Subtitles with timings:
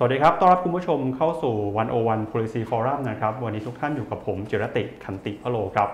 [0.00, 1.54] สวัสดีครับ ต้อนรับคุณผู้ชมเข้าสู่
[1.96, 5.88] 101 Policy Forum นะครับ วันนี้ทุกท่านอยู่กับผม จิรติคันติพะโลครับ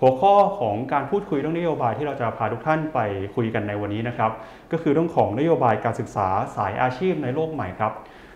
[0.00, 2.98] หัวข้อของการพูดคุยเรื่องนโยบายที่เราจะพาทุกท่านไป
[3.36, 4.30] คุยกันในวันนี้นะครับ
[4.72, 7.92] ก็คือเรื่องของนโยบายการศึกษาสายอาชีพในโลกใหม่ครับ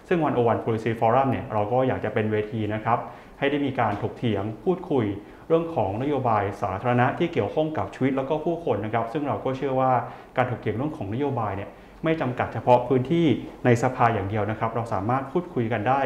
[0.09, 2.99] ซึ่ง 101 Policy Forum เนี่ยเราก็อยากจะเป็นเวทีนะครับ
[3.39, 5.05] ให้ได้มีการถกเถียงพูดคุย
[5.49, 9.93] เรื่องของนโยบายสาธารณะที่เกี่ยวข้องกับชีวิตแล้วก็ผู้คนนะครับ ซึ่งเราก็เชื่อว่า
[10.37, 11.71] การถกเถียงเรื่องของนโยบายเนี่ย
[12.07, 13.27] ไม่จำกัดเฉพาะพื้นที่
[13.65, 16.01] ในสภาอย่างเดียวนะครับ เราสามารถพูดคุยกันได้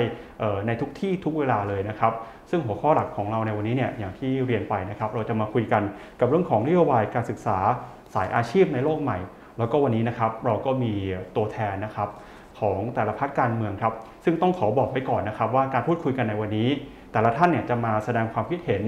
[0.67, 2.13] ในทุกที่ทุกเวลาเลยนะครับ
[2.51, 5.83] ซึ่งหัวข้อหลักของเราในวันนี้เนี่ยอย่างที่เรียนไปนะครับ เราจะมาคุยกัน
[6.21, 7.59] กับเรื่องของนโยบายการศึกษา
[8.15, 9.19] สายอาชีพในโลกใหม่
[9.59, 10.93] แล้วก็วันนี้นะครับเราก็มี
[11.37, 12.09] ตัวแทนนะครับ
[12.61, 16.69] ของแต่ละพรรคการเมืองครับ ซึ่งต้องขอบอกไว้ก่อนนะครับว่าการพูดคุยกันในวันนี้
[17.13, 18.83] แต่ละท่านเนี่ยจะมาแสดงความคิดเห็น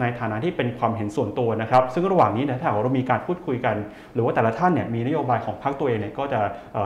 [0.00, 3.76] ในฐานะที่เป็นความเห็นส่วนตัวนะครับ ซึ่งระหว่างนี้เนยถ้าเรามีการพูดคุยกัน
[4.14, 6.40] หรือว่าแต่ละท่านเนี่ยมีนโยบายของพรรคตัวเองเนี่ยก็จะ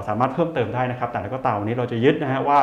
[0.09, 2.59] สามารถเพิ่มเติมได้นะครับ แต่ล้วก็ตามวันนี้เราจะยึดนะฮะว่า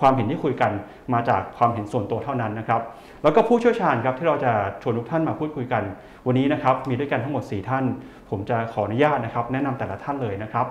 [0.00, 0.72] ความเห็นที่คุยกัน
[1.14, 2.80] มาจากความเห็นส่วนตัวเท่านั้นนะครับ
[3.22, 4.52] แล้วก็ผู้เชี่ยวชาญครับที่เราจะ
[4.82, 5.82] ชวนทุกท่านมาพูดคุยกัน
[6.26, 7.84] วันนี้นะครับมีด้วยกันทั้งหมด 4 ท่าน
[8.30, 10.66] ผมจะขออนุญาตนะครับ แนะนำแต่ละท่านเลยนะครับ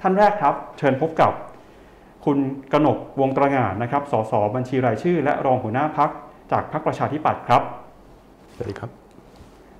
[0.00, 1.32] ท่านแรกครับ เชิญพบกับ
[2.24, 2.38] คุณ
[2.72, 6.10] กนกวงตระหงานนะครับ สสบัญชีรายชื่อ และรองหัวหน้าพัก
[6.52, 7.62] จากพรรคประชาธิปัตย์ครับ
[8.54, 8.90] สวัสดีครับ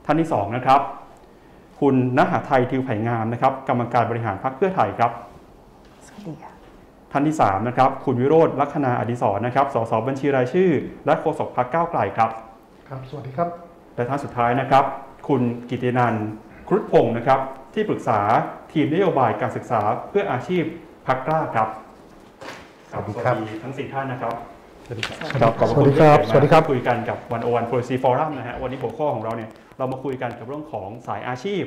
[0.05, 0.81] ท่านที่สองนะครับ
[1.81, 5.11] คุณณหาไทยทิวไผ่งามนะครับ กรรมการบริหารพรรคเพื่อไทยครับ
[6.07, 6.53] สวัสดีค่ะ
[7.12, 10.71] ท่านที่สามนะครับคุณวิโรธลัคนาอดิศรนะครับสสบัญชีรายชื่อ
[11.07, 12.31] และโฆษกพรรคก้าวไกลครับ
[12.89, 13.49] ครับสวัสดีครับ
[13.95, 14.84] และท่านสุดท้ายนะครับ
[15.29, 16.29] คุณกิตินันท์
[16.69, 17.41] ครุฑพงศ์นะครับ
[17.75, 18.21] ที่ปรึกษา
[18.73, 20.65] ทีมนโยบายการศึกษาเพื่ออาชีพ
[21.07, 21.69] พักกล้าครับ
[22.91, 24.50] สวัสดีครับทั้งสี่ท่านนะครับส
[24.91, 31.65] วัสดีครับครับขอบพะสวัสดีครับที่สวัสดีครับมาคุยกันกับวันโอวัน policy forum นะฮะ วันนี้หัวข้อของเราเนี่ย เรามาคุยกันกับเรื่องของสายอาชีพ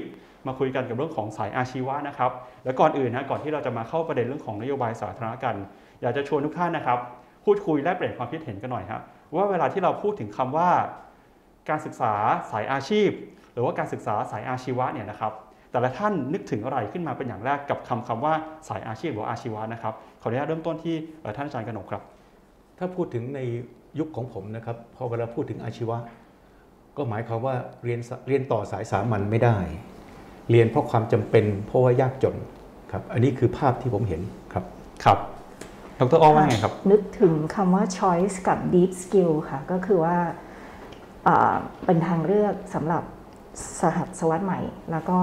[0.48, 2.32] มาคุยกันกับเรื่องของสายอาชีวะนะครับ
[2.66, 5.56] แล้วก่อนอื่นนะ ก่อนที่เราจะมาเข้าประเด็นเรื่องของนโยบายสาธารณะกัน
[6.02, 7.00] อยากจะชวนทุกท่านนะครับ
[7.46, 9.02] พูดคุยแลกเปลี่ยนความคิดเห็นกันหน่อยฮะ
[9.36, 10.70] ว่าเวลาที่เราพูดถึงคำว่า
[11.70, 12.14] การศึกษา
[12.52, 13.10] สายอาชีพ
[13.54, 15.34] หรือว่าการศึกษาสายอาชีวะเนี่ยนะครับ
[15.72, 18.34] แต่ละท่านนึกถึงอะไรขึ้นมาเป็นอย่างแรกกับคำคำว่า
[18.70, 22.04] สายอาชีพหรือว่าอาชีวะนะครับ ขออนุญาตเริ่มต้นที่เอ่อท่านอาจารย์กนกครับ
[22.84, 23.42] ถ้าพูดถึงใน
[24.00, 25.98] ยุคของผมนะครับพอเวลาพูดถึงอาชีวะ
[26.98, 29.58] ก็หมายความว่าเรียนสเรียนต่อสายสามัญไม่ได้
[30.52, 32.36] เรียนเพราะความจำเป็นเพราะว่ายากจน
[32.92, 34.22] ครับอันนี้คือภาพที่ผมเห็น
[34.54, 34.64] ครับ
[35.04, 35.18] ครับ
[36.00, 40.18] ดรอ้อว่าไงครับ นึกถึงคำว่า choice กับ deep skill ค่ะ ก็คือว่า
[41.24, 41.56] เอ่อ
[41.86, 43.04] เป็นทางเลือกสำหรับ
[43.82, 44.60] สหัสวรรษใหม่
[44.92, 45.20] แล้วก็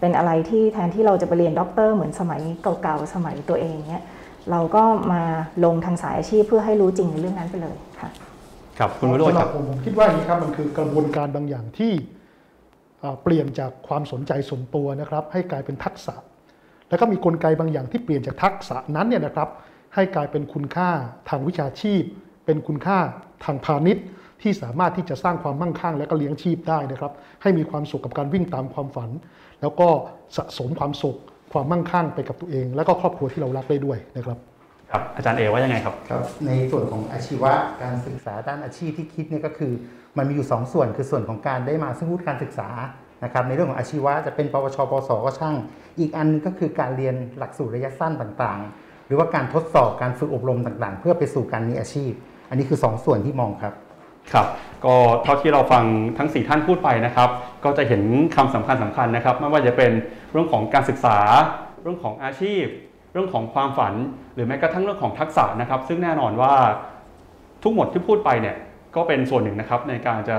[0.00, 4.04] เป็นอะไรที่แทนที่เราจะไปเรียนด็อกเตอร์เหมือนสมัยเก่าๆ สมัยตัวเองเนี้ย
[4.50, 4.82] เราก็
[5.12, 5.22] มา
[5.64, 8.10] ลงทางสายอาชีพเพื่อให้รู้จริงในเรื่องนั้นไปเลยค่ะ
[8.78, 11.92] ครับคุณวิโรจน์สำหครัรับบผมผมคิดว่าอย่างนี้ครับมันคือกระบวนการบางอย่างที่
[13.02, 16.14] อ่าเปลี่ยนจากความสนใจส่วนตัวนะครับ ให้กลายเป็นทักษะ
[16.88, 19.48] แล้วก็มีกลไกบางอย่างที่เปลี่ยนจากทักษะนั้นเนี่ยนะครับ
[19.94, 20.90] ให้กลายเป็นคุณค่า
[21.28, 22.02] ทางวิชาชีพ
[22.46, 22.98] เป็นคุณค่า
[23.44, 24.04] ทางพาณิชย์
[24.42, 29.10] ที่สามารถที่จะสร้างความมั่งคั่ง และก็เลี้ยงชีพได้นะครับ ให้มีความสุขกับการวิ่งตามความฝัน
[29.60, 29.88] แล้วก็
[30.36, 31.16] สะสมความสุข
[31.52, 34.38] ความมั่งคั่งไปกับตัวเอง และก็ครอบครัวที่เรารักได้ด้วยนะครับ
[34.90, 37.52] ครับอาจารย์เอว่ายังไงครับครับ ในส่วนของอาชีวะ
[37.82, 39.72] การศึกษาด้านอาชีพที่คิดเนี่ยก็คือ
[40.18, 42.68] มันมีอยู่ 2 ส่วนคือส่วนของการได้มาซึ่งวุฒิการศึกษา
[43.24, 45.54] นะครับในเรื่องของอาชีวะจะเป็นปวชปวสก็ช่าง
[45.98, 52.12] อีกอันนึงก็คือการเรียนหลักสูตรระยะสั้นต่างๆ หรือว่าการทดสอบการฝึกอบรมต่างๆ เพื่อไปสู่การมีอาชีพ
[52.48, 53.74] อันนี้คือ 2ส่วนที่มองครับ
[54.32, 54.46] ครับ
[54.84, 55.84] ก็เท่าที่เราฟัง
[56.18, 57.30] ทั้ง 4 ท่านพูดไปนะครับ
[57.64, 58.02] ก็จะเห็น
[58.36, 59.92] คำสำคัญสำคัญนะครับ ไม่ว่าจะเป็น
[60.32, 61.18] เรื่องของการศึกษา
[61.82, 62.64] เรื่องของอาชีพ
[63.12, 63.94] เรื่องของความฝัน
[64.34, 66.54] หรือแม้กระทั่งเรื่องของทักษะนะครับ ซึ่งแน่นอนว่า
[67.62, 68.56] ทุกหมดที่พูดไปเนี่ย
[68.96, 70.38] ก็เป็นส่วนหนึ่งนะครับในการจะ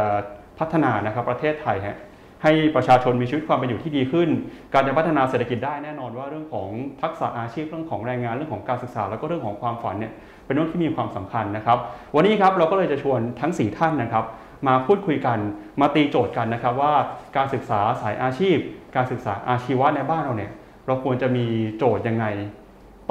[0.60, 1.98] พัฒนานะครับประเทศไทยฮะ
[2.44, 4.30] ให้ประชาชนมีชีวิตความเป็นอยู่ที่ดีขึ้น
[4.74, 6.70] การจะพัฒนาเศรษฐกิจได้แน่นอนว่าเรื่องของ
[7.02, 10.14] ทักษะอาชีพเรื่องของแรงงานเรื่องของการศึกษา แล้วก็เรื่องของความฝันเนี่ย
[10.46, 11.78] เป็นเรื่องที่มีความสำคัญนะครับ
[12.16, 14.26] วันนี้ครับเราก็เลยจะชวนทั้ง 4 ท่านนะครับ
[14.68, 15.40] มาพูดคุยกัน
[15.82, 16.94] มาตีโจทย์กันนะครับว่า
[17.38, 18.58] การศึกษาสายอาชีพ
[18.96, 20.52] การศึกษาอาชีวะในบ้านเราเนี่ย
[20.88, 21.46] เราควรจะมี
[21.78, 22.26] โจทย์ยังไง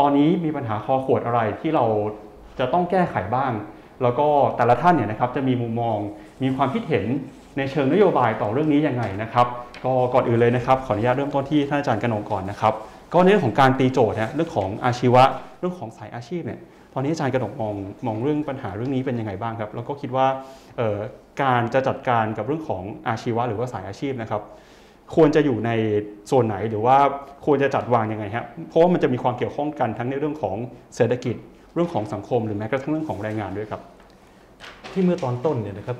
[0.01, 1.85] ตอนนี้มีปัญหาคอขวดอะไรที่เรา
[2.59, 3.53] จะต้องแก้ไขบ้าง
[4.03, 5.99] แล้วก็แต่ละท่านเนี่ยนะครับจะมีมุมมอง
[6.43, 7.07] มีความคิดเห็น
[7.59, 9.47] ในเชิงนโยบายต่อเรื่องนี้ยังไงนะครับ
[9.85, 12.75] ก็ก่อนอื่นเลยนะครับขออนุญาตเริ่มต้นที่ท่านอาจารย์กนงก่อนนะครับ
[13.15, 15.23] ก็ในเรื่องของการตีโจทย์นะเรื่องของอาชีวะ
[15.61, 16.61] เรื่องของสายอาชีพเนี่ย
[16.95, 17.75] ตอนนี้อาจารย์กนกมอง
[18.07, 20.27] มองเรื่องปัญหาเรื่องนี้เป็นยังไงบ้างครับ แล้วก็คิดว่า
[21.43, 24.43] การจะจัดการกับเรื่องของอาชีวะหรือว่าสายอาชีพนะครับ
[25.15, 25.71] ควรจะอยู่ใน
[26.27, 26.97] โซนไหนหรือว่า
[27.47, 30.57] ควรจะจัดวางยังไงฮะเพราะว่ามันจะมีความเกี่ยวข้องกันทั้งในเรื่องของ
[30.97, 31.37] เศรษฐกิจ
[31.75, 33.83] เรื่องของสังคมหรือแม้กระทั่งเรื่องของแรงงานด้วยครับ
[34.93, 35.99] ที่เมื่อตอนต้นเนี่ยนะครับ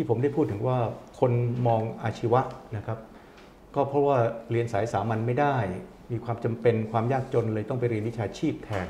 [0.00, 0.78] ที่ผมได้พูดถึงว่า
[1.20, 1.32] คน
[1.66, 2.40] มองอาชีวะ
[2.76, 2.98] นะครับ
[3.74, 4.18] ก็เพราะว่า
[4.50, 5.56] เรียนสายสามัญไม่ได้
[6.12, 8.88] มีความจำเป็นความยากจนเลยต้องไปเรียนวิชาชีพแทน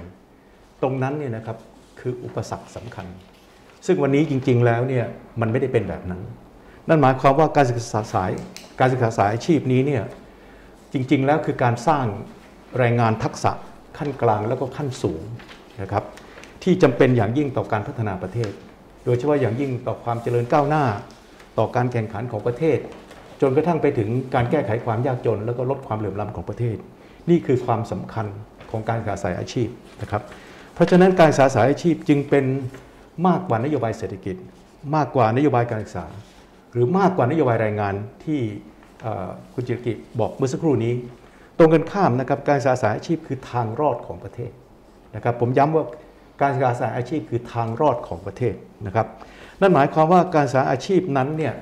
[0.83, 1.57] ตรงนั้นเนี่ยนะครับ
[2.01, 3.07] คืออุปสรรคสำคัญ
[3.87, 5.07] ซึ่งวันนี้จริง ๆ แล้วเนี่ย
[5.41, 6.21] มันไม่ได้เป็นแบบนั้น
[6.89, 8.31] นั่นหมายความว่าการศึกษาสาย
[8.81, 10.03] การศึกษาสายอาชีพนี้เนี่ย
[10.93, 12.07] จริง ๆ แล้วคือการสร้าง
[12.79, 13.53] แรงงานทักษะ
[13.99, 15.23] ขั้นกลางแล้วก็ขั้นสูง
[15.83, 16.05] นะครับ
[16.63, 18.51] ที่จำเป็นอย่างยิ่งต่อการพัฒนาประเทศ
[19.05, 20.85] โดยเฉพาะอย่างยิ่งต่อความเจริญก้าวหน้า
[21.59, 22.79] ต่อการแข่งขันของประเทศ
[23.41, 26.77] จนกระทั่งไปถึงการแก้ไขความยากจน แล้วก็ลดความเหลื่อมล้ำของประเทศ
[27.31, 28.27] นี่คือความสำคัญ
[28.71, 29.69] ของการศึกษาสายอาชีพ
[30.03, 30.23] นะครับ
[30.75, 32.45] เพราะฉะนั้นการศึกษาสายอาชีพจึงเป็น
[33.27, 34.37] มากกว่านโยบายเศรษฐกิจ
[34.95, 36.05] มากกว่านโยบายการศึกษา
[36.73, 37.95] หรือมากกว่านโยบายแรงงาน
[38.25, 38.41] ที่
[39.55, 40.95] คุณจิรกิจบอกเมื่อสักครู่นี้
[41.59, 44.53] ตรงกันข้ามนะครับการศึกษาสายอาชีพคือทางรอดของประเทศ
[45.15, 45.85] นะครับผมย้ำว่า
[46.41, 48.55] การศึกษาสายอาชีพคือทางรอดของประเทศ
[48.87, 49.07] นะครับ
[49.61, 51.55] นั่นหมายความว่าการศึกษาอาชีพนั้นเนี่ย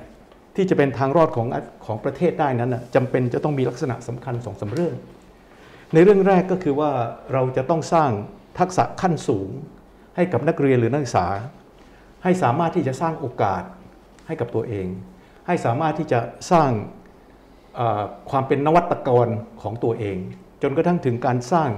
[0.55, 1.47] ที่จะเป็นทางรอดของ
[1.85, 4.95] ของประเทศได้นั้นนะจำเป็นจะต้องมีลักษณะสำคัญสองสาเรื่อง
[5.93, 6.91] ในเรื่องแรกก็คือว่า
[7.33, 8.11] เราจะต้องสร้าง
[8.59, 9.49] ทักษะขั้นสูง
[10.15, 11.27] ให้กับนักเรียนหรือนักศึกษา
[12.23, 13.63] ให้สามารถที่จะสร้างโอกาส
[14.27, 14.87] ให้กับตัวเอง
[15.47, 16.19] ให้สามารถที่จะ
[16.51, 16.69] สร้าง
[18.29, 19.27] ความเป็นนวัตกร
[19.61, 20.17] ของตัวเอง
[20.61, 21.69] จนกระทั่งถึงการสร้าง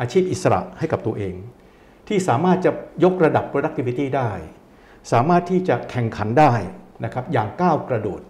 [0.00, 1.34] อาชีพอิสระให้กับตัวเอง
[2.08, 2.70] ที่สามารถจะ
[3.04, 4.30] ยกระดับ productivity ได้
[5.12, 6.54] สามารถที่จะแข่งขันได้
[7.04, 8.20] นะครับอย่างก้าวกระโดด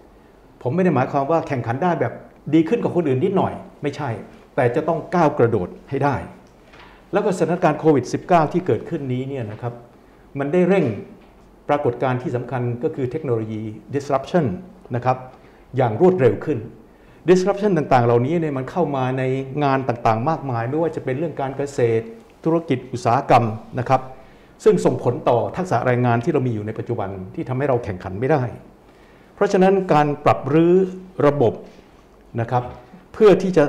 [0.63, 2.13] ผมไม่ได้หมายความว่าแข่งขันได้แบบ
[2.55, 3.53] ดีขึ้นกว่าคนอื่นนิดหน่อย
[3.83, 4.11] ไม่ใช่
[4.57, 6.17] แต่จะต้องก้าวกระโดดให้ได้
[7.13, 9.75] แล้วก็สถานการณ์โควิด -19 ที่เกิดขึ้นนี้เนี่ยนะครับ
[10.39, 10.85] มันได้เร่ง
[11.69, 13.63] ปรากฏการณ์ที่สำคัญก็คือเทคโนโลยี
[13.95, 14.45] disruption
[14.95, 15.17] นะครับ
[15.77, 16.59] อย่างรวดเร็วขึ้น
[17.29, 19.23] disruption ต่างๆ เหล่านี้เนี่ยมันเข้ามาใน
[19.65, 22.05] งานต่างๆ มากมาย ไม่ว่าจะเป็นเรื่องการเกษตร
[22.45, 23.45] ธุรกิจอุตสาหกรรม
[23.79, 24.03] นะครับ
[24.65, 28.43] ซึ่งส่งผลต่อทักษะแรงงานที่เรามีอยู่ในปัจจุบันที่ทำให้เราแข่งขันไม่ได้
[29.35, 30.75] เพราะฉะนั้นการปรับรื้อ
[31.27, 31.53] ระบบ
[32.41, 32.65] นะครับ
[33.13, 33.65] เพื่อที่จะ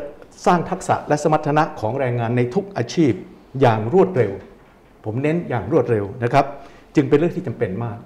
[0.46, 3.14] สร้างทักษะและสมรรถนะของแรงงานในทุกอาชีพ
[3.62, 4.32] อย่างรวดเร็ว
[5.06, 6.46] ผมเน้นอย่างรวดเร็วนะครับ
[6.96, 7.98] จึงเป็นเรื่องที่จำเป็นมาก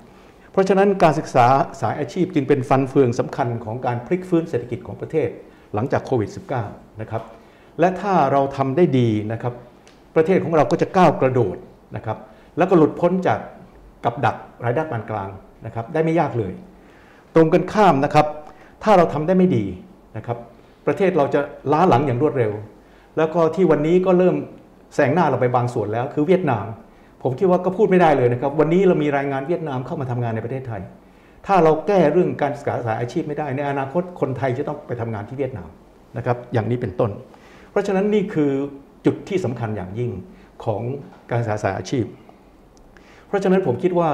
[0.51, 1.45] เพราะฉะนั้นการศึกษา
[1.81, 5.29] สายอาชีพจึงเป็นฟันเฟืองสำคัญของการพลิกฟื้นเศรษฐกิจของประเทศ
[5.73, 6.29] หลังจากโควิด
[6.65, 7.23] -19 นะครับ
[7.79, 9.53] และถ้าเราทำได้ดีนะครับ
[10.15, 11.57] ประเทศของเราก็จะก้าวกระโดด
[11.95, 12.17] นะครับ
[12.57, 13.39] แล้วก็หลุดพ้นจาก
[14.05, 15.29] กับดักรายได้ปานกลาง
[15.65, 16.53] นะครับได้ไม่ยากเลย
[17.35, 18.27] ตรงกันข้ามนะครับ
[18.83, 19.63] ถ้าเราทำได้ไม่ดี
[20.17, 20.37] นะครับ
[20.87, 21.39] ประเทศเราจะ
[21.71, 22.51] ล้าหลังอย่างรวดเร็ว
[23.17, 24.35] แล้วก็ที่วันนี้ก็เริ่ม
[24.95, 26.65] แซงหน้าเราไปบางส่วนแล้วคือเวียดนาม
[27.23, 30.81] ผมคิดว่าก็พูดไม่ได้เลยนะครับ วันนี้เรามีรายงานเวียดนามเข้ามาทำงานในประเทศไทย
[31.47, 35.69] ถ้าเราแก้เรื่องการศึกษาสายอาชีพไม่ได้ ในอนาคตคนไทยจะต้องไปทำงานที่เวียดนาม
[36.17, 37.11] นะครับอย่างนี้เป็นต้น
[37.71, 38.51] เพราะฉะนั้นนี่คือ
[39.05, 40.11] จุดที่สำคัญอย่างยิ่ง
[40.63, 40.81] ของ
[41.31, 42.05] การศึกษาสายอาชีพ
[43.27, 44.09] เพราะฉะนั้นผมคิดว่า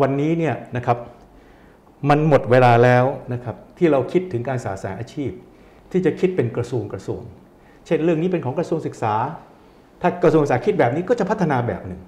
[0.00, 0.98] วันนี้เนี่ยนะครับ
[2.08, 5.30] มันหมดเวลาแล้วนะครับที่เราคิดถึงการศึกษาสายอาชีพ
[5.90, 7.22] ที่จะคิดเป็นกระทรวงกระทรวง
[7.86, 9.14] เช่นเรื่องนี้เป็นของกระทรวงศึกษา
[10.02, 12.00] ถ้ากระทรวงศึกษาคิดแบบนี้ก็จะพัฒนาแบบหนึ่ง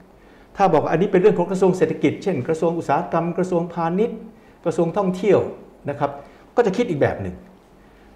[0.56, 4.18] ถ้าบอกอันนี้เป็นเรื่องของกระทรวงเศรษฐกิจ เช่น กระทรวงอุตสาหกรรม กระทรวงพาณิชย์
[4.64, 5.40] กระทรวงท่องเที่ยว
[5.90, 6.10] นะครับ
[6.56, 7.34] ก็จะคิดอีกแบบหนึ่ง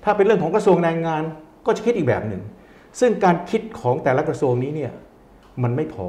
[0.05, 1.23] ถ้าเป็นเรื่องของกระทรวงแรงงาน
[1.67, 2.43] ก็จะคิดอีกแบบหนึ่ง
[3.00, 4.93] ซึ่งการคิดของแต่ละกระทรวงนี้เนี่ย
[5.62, 6.09] มันไม่พอ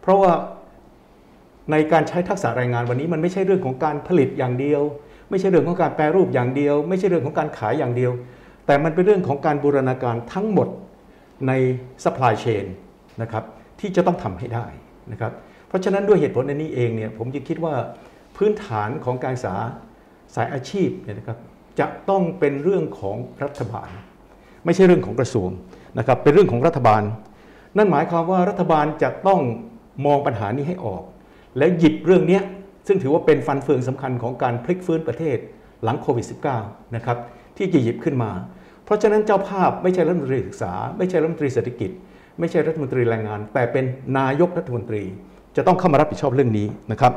[0.00, 0.32] เพราะว่า
[1.70, 4.82] ในการใช้ทักษะแรงงานวันนี้มันไม่ใช่เรื่องของการผลิตอย่างเดียว
[5.30, 8.12] ไม่ใช่เรื่องของการแปรรูปอย่างเดียว ไม่ใช่เรื่องของการขายอย่างเดียว
[8.66, 10.68] แต่มันเป็นเรื่องของการบูรณาการทั้งหมด
[11.46, 11.52] ใน
[12.04, 12.64] supply chain
[13.22, 13.44] นะครับ
[13.80, 14.66] ที่จะต้องทำให้ได้
[15.12, 15.32] นะครับ
[15.68, 17.74] เพราะฉะนั้นด้วยเหตุผลในนี้เองเนี่ยผมจึงคิดว่า
[18.36, 19.54] พื้นฐานของการศึกษา
[20.34, 21.38] สายอาชีพเนี่ยนะครับ
[21.80, 23.88] จะต้องเป็นเรื่องของรัฐบาล
[24.64, 25.50] ไม่ใช่เรื่องของกระทรวง
[25.98, 27.02] นะครับเป็นเรื่องของรัฐบาล
[27.76, 29.40] นั่นหมายความว่ารัฐบาลจะต้อง
[30.06, 31.02] มองปัญหานี้ให้ออก
[31.58, 32.40] และหยิบเรื่องนี้
[32.86, 35.36] ซึ่งถือว่าเป็นฟันเฟืองสำคัญของการพลิกฟื้นประเทศ
[35.82, 36.26] หลังโควิด
[36.60, 37.18] -19 นะครับ
[37.56, 38.32] ที่จะหยิบขึ้นมา
[38.84, 41.90] เพราะฉะนั้นเจ้าภาพไม่ใช่รัฐมนตรีศึกษา ไม่ใช่รัฐมนตรีเศรษฐกิจ
[42.38, 43.84] ไม่ใช่รัฐมนตรีแรงงาน แต่เป็น
[44.18, 45.02] นายกรัฐมนตรี
[45.56, 47.12] จะต้องเข้ามารับผิดชอบเรื่องนี้นะครับ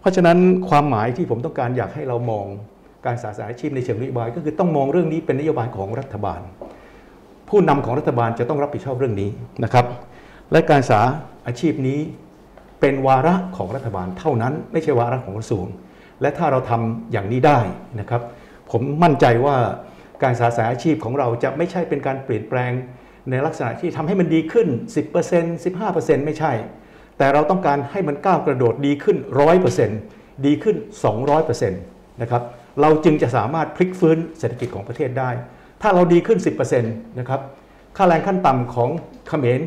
[0.00, 2.46] เพราะฉะนั้นความหมายที่ผมต้องการอยากให้เรามอง
[3.06, 6.40] การศึกษาสายอาชีพในเชิงนโยบาย ก็คือต้องมองเรื่องนี้เป็นนโยบายของรัฐบาล
[7.48, 9.30] ผู้นำของรัฐบาลจะต้องรับผิดชอบเรื่องนี้
[9.64, 9.86] นะครับ
[10.52, 11.00] และการศึกษา
[11.46, 11.98] อาชีพนี้
[12.80, 15.66] เป็นวาระของรัฐบาลเท่านั้น ไม่ใช่วาระของกระทรวง
[16.20, 17.58] และถ้าเราทำอย่างนี้ได้
[18.00, 18.22] นะครับ
[18.70, 19.56] ผมมั่นใจว่า
[20.22, 22.72] การศึกษาสายอาชีพของเราจะไม่ใช่เป็นการเปลี่ยนแปลง
[23.30, 24.68] ในลักษณะที่ทำให้มันดีขึ้น
[25.16, 26.52] 10% 15%ไม่ใช่
[27.18, 29.16] แต่เราต้องการให้มันก้าวกระโดดดีขึ้น
[29.80, 30.76] 100%ดีขึ้น
[31.28, 32.42] 200%นะครับ
[32.80, 35.30] เราจึงจะสามารถพลิกฟื้นเศรษฐกิจของประเทศได้
[35.82, 36.38] ถ้าเราดีขึ้น
[36.78, 37.40] 10%นะครับ
[37.96, 38.90] ค่าแรงขั้นต่ำของ
[39.28, 39.60] เขมร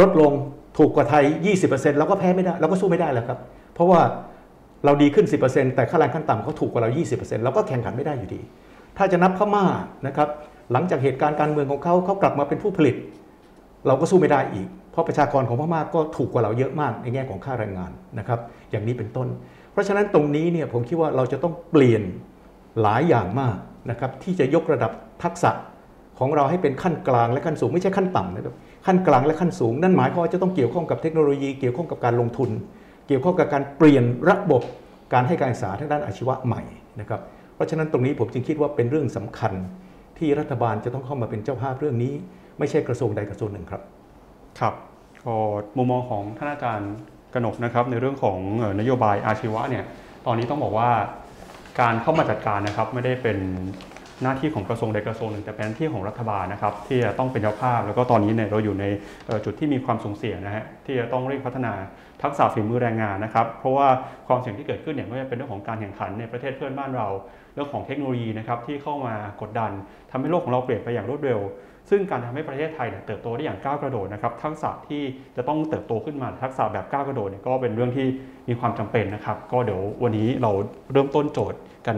[0.00, 0.32] ลดลง
[0.78, 1.24] ถูกกว่าไทย
[1.62, 3.38] 20%เราก็แพ้ไม่ได้เราก็สู้ไม่ได้แล้วครับ
[3.74, 4.00] เพราะว่า
[4.84, 8.40] เราดีขึ้น 10%แต่ค่าแรงขั้นต่ำเขาถูกกว่าเรา 20%เราก็แข่งขันไม่ได้อยู่ดี
[8.96, 9.64] ถ้าจะนับพม่า
[10.06, 10.28] นะครับ
[10.72, 12.96] หลังจากเหตุการณ์การเมืองของเขาเขากลับมาเป็นผู้ผลิต
[13.86, 19.28] เราก็สู้ไม่ได้อีก เพราะประชากรของพม่าก็ถูกกว่าเราเยอะมากในแง่ของค่าแรงงานนะครับอย่างนี้เป็นต้น
[19.72, 22.02] เพราะฉะนั้นตรงนี้เนี่ยผมคิดว่าเราจะต้องเปลี่ยน
[22.82, 23.56] หลายอย่างมาก
[23.90, 24.92] นะครับที่จะยกระดับ
[25.22, 25.50] ทักษะ
[26.18, 28.54] ของเราให้เป็นขั้นกลางและขั้นสูงไม่ใช่ขั้นต่ำนะครับ
[28.86, 32.50] ขั้นกลางและขั้นสูง นั่นหมายความว่าจะต้องเกี่ยวข้องกับเทคโนโลยีเกี่ยวข้องกับการลงทุน
[33.08, 34.62] เกี่ยวข้องกับการเปลี่ยนระบบ
[35.12, 36.62] การให้การศึกษาทางด้านอาชีวะใหม่
[37.00, 37.20] นะครับ
[37.54, 39.52] เพราะฉะนั้นตรงนี้ผมจึงคิดว่าเป็นเรื่องสำคัญ
[40.18, 42.12] ที่รัฐบาลจะต้องเข้ามาเป็นเจ้าภาพเรื่องนี้
[42.58, 43.82] ไม่ใช่กระทรวงใดกระทรวงหนึ่งครับ
[44.60, 44.74] ครับ
[45.24, 45.36] ก็
[45.76, 46.92] มุมมองของท่านอาจารย์
[47.34, 48.38] กนกนะครับในเรื่องของ
[48.80, 49.84] นโยบายอาชีวะเนี่ย
[50.26, 50.90] ตอนนี้ต้องบอกว่า
[51.80, 53.38] การเข้ามาจัดการนะครับไม่ได้เป็น
[54.22, 58.84] หน้าที่ของกระทรวงใดกระทรวงหนึ่งแต่เป็นหน้าที่ของรัฐบาลนะครับที่จะต้องเป็นเจ้าภาพ แล้วก็ตอนนี้เนี่ยเราอยู่ใน
[59.44, 61.72] จุดที่มีความสูงเสียนะฮะที่จะต้องเร่งพัฒนา
[62.22, 63.88] ทักษะฝีมือแรงงานนะครับเพราะว่า
[64.26, 67.08] ความเสี่ยงที่เกิดขึ้นเนี่ยไม่ว่าจะเป็นเรื่องของการแข่งขันในประเทศเพื่อนบ้านเรา
[67.54, 69.70] เรื่องของเทคโนโลยีนะครับที่เข้ามากดดัน
[70.10, 71.40] ทำให้โลกของเราเปลี่ยนไปอย่างรวดเร็ว
[71.90, 75.02] ซึ่งการทำให้ประเทศไทยเนี่ยเติบโตได้อย่างก้าวกระโดดนะครับทักษะที่
[75.36, 78.06] จะต้องเติบโตขึ้นมาทักษะแบบก้าวกระโดดเนี่ยก็เป็นเรื่องที่
[78.48, 80.50] มีความจำเป็นนะครับ ก็เดี๋ยววันนี้เรา
[80.92, 81.96] เริ่มต้นโจทย์กัน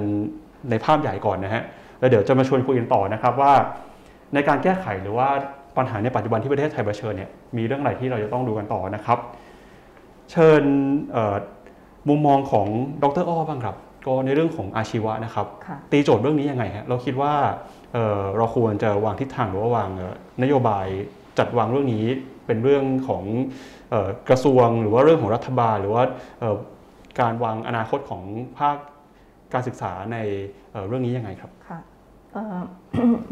[0.71, 1.63] ในภาพใหญ่ก่อนนะฮะ
[2.01, 3.53] แล้วเดี๋ยวจะมาชวนคุยกันต่อนะครับว่า
[4.35, 5.29] ในการแก้ไขหรือว่า
[5.77, 9.19] ปัญหาในปัจจุบันที่ประเทศไทยเผชิญเนี่ยมีเรื่องอะไรที่เราจะต้องดูกันต่อนะครับ
[10.31, 10.63] เชิญ
[11.13, 11.37] เอ่อ
[12.09, 12.67] มุมมองของ
[13.03, 17.33] ดรอ้อบ้างครับ ก็ในเรื่องของอาชีวะนะครับค่ะตีโจทย์เรื่องนี้ยังไงฮะเราคิดว่า
[18.37, 19.91] เราควรจะวางทิศทางหรือว่าวาง
[20.43, 20.87] นโยบาย
[21.39, 22.05] จัดวางเรื่องนี้
[22.47, 23.25] เป็นเรื่องของ
[24.29, 26.05] กระทรวง หรือว่าเรื่องของรัฐบาล หรือว่า
[27.21, 28.23] การวางอนาคตของ
[28.59, 28.77] ภาค
[29.53, 30.17] การศึกษาใน
[30.87, 31.79] เรื่องนี้ยังไงครับค่ะ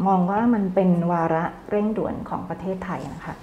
[0.07, 3.35] มองว่ามันเป็นวาระเร่งด่วนของประเทศไทยนะคะ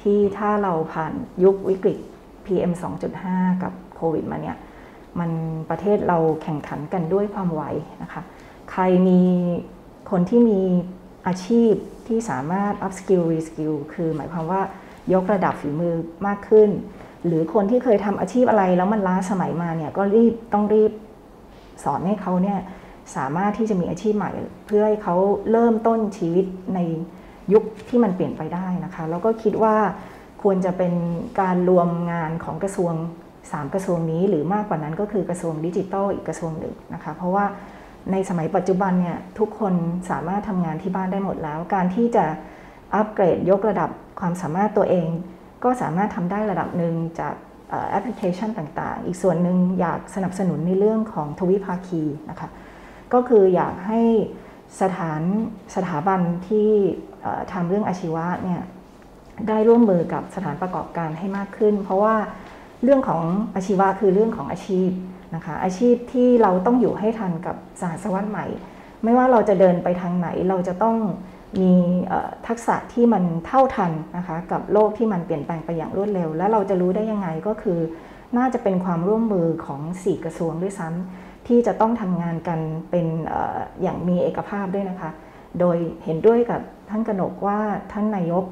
[0.00, 1.12] ที่ถ้าเราผ่าน
[1.44, 1.98] ยุควิกฤต
[2.46, 2.72] PM
[3.18, 4.56] 2.5 กับโควิดมาเนี่ย
[5.20, 5.30] มัน
[5.70, 7.62] ประเทศเราแข่งขันกันด้วยความไว
[8.02, 8.22] นะคะ
[8.70, 9.20] ใครมี
[10.16, 10.60] คนที่มี
[11.26, 11.72] อาชีพ
[12.08, 14.60] ที่สามารถ up skill re skill คือหมายความว่า
[15.14, 15.94] ยกระดับฝีมือ
[16.26, 16.70] มากขึ้น
[17.26, 20.92] หรือคนที่เคยทำอาชีพอะไรแล้วมันล้าสมัยมาเนี่ยก็รีบต้องรีบ
[21.84, 22.58] สอนให้เขาเนี่ย
[23.16, 24.32] สามารถที่จะมีอาชีพใหม่
[24.66, 25.16] เพื่อให้เขา
[25.50, 26.78] เริ่มต้นชีวิตใน
[27.52, 29.76] ยุคที่มันเปลี่ยนไปได้นะคะ แล้วก็คิดว่า
[30.42, 30.92] ควรจะเป็น
[31.40, 32.94] การรวมงานของกระทรวง
[33.34, 37.44] 3 กระทรวงนี้ หรือมากกว่านั้นก็คือกระทรวงดิจิทัลอีกกระทรวงหนึ่งนะคะ เพราะว่า
[38.12, 39.74] ในสมัยปัจจุบันเนี่ยทุกคน
[40.10, 42.24] สามารถทำงานที่บ้านได้หมดแล้ว การที่จะ
[42.94, 45.08] อัปเกรดยกระดับความสามารถตัวเอง
[45.64, 47.34] ก็สามารถทำได้ระดับหนึ่งจาก
[47.90, 52.48] แอปพลิเคชันต่างๆ อีกส่วนหนึ่งอยากสนับสนุนในเรื่องของทวิภาคีนะคะ
[53.12, 54.00] ก็คืออยากให้
[54.80, 55.20] สถาน
[55.74, 56.70] สถาบันที่
[57.52, 58.62] ทำเรื่องอาชีวะเนี่ย
[59.48, 62.14] ได้ร่วมมือกับสถานประกอบการให้มากขึ้น เพราะว่า
[62.82, 63.22] เรื่องของ
[63.54, 64.90] อาชีวะคือเรื่องของอาชีพ
[65.34, 68.46] นะคะ อาชีพที่เราต้องอยู่ให้ทันกับสหัสวรรษใหม่
[69.04, 70.96] ไม่ว่าเราจะเดินไปทางไหน เราจะต้อง
[71.62, 71.74] มี
[72.48, 77.78] ทักษะที่มันเท่าทันนะคะกับโลกที่มันเปลี่ยนแปลงไปอย่างรวดเร็ว แล้วเราจะรู้ได้ยังไงก็คือ
[78.36, 82.60] น่าจะเป็นความร่วมมือของ 4 กระทรวงด้วยซ้ำที่จะต้องทำงานกัน
[82.90, 83.06] เป็น
[83.82, 85.10] อย่างมีเอกภาพด้วยนะคะ
[85.60, 86.60] โดยเห็นด้วยกับ
[86.90, 87.58] ท่านกนกว่า
[87.92, 88.44] ท่านนายก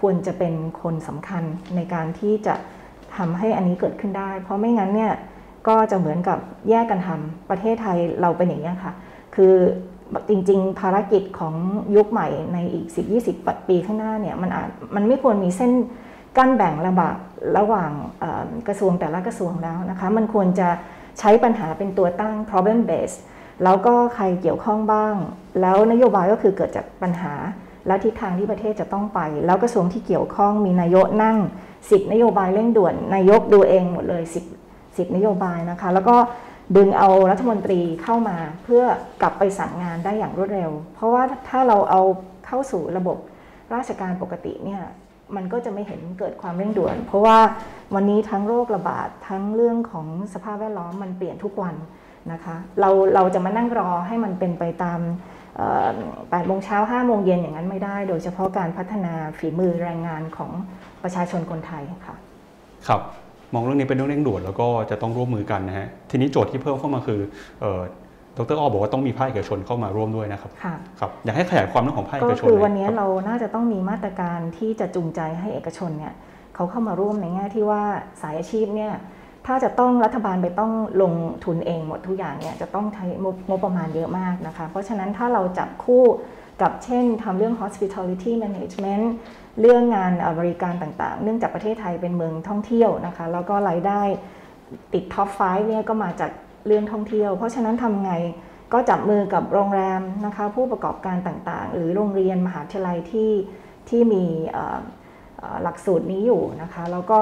[0.00, 1.42] ควรจะเป็นคนสำคัญ
[1.76, 2.54] ในการที่จะ
[3.16, 5.12] ทำให้อันนี้เกิดขึ้นได้ เพราะไม่งั้นเนี่ย
[5.68, 6.38] ก็จะเหมือนกับ
[6.70, 8.92] แยกกันทำประเทศไทยเราเป็นอย่างนี้ค่ะ
[9.34, 9.54] คือ
[10.28, 11.54] จริง ๆ ภารกิจของ
[11.96, 12.86] ยุคใหม่ในอีก
[13.28, 15.72] 10-20 ปีข้างหน้าเนี่ยมันอาจมันไม่ควรมีเส้น
[16.36, 17.10] กั้นแบ่งระบา
[17.58, 17.90] ระหว่าง
[18.68, 20.68] กระทรวงแต่ละกระทรวงแล้วนะคะ มันควรจะ
[21.18, 23.18] ใช้ปัญหาเป็นตัวตั้ง problem based
[23.64, 25.14] แล้วก็ใครเกี่ยวข้องบ้าง
[25.60, 27.34] แล้วนโยบายก็คือเกิดจากปัญหา
[27.86, 31.38] และทิศทางที่ประเทศจะต้องไป แล้วกระทรวงที่เกี่ยวข้องมีนายกนั่ง
[31.74, 34.57] 10 นโยบายเร่งด่วน นายกดูเองหมดเลย 10
[35.00, 36.16] 10นโยบายนะคะ แล้วก็
[36.76, 38.82] ดึงเอารัฐมนตรีเข้ามาเพื่อ
[39.22, 42.02] กลับไปสั่งงานได้อย่างรวดเร็ว เพราะว่าถ้าเราเอา
[42.46, 43.18] เข้าสู่ระบบ
[43.74, 44.82] ราชการปกติเนี่ย
[45.36, 47.38] มันก็จะไม่เห็นเกิดความเร่งด่วน เพราะว่า
[47.94, 51.74] วันนี้ทั้งโรคระบาดทั้งเรื่องของสภาพแวดล้อมมันเปลี่ยนทุกวัน
[52.32, 55.00] นะคะเราเราจะมานั่งรอให้มันเป็นไปตาม
[56.30, 60.50] แปดโมงเช้าห้าโมงเย็นอย่างนั้นไม่ได้ โดยเฉพาะการพัฒนาฝีมือแรงงานของ
[61.02, 62.16] ประชาชนคนไทยค่ะ
[62.88, 63.00] ครับ
[63.54, 67.20] มองเรื่องนี้เป็นเรื่องเร่งด่วนแล้วก็จะต้องร่วมมือกันนะฮะทีนี้โจทย์ที่เพิ่มเข้ามาคือ
[67.60, 67.80] เอ่อ
[68.36, 76.14] ดรอ้อบอกว่าต้องมีภาคเอกชนเข้ามาร่วมด้วยนะครับค่ะครับอยากให้ขยายความเรื่องของภาคเอก็กชนคือหยวันนี้ครับเราน่าจะต้องมีมาตรการที่จะจูงใจให้เอกชนเนี่ย
[76.54, 77.82] เขาเข้ามาร่วมในแง่ที่ว่า
[78.22, 78.92] สายอาชีพเนี่ย
[79.46, 81.12] ถ้าจะต้องรัฐบาลไปต้องลง
[81.44, 86.04] ทุนเองหมดทุกอย่างเนี่ยจะต้องใช้งบงบประมาณเยอะมากนะคะ เพราะฉะนั้นถ้าเราจับคู่
[86.62, 89.04] กับเช่นทำเรื่อง hospitality management
[89.60, 94.02] เรื่องงานบริการต่างๆ เนื่องจากประเทศไทยเป็นเมืองท่องเที่ยวนะคะ แล้วก็รายได้
[94.94, 96.30] ติดท็อป5เนี่ยก็มาจาก
[96.66, 98.12] เรื่องท่องเที่ยว เพราะฉะนั้นทำไง
[98.72, 103.32] ก็จับมือกับโรงแรมนะคะ ผู้ประกอบการต่างๆ หรือโรงเรียนมหาวิทยาลัยที่
[103.88, 104.24] ที่มี
[105.62, 107.20] หลักสูตรนี้อยู่นะคะ แล้วก็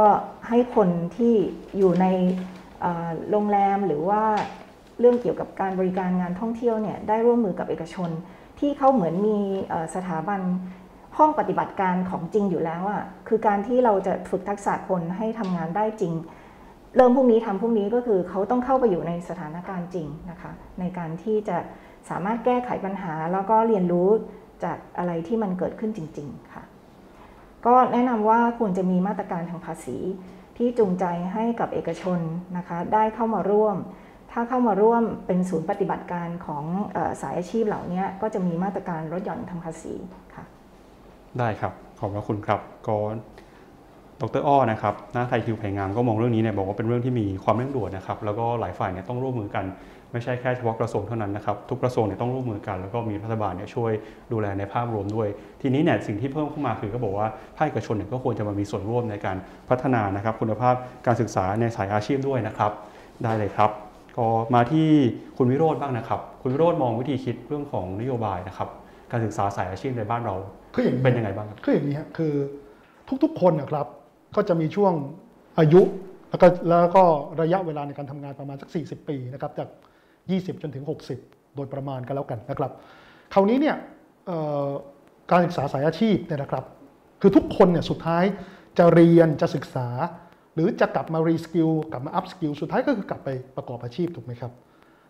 [0.48, 1.34] ให้คนที่
[1.78, 2.06] อยู่ใน
[3.30, 4.22] โรงแรมหรือว่า
[5.00, 8.10] เรื่องเกี่ยวกับการบริการงานท่องเที่ยวเนี่ยได้ร่วมมือกับเอกชน
[8.58, 9.38] ที่เขาเหมือนมี
[9.94, 10.40] สถาบัน
[11.18, 16.14] ห้องปฏิบัติการของจริงอยู่แล้วอะ่ะคือการที่เราจะฝึกทักษะคนให้ทำงานได้จริง
[16.96, 21.56] เริ่มพรุ่งนี้ทำพรุ่งนี้ก็คือเขาต้องเข้าไปอยู่ในสถานการณ์จริงนะคะ ในการที่จะ
[22.10, 24.08] สามารถแก้ไขปัญหา แล้วก็เรียนรู้
[24.64, 26.62] จากอะไรที่มันเกิดขึ้นจริง ๆ ค่ะ
[27.66, 29.96] ก็แนะนำว่าควรจะมีมาตรการทางภาษี
[30.56, 32.18] ที่จูงใจให้กับเอกชน
[32.56, 33.76] นะคะ ได้เข้ามาร่วม
[34.32, 36.64] ถ้าเข้ามาร่วมเป็นศูนย์ปฏิบัติการของ
[36.96, 39.94] อสายอาชีพเหล่านี้ก็จะมีมาตรการลดหย่อนทางภาษี
[40.34, 40.44] ค่ะ
[41.38, 42.96] ได้ครับ ขอบพระคุณครับก็
[44.20, 49.64] ดรอ้อนะครับหน้าไทยคิวไผ่งามก็มองเรื่องนี้เนี่ยบอกว่าเป็นเรื่องที่มีความเร่งด่วนนะครับแล้วก็หลายฝ่ายเนี่ยต้องร่วมมือกัน
[50.12, 53.92] ไม่ใช่แค่เฉพาะกระทรวงเท่านั้นนะครับทุกกระทรวงเนี่ยต้องร่วมมือกัน แล้วก็มีรัฐบาลเนี่ยช่วย
[54.32, 55.28] ดูแลในภาพรวมด้วย
[55.62, 57.26] ทีนี้เนี่ยสิ่งที่เพิ่มเข้ามาคือก็บอกว่า
[57.56, 59.36] ภาคเอกชนเนี่ยก็ควรจะมามีส่วนร่วมในการ
[59.68, 60.74] พัฒนานะครับคุณภาพ
[61.06, 62.72] การศึกษาในสายอาชีพด้วยนะครับ
[63.24, 63.70] ได้เลยครับ
[64.18, 64.88] ก็มาที่
[65.36, 68.68] คุณวิโรธบ้างนะครับ คุณวิโรธมองวิธีคิดเรื่องของนโยบายนะครับ
[69.10, 70.36] การศึกษาสายอาชีพในบ้านเรา
[70.76, 72.32] คืออย่างนี้เป็นยังไงบ้างครับคืออย่างนี้ฮะคือ
[73.22, 73.86] ทุกๆคนนะครับ
[74.36, 74.92] ก็จะมีช่วง
[75.58, 75.82] อายุ
[76.30, 77.04] แล้วก็แล้วก็
[77.42, 79.68] ระยะเวลาในการทำงานประมาณสัก 40 ปีนะครับจาก
[80.16, 80.84] 20 จนถึง
[81.20, 82.72] 60 โดยประมาณกันแล้วกันนะครับ
[83.34, 83.76] คราวนี้เนี่ย
[84.26, 84.70] เอ่อ
[85.30, 86.64] การศึกษาสายอาชีพเนี่ยนะครับ
[87.20, 88.24] คือทุกคนเนี่ยสุดท้าย
[88.78, 89.88] จะเรียนจะศึกษา
[90.54, 94.52] หรือจะกลับมา reskill กลับมา upskill สุดท้ายก็คือกลับไปประกอบอาชีพถูกไหมครับ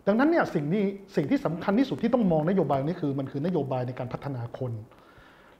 [0.07, 4.71] ดังนั้นเนี่ยสิ่งนี้สิ่งที่สำคัญที่สุดที่ต้องมองนโยบายนี้คือมันคือนโยบายในการพัฒนาคน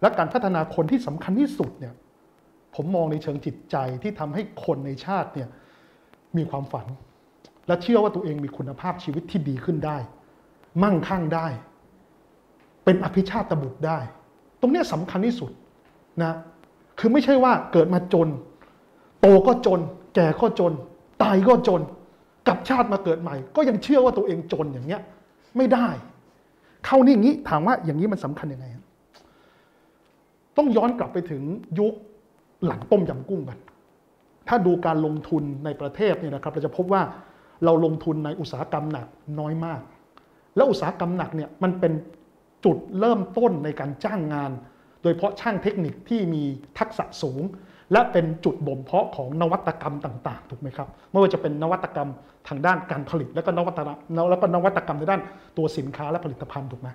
[0.01, 1.93] และการพัฒนาคนที่สำคัญที่สุดเนี่ย
[2.75, 5.49] ผมมองในเชิงจิตใจที่ทำให้คนในชาติเนี่ย
[6.37, 6.85] มีความฝัน
[7.67, 9.97] และเชื่อว่าตัวเองมีคุณภาพชีวิตที่ดีขึ้นได้
[10.83, 11.47] มั่งคั่งได้
[12.83, 13.99] เป็นอภิชาตบุตรได้
[14.59, 15.51] ตรงนี้สำคัญที่สุด
[16.23, 16.33] นะ
[16.99, 18.27] คือไม่ใช่ว่าเกิดมาจน
[19.21, 19.79] โตก็จน
[20.15, 20.73] แก่ก็จน
[21.23, 21.81] ตายก็จน
[22.47, 25.01] กลับชาติมาเกิดใหม่ ก็ยังเชื่อว่าตัวเองจนอย่างเงี้ย
[25.57, 25.87] ไม่ได้
[26.85, 28.65] เข้านี่อย่างนี้ถามว่าอย่างนี้มันสำคัญยังไง
[30.57, 31.43] ต้องย้อนกลับไปถึง
[31.79, 31.93] ยุค
[32.65, 33.57] หลังต้มยำกุ้งกัน
[34.47, 37.01] ถ้าดูการลงทุนในประเทศเนี่ยนะครับเราจะพบว่า
[37.65, 39.07] เราลงทุนในอุตสาหกรรมหนัก
[39.39, 39.81] น้อยมาก
[40.55, 41.93] แล้วอุตสาหกรรมหนักเนี่ยมันเป็น
[42.65, 44.51] จุดเริ่มต้นในการจ้างงาน
[45.01, 46.43] โดยเฉพาะช่างเทคนิคที่มี
[46.79, 47.41] ทักษะสูง
[47.91, 52.09] และเป็นจุดบ่มเพาะของนวัตกรรมต่าง ๆ ถูกไหมครับไม่ว่าจะเป็นนวัตกรรม
[52.47, 53.97] ทางด้านการผลิต แล้วก็นวัตกรรม
[54.29, 55.21] แล้วก็นวัตกรรมในด้าน
[55.57, 56.89] ตัวสินค้าและผลิตภัณฑ์ถูกไหม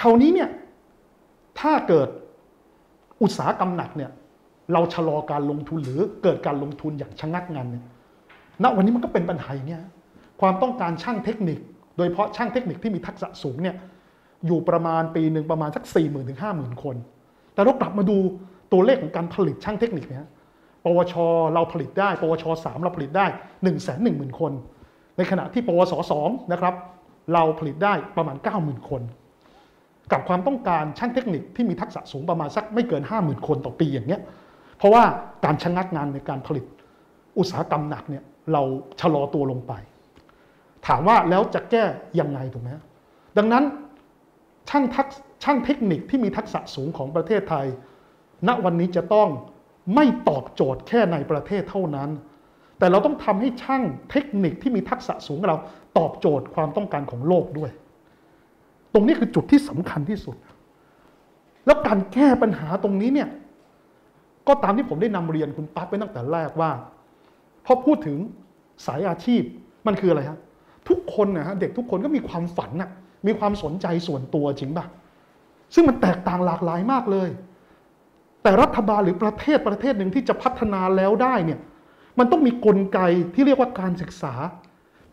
[0.00, 0.48] คราวนี้เนี่ย
[1.60, 2.08] ถ้าเกิด
[3.22, 4.10] อุตสาหกรรมหนักเนี่ย
[4.72, 7.84] เราชะลอการลงทุนหรือเกิดการลงทุนอย่างชะงักงานเนี่ย
[8.62, 9.82] ณวันนี้มันก็เป็นปัญหาอย่างเงี้ย
[10.40, 11.58] ความต้องการช่างเทคนิค
[11.96, 13.76] โดยเฉพาะช่างเทคนิคที่มีทักษะสูงเนี่ย
[14.46, 16.96] อยู่ประมาณปีหนึ่งประมาณสัก4 0 0 0 0ถึง50,000 คน
[17.54, 18.16] แต่เรากลับมาดู
[18.72, 20.28] ตัวเลขของการผลิตช่างเทคนิคเนี่ย
[20.84, 21.14] ปวช
[21.54, 24.52] เราผลิตได้ ปวช 3 เราผลิตได้ 1 1 0 0 0 0 คน
[25.16, 26.74] ในขณะที่ปวส 2 นะครับ
[27.34, 29.02] เราผลิตได้ประมาณ 90,000 คน
[30.12, 34.20] กับความต้องการช่างเทคนิคที่มีทักษะสูงประมาณสักไม่เกิน 50,000 คนต่อปีอย่างเงี้ย
[34.78, 35.02] เพราะว่า
[35.44, 36.64] การชะงักงานในการผลิต
[37.38, 38.62] อุตสาหกรรมหนักเนี่ยเรา
[39.00, 39.72] ชะลอตัวลงไป
[40.86, 41.84] ถามว่าแล้วจะแก้
[42.20, 42.70] ยังไงถูกไหม
[43.38, 43.64] ดังนั้น
[44.70, 45.06] ช่างทัก
[45.44, 47.66] ช่างเทคนิคที่มีทักษะสูงของประเทศไทย
[48.48, 49.28] ณวันนี้จะต้อง
[49.94, 52.10] ไม่ตอบโจทย์แค่ในประเทศเท่านั้น
[52.78, 55.58] แต่เราต้องทำให้ช่างเทคนิคที่มีทักษะสูงของเรา
[55.98, 57.70] ตอบโจทย์ความต้องการของโลกด้วย
[58.96, 60.36] รงนี้คือจุดที่สำคัญที่สุด
[61.66, 63.28] แล้วการแก้ปัญหาตรงนี้เนี่ย
[64.48, 66.70] ก็ตามที่ผมได้นำเรียนคุณปั๊บไปตั้งแต่แรกว่า
[67.66, 68.16] พอพูดถึง
[68.86, 69.42] สายอาชีพ
[69.86, 70.38] มันคืออะไรฮะ
[70.88, 72.90] ทุกคนนะฮะเด็กทุกคนก็มีความฝันน่ะ
[73.26, 74.86] มีความสนใจส่วนตัวจริงป่ะ
[75.74, 77.28] ซึ่งมันแตกต่างหลากหลายมากเลย
[78.42, 81.60] แต่รัฐบาลหรือประเทศประเทศหนึ่งที่จะพัฒนาแล้วได้เนี่ย
[82.18, 83.00] มันต้องมีกลไก
[83.34, 84.34] ที่เรียกว่าการศึกษา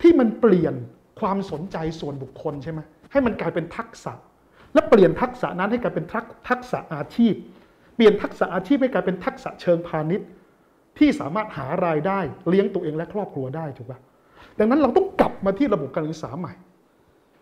[0.01, 0.73] ที่มันเปลี่ยน
[1.19, 2.81] ความสนใจส่วนบุคคลใช่ไหม
[3.13, 4.13] ให้มันกลายเป็นทักษะ
[4.73, 6.05] และเปลี่ยนทักษะนั้นให้กลายเป็น
[6.49, 7.33] ทักษะอาชีพ
[7.95, 10.27] เปลี่ยนทักษะอาชีพให้กลายเป็นทักษะเชิงพาณิชย์
[10.99, 13.99] ที่สามารถหารายได้เลี้ยงตัวเองและครอบครัวได้ถูกปะ
[14.59, 16.53] ดังนั้นเราต้องกลับมาที่ระบบการศึกษาใหม่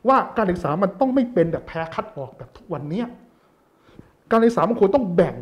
[0.08, 3.04] ว่าการศึกษามันต้องไม่เป็นแบบแพ้คัดออกแบบทุกวันเนี้
[4.32, 5.36] การศึกษามันควรต้องแบ่ง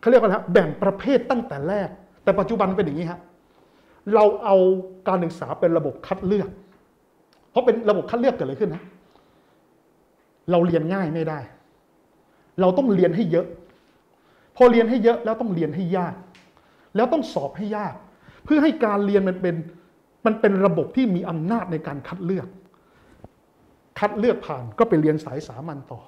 [0.00, 1.88] เขาเรียกว่าอะไรฮะแบ่งประเภทตั้งแต่แรก
[2.24, 3.20] แต่ปัจจุบันเป็นอย่างนี้ฮะ
[4.14, 4.56] เราเอา
[5.08, 6.48] การศึกษาเป็นระบบคัดเลือก
[7.50, 8.82] เพราะเป็นระบบคัดเลือกเกิดอะไรขึ้นนะ
[10.50, 11.40] เราเรียนง่ายไม่ได้
[12.60, 13.46] เราต้องเรียนให้เยอะ
[14.56, 16.14] พอเรียนให้เยอะแล้วต้องเรียนให้ยาก
[16.96, 17.94] แล้วต้องสอบให้ยาก
[18.44, 19.54] เพื่อให้การเรียนมันเป็น
[20.26, 22.48] มันเป็นระบบที่มีอำนาจในการคัดเลือก
[23.98, 26.00] คัดเลือกผ่านก็ไปเรียนสายสามัญต่อ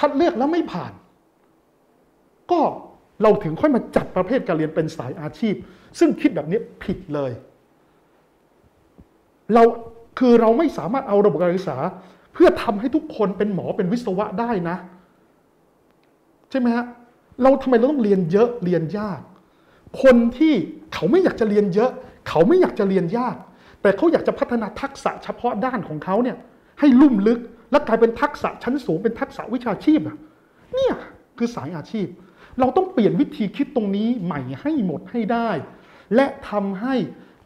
[0.00, 0.92] คัดเลือกแล้วไม่ผ่าน
[2.50, 2.60] ก็
[3.22, 5.54] เราถึงค่อยมาจัดประเภทการเรียนเป็นสายอาชีพ
[5.98, 7.32] ซึ่งคิดแบบนี้ผิดเลย
[9.54, 9.62] เรา
[10.18, 11.78] คือเราไม่สามารถเอาระบบการศึกษา
[12.34, 14.76] เพื่อทำให้ทุกคนเป็นหมอเป็นวิศวะได้นะ
[16.50, 16.84] ใช่ไหมฮะ
[17.42, 19.20] เราทำไมเราต้องเรียนเยอะเรียนยาก
[20.02, 20.54] คนที่
[20.94, 21.90] เขาไม่อยากจะเรียนเยอะ
[22.28, 23.36] เขาไม่อยากจะเรียนยาก
[23.82, 26.36] แต่เขาอยากจะพัฒนาทักษะเฉพาะด้านของเขาเนี่ย
[26.80, 30.16] ให้ลุ่มลึกและกลายเป็นทักษะชั้นสูงเป็นทักษะวิชาชีพอะ
[30.74, 30.94] เนี่ย
[31.38, 32.06] คือสายอาชีพ
[32.60, 35.50] เราต้องเปลี่ยนวิธีคิดตรงนี้ใหม่ให้หมดให้ได้
[36.14, 36.94] และทำให้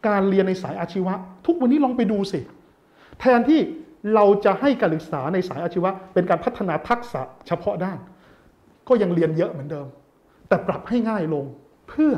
[0.07, 1.13] การเรียนในสายอาชีวะ
[1.45, 2.39] ทุกวันนี้ลองไปดูสิ
[3.19, 3.59] แทนที่
[4.15, 7.97] เราจะให้การศึกษาในสายอาชีวะ เป็นการพัฒนาทักษะเฉพาะด้าน
[8.87, 9.87] ก็ยังเรียนเยอะเหมือนเดิม
[10.47, 11.45] แต่ปรับให้ง่ายลง
[11.89, 12.13] เพื่อ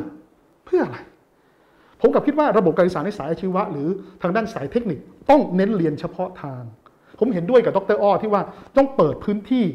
[0.65, 0.97] เพื่ออะไร
[2.01, 3.87] ผมกับคิดว่าระบบการศึกษาในสายอาชีวะ หรือ
[4.21, 6.61] ทางด้านสายเทคนิคต้องเน้นเรียนเฉพาะทาง
[7.19, 8.41] ผมเห็นด้วยกับดรอ้อที่ว่า
[8.77, 9.65] ต้องเปิดพื้นที่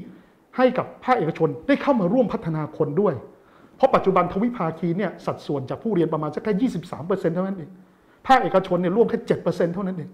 [0.56, 3.14] ให้กับภาคเอกชนได้เข้ามาร่วมพัฒนาคนด้วย
[3.76, 6.70] เพราะปัจจุบันทวิภาคีเนี่ยสัดส่วนจากผู้เรียนประมาณสักแค่
[7.06, 7.70] 23%เท่านั้นเอง
[8.26, 10.10] ภาคเอกชนเนี่ยร่วมแค่ 7%เท่านั้นเอง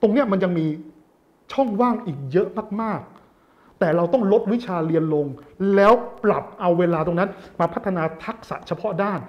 [0.00, 0.66] ตรงเนี้ยมันยังมี
[1.52, 2.48] ช่องว่างอีกเยอะ
[2.82, 5.26] มากๆ แต่เราต้องลดวิชาเรียนลง
[5.74, 5.92] แล้ว
[6.24, 7.30] ปรับเอาเวลาตรงนั้น
[7.60, 9.20] มาพัฒนาทักษะเฉพาะด้าน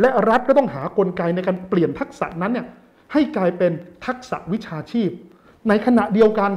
[0.00, 2.66] และรัฐก็ต้องหากลไกในการเปลี่ยนทักษะนั้นเนี่ย
[3.12, 3.72] ให้กลายเป็น
[4.06, 5.10] ทักษะวิชาชีพ
[5.68, 6.50] ในขณะเดียวกัน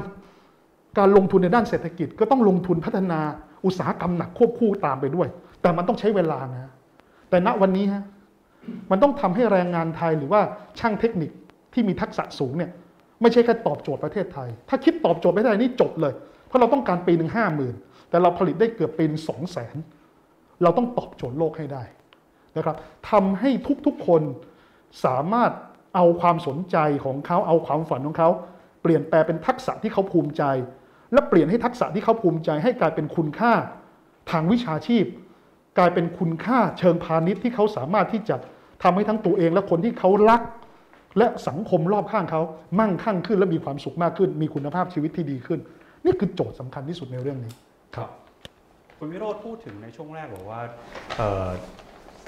[0.97, 3.19] การลงทุนในด้านเศรษฐกิจ ก็ต้องลงทุนพัฒนา
[3.65, 5.27] อุตสาหกรรมหนักควบคู่ตามไปด้วย
[5.61, 6.71] แต่มันต้องใช้เวลานะ
[7.29, 8.03] แต่ณวันนี้ฮะ
[8.91, 10.41] มันต้องทำให้แรงงานไทยหรือว่า
[10.79, 11.31] ช่างเทคนิค
[11.73, 12.71] ที่มีทักษะสูงเนี่ย
[13.23, 16.13] ไม่ใช่แค่ตอบโจทย์ประเทศไทย ถ้าคิดตอบโจทย์ประเทศไทยนี่จบเลย
[16.47, 17.75] เพราะเราต้องการปีหนึ่งห้าหมื่น
[18.09, 19.75] แต่เราผลิตได้เกือบปีหนึ่งสองแสน
[20.63, 21.83] เราต้องตอบโจทย์โลกให้ได้
[22.57, 22.75] นะครับ
[23.09, 23.49] ทำให้
[23.85, 24.21] ทุกๆคน
[25.05, 25.51] สามารถ
[25.95, 28.29] เอาความสนใจของเขาเอาความฝันของเขา
[28.81, 30.43] เปลี่ยนแปลงเป็นทักษะที่เขาภูมิใจ
[31.13, 33.53] และเปลี่ยนให้ทักษะที่เขาภูมิใจ ให้กลายเป็นคุณค่า
[34.31, 35.05] ทางวิชาชีพ
[35.77, 38.35] กลายเป็นคุณค่าเชิงพาณิชย์ที่เขาสามารถที่จะ
[38.83, 40.41] ทำให้ทั้งตัวเองและคนที่เขารัก
[41.17, 42.41] และสังคมรอบข้างเขา
[42.79, 45.59] มั่งคั่งขึ้นและมีความสุขมากขึ้น มีคุณภาพชีวิตที่ดีขึ้น
[46.05, 47.51] นี่คือโจทย์สำคัญที่สุดในเรื่องนี้
[47.95, 48.09] ครับ
[48.97, 50.61] คุณวิโรธพูดถึงในช่วงแรกบอกว่า
[51.17, 51.47] เอ่อ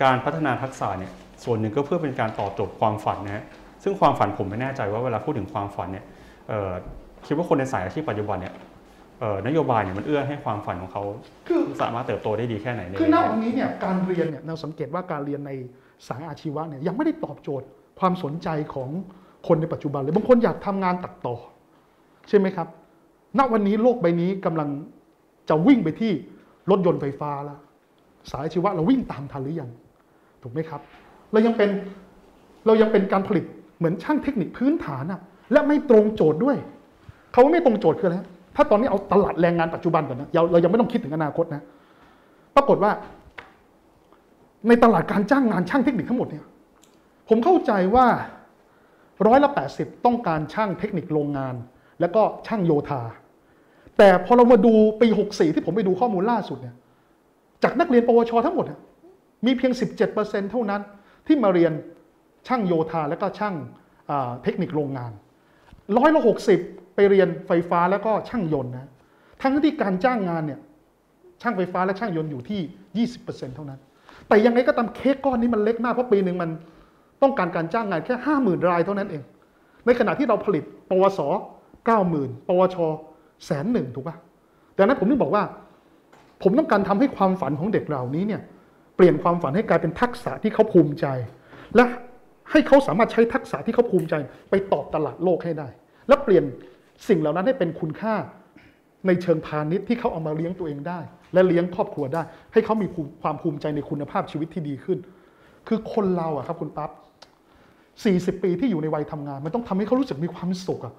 [0.04, 1.12] การพัฒนาทักษะเนี่ย
[1.44, 3.44] ส่วนหนึ่งก็เพื่อเป็นการตอบโจทย์ความฝันนะฮะ
[3.84, 6.06] ซึ่งความฝันผมไม่แน่ใจว่าเวลาพูดถึงความฝันเนี่ย
[6.50, 6.72] เอ่อ
[7.28, 8.54] คิดว่าคนในสายอาชีพปัจจุบันเนี่ย
[9.20, 11.04] เอ่อนโยบายเนี่ยมันเอื้อให้ความฝันของเขา
[11.48, 15.52] คือสามารถเติบโตได้ดีแค่ไหนในคือณระยะวันนี้เนี่ยการเรียนเนี่ยเราสังเกตว่าการเรียนใน
[16.08, 17.68] สายอาชีวะเนี่ยยังไม่ได้ตอบโจทย์
[18.00, 18.90] ความสนใจของ
[19.48, 21.36] คนในปัจจุบันเลยบางคนอยากทำงานตัดต่อ
[22.30, 22.68] ใช่ไหมครับ
[23.38, 24.70] ณวันนี้โลกใบนี้กำลัง
[25.50, 26.12] จะวิ่งไปที่
[26.72, 27.60] รถยนต์ไฟฟ้าแล้ว
[28.32, 29.70] สายชีวะเราวิ่งตามทันหรือยัง
[30.42, 30.82] ถูกไหมครับ
[31.32, 31.70] เรายังเป็น
[32.66, 33.46] เรายังเป็นการผลิต
[33.78, 36.58] เหมือนช่างเทคนิคพื้นฐานอะและไม่ตรงโจทย์ด้วย
[37.32, 38.18] เขาว่าไม่ตรงโจทย์คืออะไร
[38.56, 41.62] ถ้าตอนนี้เอาตลาดแรงงานปัจจุบันก่อนนะเราเรายังไม่ต้องคิดถึงอนาคตนะ
[42.56, 42.92] ปรากฏว่า
[44.68, 46.44] ในตลาดการจ้างงานช่างเทคนิคทั้งหมดเนี่ย
[47.30, 48.08] ผมเข้าใจว่า
[49.28, 51.56] ร้อยละแปดสิบต้องการช่างเทคนิคโรงงาน
[52.00, 53.02] แล้วก็ช่างโยธา
[53.98, 56.76] แต่พอเรามาดูปี 64 ที่ผมไปดูข้อมูลล่าสุดเนี่ย
[57.64, 58.80] จากนักเรียนปวชทั้งหมดเนี่ย
[59.46, 59.72] มีเพียง
[60.12, 60.82] 17%เท่านั้น
[61.28, 61.74] ที่มาเรียน
[62.48, 63.56] ช่างโยธาและก็ช่าง
[64.44, 65.12] เทคนิคโรงงาน
[65.98, 66.60] ร้อยละหกสิบ
[66.96, 68.90] ไปเรียนไฟฟ้าแล้วก็ช่างยนต์นะ
[69.42, 70.60] ทั้งที่การจ้างงานเนี่ย
[71.42, 73.80] ช่างไฟฟ้าและช่างยนต์อยู่ที่ 20%เท่านั้น
[74.28, 76.50] แต่ยังไงก็ตามเค้กก้อนนี้มันเล็กมากเพราะปีหนึ่งมัน
[77.22, 79.24] ต้องการการจ้างงานแค่50,000รายเท่านั้นเอง
[79.86, 81.20] ในขณะที่เราผลิต ปวส
[81.84, 82.78] 90,000ปวช
[83.46, 84.16] แสนหนึ่งถูกปะ
[84.78, 85.44] ดังนั้นผมถึงบอกว่า
[86.44, 88.42] ผมต้องการทำให้ความฝันของเด็กเหล่านี้เนี่ย
[88.96, 91.06] เปลี่ยนความฝันให้กลายเป็นทักษะที่เขาภูมิใจ
[91.76, 91.84] และ
[92.52, 94.16] ให้เขาสามารถใช้ทักษะที่เขาภูมิใจ
[94.50, 95.68] ไปตอบตลาดโลกให้ได้
[96.08, 96.44] และเปลี่ยน
[97.08, 98.16] สิ่งเหล่านั้นให้เป็นคุณค่า
[99.08, 101.00] ในเชิงพาณิชย์ที่เขาเอามาเลี้ยงตัวเองได้
[101.34, 102.22] และเลี้ยงครอบครัวได้
[102.54, 102.88] ให้เขามี
[103.22, 104.98] ความภูมิใจในคุณภาพชีวิตที่ดีขึ้น
[105.68, 106.90] คือคนเราอะครับคุณปั๊บ
[108.04, 110.94] 40 ปีที่อยู่ในวัยทำงาน มันต้องทำให้เขารู้สึกมีความสุขอะ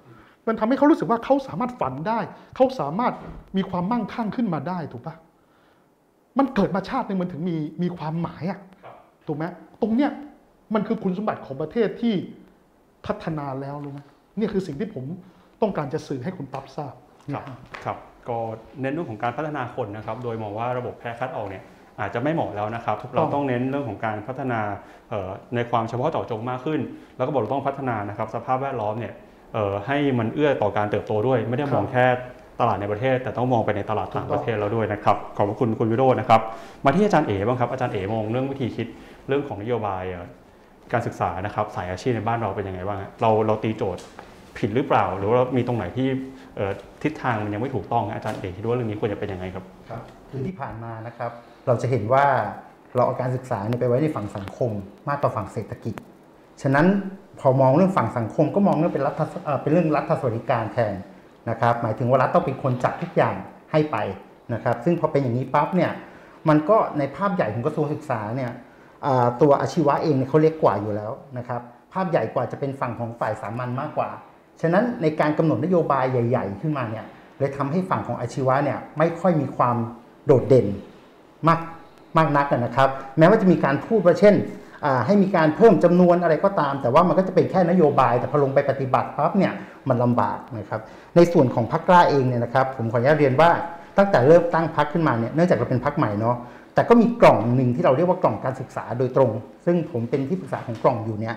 [0.48, 2.18] มันทำให้เขารู้สึกว่าเขาสามารถฝันได้
[2.56, 3.12] เขาสามารถ
[3.56, 5.14] มีความมั่งคั่งขึ้นมาได้ถูกปะ
[6.38, 8.60] มันเกิดมาชาติหนึ่งมันถึงมีมีความหมายอะ
[9.26, 9.44] ถูกไหม
[9.82, 10.10] ตรงเนี้ย
[10.74, 12.14] มันคือคุณสมบัติของประเทศที่
[13.06, 14.00] พัฒนาแล้วรู้ไหม
[14.38, 15.04] เนี่ยคือสิ่งที่ผม
[15.62, 16.94] ต้องการจะสื่อให้คุณปั๊บทราบ
[17.34, 17.44] ครับ
[17.84, 17.96] ครับ
[18.28, 18.38] ก็
[18.80, 21.62] เน้นเรื่องของการพัฒนาคนนะครับ โดยมองว่าระบบแพร่คัดออกเนี่ย
[22.00, 24.60] อาจจะไม่เหมาะแล้วนะครับถูกต้องเราต้องเน้นเรื่องของการพัฒนา
[25.10, 26.80] เอ่อในความเฉพาะเจาะจงมากขึ้น
[27.16, 29.12] แล้วก็บอกเราต้องพัฒนานะครับสภาพแวดล้อมเนี่ย
[29.54, 32.06] เอ่อให้มันเอื้อต่อการเติบโตด้วย ไม่ได้มองแค่
[32.60, 36.40] ตลาดในประเทศ แต่ต้องมองไปในตลาดต่างประเทศแล้วด้วยนะครับขอบพระคุณคุณวิโรจน์นะครับ
[36.84, 38.86] มาที่อาจารย์เอ๋บ้างครับอาจารย์เอ๋มองเรื่องวิธีคิด
[39.28, 40.26] เรื่องของนโยบายเอ่อ
[40.92, 44.02] การศึกษานะครับสายอาชีพในบ้านเราเป็นยังไงบ้างฮะเราเราตีโจทย์
[44.58, 46.08] ผิดหรือเปล่า หรือว่ามีตรงไหนที่
[46.56, 51.32] เอ่อทิศทางมันยังไม่ถูกต้องอาจารย์เอกคิดว่าเรื่องนี้ควรจะเป็นยังไงครับครับคือที่ผ่านมานะครับ
[51.66, 52.26] เราจะเห็นว่า
[52.94, 54.70] เราเอาการศึกษาไปไว้ในฝั่งสังคม
[55.08, 55.94] มากกว่าฝั่งเศรษฐกิจ
[56.62, 56.86] ฉะนั้น
[57.40, 60.94] พอมองเรื่องฝั่งสังคมก็มองเรื่องเป็นรัฐเอ่อเป็นเรื่องรัฐสวัสดิการแทน
[61.50, 63.34] นะครับ หมายถึงว่ารัฐต้องเป็นคนจัดทุกอย่าง
[63.72, 63.96] ให้ไป
[64.54, 65.90] นะครับ ซึ่งพอเป็นอย่างนี้ปั๊บเนี่ย
[66.48, 68.50] มันก็ในภาพใหญ่ของกระทรวงศึกษาเนี่ย
[69.42, 71.60] ตัวอาชีวะเองเนี่ยเขาเล็กกว่าอยู่แล้วนะครับ
[71.92, 74.10] ภาพใหญ่กว่าจะเป็นฝั่งของฝ่ายสามัญมากกว่า
[74.60, 77.04] ฉะนั้นในการกำหนดนโยบายใหญ่ ๆ ขึ้นมาเนี่ย
[77.38, 79.76] เลยทำให้ฝั่งของอาชีวะเนี่ยไม่ค่อยมีความ
[80.26, 80.66] โดดเด่น
[81.48, 81.60] มาก
[82.16, 84.34] มากนักนะครับ แม้ว่าจะมีการพูดว่าเช่น
[85.06, 89.52] ให้มีการเพิ่มจำนวนอะไรก็ตาม แต่ว่ามันก็จะเป็นแค่นโยบาย แต่พอลงไปปฏิบัติปั๊บเนี่ย
[89.88, 90.80] มันลำบากนะครับ
[91.16, 93.50] ในส่วนของพรรคกล้าเองเนี่ยนะครับผมขออนุญาตเรียนว่า
[93.98, 96.36] ตั้งแต่เริ่มตั้งพรรคขึ้นมาเนี่ยเนื่องจากเราเป็นพรรคใหม่เนาะ
[96.74, 99.30] แต่ก็มีกล่องหนึ่งที่เราเรียกว่ากล่องการศึกษาโดยตรง
[99.66, 101.34] ซึ่งผมเป็นที่ปรึกษาของกล่องอยู่เนี่ย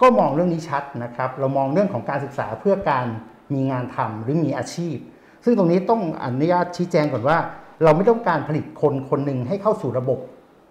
[0.00, 3.06] ก็มองเรื่องนี้ชัดนะครับเรามองเรื่องของการศึกษาเพื่อการ
[3.54, 4.96] มีงานทำหรือมีอาชีพ
[5.44, 7.38] ซึ่งตรงนี้ต้องอนุญาตชี้แจงก่อนว่า
[7.84, 10.18] เราไม่ต้องการผลิตคนคนหนึ่งให้เข้าสู่ระบบ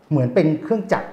[0.09, 1.09] เหมือนเป็นเครื่องจักร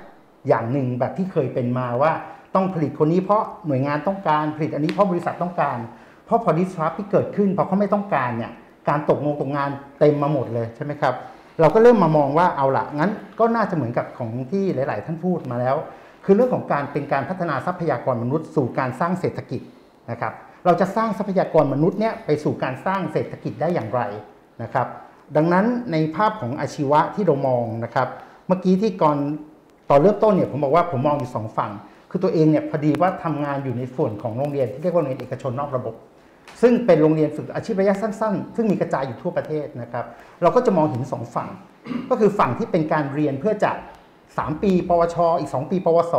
[0.49, 2.13] อย่างหนึ่งแบบที่เคยเป็นมาว่า
[2.55, 5.79] ต้องผลิตคนนี้เพราะหน่วยงานต้องการผลิตอันนี้เพราะบริษัทต้องการ
[6.27, 8.53] เพราะพอดิสรัพที่เกิดขึ้นพอเขาไม่ต้องการเนี่ย
[8.89, 11.15] การตกงงตกงานเต็มมาหมดเลยใช่ไหมครับ
[11.61, 15.77] เราก็เริ่มมามองว่าเอาละงั้นก็น่าจะเหมือนกับของที่หลาย ๆ ท่านพูดมาแล้ว
[16.25, 19.61] คือเรื่องของการเป็นการพัฒนาทรัพยากรมนุษย์ สู่การสร้างเศรษฐกิจ
[20.11, 20.33] นะครับ
[20.65, 24.01] เราจะสร้างทรัพยากรมนุษย์เนี่ยไปสู่การสร้างเศรษฐกิจได้อย่างไร
[24.63, 24.87] นะครับ
[25.37, 28.09] ดังนั้นในภาพของอาชีวะที่เรามองนะครับ
[28.47, 29.17] เมื่อกี้ที่ก่อน
[29.91, 31.73] ตอนเริ่มต้นเนี่ยผมบอกว่าผมมองอยู่สองฝั่ง
[32.11, 35.95] คือตัวเองเนี่ยพอดีว่าทำงานอยู่ในส่วนของโรงเรียนที่เรียกว่าโรงเรียนเอกชนนอกระบบ
[36.63, 40.05] ซึ่งเป็นโรงเรียนฝึกอาชีพระยะสั้น ๆ ซึ่งมีกระจายอยู่ทั่วประเทศนะครับ
[40.43, 41.49] เราก็จะมองเห็นสองฝั่ง
[42.11, 43.71] ก็คือฝั่งที่เป็นการเรียนเพื่อจะ
[44.17, 46.15] 3 ปี ปวช อีก 2 ปี ปวส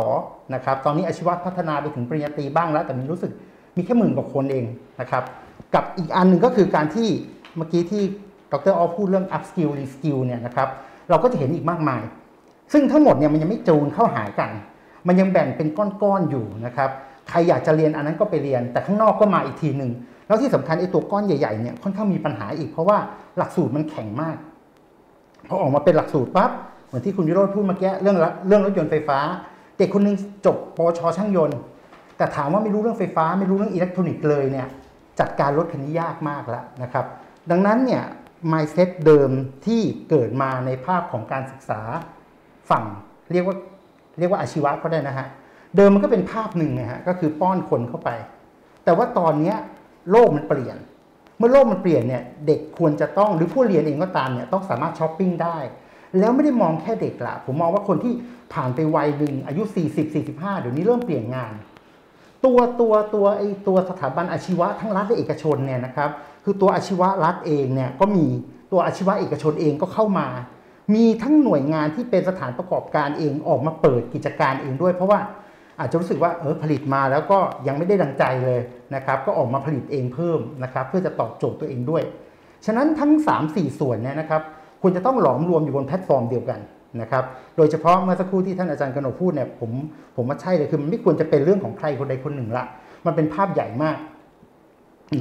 [0.54, 3.32] นะครับตอนนี้อาชีวะพัฒนาไปถึงปริญญาตรีบ้างแล้ว แต่มีรู้สึก
[3.76, 4.64] มีแค่หมื่นกว่าคนเอง
[5.00, 5.24] นะครับ
[5.74, 7.08] กับอีกอันหนึ่งก็คือการที่
[7.56, 8.02] เมื่อกี้ที่
[8.58, 10.68] ดรออพูดเรื่อง up skill re skill เนี่ยนะครับ
[11.10, 12.02] เราก็จะเห็นอีกมากมาย
[12.72, 14.50] ซึ่งทั้งหมดเนี่ยมันยังไม่จูนเข้าหากัน
[15.06, 15.68] มันยังแบ่งเป็น
[16.02, 16.90] ก้อนๆอยู่นะครับ
[17.28, 19.90] ใครอยากจะเรียนอันนั้นก็ไปเรียน แต่ข้างนอกก็มาอีกทีหนึ่ง
[20.26, 22.98] แล้วที่สำคัญไอ้ตัวก้อนใหญ่ๆเนี่ยค่อนข้างมีปัญหาอีกเพราะว่า
[23.38, 24.36] หลักสูตรมันแข็งมาก
[25.48, 26.50] พอออกมาเป็นหลักสูตรปั๊บ
[26.86, 28.16] เหมือนที่คุณวิโรธพูดเมื่อกี้เรื่อง
[28.48, 29.18] เรื่องรถยนต์ไฟฟ้า
[29.78, 31.58] เด็กคนหนึงจบปชช่างยนต์
[32.16, 34.68] แต่ถามว่าไม่รู้เรื่องไฟฟ้า ไม่รู้เรื่องอิเล็กทรอนิกส์เลยเนี่ย
[35.20, 37.04] จัดการรถคันนี้ยากมากแล้วนะครับ
[37.50, 38.02] ดังนั้นเนี่ย
[38.52, 39.30] mindset เดิม
[39.66, 41.80] ที่เกิดมาในภาพของการศึกษา
[42.70, 42.84] ฝั่ง
[43.32, 43.56] เรียกว่า
[44.18, 45.26] เรียกว่าอาชีวะก็ได้นะฮะ
[45.76, 48.10] เดิมมันก็เป็นภาพหนึ่งนะฮะก็คือป้อนคนเข้าไป
[48.84, 49.54] แต่ว่าตอนนี้
[50.10, 50.76] โลกมันเปลี่ยน
[51.38, 55.56] เมื่อโลกมันเปลี่ยนเนี่ยเด็กควรจะต้องหรือผู้เรียนเองก็ตามเนี่ยต้องสามารถช้อปปิ้งได้
[56.18, 58.14] แล้วไม่ได้มองแค่เด็กละผมมองว่าคนที่
[58.54, 61.52] ผ่านไปวัยหนึ่งอายุ 40 45 เดี๋ยวนี้เริ่มเปลี่ยนงาน
[62.44, 66.10] ตัวตัวตัวไอตัวสถาบันอาชีวะทั้งรัฐและเอกชนเนี่ยนะครับ
[66.44, 68.26] คือตัวอาชีวะรัฐเองเนี่ยก็มี
[68.72, 70.28] ตัวอาชีวะเอกชนเองก็เข้ามา
[70.94, 75.20] มีทั้งหน่วยงานที่เป็นสถานประกอบการเองออกมาเปิดกิจการเองด้วย เพราะว่า
[75.78, 78.60] อาจจะรู้สึกว่าเออผลิตมาแล้วก็ยังไม่ได้ดังใจเลย
[78.94, 82.02] นะครับก็ออกมาผลิตเองเพิ่มนะครับเพื่อจะตอบโจทย์ตัวเองด้วย
[82.66, 83.12] ฉะนั้นทั้ง
[83.46, 84.42] 3-4 ส่วนเนี่ยนะครับ
[84.82, 86.60] ควรจะต้องหลอมรวมอยู่บนแพลตฟอร์มเดียวกัน
[87.00, 87.24] นะครับ
[87.56, 89.70] โดยเฉพาะเมื่อสักครู่ที่ท่านอาจารย์กนกพูดเนี่ยผม
[90.16, 92.64] ผมว่าใช่เลยคือมันไม่ควรจะเป็นเรื่องของใครคนใดคนหนึ่งละ
[93.06, 93.98] มันเป็นภาพใหญ่มาก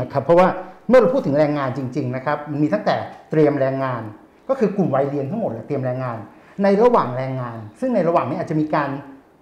[0.02, 0.48] นะครับ เพราะว่า
[0.90, 2.96] เมื่อเราพูดถึงแรงงานจริง ๆ นะครับ มันมีตั้งแต่
[3.32, 4.02] เตรียมแรงงาน
[4.50, 6.18] ก็คือกลุ่มวัยเรียนทั้งหมดเตรียมแรงงาน
[6.64, 8.90] ในระหว่างแรงงาน ซึ่งในระหว่างนี้อาจจะมีการ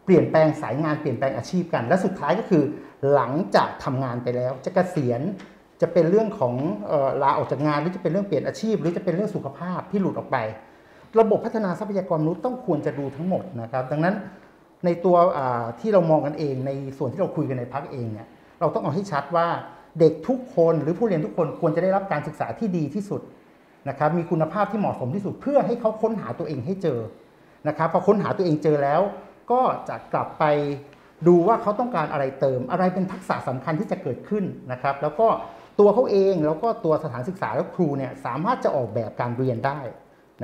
[0.05, 2.63] เปลี่ยนแปลงสายงานเปลี่ยนแปลงอาชีพกัน และสุดท้ายก็คือ
[3.13, 5.21] หลังจากทำงานไปแล้วจะเกษียณ
[5.81, 6.53] จะเป็นเรื่องของ
[6.91, 10.37] ออลาออกจากงานหรือจะเป็นเรื่องเปลี่ยนอาชีพ หรือจะเป็นเรื่องสุขภาพที่หลุดออกไป
[11.19, 14.15] ระบบพัฒนาทรัพยากรมนุษย์ต้องควรจะดูทั้งหมดนะครับ ดังนั้น
[14.85, 15.15] ในตัว
[15.79, 18.27] ที่เรามองกันเองในส่วนที่เราคุยกันในพักเองเนี่ย
[18.59, 19.47] เราต้องเอาให้ชัดว่า
[19.99, 23.21] เด็กทุกคนหรือผู้เรียนทุกคนควรจะได้รับการศึกษาที่ดีที่สุด
[23.89, 26.99] นะครับมีคุณภาพที่เหมาะสมที่สุดเพื่อให้เขาค้นหาตัวเองให้เจอ
[27.67, 29.01] นะครับพอค้นหาตัวเองเจอแล้ว
[29.51, 30.43] ก็จะกลับไป
[31.27, 35.27] ดูว่าเขาต้องการอะไรเติม อะไรเป็นทักษะสำคัญที่จะเกิดขึ้นนะครับ แล้วก็
[35.79, 39.79] ตัวเขาเองแล้วก็ตัวสถานศึกษาและครูเนี่ยสามารถจะออกแบบการเรียนได้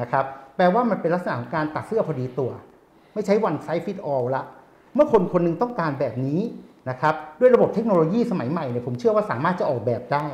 [0.01, 0.25] นะครับ
[0.55, 2.51] แปลว่ามันเป็นลักษณะของการตัดเสื้อพอดีตัว
[3.13, 4.43] ไม่ใช้ one size fit all ละ
[4.95, 6.41] เมื่อคนคนหนึ่งต้องการแบบนี้
[6.89, 10.27] นะครับด้วยระบบเทคโนโลยีสมัยใหม่เนี่ยผมเชื่อว่าสามารถจะออกแบบได้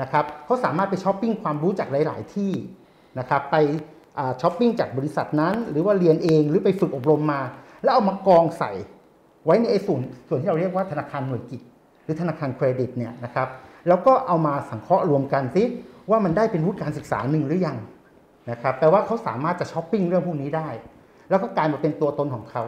[0.00, 2.52] นะครับเขาสามารถไปช้อปปิ้งความรู้จากหลาย ๆ ที่
[3.18, 3.56] นะครับไป
[4.18, 7.40] อช้อปปิ้งจากบริษัทนั้น หรือว่าเรียนเองหรือไปฝึกอบรมมา
[7.82, 8.70] แล้วเอามากองใส่
[9.44, 11.60] ไว้ในไอ้ส่วนส่วนที่เราเรียกว่าธนาคารหน่วยกิต
[12.04, 13.48] หรือธนาคารเครดิตเนี่ยนะครับ
[13.88, 15.64] แล้วก็เอามาสังเคราะห์รวมกันซิ
[16.10, 17.76] ว่ามันได้เป็นวุฒิการศึกษาหนึ่งหรือยัง
[18.50, 20.68] นะครับแปลว่าเขาสามารถจะช้อปปิ้งเรื่องพวกนี้ได้
[21.30, 22.64] แล้วก็กลายมาเป็นตัวตนของเขา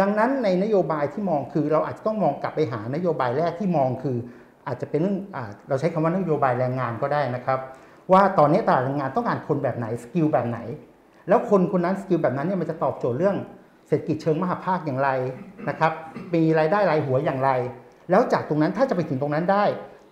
[0.00, 4.16] ดังนั้นในนโยบายที่มองคือเราอาจจะต้องมองกลับไปหานโยบายแรกที่มองคือ
[4.66, 7.58] อาจจะเป็นเรื่องอเราใช้คำว่านโยบายแรงงานก็ได้นะครับ
[8.12, 10.58] ว่าตอนนี้ตลาดแรงงานต้องการคนแบบไหน skill แบบไหน
[11.28, 13.36] แล้วคนคนนั้น skill แบบนั้นเนี่ยมันจะตอบโจทย์เรื่อง
[13.88, 15.10] เศรษฐกิจเชิงมหภาคอย่างไร
[15.68, 15.92] นะครับ
[16.34, 17.50] มีรายได้รายหัวอย่างไร
[18.10, 19.64] แล้วจากตรงนั้นถ้าจะไปถึงตรงนั้นได้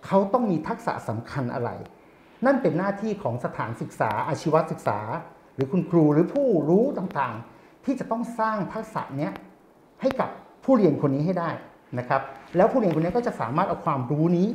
[0.05, 1.69] เขาต้องมีทักษะสำคัญอะไร
[2.45, 4.99] นั่นเป็นหน้าที่ของสถานศึกษาอาชีวศึกษา
[5.55, 9.31] หรือคุณครูหรือผู้รู้ต่างๆ ที่จะต้องสร้างทักษะเนี้ย
[10.01, 10.29] ให้กับ
[10.65, 11.49] ผู้เรียนคนนี้ให้ได้
[11.99, 12.21] นะครับ
[12.57, 14.47] แล้วผู้เรียนคนนี้ก็จะสามารถเอาความรู้นี้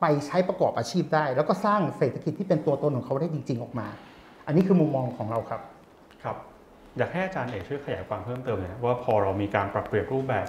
[0.00, 3.86] ไปใช้ประกอบอาชีพได้ แล้วก็สร้างเศรษฐกิจที่เป็นตัวตนของเขาได้จริง ๆ ออกมา
[4.46, 5.60] อันนี้คือมุมมองของเราครับ
[6.22, 6.36] ครับ
[6.98, 10.46] อยากให้อาจารย์เอกช่วยขยายความเพิ่มเติมหน่อยนะว่าพอเรามีการปรับเปลี่ยนรูปแบบ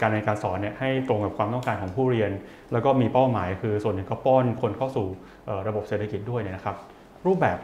[0.00, 2.30] การเรียนการสอนเนี่ยให้ตรงกับความต้องการของผู้เรียน
[2.72, 5.06] แล้วก็มีเป้าหมายคือส่วนหนึ่งก็ป้อนคนเข้าสู่
[5.68, 6.76] ระบบเศรษฐกิจด้วยเนี่ยนะครับ
[7.26, 7.58] รูปแบบ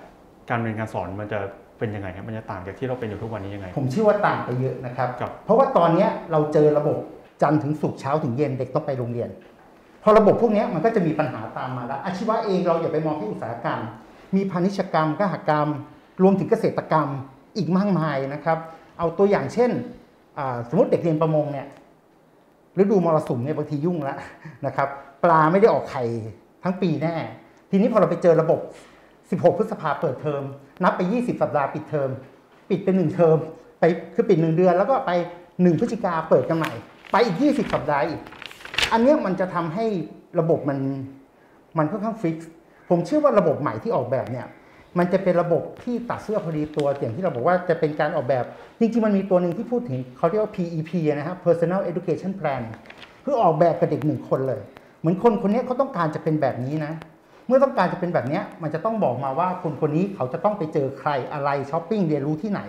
[0.50, 1.38] การเรียนการสอนมันจะ
[1.78, 6.96] เป็นยังไงครับมันจะต่างจากที่เราเป็นอยู่ทุกวันนี้ยังไง ผมเชื่อว่าต่างไปเยอะนะครับครับเพราะว่าตอนเนี้ยเราเจอระบบ
[7.42, 9.28] จันทร์ถึงศุกร์เช้าถึงเย็นเด็กต้องไปโรงเรียน
[10.02, 13.80] พอระบบพวกเนี้ยมันก็จะมีปัญหาตามมาแล้ว อาชีวะเองเราอย่าไปมองแค่อุตสาหกรรม
[14.36, 15.68] มีพาณิชยกรรมกหกรรม
[16.22, 17.08] รวมถึงเกษตรกรรม
[17.56, 18.58] อีกมากมายนะครับ
[18.98, 19.70] เอาตัวอย่างเช่น
[20.38, 21.66] อ่าสมมติเด็กเรียนประมงเนี่ย
[22.78, 24.18] ฤดูมรสุมเนี่ยบางทียุ่งแล้ว
[24.66, 24.88] นะครับ
[25.24, 26.04] ปลาไม่ได้ออกไข่
[26.62, 27.14] ทั้งปีแน่
[27.70, 28.60] ทีนี้พอเราไปเจอระบบ
[29.10, 30.42] 16 พฤษภาเปิดเทอม
[30.82, 32.10] นับไป 20 สัปดาห์ปิดเทอม
[32.70, 33.36] ปิดเป็นหนึ่งเทอม
[33.80, 35.12] ไปคือปิดหนึ่งเดือน แล้วก็ไป
[35.62, 36.72] หนึ่งพฤศจิกาเปิดกันใหม่
[37.12, 38.20] ไปอีก 20 สัปดาห์อีก
[38.92, 39.86] อันเนี้ยมันจะทำให้
[40.40, 40.78] ระบบมัน
[41.78, 42.50] มันค่อนข้าง fix
[42.88, 44.46] ผมเชื่อว่าระบบใหม่ที่ออกแบบเนี่ย
[44.98, 48.44] มันจะเป็นระบบที่ตัดเสื้อพอดีตัวอย่างที่เราบอกว่าจะเป็นการออกแบบ
[48.80, 52.62] จริงๆ มันมีตัวหนึ่งที่พูดถึงเขาเรียกว่า PEP นะครับ Personal Education Plan
[53.24, 54.60] คือออกแบบกับเด็กหนึ่งคนเลย
[55.00, 56.92] เหมือนคนคนนี้เขาต้องการจะเป็นแบบนี้นะ
[57.50, 62.60] มื่อต้องการจะเป็นแบบนี้มันจะต้องบอกมาว่าคนคนนี้เขาจะต้องไปเจอใครอะไรช้อปปิ้งเรียนรู้ที่ไหน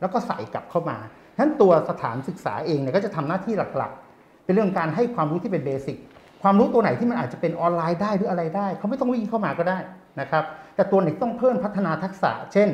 [0.00, 0.96] แล้วก็ใส่กลับเข้ามา
[1.34, 5.96] ฉะนั้นตัวสถานศึกษาเองเนี่ยก็จะทำหน้าที่หลักๆ เป็นเรื่องการให้ความรู้ที่เป็นเบสิก
[6.42, 9.78] ความรู้ตัวไหนที่มันอาจจะเป็นออนไลน์ได้หรืออะไรได้ เขาไม่ต้องวิ่งเข้ามาก็ได้
[10.20, 12.68] นะครับแต่ตัวไหนต้องเพิ่มพัฒนาทักษะ เช่น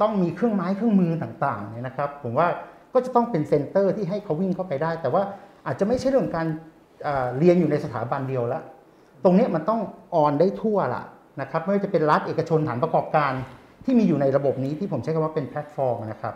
[0.00, 2.48] ต้องมีเครื่องไม้เครื่องมือต่างๆเนี่ยนะครับ ผมว่า
[2.94, 5.22] ก็จะต้องเป็น center ที่ให้เขาวิ่งเข้าไปได้ แต่ว่า
[5.66, 6.46] อาจจะไม่ใช่เรื่องการ
[7.04, 8.62] เอ่อเรียนอยู่ในสถาบันเดียวแล้ว
[9.24, 9.80] ตรงนี้มันต้อง
[10.14, 11.02] on ได้ทั่วละ
[11.40, 13.32] นะครับไม่ว่าจะเป็นรัฐเอกชนฐานประกอบการ
[13.84, 16.34] ที่มีอยู่ในระบบนี้ที่ผมใช้คำว่าเป็นแพลตฟอร์มนะครับ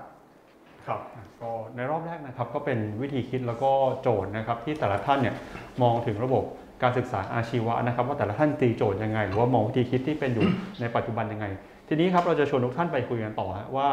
[0.87, 1.01] ครับ
[1.43, 3.71] ก็ในรอบแรกนะครับก็เป็นวิธีคิดแล้วก็
[4.03, 5.35] โจทย์นะครับที่แต่ละท่านเนี่ย
[5.83, 6.45] มองถึงระบบ
[6.83, 10.45] การศึกษาอาชีวะนะครับ ว่าแต่ละท่านตีโจทย์ยังไง หรือว่ามองวิธีคิดที่เป็นอยู่
[10.81, 11.47] ในปัจจุบันยังไง
[11.89, 13.89] ทีนี้ครับเราจะชวนทุกท่านไปคุยกันต่อว่า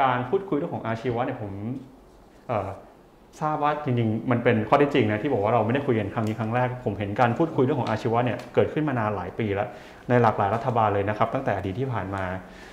[0.00, 1.52] การพูดคุยเรื่องของอาชีวะเนี่ยผม
[2.48, 2.68] เอ่อ
[3.40, 9.68] ทราบว่าจริงๆ มันเป็นข้อท็จจริงนะที่บอกว่าเราไม่ได้คุยกันครั้งนี้ครั้งแรก ผมเห็นการพูดคุยเรื่องของอาชีวะเนี่ยเกิดขึ้นมานานหลายปีแล้ว
[10.08, 12.24] ในหลากหลายรัฐบาลเลยนะครับ ตั้งแต่อดีตที่ผ่านมา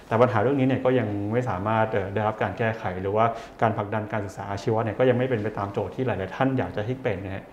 [0.07, 3.25] แต่ปัญหาเรื่องนี้เนี่ยก็ยังไม่สามารถได้รับการแก้ไข หรือว่า
[3.61, 7.43] การผลักดันการศึกษาอาชีวะเนี่ยก็ยังไม่เป็นไปตามโจทย์ที่หลายๆท่านอยากจะให้เป็นนะฮะ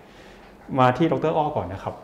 [0.79, 1.95] มาที่ดรอ้อก่อนนะครับ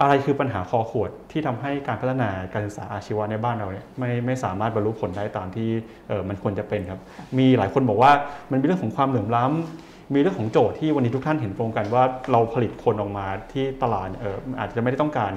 [0.00, 5.68] อะไรคือปัญหาคอขวดที่ทำให้การพัฒนาการศึกษาอาชีวะในบ้านเราเนี่ยไม่ไม่สามารถบรรลุผลได้ตามที่
[6.08, 7.00] เออมันควรจะเป็นครับ
[7.38, 8.12] มีหลายคนบอกว่า
[8.50, 15.32] มันมีเรื่องของความเหลื่อมล้ำ มีเรื่องของโจทย์ที่วันนี้ทุกท่านเห็นตรงกันว่าเราผลิตคนออกมาที่ตลาดเอออาจจะไม่ได้ต้องการ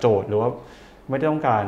[0.00, 0.48] โจทย์หรือว่า
[1.08, 1.64] ไม่ได้ต้องการ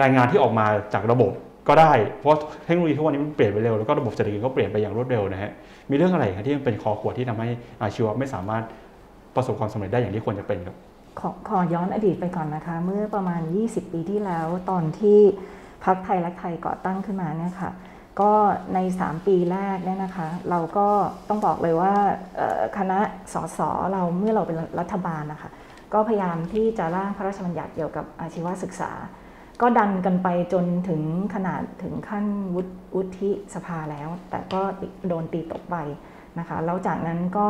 [0.00, 1.32] รายงานที่ออกมาจากระบบ
[1.68, 5.50] ก็ได้ เพราะเทคโนโลยีทุกวันนี้มันเปลี่ยนไปเร็วแล้วก็ระบบเศรษฐกิจก็เปลี่ยนไปอย่างรวดเร็วนะฮะ
[5.90, 7.48] มีเรื่องอะไรครับที่มันเป็นคอขวดที่ทำให้
[7.82, 8.64] อาชีวะไม่สามารถ
[9.36, 10.76] ประสบความสำเร็จได้อย่างที่ควรจะเป็นครับ
[11.20, 15.18] ขอขอย้อนอดีตไปก่อนนะคะ เมื่อประมาณ 20 ปีที่แล้วตอนที่
[15.84, 17.70] พักไทยรักไทยก่อตั้งขึ้นมาเนี่ยค่ะ
[18.20, 18.32] ก็
[18.74, 20.88] ใน 3 ปีแรกเนี่ยนะคะ เราก็
[21.28, 21.94] ต้องบอกเลยว่า
[22.78, 22.98] คณะ
[23.32, 23.58] สส
[23.92, 25.50] เราเมื่อเราเป็นรัฐบาลนะคะ
[25.92, 28.92] ก็พยายามที่จะร่างพระราชบัญญัติเกี่ยวกับอาชีวศึกษา
[29.60, 31.02] ก็ดันกันไปจนถึง
[31.34, 32.26] ขนาดถึงขั้น
[32.94, 34.60] วุฒิสภาแล้ว แต่ก็
[35.08, 35.76] โดนตีตกไป
[36.38, 37.48] นะคะ แล้วจากนั้นก็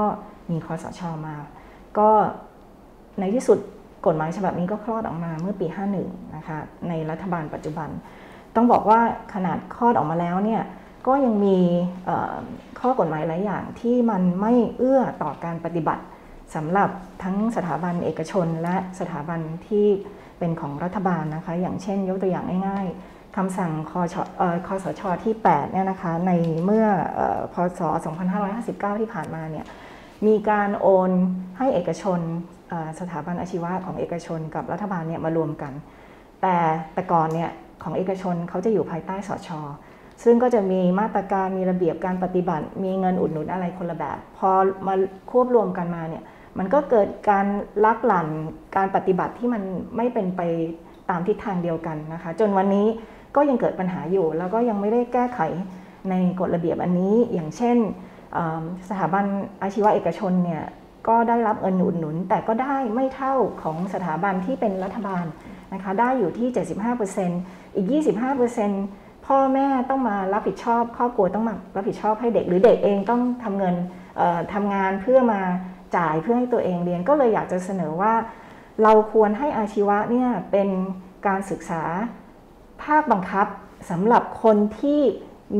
[0.50, 1.36] มีคอสชมา
[1.98, 2.10] ก็
[3.20, 3.58] ในที่สุด
[4.06, 5.66] กฎหมายฉบับนี้ก็คลอดออกมาเมื่อปี
[6.00, 7.88] 51 นะคะ ในรัฐบาลปัจจุบัน
[8.56, 9.00] ต้องบอกว่า
[9.34, 10.62] ขนาดคลอดออกมาแล้วเนี่ย
[11.06, 11.58] ก็ยังมี
[12.80, 16.02] ข้อกฎหมายหลายอย่างที่มันไม่เอื้อต่อการปฏิบัติ
[16.54, 16.90] สำหรับ
[17.22, 19.86] ทั้งสถาบันเอกชนและสถาบันที่
[20.38, 26.32] เป็นของรัฐบาลนะคะ อย่างเช่นยกตัวอย่างง่ายๆคำสั่งคชอ่อสชที่8เนี่ยนะคะใน
[26.64, 27.80] เมื่อเอ่อพศ
[28.40, 29.66] 2559 ที่ผ่านมาเนี่ย
[30.26, 31.10] มีการโอน
[31.58, 32.20] ให้เอกชน
[33.00, 35.72] สถาบันอาชีวะของเอกชนกับรัฐบาลเนี่ยมารวมกัน
[36.42, 36.56] แต่
[36.94, 37.50] แต่ก่อนเนี่ย
[37.84, 39.50] ของเอกชนเขาจะอยู่ภายใต้สช
[40.24, 44.50] ซึ่งก็จะมีมาตรการมีระเบียบการปฏิบัติ มีเงินอุดหนุนอะไรคนละแบบ พอ
[44.86, 44.94] มา
[45.30, 46.22] ควบรวมกันมาเนี่ย
[46.58, 47.46] มันก็เกิดการ
[47.84, 48.28] ลักหลั่น
[48.76, 49.62] การปฏิบัติที่มัน
[49.96, 50.40] ไม่เป็นไป
[51.10, 52.86] ตามทิศทางเดียวกันนะคะ จนวันนี้
[53.36, 55.40] ก็ยังเกิดปัญหาอยู่ แล้วก็ยังไม่ได้แก้ไข
[56.10, 57.76] ในกฎระเบียบอันนี้ อย่างเช่น
[58.88, 59.24] สถาบัน
[59.62, 60.62] อาชีวะเอกชนเนี่ย
[61.08, 65.24] ก็ได้รับเงินอุดหนุน แต่ก็ได้ไม่เท่าของสถาบันที่เป็นรัฐบาล
[65.74, 66.48] นะคะได้อยู่ที่
[67.12, 67.86] 75%อีก
[68.54, 73.74] 25%เพ่อแม่ต้องมารับผิดชอบ ครอบครัวต้องมารับผิดชอบให้เด็ก หรือเด็กเองต้องทำเงิน
[74.54, 75.40] ทำงานเพื่อมา
[75.96, 78.14] จ่ายเพื่อให้ตัวเองเรียนก็เลยอยากจะเสนอว่า
[78.82, 80.68] เราควรให้อาชีวะเนี่ยเป็น
[81.26, 81.82] การศึกษา
[82.82, 83.46] ภาคบังคับ
[83.90, 85.00] สำหรับคนที่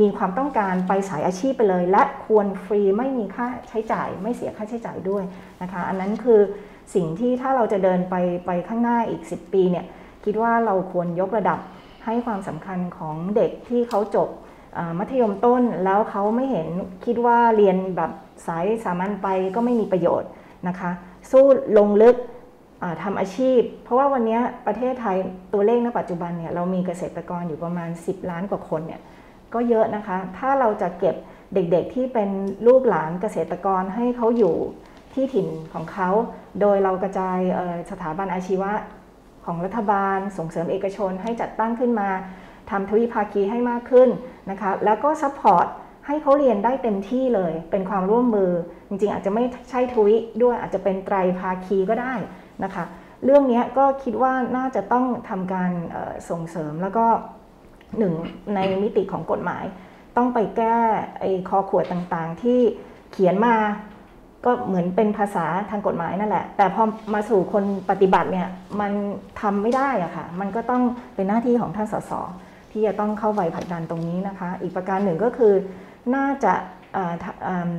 [0.01, 5.23] มีความต้องการไปสายอาชีพไปเลย และควรฟรีไม่มีค่าใช้จ่าย ไม่เสียค่าใช้จ่ายด้วย
[5.63, 6.41] นะคะ อันนั้นคือ
[6.95, 8.15] สิ่งที่ถ้าเราจะเดินไป
[8.47, 9.85] ไปข้างหน้าอีก 10 ปีเนี่ย
[10.25, 11.59] คิดว่าเราควรยกระดับ
[12.05, 14.29] ให้ความสำคัญของเด็กที่เขาจบ
[14.99, 16.69] มัธยมต้นแล้วเขาไม่เห็น
[17.05, 18.11] คิดว่าเรียนแบบ
[18.47, 20.29] สายสามัญไปก็ไม่มีประโยชน์
[20.69, 20.91] นะคะ
[21.31, 21.45] สู้
[21.79, 22.17] ลงลึก
[23.03, 25.17] ทำอาชีพ เพราะว่าวันนี้ประเทศไทย
[25.53, 29.01] ตัวเลขในปัจจุบันเนี่ยเรามีเกษตรกรอยู่ประมาณ 10 ล้านกว่าคนเนี่ย
[29.55, 31.15] ก็เยอะนะคะ ถ้าเราจะเก็บ
[31.55, 32.31] เด็กๆที่เป็น
[32.67, 34.55] ลูกหลานเกษตรกรให้เขาอยู่
[35.15, 36.11] ที่ถิ่นของเขา
[36.61, 37.39] โดยเรากระจาย
[37.91, 38.71] สถาบันอาชีวะ
[39.45, 42.09] ของรัฐบาล ส่งเสริมเอกชนให้จัดตั้งขึ้นมา
[42.71, 44.09] ทำทวิภาคีให้มากขึ้น
[44.51, 45.67] นะคะแล้วก็ support
[46.07, 48.51] ให้เขาเรียนได้เต็มที่เลย เป็นความร่วมมือ
[48.89, 52.15] จริง ๆ อาจจะไม่ใช่ทวิด้วยอาจจะเป็นไตรภาคีก็ได้
[52.65, 52.85] นะคะ
[53.25, 55.71] เรื่องนี้ก็คิดว่าน่าจะต้องทำการ
[56.31, 57.07] ส่งเสริมแล้วก็
[57.99, 58.15] หนึ่ง
[58.55, 59.65] ในมิติของกฎหมาย
[60.17, 60.79] ต้องไปแก้
[61.21, 62.61] ไอ้คอขวดต่างๆ ที่
[63.13, 63.57] เขียนมา
[64.45, 66.83] ก็เหมือนเป็นภาษาทางกฎหมายนั่นแหละ แต่พอ
[67.15, 68.49] มาสู่คนปฏิบัติเนี่ย
[68.81, 68.93] มัน
[69.41, 70.83] ทำไม่ได้อะค่ะ มันก็ต้อง
[71.15, 72.13] เป็นหน้าที่ของท่านสส
[72.73, 75.53] ที่จะต้องเข้าไปผลักดันตรงนี้นะคะ อีกประการหนึ่งก็คือ
[76.15, 76.55] น่าจะ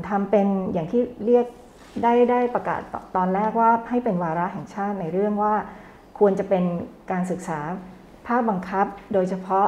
[0.09, 1.45] ทำเป็นอย่างที่เรียก
[2.03, 2.81] ได้ได้ประกาศ
[3.15, 5.53] ตอนแรกว่าให้เป็นวาระแห่งชาติในเรื่องว่า
[6.19, 6.63] ควรจะเป็น
[7.11, 7.59] การศึกษา
[8.27, 9.67] ภาคบังคับโดยเฉพาะ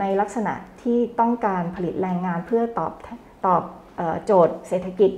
[0.00, 2.92] ในลักษณะที่ต้องการผลิตแรงงานเพื่อตอบ
[3.46, 3.62] ตอบ
[4.24, 5.10] โจทย์เศรษฐกิจ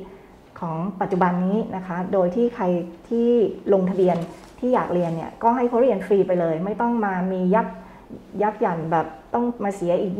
[0.60, 2.64] ของปัจจุบันนี้นะคะ โดยที่ใคร
[3.08, 3.28] ที่
[3.72, 4.16] ลงทะเบียน
[4.58, 7.66] ที่อยากเรียนเนี่ยก็ให้เขาเรียนฟรีไปเลย ไม่ต้องมามียัก
[8.42, 10.12] ยักยันแบบต้องมาเสียอีก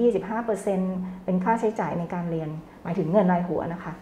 [0.58, 2.48] 25%เป็นค่าใช้จ่ายในการเรียน
[2.82, 3.92] หมายถึงเงินรายหัวนะคะ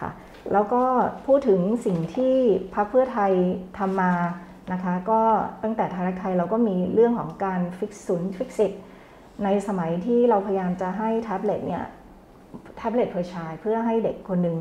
[0.00, 0.10] ค่ะ
[0.52, 0.82] แล้วก็
[1.26, 2.34] พูดถึงสิ่งที่
[2.74, 3.32] พรรคเพื่อไทย
[3.78, 4.12] ทำมา
[4.72, 5.20] นะคะก็
[5.62, 8.72] ตั้งแต่ไทยรักไทยเราก็มีเรื่องของการ fix ศูนย์ fix it
[9.44, 11.84] ในสมัยที่เราพยายามจะให้แท็บเล็ตเนี่ย
[12.76, 14.58] tablet per child เพื่อให้เด็กคนหนึ่ง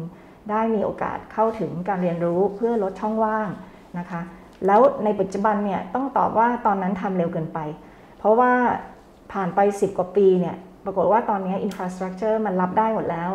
[0.50, 3.50] ได้มีโอกาสเข้าถึงการเรียนรู้เพื่อลดช่องว่าง
[4.00, 4.22] นะคะ
[4.66, 7.60] แล้วในปัจจุบันเนี่ยต้องตอบว่าตอนนั้นทำเร็วเกินไป
[8.20, 8.52] เพราะว่า
[9.32, 13.32] ผ่านไป 10 กว่าปีเนี่ยปรากฏว่าตอนนี้ infrastructure มันรับได้หมดแล้ว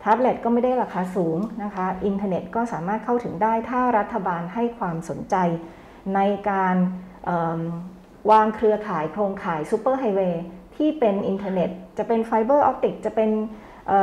[0.00, 5.36] แท็บเล็ตก็ไม่ได้ราคาสูงนะคะอินเทอร์เน็ตก็สามารถเข้าถึงได้ถ้ารัฐบาลให้ความสนใจ
[6.14, 6.76] ในการ
[8.30, 10.42] วางเครือข่ายโครงข่าย superhighway
[10.76, 13.30] ที่เป็นอินเทอร์เน็ตจะเป็น fiber optic จะเป็น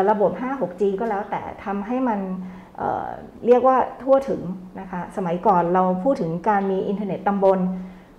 [0.09, 2.19] ระบบ 5-6G ก็แล้วแต่ทำให้มัน
[2.77, 4.41] เรียกว่าทั่วถึง
[4.79, 7.59] นะคะสมัยก่อนเราพูดถึงการมีอินเทอร์เน็ตตำบล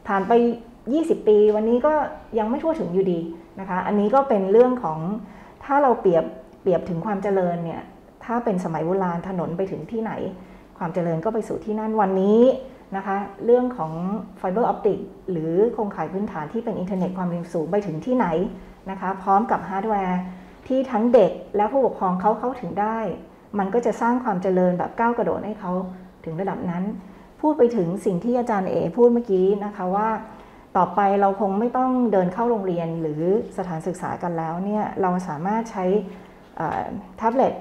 [0.08, 0.32] ผ่านไป
[0.80, 1.92] 20 ปี วันนี้ก็
[2.38, 3.20] ยังไม่ทั่วถึงอยู่ดี
[3.60, 4.98] นะคะอันนี้ก็เป็นเรื่องของ
[5.64, 6.24] ถ้าเราเปรียบ
[6.62, 7.82] เปรียบถึงความเจริญเนี่ย
[8.24, 10.12] ถ้าเป็นสมัยโบราณถนนไปถึงที่ไหน
[10.78, 12.40] ความเจริญก็ไปสู่ที่นั่นวันนี้
[12.96, 13.92] นะคะเรื่องของ
[14.38, 14.98] fiber optic
[15.30, 18.26] หรือโครงข่ายพื้นฐานที่เป็นอินเทอร์เน็ตความเร็วสูงไปถึงที่ไหน
[18.90, 20.20] นะคะพร้อมกับฮาร์ดแวร์
[20.68, 22.98] ที่ทั้งเด็กและผู้ปกครองเขาเข้าถึงได้
[23.58, 25.72] มันก็จะสร้างความเจริญแบบก้าวกระโดดให้เขา
[26.24, 26.84] ถึงระดับนั้น
[27.40, 30.08] พูดไปถึงสิ่งที่อาจารย์เอพูดเมื่อกี้นะคะว่า
[30.76, 33.22] ต่อไปเราคงไม่ต้องเดินเข้าโรงเรียนหรือ
[33.56, 35.84] สถานศึกษากันแล้วเนี่ยเราสามารถใช้
[37.16, 37.52] แท็บเล็ต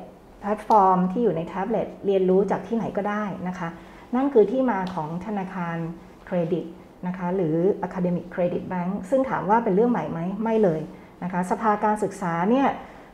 [0.42, 3.70] แพลตฟอร์มที่อยู่ในแท็บเล็ตเรียนรู้จากที่ไหนก็ได้นะคะ
[4.16, 5.78] นั่นคือที่มาของธนาคาร
[6.26, 6.66] เครดิต
[7.08, 7.56] นะคะหรือ
[7.88, 10.82] Academic Credit Bank ซึ่งถามว่าเป็นเรื่องใหม่ไหมไม่เลย
[11.24, 12.68] นะคะสภาการศึกษาเนี่ย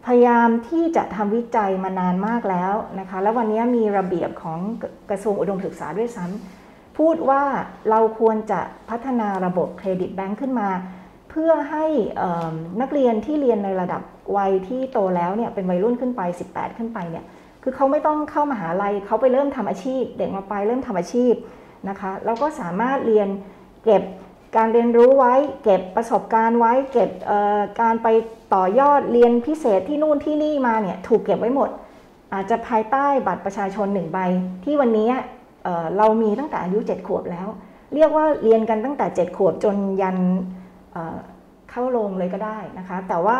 [0.05, 4.59] พยายามที่จะทำวิจัยมานานมากแล้วนะคะ แล้ววันนี้มีระเบียบของ
[5.09, 7.43] กระทรวงอุดมศึกษาด้วยซ้ำพูดว่า
[7.89, 10.69] เราควรจะพัฒนาระบบเครดิตแบงค์ขึ้นมา
[11.29, 11.85] เพื่อให้
[12.81, 14.01] นักเรียนที่เรียนในระดับ
[14.37, 16.21] วัยที่โตแล้วเนี่ยเป็นวัยรุ่นขึ้นไป
[16.51, 17.25] 18 ขึ้นไปเนี่ย
[17.63, 21.33] คือเขาไม่ต้องเข้ามาหาลัยเขาไปเริ่มทำอาชีพ เด็กมาไปเริ่มทำอาชีพ
[21.89, 23.27] นะคะแล้วก็สามารถเรียน
[23.83, 24.03] เก็บ
[24.55, 25.33] การเรียนรู้ไว้
[25.63, 27.09] เก็บประสบการณ์ไว้ เก็บ
[27.81, 28.07] การไป
[28.53, 31.69] ต่อยอดเรียนพิเศษที่นู่นที่นี่มาเนี่ยถูกเก็บไว้หมด
[32.33, 34.19] อาจจะภายใต้บัตรประชาชนหนึ่งใบ
[34.63, 35.09] ที่วันนี้
[35.97, 37.47] เรามีตั้งแต่อายุ 7 ขวบแล้ว
[37.95, 40.17] เรียกว่าเรียนกันตั้งแต่ 7 ขวบจนยัน
[41.69, 43.39] เข้าโรงเลยก็ได้นะคะ แต่ว่า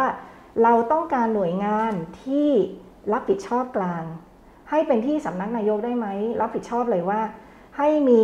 [0.63, 2.49] เราต้องการหน่วยงานที่
[3.13, 4.03] รับผิดชอบกลาง
[4.69, 6.07] ให้เป็นที่สำนักนายกได้ไหม
[6.41, 7.21] รับผิดชอบเลยว่า
[7.77, 8.23] ให้มี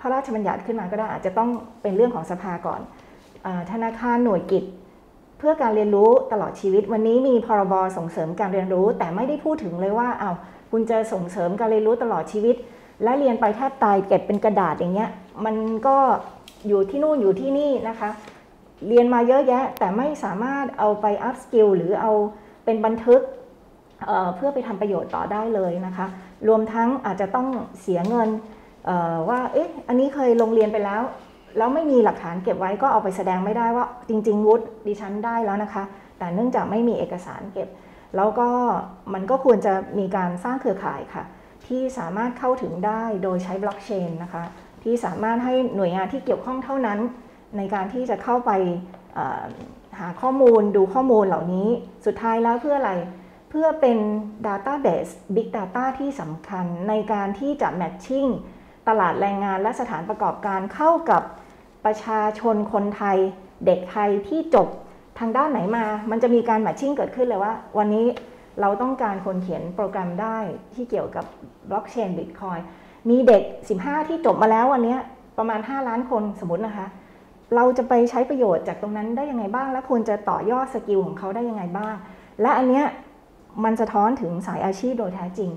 [0.00, 1.50] พระราชบัญญัติขึ้นมาก็ได้อาจจะต้อง
[1.82, 2.80] เป็นเรื่องของสภาก่อน
[3.46, 4.64] อธนาคารหน่วยกิจ
[5.38, 10.32] เพื่อการเรียนรู้ตลอดชีวิต วันนี้มีพรบส่งเสริมการเรียนรู้ แต่ไม่ได้พูดถึงเลยว่าอ้าว
[10.70, 12.56] คุณจะส่งเสริมการเรียนรู้ตลอดชีวิต
[13.02, 15.10] และเรียนไปแทบตายเก็บเป็นกระดาษอย่างเงี้ย
[15.44, 15.96] มันก็
[16.68, 18.10] อยู่ที่นู่นอยู่ที่นี่นะคะ
[18.88, 22.12] เรียนมาเยอะแยะ แต่ไม่สามารถเอาไป upskill หรือเอา
[22.64, 23.20] เป็นบันทึก
[24.04, 26.06] เพื่อไปทำประโยชน์ต่อได้เลยนะคะ
[26.48, 27.48] รวมทั้งอาจจะต้อง
[27.80, 28.28] เสียเงิน
[29.28, 31.02] ว่าเอ๊ะอันนี้เคยลงเรียนไปแล้ว
[31.58, 35.84] แล้วไม่มีหลักฐานเก็บไว้ก็เอาไปแสดงไม่ได้ว่าจริง ๆ วุฒิดิฉันได้แล้วนะคะ
[36.18, 37.68] แต่เนื่องจากไม่มีเอกสารเก็บ
[38.16, 38.48] แล้วก็
[39.14, 41.24] มันก็ควรจะมีการสร้างเครือข่ายค่ะ
[41.66, 44.44] ที่สามารถเข้าถึงได้โดยใช้บล็อกเชนนะคะ
[44.84, 46.98] ที่สามารถให้หน่วยงานที่เกี่ยวข้องเท่านั้น
[47.56, 48.50] ในการที่จะเข้าไป
[49.98, 51.68] หาข้อมูลดูข้อมูลเหล่านี้
[52.06, 52.92] สุดท้ายแล้วเพื่ออะไร
[53.50, 53.98] เพื่อเป็น
[54.46, 58.28] Database Big Data ที่สำคัญในการที่จะ Matching
[58.88, 61.22] ตลาดแรงงานและสถานประกอบการเข้ากับ
[61.84, 63.18] ประชาชนคนไทย
[63.66, 64.68] เด็กไทยที่จบ
[65.18, 68.06] ทางด้านไหนมา มันจะมีการ Matching เกิดขึ้นเลยว่า วันนี้
[68.60, 70.38] เราต้องการคนเขียนโปรแกรมได้
[70.74, 71.24] ที่เกี่ยวกับ
[71.70, 72.58] บล็อกเชนบิตคอยน์
[73.10, 73.42] มีเด็ก
[73.78, 74.96] 15 ที่จบมาแล้ววันนี้
[75.38, 76.86] ประมาณ 5 ล้านคนสมมตินะคะ
[77.54, 81.94] เราจะไปใช้ประโยชน์จากตรงนั้นได้ยังไงบ้าง และควรจะต่อยอด skill ของเขาได้ยังไงบ้าง
[82.42, 82.84] และอันเนี้ย
[83.64, 85.50] มันสะท้อนถึงสายอาชีพโดยแท้จริง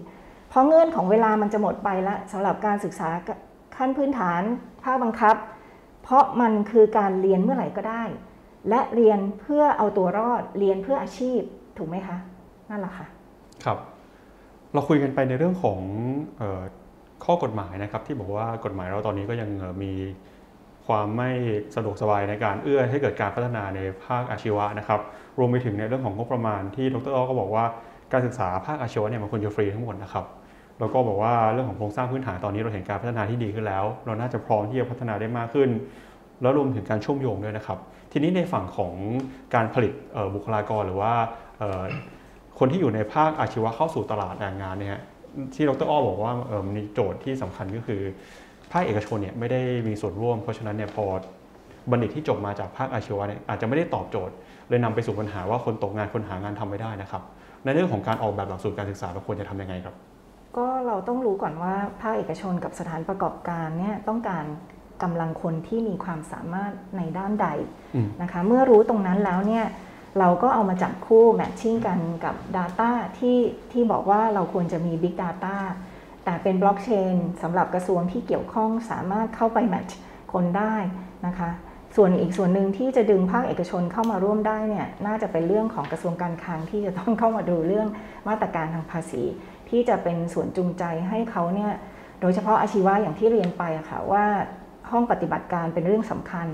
[0.51, 3.09] เพราะเงื่อนของเวลามันจะหมดไปแล้วสำหรับการศึกษา
[3.77, 4.41] ขั้นพื้นฐาน
[4.83, 5.35] ภาคบังคับ
[6.03, 8.03] เพราะมันคือการเรียนเมื่อไหร่ก็ได้
[8.69, 11.41] และเรียนเพื่อเอาตัวรอดเรียนเพื่ออาชีพ
[11.77, 12.17] ถูกไหมคะ
[12.69, 13.05] นั่นแหละค่ะ
[13.65, 13.77] ครับ
[14.73, 15.79] เราคุยกันไปในเรื่องของ
[16.41, 16.61] ออ
[17.25, 19.49] ข้อกฎหมายนะครับที่บอกว่ากฎหมายเราตอนนี้ก็ยัง
[19.83, 19.93] มี
[20.87, 21.31] ความไม่
[21.75, 24.99] สะดวกสบายในการเอื้อให้เกิดการพัฒนาในภาคอาชีวะนะครับ
[25.37, 27.65] รวมไปถึงในเรื่องของงบประมาณที่ดรอ้อก็บอกว่า
[28.13, 30.25] การศึกษาภาคอาชีวะเนี่ยมันควรจะฟรีทั้งหมดนะครับ
[30.81, 35.69] แล้วก็บอกว่าเรื่องของโครงสร้างพื้นฐานตอนนี้เราเห็นการพัฒนาที่ดีขึ้นแล้ว เราน่าจะพร้อมที่จะพัฒนาได้มากขึ้น
[36.41, 37.79] แล้วรวมถึงการเชื่อมโยงด้วยนะครับ
[38.11, 38.93] ทีนี้ในฝั่งของ
[39.55, 39.93] การผลิต
[40.35, 41.13] บุคลากรหรือว่า
[42.59, 45.01] คนที่อยู่ในภาคอาชีวะเข้าสู่ตลาดแรงงานเนี่ย
[45.53, 48.01] ที่ดรอ้อบอกว่าเออมีโจทย์ที่สำคัญก็คือ
[48.71, 51.05] ภาคเอกชนเนี่ยไม่ได้มีส่วนร่วม เพราะฉะนั้นเนี่ยพอ
[51.91, 54.33] บัณฑิตที่จบมาจากภาคอาชีวะเนี่ยอาจจะไม่ได้ตอบโจทย์
[54.69, 57.23] เลยนำไปสู่ปัญหาว่าคนตกงานคนหางานทำไม่ได้นะครับ
[57.63, 59.95] ในเรื่องของการออกแบบหลักสูตรการศึกษาเราควรจะทำยังไงครับ
[60.57, 64.45] ก็เราต้องรู้ก่อนว่าภาคเอกชนกับสถานประกอบการเนี่ยต้องการ
[65.03, 67.47] กำลังคนที่มีความสามารถในด้านใด
[67.95, 69.65] อืมนะคะ เมื่อรู้ตรงนั้นแล้วเนี่ย
[70.19, 73.37] เราก็เอามาจับคู่แมทชิ่งกันกับ Data ที่
[73.71, 75.55] ที่บอกว่าเราควรจะมี Big Data
[76.25, 79.97] แต่เป็นบล็อกเชนสำหรับกระทรวงที่เกี่ยวข้องสามารถเข้าไปแมทช์
[80.33, 80.75] คนได้
[81.27, 81.49] นะคะ
[81.95, 87.87] ส่วนอีกส่วนหนึ่งที่จะดึงภาคเอกชนเข้ามาร่วมได้เนี่ยน่าจะเป็นเรื่องของกระทรวงการคลังที่จะต้องเข้ามาดูเรื่อง
[88.27, 89.23] มาตรการทางภาษี
[89.71, 91.71] ที่จะเป็นส่วนจูงใจให้เขาเนี่ย
[92.21, 94.25] โดยเฉพาะอาชีวะอย่างที่เรียนไปอะค่ะว่า
[94.91, 96.47] ห้องปฏิบัติการเป็นเรื่องสำคัญ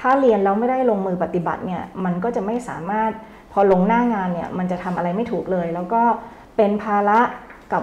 [0.00, 3.10] ถ้าเรียนแล้วไม่ได้ลงมือปฏิบัติเนี่ยมันก็จะไม่สามารถ
[3.52, 6.02] พอลงหน้างานเนี่ยมันจะทำอะไรไม่ถูกเลย แล้วก็
[6.56, 7.20] เป็นภาระ
[7.72, 7.82] กับ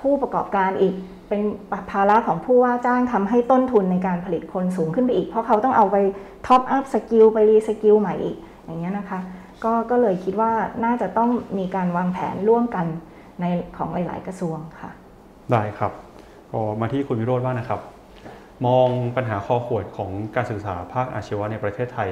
[0.00, 0.94] ผู้ประกอบการอีก
[1.28, 1.42] เป็น
[1.90, 5.96] ภาระของผู้ว่าจ้างทำให้ต้นทุนในการผลิตคนสูงขึ้นไปอีก เพราะเขาต้องเอาไป
[6.46, 8.36] top up skill ไป reskill ใหม่อีก
[8.66, 9.20] อย่างเงี้ยนะคะ
[9.64, 10.52] ก็ก็เลยคิดว่า
[10.84, 12.86] น่าจะต้องมีการวางแผนร่วมกัน
[13.40, 13.44] ใน
[13.76, 14.90] ของหลาย ๆ กระทรวงค่ะ
[15.52, 15.92] ได้ครับ
[16.52, 17.80] ก็มาที่คุณวิโรจน์บ้างนะครับ
[18.66, 22.08] มองปัญหาคอขวดของการศึกษาภาคอาชีวะในประเทศไทย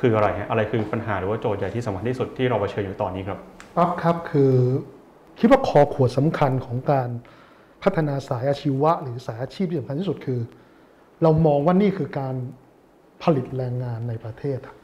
[0.00, 3.38] คืออะไรฮะอะไรคือปัญหาหรือว่าโจทย์ใหญ่ที่สำคัญที่สุดที่เราเผชิญอยู่ตอนนี้ครับ
[3.76, 4.54] อ๊อฟครับคือ
[5.38, 7.08] คิดว่าคอขวดสำคัญของการ
[7.82, 10.40] พัฒนาสายอาชีวะ หรือสายอาชีพที่สำคัญที่สุดคือ
[11.22, 12.34] เรามองว่านี่คือการ
[13.22, 14.76] ผลิตแรงงานในประเทศอะ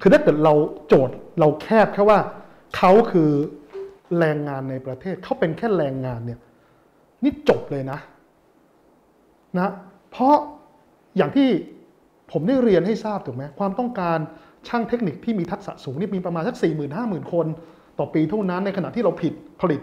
[0.00, 0.54] คือถ้าเกิดเรา
[0.86, 2.18] โจทย์เราแคบแค่ว่า
[2.76, 3.30] เขาคือ
[4.18, 6.40] แรงงานในประเทศเขาเป็นแค่แรงงานเนี่ย
[7.24, 7.98] นี่จบเลยนะ
[9.58, 9.68] นะ
[10.10, 10.36] เพราะ
[11.16, 11.48] อย่างที่
[12.32, 14.18] ผมได้เรียนให้ทราบถูกไหมความต้องการ
[14.68, 16.66] ช่างเทคนิคที่มีทักษะสูงนี่มีประมาณสัก 4 5
[17.12, 17.46] 0,000คน
[17.98, 19.80] ต่อปีเท่านั้นในขณะที่เราผิดผลิต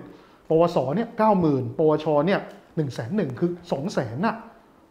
[0.50, 2.40] ปวสเนี่ยเก้าหมื่นปวชเนี่ย
[2.76, 4.36] หนึ่งแสนหนึ่งคือสองแสนน่ะ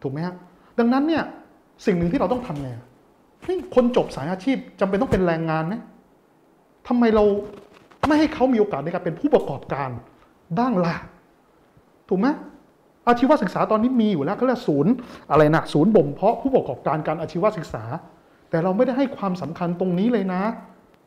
[0.03, 0.35] ถูกไหมฮะ
[0.79, 1.23] ดังนั้นเนี่ย
[1.87, 2.69] สิ่งหนึ่งที่เราต้องทำไง
[3.43, 5.75] เฮ้ยคนจบสายอาชีพจำเป็นต้องเป็นแรงงานไหม
[6.89, 7.25] ทำไมเรา
[8.09, 9.91] ไม่ให้เขามีโอกาสในการเป็นผู้ประกอบการ
[10.59, 10.95] บ้างล่ะ
[12.09, 12.29] ถูกไหม
[13.09, 14.93] อาชีวศึกษาตอนนี้มีอยู่แล้วเขาเรียกศูนย์
[15.31, 17.85] อะไรนะศูนย์บ่มเพาะผู้ประกอบการการอาชีวศึกษา
[18.51, 20.43] แต่เราไม่ได้ให้ความสำคัญตรงนี้เลยนะ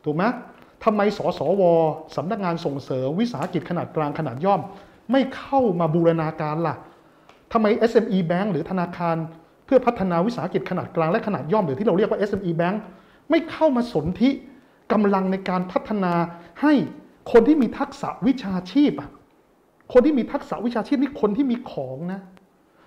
[0.05, 0.23] ถูกไหม
[0.83, 1.63] ทำไมสสว
[2.15, 4.61] สำนักงานส่งเสริมวิสาหกิจขนาดกลางขนาดย่อม
[5.11, 6.75] ไม่เข้ามาบูรณาการล่ะ
[7.53, 9.15] ทำไม SME Bank หรือธนาคาร
[9.65, 12.75] เพื่อพัฒนาวิสาหกิจขนาดกลางและขนาดย่อมหรือที่เราเรียกว่า SME Bank
[13.29, 14.29] ไม่เข้ามาสนธิ
[14.91, 16.13] กำลังในการพัฒนา
[16.61, 16.73] ให้
[17.31, 19.09] คนที่มีทักษะวิชาชีพอะ
[19.93, 22.21] คนที่มีทักษะวิชาชีพนี่คนที่มีของนะ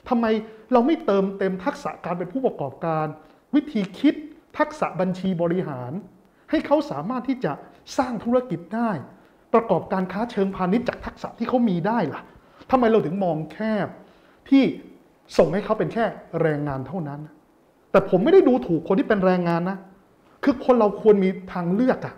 [0.09, 0.27] ทำไม
[0.73, 3.07] เราไม่เติมเต็มทักษะการเป็นผู้ประกอบการ
[3.55, 4.15] วิธีคิด
[4.59, 5.93] ทักษะบัญชีบริหาร
[6.51, 7.53] ให้เขาสามารถที่จะ
[7.99, 8.91] สร้างธุรกิจได้
[9.55, 12.23] ประกอบการค้าเชิงพาณิชย์จากทักษะที่เขามีได้ล่ะ
[12.71, 13.89] ทำไมเราถึงมองแคบ
[14.49, 14.63] ที่
[15.39, 16.05] ส่งให้เขาเป็นแค่
[16.41, 17.21] แรงงานเท่านั้น
[17.91, 19.79] แต่ผมไม่ได้ดูถูกคนที่เป็นแรงงานนะ
[20.45, 22.15] คือคนเราควรมีทางเลือกอะ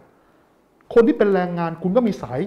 [0.95, 2.41] คนที่เป็นแรงงานคุณก็มีสาย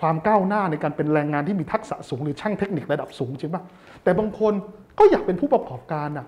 [0.00, 3.62] ความก้าวหน้าในการเป็นแรงงานที่มีทักษะสูงหรือช่างเทคนิคระดับสูงจริงปะ
[4.02, 4.52] แต่บางคน
[4.98, 6.26] ก็อยากเป็นผู้ประกอบการอะ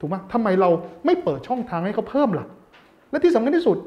[0.00, 0.70] ถูกไหมทำไมเรา
[1.06, 2.46] ไม่เปิดช่องทางให้เขาเพิ่มล่ะ
[3.10, 3.78] และที่สำคัญที่สุด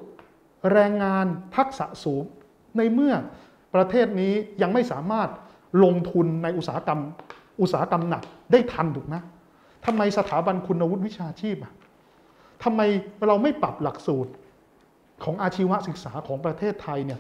[0.73, 1.25] แรงงาน
[1.57, 2.23] ทักษะสูง
[2.77, 3.13] ในเมื่อ
[3.75, 5.29] ประเทศนี้ยังไม่สามารถ
[5.83, 6.99] ลงทุนในอุตสาหกรรม
[7.61, 9.15] อุตสาหกรรมหนักได้ทันถูกไหม
[9.85, 11.71] ทำไมสถาบันคุณวุฒิวิชาชีพอะ
[12.63, 12.81] ทำไม
[13.27, 14.31] เราไม่ปรับหลักสูตร
[15.23, 17.19] ของอาชีวศึกษาของประเทศไทยเนี่ย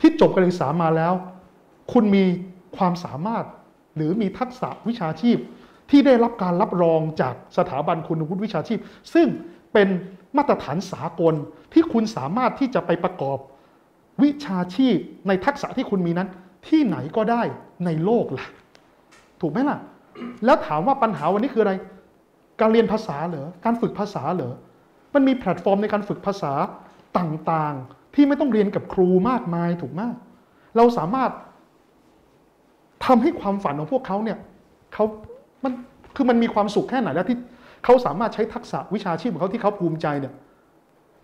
[0.00, 1.12] ที่จบการศึกษามาแล้ว
[1.92, 2.24] คุณมี
[2.76, 3.44] ความสามารถ
[3.96, 5.38] หรือมีทักษะวิชาชีพ
[5.90, 8.78] ที่ได้รับการรับรองจากสถาบันคุณวุฒิวิชาชีพ
[9.14, 9.28] ซึ่ง
[9.72, 9.88] เป็น
[10.36, 11.34] มาตรฐานสากล
[11.72, 13.38] ที่คุณสามารถที่จะไปประกอบ
[14.22, 14.96] วิชาชีพ
[15.28, 16.28] ในทักษะที่คุณมีนั้น
[16.68, 17.42] ที่ไหนก็ได้
[17.84, 18.46] ในโลกล่ะ
[19.40, 19.78] ถูกไหมล่ะ
[20.44, 21.74] แล้วถามว่าปัญหาวันนี้คืออะไร
[22.60, 24.52] การเรียนภาษาเหรอการฝึกภาษาเหรอ
[25.14, 26.52] มันมีแพลตฟอร์มในการฝึกภาษา
[27.18, 30.02] ต่างๆ ที่ไม่ต้องเรียนกับครูมากมายถูกไหม
[30.76, 31.30] เราสามารถ
[33.06, 34.38] ทำให้ความฝันของพวกเขาเนี่ย
[34.94, 35.04] เขา
[35.64, 35.72] มัน
[36.16, 37.38] คือมันมีความสุขแค่ไหนแล้วที่
[37.84, 40.34] เขาสามารถใช้ทักษะวิชาชีพของเขาที่เขาภูมิใจเนี่ย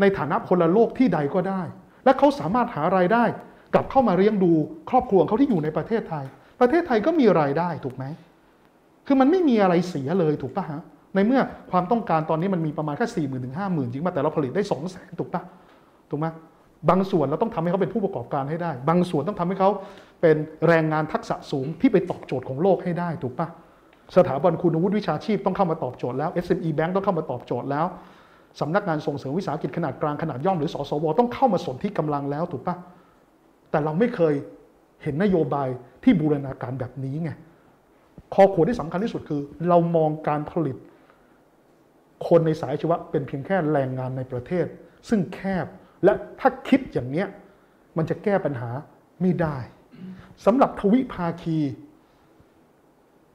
[0.00, 1.62] ในฐานะพลโลกที่ใดก็ได้
[2.04, 3.24] และเขาสามารถหารายได้
[3.74, 4.52] กลับเข้ามาเลี้ยงดู
[4.90, 6.24] ครอบครัวของเขาที่อยู่ในประเทศไทย
[6.60, 8.04] ประเทศไทยก็มีรายได้ถูกไหม
[9.06, 10.82] คือมันไม่มีอะไรเสียเลยถูกปะฮะ
[11.18, 15.42] ในเมื่อความต้องการตอนนี้มันมีประมาณแค่สี่หมื่นถึงห้าหมื่นจริงป่ะแต่เราผลิตได้สองแสนถูกปะ
[16.10, 16.26] ถูกไหม
[16.90, 19.70] บางส่วนเราต้องทำให้เขาเป็นผู้ประกอบการให้ได้ บางส่วนต้องทำให้เขา
[20.20, 20.36] เป็น
[20.68, 23.48] แรงงานทักษะสูงที่ไปตอบโจทย์ของโลกให้ได้ถูกปะ
[24.16, 27.86] สถาบันคุณวุฒิวิชาชีพต้องเข้ามาตอบโจทย์แล้ว SME Bank ต้องเข้ามาตอบโจทย์แล้ว
[28.60, 32.76] สำนักงานส่งเสริมวิสาหกิจขนาดกลางขนาดย่อมหรือสสว ต้องเข้ามาสนที่กำลังแล้วถูกปะ
[33.70, 34.34] แต่เราไม่เคย
[35.02, 35.68] เห็นนโยบาย
[36.04, 37.30] ที่บูรณาการแบบนี้ไง
[38.34, 40.76] คอขวดที่สำคัญที่สุดคือ เรามองการผลิต
[42.28, 44.66] คนในสายชีวะเป็นเพียงแค่แรงงานในประเทศ
[45.08, 45.66] ซึ่งแคบ
[46.04, 47.28] และถ้าคิดอย่างเนี้ย
[47.96, 48.70] มันจะแก้ปัญหา
[49.20, 49.56] ไม่ได้
[50.44, 51.58] สำหรับทวิภาคี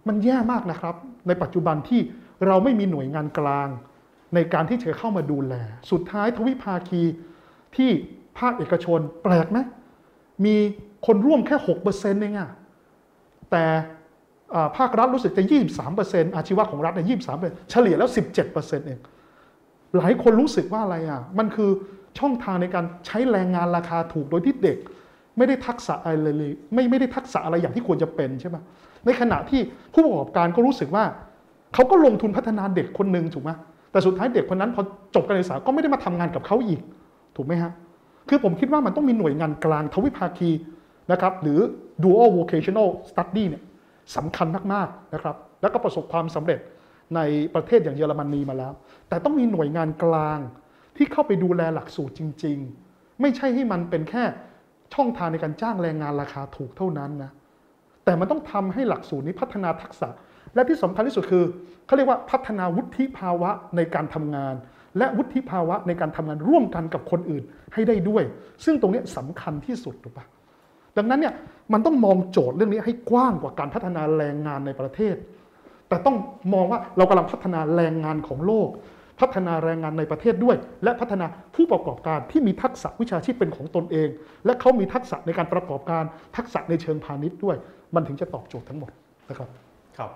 [0.08, 0.96] มันแย่มากนะครับ
[1.28, 2.02] ในปัจจุบันที่
[2.48, 3.70] เราไม่มีหน่วยงานกลาง
[4.36, 5.54] ในการที่จะเข้ามาดูแล
[5.92, 7.02] สุดท้ายทวิภาคี
[7.76, 7.90] ที่
[8.40, 9.60] ภาคเอกชนแปลกไหม
[10.46, 10.56] มี
[11.06, 12.52] คนร่วมแค่6%เองอะ
[13.52, 13.66] แต่
[14.78, 15.44] ภาครัฐรู้สึกจะ
[15.90, 17.08] 23%อาชีวะของรัฐเนี่ย
[17.40, 18.10] 23%เฉลี่ยแล้ว
[18.48, 19.00] 17%เอง
[19.98, 21.70] หลายคนรู้สึกว่าอะไรอะ มันคือ
[22.20, 24.78] ช่องทางในการใช้แรงงานราคาถูกโดยที่เด็ก
[25.38, 28.58] ไม่ได้ทักษะอะไรเลยไม่ไม่ได้ทักษะอะไรอย่างที่ควรจะเป็นใช่ไหม
[29.06, 29.62] ในขณะที่
[29.94, 31.04] ผู้ประกอบการก็รู้สึกว่า
[31.74, 33.52] เขาก็ลงทุนพัฒนาเด็กคนหนึ่งถูกไหม
[33.92, 34.84] แต่สุดท้ายเด็กคนนั้นพอ
[35.16, 36.82] จบการศึกษาก็ไม่ได้มาทำงานกับเขาอีก
[37.36, 37.72] ถูกไหมฮะ
[38.30, 40.52] คือผมคิดว่ามันต้องมีหน่วยงานกลางทวิภาคี
[41.12, 41.60] นะครับหรือ
[42.04, 43.64] dual vocational study เนี่ย
[44.16, 46.60] สำคัญมากๆนะครับ แล้วก็ประสบความสำเร็จ
[47.16, 47.20] ใน
[47.56, 48.74] ประเทศอย่างเยอรมนีมาแล้ว
[49.10, 50.40] แต่ต้องมีหน่วยงานกลาง
[50.98, 52.58] ที่เข้าไปดูแลหลักสูตรจริง
[52.90, 54.24] ๆ ไม่ใช่ให้มันเป็นแค่
[54.94, 57.32] ช่องทางในการจ้างแรงงานราคาถูกเท่านั้นนะ
[58.06, 60.10] แต่มันต้องทำให้หลักสูตรนี้พัฒนาทักษะ
[60.56, 61.44] และที่สำคัญที่สุดคือ
[61.86, 64.56] เขาเรียกว่าพัฒนาวุฒิภาวะในการทำงาน
[64.98, 67.44] และวุฒิภาวะในการทำงานร่วมกันกับคนอื่น
[67.74, 68.24] ให้ได้ด้วย
[68.66, 70.26] ซึ่งตรงนี้สำคัญที่สุดถูกปะ
[70.98, 71.34] ดังนั้นเนี่ย
[71.74, 75.16] มันต้องมองโจทย์เรื่องนี้ให้กว้างกว่าการพัฒนาแรงงานในประเทศ
[75.90, 76.16] แต่ต้อง
[76.54, 78.70] มองว่าเรากำลังพัฒนาแรงงานของโลก
[79.22, 84.10] พัฒนาแรงงานในประเทศด้วย และพัฒนาผู้ประกอบการที่มีทักษะวิชาชีพเป็นของตนเอง
[84.46, 86.04] และเขามีทักษะในการประกอบการ
[86.38, 87.56] ทักษะในเชิงพาณิชย์ด้วย
[87.96, 88.92] มันถึงจะตอบโจทย์ทั้งหมด
[89.30, 89.50] นะครับ
[89.98, 90.12] ครับ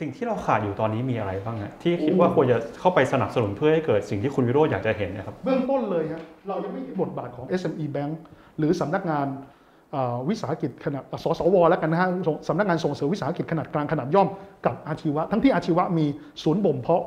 [0.00, 8.12] สิ่งที่เราขาดอยู่ตอนนี้มีอะไรบ้างฮะที่คิดว่าควรจะเข้าไปสนับสนุนเพื่อให้เกิดสิ่งที่คุณวิโรจน์อยากจะเห็นนะครับ เบื้องต้นเลยฮะเรายังไม่เห็นบทบาทของ SME Bank
[8.58, 9.57] หรือสำนักงานอ่า
[10.28, 12.08] วิสาหกิจขนาดสสวแล้วกันนะฮะ
[12.48, 14.28] สำนักงานส่งเสริมวิสาหกิจขนาดกลางขนาดย่อม
[14.66, 16.06] กับอาชีวะ ทั้งที่อาชีวะมี
[16.42, 17.04] ศูนย์บ่มเพาะ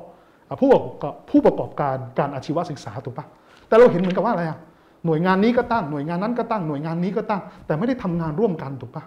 [0.62, 3.26] ผู้ประกอบผู้ประกอบการการอาชีวศึกษาถูกปะ
[3.68, 4.60] แต่เราเห็นเหมือนกับว่าอะไรอะ
[5.06, 9.04] หน่วยงานนี้ก็ตั้งหน่วยงานนั้นก็ตั้งหน่วยงานนี้ก็ตั้ง แต่ไม่ได้ทำงานร่วมกันถูกปะ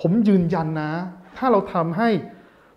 [0.00, 0.90] ผมยืนยันนะ
[1.38, 2.08] ถ้าเราทำให้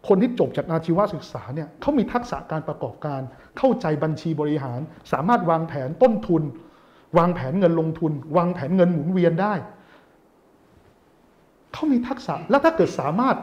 [0.08, 3.22] คนที่จบจากอาชีวศึกษาเนี่ยเขามีทักษะการประกอบการ
[3.58, 4.80] เข้าใจบัญชีบริหาร
[5.12, 6.44] สามารถวางแผนต้นทุน
[7.18, 9.54] วางแผนเงินลงทุน วางแผนเงินหมุนเวียนได้
[11.74, 13.36] เขามีทักษะแล้วถ้าเกิดสามารถ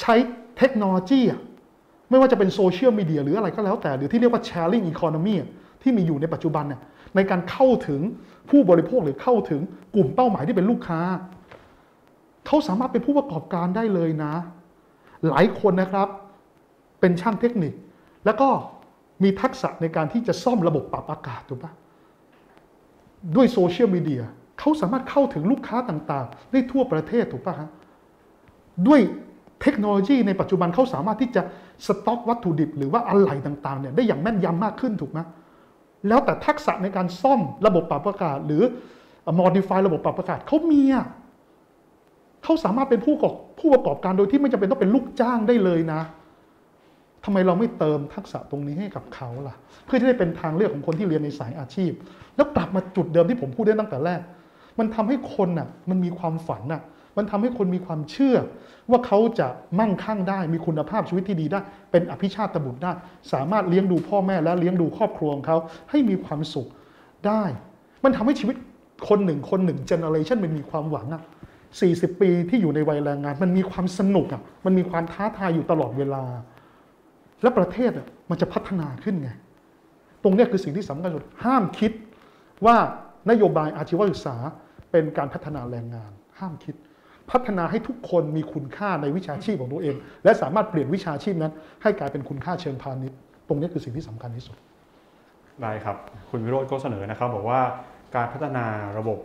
[0.00, 0.14] ใช้
[0.58, 1.20] เทคโนโลยี
[2.10, 5.48] ไม่ว่าจะเป็นโซเชียลมีเดียหรืออะไรก็แล้วแต่ หรือที่เรียกว่า sharing economy อะ
[5.82, 6.80] ที่มีอยู่ในปัจจุบันเนี่ย
[7.16, 8.00] ในการเข้าถึง
[8.50, 9.60] ผู้บริโภคหรือเข้าถึง
[9.94, 11.00] กลุ่มเป้าหมายที่เป็นลูกค้า
[12.46, 14.34] เขาสามารถเป็นผู้ประกอบการได้เลยนะ
[15.28, 16.08] หลายคนนะครับ
[17.00, 17.72] เป็นช่างเทคนิค
[18.24, 18.48] แล้วก็
[19.22, 21.72] มีทักษะในการที่จะซ่อมระบบปรับอากาศถูกปะ
[23.36, 24.22] ด้วยโซเชียลมีเดีย
[24.58, 27.68] เขาสามารถเข้าถึงลูกค้าต่างๆ ได้ทั่วประเทศถูกปะฮะ
[28.88, 29.00] ด้วย
[29.62, 31.42] เทคโนโลยีในปัจจุบันเขาสามารถที่จะ
[31.86, 35.18] สต็อกวัตถุดิบ หรือว่าอะไหล่ต่างๆเนี่ยได้อย่างแม่นยำมากขึ้นถูกไหม
[36.08, 38.62] แล้วแต่ทักษะในการซ่อมระบบปรับอากาศ หรือ
[39.40, 41.06] modify ระบบปรับอากาศเขามีอะ
[42.44, 46.00] เขาสามารถเป็นผู้ประกอบผู้ประกอบการโดยที่ไม่จำเป็นต้องเป็นลูกจ้างได้เลยนะ
[47.24, 49.54] ทำไมเราไม่เติมทักษะตรงนี้ให้กับเขาล่ะ
[49.86, 51.92] เพื่อที่ได้เป็นทางเลือกของคนที่เรียนในสายอาชีพ
[52.36, 54.20] แล้วกลับมาจุดเดิมที่ผมพูดได้ตั้งแต่แรก
[54.78, 56.82] มันทำให้คนน่ะมันมีความฝันน่ะ
[57.16, 58.36] มันทำให้คนมีความเชื่อ
[58.90, 59.48] ว่าเขาจะ
[59.78, 61.60] มั่งคั่งได้ มีคุณภาพชีวิตที่ดีได้
[61.90, 62.92] เป็นอภิชาติบุตรได้
[63.32, 65.56] สามารถเลี้ยงดูพ่อแม่และเลี้ยงดูครอบครัวของเขา
[65.90, 66.68] ให้มีความสุข
[67.26, 67.42] ได้
[68.04, 68.56] มันทำให้ชีวิต
[69.08, 71.22] คนหนึ่งคนหนึ่ง generation มันมีความหวังอะ
[71.70, 76.24] 40 ปีที่อยู่ในวัยแรงงาน มันมีความสนุกอะมันมีความท้าทายอยู่ตลอดเวลา
[77.42, 77.90] และประเทศ
[78.30, 79.30] มันจะพัฒนาขึ้นไง
[80.22, 81.92] ตรงนี้คือสิ่งที่สำคัญสุด ห้ามคิด
[82.66, 82.76] ว่า
[83.30, 84.36] นโยบายอาชีวศึกษา
[84.90, 86.74] เป็นการพัฒนาแรงงาน ห้ามคิด
[87.30, 93.18] พัฒนาให้ทุกคนมีคุณค่าในวิชาชีพของตัวเอง และสามารถเปลี่ยนวิชาชีพนั้น ให้กลายเป็นคุณค่าเชิงพาณิชย์
[93.48, 94.56] ตรงนี้คือสิ่งที่สำคัญที่สุด
[95.62, 95.96] ได้ครับ
[96.30, 97.60] คุณวิโรจน์ก็เสนอนะครับ บอกว่า
[98.16, 98.64] การพัฒนา
[98.98, 99.18] ระบบ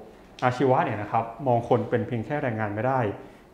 [0.43, 2.99] อาชีวะเนี่ยนะครับ มองคนเป็นเพียงแค่แรงงานไม่ได้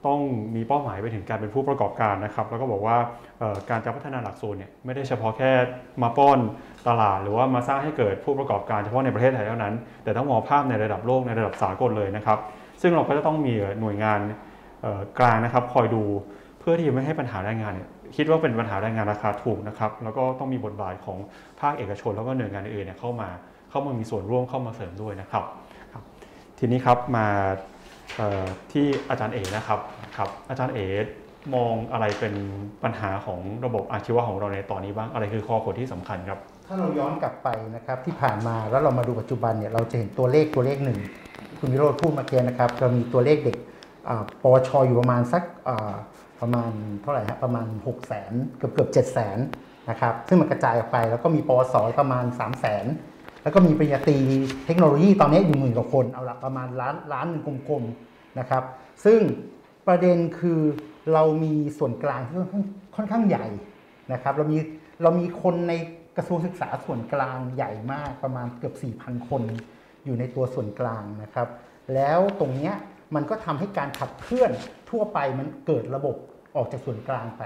[0.06, 0.20] ต้อง
[0.56, 2.98] มีเป้าหมายไปถึงการเป็นผู้ประกอบการนะครับ แล้วก็บอกว่า
[3.70, 5.52] การจะพัฒนาหลักสูตรเนี่ยไม่ได้เฉพาะแค่
[6.04, 6.40] มาป้อน
[6.88, 9.74] ตลาด หรือว่ามาสร้างให้เกิดผู้ประกอบการเฉพาะในประเทศไทยเท่านั้น
[10.04, 12.40] แต่ต้องมองภาพในระดับโลกในระดับสากลเลยนะครับ
[12.82, 14.20] ซึ่งเราก็จะต้องมีหน่วยงาน
[15.20, 16.04] กลางนะครับ คอยดู
[16.60, 21.18] เพื่อที่จะไม่ให้ปัญหาแรงงานเนี่ยคิดว่าเป็นปัญหาแรงงานราคาถูกนะครับแล้วก็ต้องมีบทบาทของ
[21.60, 23.30] ภาคเอกชน แล้วก็หน่วยงานอื่นเนี่ยเข้ามา
[23.70, 25.44] เข้ามามีส่วนร่วมเข้ามาเสริมด้วยนะครับ
[26.60, 27.28] ทีนี้ครับมา
[28.72, 29.80] ที่อาจารย์เอ๋นะครับ
[30.18, 30.86] ครับ อาจารย์เอ๋
[31.56, 32.34] มองอะไรเป็น
[32.84, 41.00] ปัญหาของระบบอาชีวะของเราในตอนนี้บ้างอะไรคือข้อขดที่สำคัญครับ ถ้าเราย้อนกลับไปนะครับที่ผ่านมาแล้วเรามาดูปัจจุบันเนี่ยเราจะเห็นตัวเลขตัวเลขหนึ่ง
[41.60, 43.58] คุณวิโรธพูดมาเกียนะครับเรามีตัวเลขเด็ก
[44.42, 45.44] ปวชอยู่ประมาณสัก
[46.42, 52.54] ประมาณเท่าไหร่ฮะประมาณ 6 0 0 0 0 0 เกือบเกือบ7 0 0 0 0 0นะครับซึ่งมันกระจายออกไปแล้วก็มีปวสประมาณ 3 0 0
[52.64, 53.11] 0 0 0
[53.44, 54.18] แล้วก็มีปริญญาตรี
[54.66, 58.64] เทคโนโลยีตอนนี้อยู่หมื่นกว่าคน เอาละประมาณล้านล้านหนึ่งกลมๆนะครับ
[59.06, 59.20] ซึ่ง
[59.88, 60.62] ประเด็นคือ
[61.14, 62.38] เรามีส่วนกลางที่
[62.96, 63.46] ค่อนข้างใหญ่
[64.14, 64.58] นะครับเรามี
[65.04, 65.74] เรามีคนใน
[66.18, 69.44] กระทรวงศึกษาส่วนกลางใหญ่มากประมาณเกือบ 4,000 คน
[70.06, 71.48] อยู่ในตัวส่วนกลางนะครับ
[71.94, 72.72] แล้วตรงนี้
[73.16, 74.52] มันก็ทำให้การขับเคลื่อน
[74.90, 76.16] ทั่วไปมันเกิดระบบ
[76.56, 77.44] ออกจากส่วนกลางไป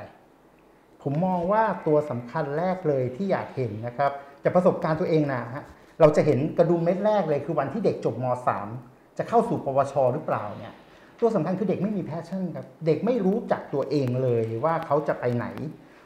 [1.01, 4.11] ผมมองว่าตัวสำคัญแรกเลยที่อยากเห็นนะครับ
[4.43, 5.63] จากประสบการณ์ตัวเองนะฮะ
[5.99, 8.25] เราจะเห็นกระดุมเม็ดแรกเลยคือวันที่เด็กจบม
[8.67, 10.73] .3 จะเข้าสู่ปวช หรือเปล่าเนี่ย
[11.19, 15.45] ตัวสำคัญคือเด็กไม่มี passion ครับเด็กไม่รู้จักตัวเองเลยว่าเขาจะไปไหน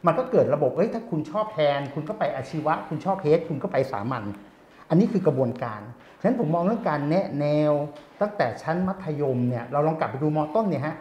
[0.05, 4.23] มันก็เกิดระบบเอ้ยถ้าคุณชอบแทน คุณก็ไปอาชีวะ คุณชอบ head คุณก็ไปสามัญ
[4.89, 5.81] อันนี้คือกระบวนการ
[6.19, 7.73] ฉะนั้นผมมองเรื่องการแนะแนว
[8.21, 10.95] ตั้งแต่ชั้นมัธยมเนี่ยเราลองกลับไปดูมต้นเนี่ยฮะ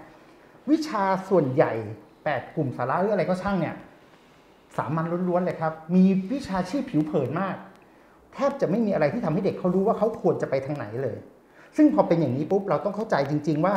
[0.71, 1.73] วิชาส่วนใหญ่
[2.15, 3.75] 8 กลุ่มสาระหรืออะไรก็ช่างเนี่ย
[4.77, 7.57] สามัญล้วนๆเลยครับ มีวิชาชีพผิวเผินมาก
[8.35, 11.17] แทบจะไม่มีอะไรที่ทำให้เด็กเขารู้ว่าเขาควรจะไปทางไหนเลย
[11.77, 13.75] ซึ่งพอเป็นอย่างนี้ปุ๊บเราต้องเข้าใจจริง ๆ ว่า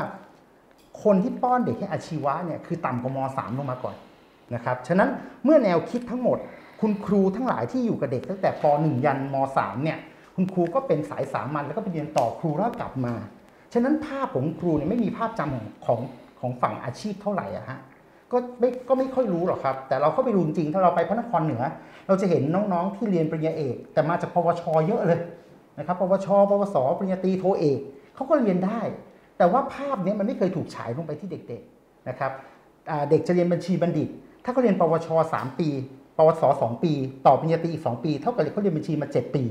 [1.04, 3.96] คนที่ป้อนเด็กให้อาชีวะเนี่ยคือต่ำกว่าม .3 ลงมาก่อน
[4.56, 5.10] นะครับฉะนั้น
[5.44, 6.38] เมื่อแนวคิดทั้งหมด
[6.82, 9.98] คุณครูทั้งหลายที่อยู่กับเด็กตั้งแต่ป .1 ยันม .3 เนี่ย
[10.36, 13.14] คุณครูก็เป็นสายสามัญแล้วก็ไปเรียนต่อครูแล้วกลับมา
[13.74, 16.00] ฉะนั้นภาพของครูเนี่ยไม่มีภาพจำของของ
[16.40, 17.80] ของฝั่งอาชีพเท่าไหร่อะฮะ
[18.32, 21.64] ก็ไม่ก็ไม่ค่อยรู้หรอกครับ แต่เราเข้าไปดูจริงถ้าเราไปพระนครเหนือ
[22.08, 25.20] เราจะเห็นน้องๆที่เรียนปริญญาเอก แต่มาจากปวชเยอะเลย
[25.78, 27.80] นะครับปวชปวสปริญญาตรีโทเอก
[28.16, 28.80] เขาก็เรียนได้
[29.38, 32.32] แต่ว่าภาพนี้มันไม่เคยถูกฉายลงไปที่เด็กๆนะครับ
[33.10, 34.10] เด็กจะเรียนบัญชีบัณฑิต
[34.44, 35.70] ถ้าเขาเรียนปวช 3 ปี
[36.18, 36.94] ปวส 2 ปี
[37.26, 39.44] ต่อปริญญาตรีอีก 2 ปี เท่ากับเขาเรียนบัญชีมา 7 ปี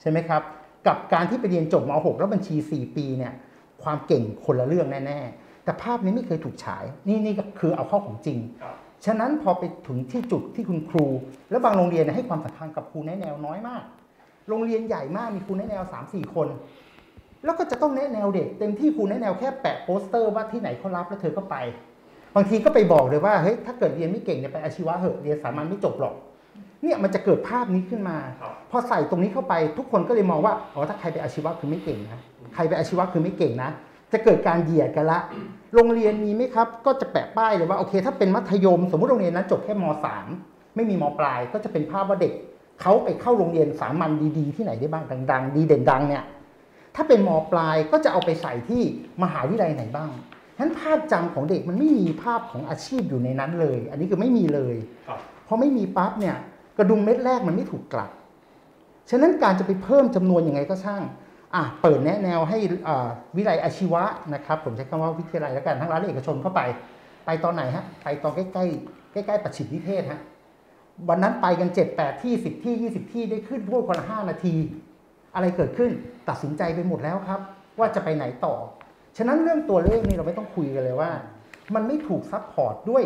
[0.00, 0.42] ใช่ไหมครับ
[0.86, 3.32] กับการที่ไปเรียนจบม .6 แล้วบัญชี 4 ปีเนี่ย
[3.82, 8.38] ความเก่งคนละเรื่องแน่ๆ แต่ภาพนี้ไม่เคยถูกฉาย นี่นี่ก็คือเอาเข้าของจริง
[9.06, 11.06] ฉะนั้นพอไปถึงที่จุดที่คุณครู
[11.50, 13.82] แล้วบางโรงเรียนเนยให้ความสำคัญกับครูแนะแนวน้อยมาก
[14.48, 16.48] โรงเรียนใหญ่มากมีครูแนะแนว 3-4 คน
[17.44, 21.56] แล้วก็จะต้องแนะแนวเด็ก เต็มที่ครูแนะแนวแค่แปะโปสเตอร์ว่าที่ไหนเขารับแล้วเธอก็ไป
[22.36, 26.14] บางทีก็ไปบอกเลยว่าเฮ้ยถ้าเกิดเรียนไม่เก่งเนี่ยไปอาชีวะเหอะเรียนสามัญไม่จบหรอก
[26.82, 32.20] เนี่ยมันจะเกิดภาพนี้ขึ้นมาครับพอใส่ตรงนี้เข้าไปทุกคนก็เลยมองว่าอ๋อถ้าใครไปอาชีวะคือไม่เก่งนะ
[32.54, 33.70] ใครไปอาชีวะคือไม่เก่งนะ
[34.16, 35.20] จะเกิดการเหยียดกันละ
[35.74, 39.84] โรงเรียนมีไหมครับ ก็จะแปะป้ายเลยว่าโอเค ถ้าเป็นมัธยม สมมติโรงเรียนนั้นจบแค่ม
[40.30, 42.32] .3 ไม่มีมปลายก็จะเป็นภาพว่าเด็ก
[42.80, 46.24] เขาไปเข้าโรงเรียนสามัญดีๆ ที่ไหนได้บ้างดัง ๆ ดีเด่นดังเนี่ย
[46.96, 48.82] ถ้าเป็นมปลายก็จะเอาไปใส่ที่
[49.22, 50.10] มหาวิทยาลัยไหนบ้าง
[50.56, 54.74] ฉะนั้นภาพจำของเด็กมันไม่มีภาพของอาชีพอยู่ในนั้นเลย อันนี้คือไม่มีเลย
[55.08, 56.36] ครับพอไม่มีปั๊บเนี่ย
[56.78, 58.10] กระดุมเม็ดแรกมันไม่ถูกกลับ
[59.10, 61.16] ฉะนั้นการจะไปเพิ่มจำนวนยังไงก็ช่างอะ
[61.82, 64.02] เปิดแนะแนวให้อ่าวิทยาลัยอาชีวะ
[64.34, 66.60] นะครับผมใช้คำว่าวิทยาลัยแล้วกันทั้งรัฐเอกชนเข้าไป
[67.26, 70.20] ไปตอนไหนฮะไปตอนใกล้ๆใกล้ๆปัจฉิมนิเทศฮะ
[71.08, 74.54] วันนั้นไปกัน7 8ที่ 10 ที่ 20 ที่ได้ขึ้นพูดคนละ5นาที
[75.34, 75.90] อะไรเกิดขึ้น
[76.28, 77.40] ตัดสินใจไปหมดแล้วครับ
[77.78, 78.54] ว่าจะไปไหนต่อ
[79.16, 81.10] ฉะนั้นเรื่องตัวเลขนี่เราไม่ต้องคุยกันเลยว่า
[81.74, 83.04] มันไม่ถูก support ด้วย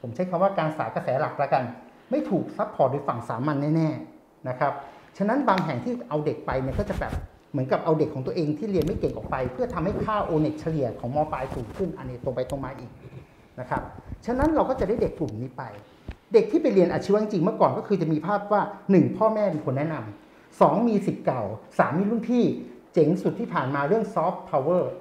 [0.00, 1.64] ผมใช้คำว่าการสายกระแสหลักแล้วกัน
[2.10, 4.72] ไม่ถูก support โดยฝั่งสามัญแน่ๆนะครับ
[5.18, 7.12] ฉะนั้นบางแห่งที่เอาเด็กไปเนี่ยก็จะแบบ
[7.56, 12.90] เหมือนกับเอาเด็กของตัวเองที่เรียนไม่เก่งออกไป เพื่อทำให้ค่าโอเน็ตเฉลี่ยของมปลายสูงขึ้นอันนี้ตรงไปตรงมาอีก
[13.60, 13.82] นะครับ
[14.26, 15.62] ฉะนั้นเราก็จะได้เด็กกลุ่มนี้ไป
[16.32, 21.42] เด็กที่ไปเรียนอาชีวะจริงเมื่อก่อนก็คือจะมีภาพว่า 1 พ่อแม่เป็นคนแนะนำสองมีศิษย์เก่า
[21.78, 22.44] สามมีรุ่นพี่
[22.92, 24.92] เจ๋งสุดที่ผ่านมาเรื่อง soft power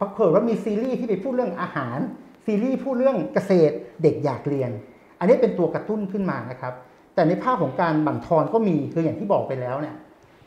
[0.00, 1.98] ปรากฏว่ามีซีรีส์ที่ไปพูดเรื่องอาหาร
[2.46, 4.70] ซีรีส์พูดเรื่องเกษตรเด็กอยากเรียน
[5.18, 6.74] อันนี้เป็นตัวกระตุ้นขึ้นมานะครับ
[7.14, 9.96] แต่ในภาพของการบั่นทอนก็มีคืออย่างที่บอกไปแล้วเนี่ย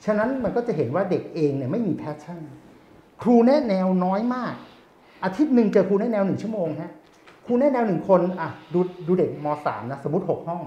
[0.06, 2.42] ฉะนั้นมันก็จะเห็นว่าเด็กเองเนี่ยไม่มี passion
[3.22, 4.56] ครูแนะแนวน้อยมาก
[5.24, 6.92] อาทิตย์หนึ่งเจอครูแนะแนวหนึ่งชั่วโมงฮะ
[7.46, 10.62] ครูแนะแนวหนึ่งคนอะดูดูเด็กมสามนะสมมติหกห้อง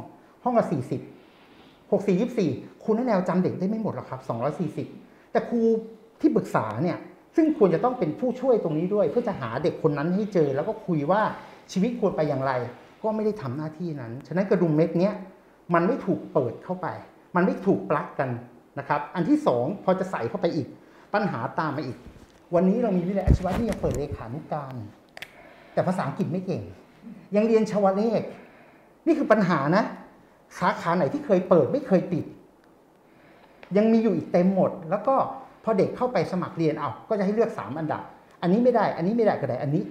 [0.44, 1.00] ห้องละสี่สิบ
[1.92, 2.50] หกสี่ยี่สี่
[2.82, 4.86] ครูแนะแนวจำเด็กได้ไม่หมดหรอกครับสองร้อยสี่สิบ
[5.32, 5.60] แต่ครู
[6.20, 6.98] ที่ปรึกษาเนี่ย
[7.36, 11.20] ซึ่งควรจะต้องเป็นผู้ช่วยตรงนี้ด้วย เพื่อจะหาเด็กคนนั้นให้เจอ แล้วก็คุยว่า
[11.72, 12.52] ชีวิตควรไปอย่างไร
[13.02, 15.14] ก็ไม่ได้ทำหน้าที่นั้น ฉะนั้นกระดุมเม็ดเนี้ย
[15.74, 16.86] มันไม่ถูกเปิดเข้าไป
[17.36, 18.30] มันไม่ถูกปลักกัน
[18.78, 20.66] นะครับอันที่สองพอจะใส่เข้าไปอีก
[21.14, 21.98] ปัญหาตามมาอีก
[22.54, 24.74] วันนี้เรามีวิทยาอาชีวะที่ยังเปิดเลขานุการ
[25.72, 26.62] แต่ภาษาอังกฤษไม่เก่ง
[27.36, 28.22] ยังเรียนชาวเลข
[29.06, 29.84] นี่คือปัญหานะ
[30.58, 32.24] สาขาไหนที่เคยเปิดไม่เคยปิด
[33.76, 35.14] ยังมีอยู่อีกเต็มหมด แล้วก็
[35.64, 38.02] พอเด็กเข้าไปสมัครเรียนเอาก็จะให้เลือก 3 อันดับ
[38.42, 39.82] อันนี้ไม่ได้ อันนี้ไม่ได้ก็ได้อันนี้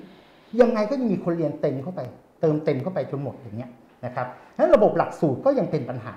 [0.62, 2.02] ยังไงก็ยังมีคนเรียนเต็มเข้าไป
[2.42, 3.72] เติมเต็มเข้าไปจนหมดอย่างเงี้ย
[4.06, 4.28] นะครับ
[4.58, 6.16] นั้นระบบหลักสูตรก็ยังเป็นปัญหา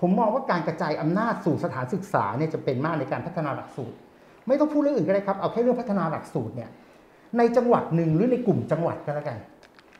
[0.00, 3.96] ผมมองว่าการกระจายอำนาจสู่สถานศึกษาเนี่ยจะเป็นมากในการพัฒนาหลักสูตร
[4.46, 6.70] ไม่ต้องพูดเรื่องอื่นก็ได้ครับ เอาแค่เรื่องพัฒนาหลักสูตรเนี่ย
[7.38, 9.38] ในจังหวัดหนึ่งหรือในกลุ่มจังหวัดก็แล้วกัน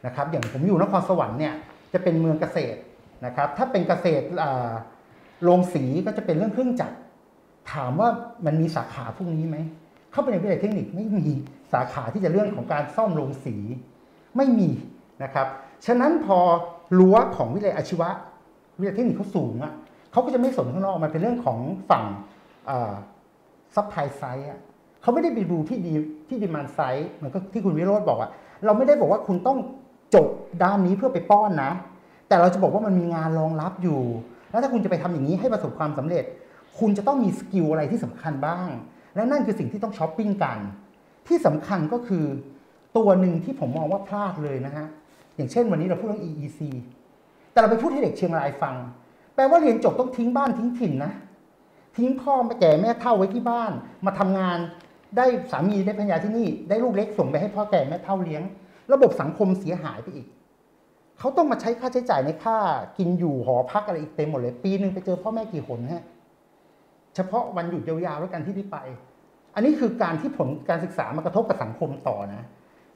[0.06, 1.54] นะครับ อย่างผมอยู่นครสวรรค์เนี่ย
[1.92, 2.78] จะเป็นเมืองเกษตร
[3.26, 4.24] นะครับ ถ้าเป็นเกษตร
[5.44, 6.96] โรงสีก็จะเป็นเรื่องเครื่องจักร
[7.72, 8.08] ถามว่า
[8.46, 9.58] มันมีสาขาพวกนี้ไหม
[10.12, 11.26] เข้าไปในวิทยาลัยเทคนิคไม่มี
[11.72, 13.56] สาขาที่จะเรื่องของการซ่อมโรงสี
[14.36, 14.68] ไม่มี
[15.22, 15.46] นะครับ
[15.86, 16.38] ฉะนั้นพอ
[16.98, 18.08] รั้วของวิทยาลัยอาชีวะ
[18.80, 19.72] วิทยาเทคนิคเขาสูงอะ่ะ
[20.12, 21.58] เขาก็จะไม่สนข้างนอกมันเป็นเรื่องของ
[21.90, 22.04] ฝั่ง
[23.74, 24.60] supply side อะ
[25.02, 25.92] เขาไม่ได้ไปดูที่ดี
[26.28, 28.30] ที่ demand side เหมือนก็ที่คุณวิโรจน์บอกอะ
[28.64, 29.58] เราไม่ได้บอกว่าคุณต้อง
[30.14, 30.28] จบ
[30.62, 31.70] ด้านนี้เพื่อไปป้อนนะ
[32.28, 34.00] แต่เราจะบอกว่ามันมีงานรองรับอยู่
[34.50, 36.24] แล้วถ้าคุณจะไปทำอย่างนี้ให้ประสบความสำเร็จ
[36.78, 38.68] คุณจะต้องมี skill อะไรที่สำคัญบ้าง
[39.14, 40.58] และนั่นคือสิ่งที่ต้องช้อปปิ้งกัน
[41.28, 42.24] ที่สำคัญก็คือ
[42.96, 44.86] ตัวหนึ่งที่ผมมองว่าพลาดเลยนะฮะ
[45.36, 46.60] อย่างเช่นวันนี้เราพูดเรื่อง EEC
[47.54, 48.74] แต่เราไปพูดให้เด็กเชียงรายฟัง
[49.34, 51.12] แปลว่าเรียนจบต้องทิ้งบ้านทิ้งถิ่นนะ
[51.96, 53.72] ทิ้งพ่อแก่แม่เฒ่าไว้ที่บ้าน
[54.06, 54.58] มาทำงาน
[55.16, 58.42] ได้สามีได้ภรรยาที่นี่ ได้ลูกเล็กส่งไปให้พ่อแก่แม่เฒ่าเลี้ยง
[58.92, 60.26] ระบบสังคมเสียหายไปอีก
[61.18, 62.56] เขาต้องมาใช้ค่าใช้จ่ายในค่า
[62.98, 66.04] กินอยู่หอพักอะไรอีกเต็มหมดเลย ปีหนึ่งไปเจอพ่อแม่กี่หนฮะ
[67.14, 68.78] เฉพาะวันหยุดยาวๆแล้วกันที่ได้ไป
[69.54, 72.42] อันนี้คือการที่ผลการศึกษามากระทบกับสังคมต่อนะ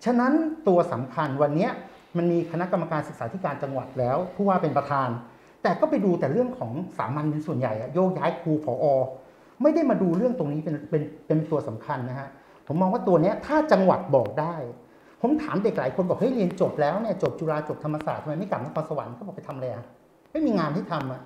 [0.05, 0.33] ฉะนั้น
[0.69, 1.69] ตัวสำคัญวันนี้
[2.19, 5.09] มันมีคณะกรรมการศึกษาธิการจังหวัดแล้วผู้ว่าเป็นประธาน
[5.63, 8.85] แต่ก็ไปดูแต่เรื่องของสามัญเป็นส่วนใหญ่อโยกย้ายครูผออ
[9.63, 12.29] ไม่ได้มาดูเรื่องตรงนี้เป็นเป็นเป็นตัวสำคัญนะฮะ
[12.67, 14.55] ผมมองว่าตัวนี้ถ้าจังหวัดบอกได้
[15.23, 19.85] ผมถามเด็กหลายคนบอกเฮ้ยเรียนจบแล้วเนี่ยจบจุฬาจบธรรมศาสตร์ทำไมไม่กลับนครสวรรค์เขาบอกไปทำอะไรอะ
[20.33, 21.21] ไม่มีงานให้ทำอะ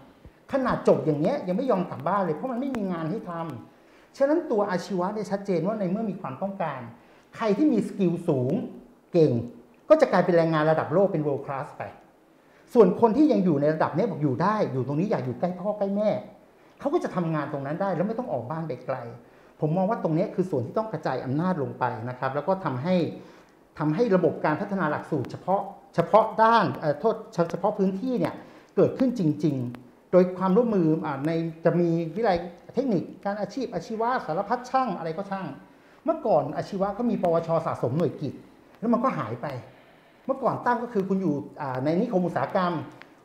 [0.52, 6.80] ขนาดจบอย่างเงี้ยยังไม่ยอมกลับบ้านเลยเพราะมันไม่มีงานให้ทำฉะนั้นตัวอาชีวะเนี่ยชัดเจนว่าในเมื่อมีความต้องการ
[7.36, 8.52] ใครที่มีสกิลสูง
[9.12, 9.32] เก่ง
[9.88, 11.82] ก็จะกลายเป็นแรงงานระดับโลกเป็น world class ไป
[12.74, 16.10] ส่วนคนที่ยังอยู่ในระดับนี้บอกอยู่ได้ อยู่ตรงนี้อยากอยู่ใกล้พ่อใกล้แม่
[16.80, 18.96] เขาก็จะทำงานตรงนั้นได้ แล้วไม่ต้องออกบ้านไปไกล
[19.60, 22.96] ผมมองว่าตรงนี้คือส่วนที่ต้องกระจายอำนาจลงไปนะครับ แล้วก็ทำให้
[23.78, 25.60] ทำให้ระบบการพัฒนาหลักสูตร เฉพาะ
[25.94, 27.14] เฉพาะด้านเอ่อโทษ
[27.50, 28.34] เฉพาะพื้นที่เนี่ย
[28.76, 31.30] เกิดขึ้นจริง ๆ โดยความร่วมมืออ่าใน
[31.64, 32.38] จะมีวิทยาลัย
[32.74, 35.46] เทคนิคการอาชีพอาชีวะสารพัดช่างอะไรก็ช่าง
[36.04, 38.34] เมื่อก่อนอาชีวะเขามีปวชสะสมหน่วยกิจ
[38.80, 39.46] แล้วมันก็หายไป
[40.26, 41.34] เมื่อก่อนตั้งก็คือคุณอยู่
[41.84, 42.72] ในนิคมอุตสาหกรรม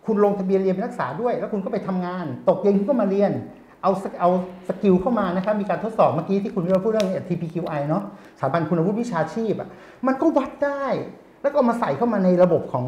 [0.06, 3.32] คุณลงทะเบียนเรียนเป็นนักศึกษาด้วย แล้วคุณก็ไปทำงาน ตกเย็นคุณก็มาเรียน
[3.82, 4.30] เอาสเอา
[4.68, 8.04] skill เข้ามานะครับ มีการทดสอบเมื่อกี้ที่คุณวิโรจน์พูดเรื่อง TPQI เนาะ
[8.40, 9.70] สถาบันคุณวุฒิวิชาชีพอะ
[10.08, 10.86] มันก็วัดได้
[11.42, 12.86] แล้วก็มาใส่เข้ามาในระบบของ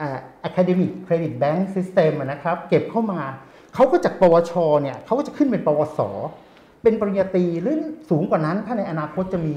[0.00, 0.02] อ
[0.48, 3.20] academic credit bank system นะครับ เก็บเข้ามา
[3.74, 6.00] เขาก็จากปวชเนี่ยเขาก็จะขึ้นเป็นปวส
[6.82, 7.80] เป็นปริญญาตรีหรือ
[8.10, 9.56] สูงกว่านั้นถ้าในอนาคตจะมี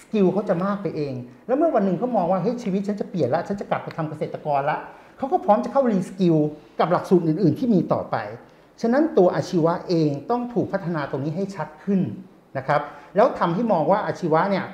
[0.00, 1.14] skill เขาจะมากไปเอง
[1.46, 4.78] แล้วเมื่อวันหนึ่งเขามองว่าเฮ้ยชีวิตฉันจะเปลี่ยนละฉันจะกลับไปทำเกษตรกรละ
[5.18, 6.36] เขาก็พร้อมจะเข้า reskill
[6.80, 8.16] กับหลักสูตรอื่น ๆ ที่มีต่อไป
[8.80, 12.00] ฉะนั้นตัวอาชีวะเองต้องถูกพัฒนาตรงนี้ให้ชัดขึ้น
[12.58, 12.80] นะครับ
[13.16, 14.66] แล้วทำให้มองว่าอาชีวะเนี่ย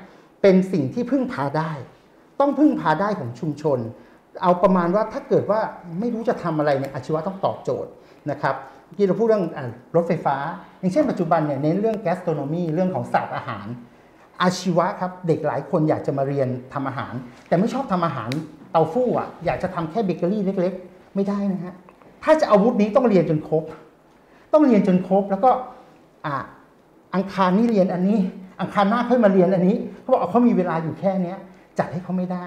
[0.42, 1.72] เป็นสิ่งที่พึ่งพาได้
[2.40, 3.78] ต้องพึ่งพาได้ของชุมชน
[4.42, 5.60] เอาประมาณว่าถ้าเกิดว่า
[6.00, 7.90] ไม่รู้จะทำอะไรเนี่ยอาชีวะต้องตอบโจทย์
[8.30, 8.54] นะครับ
[8.94, 9.44] เมื่เราพูดเรื่อง
[9.96, 10.36] รถไฟฟ้า
[10.80, 13.66] อย่างเช่นปัจจุบันเนี่ยเน้นเรื่อง gastronomy เรื่องของศาสตร์อาหาร
[14.42, 17.14] อาชีวะครับเด็กหลายคนอยากจะมาเรียนทำอาหาร
[17.48, 18.30] แต่ไม่ชอบทำอาหาร
[18.70, 21.74] เตาฟู่อะอยากจะทำแค่เบเกอรี่เล็ก ๆ ไม่ได้นะฮะ
[22.24, 23.64] ถ้าจะเอาวุฒินี้ต้องเรียนจนครบ
[24.52, 25.50] ต้องเรียนจนครบแล้วก็
[26.26, 26.34] อะ
[27.14, 28.18] อังคารนี้เรียนอันนี้
[28.60, 31.38] อังคารหน้าค่อยมาเรียนอันนี้เขาบอกเขามีเวลาอยู่แค่เนี้ย
[31.78, 32.46] จัดให้เขาไม่ได้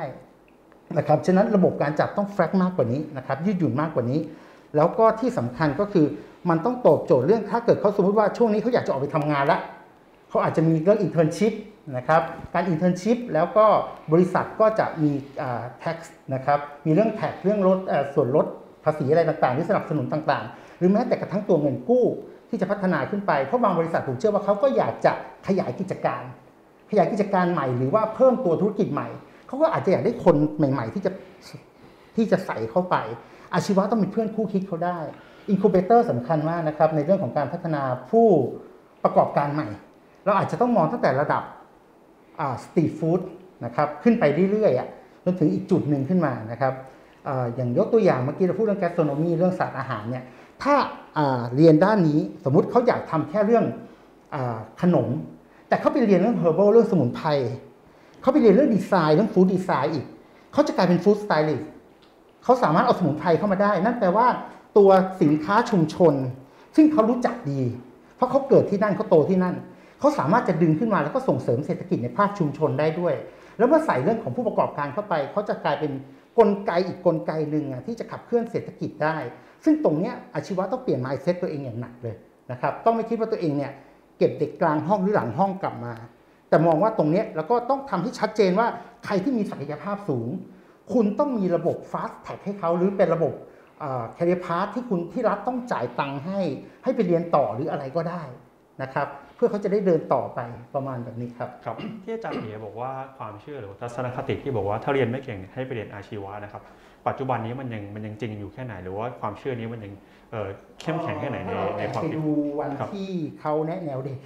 [0.98, 4.20] นะครับฉะนั้นระบบการจัดต้องแฟกมากกว่านี้นะครับยืดหยุ่นมากกว่านี้
[4.76, 6.06] แล้วก็ที่สำคัญก็คือ
[6.50, 9.62] มันต้องตอบโจทย์เรื่องถ้าเกิดเขาสมมติว่าช่วงนี้เขาอยากจะออกไปทำงานล้ว
[10.30, 11.56] เขาอาจจะมีเรื่อง internship น
[11.98, 12.22] นะครับ
[12.54, 13.66] การ internship แล้วก็
[14.14, 15.12] บริษัทก็จะมี
[15.42, 15.98] อ่า tax
[16.34, 17.80] นะครับมีเรื่อง tax เรื่องลด
[18.14, 18.46] ส่วนลด
[18.84, 22.06] ภาษีอะไรต่างๆที่สนับสนุนต่างๆ หรือแม้แต่กระทั่งตัวเงินกู้
[22.50, 25.12] ที่จะพัฒนาขึ้นไป เพราะบางบริษัทผมเชื่อว่าเขาก็อยากจะ
[25.48, 26.24] ขยายกิจการ
[26.92, 29.08] ขยายกิจการใหม่ หรือว่าเพิ่มตัวธุรกิจใหม่
[29.48, 31.12] เขาก็อาจจะอยากได้คนใหม่ ๆ ที่จะ
[32.16, 32.96] ที่จะใส่เข้าไป
[33.54, 34.98] อาชีวะต้องเป็นเพื่อนคู่คิดเขาได้
[35.50, 38.28] incubator สำคัญมากนะครับในเรื่องของการพัฒนาผู้
[39.04, 39.68] ประกอบการใหม่
[40.26, 41.44] เราอาจจะต้องมองตั้งแต่ระดับ
[42.64, 43.22] street food
[43.66, 46.74] นะครับขึ้นไปเรื่อยๆจนถึงอีกจุดหนึ่งขึ้นมานะครับ
[47.28, 50.24] ออย่างยกตัวอย่างเมื่อกี้เราพูดเรื่อง gastronomy เรื่องศาสตร์อาหารเนี่ย
[50.64, 53.66] ถ้าาเรียนด้านนี้สมมุติเขาอยากทำแค่เรื่อง
[54.34, 54.36] อ
[54.82, 55.08] ขนม
[55.68, 57.30] แต่เขาไปเรียนเรื่องเฮอร์ a l เรื่องสมุนไพร
[58.22, 60.06] เขาไปเรียนเรื่องดีไซน์เรื่อง food design อีก
[60.54, 61.68] เขาจะกลายเป็น food stylist
[62.44, 64.28] เขาสามารถเอาสมุนไพรเข้ามาได้ นั่นแปลว่า
[64.78, 64.90] ตัว
[65.22, 66.14] สินค้าชุมชน
[66.76, 67.62] ซึ่งเขารู้จักดี
[68.16, 69.56] เพราะเขาเกิดที่นั่นเขาโตที่นั่น
[70.00, 73.16] เขาสามารถจะดึงขึ้นมาแล้วก็ส่งเสริมเศรษฐกิจในภาคชุมชนได้ด้วย
[73.58, 75.92] แล้วเมื่อใส่เรื่องของผู้ประกอบการเข้าไปเขาจะกลายเป็น
[76.40, 79.18] กลไกอีกกลไกหนึ่งอะที่จะขับเคลื่อนเศรษฐกิจได้
[79.66, 82.16] ซึ่งตรงนี้อาชีวะต้องเปลี่ยน mindset ตัวเองอย่างหนักเลย
[82.52, 83.72] นะครับต้องไม่คิดว่าตัวเองเนี่ย
[84.18, 85.94] เก็บเด็กกลางห้องหรือหลังห้องกลับมา
[86.50, 88.68] แต่มองว่าตรงนี้แล้วก็ต้องทำให้ชัดเจนว่า
[89.06, 90.28] ใครที่มีศักยภาพสูง
[90.94, 93.34] คุณต้องมีระบบ fast tag ให้เขาหรือเป็นระบบ
[94.14, 96.40] แคริพาร์ที่คุณที่รัฐต้องจ่ายตังค์ให้
[96.84, 98.24] ให้ไปเรียนต่อหรืออะไรก็ได้
[98.82, 99.08] นะครับ
[99.42, 100.40] พื่อเขาจะได้เดินต่อไป
[100.76, 106.62] ประมาณแบบนี้ครับครับที่อาจารย์เอ๋บอกว่าความเชื่อหรือว่าทัศนคติที่บอกว่าถ้าเรียนไม่เก่งให้ไปเรียนอาชีวะนะครับ
[107.08, 109.94] ปัจจุบันนี้มันยังมันยังจริงอยู่แค่ไหน หรือว่าความเชื่อนี้มันยัง
[110.32, 110.48] เอ่อ
[110.82, 112.26] เข้มแข็งแค่ไหนในในความไปคิดดู
[112.60, 114.18] วันครับที่เขาแนะแนวเด็ก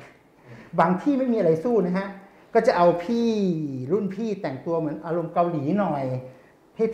[0.80, 2.08] บางที่ไม่มีอะไรสู้นะฮะ
[2.54, 3.30] ก็จะเอาพี่
[3.92, 6.04] รุ่นพี่แต่งตัวเหมือนอารมณ์เกาหลีหน่อย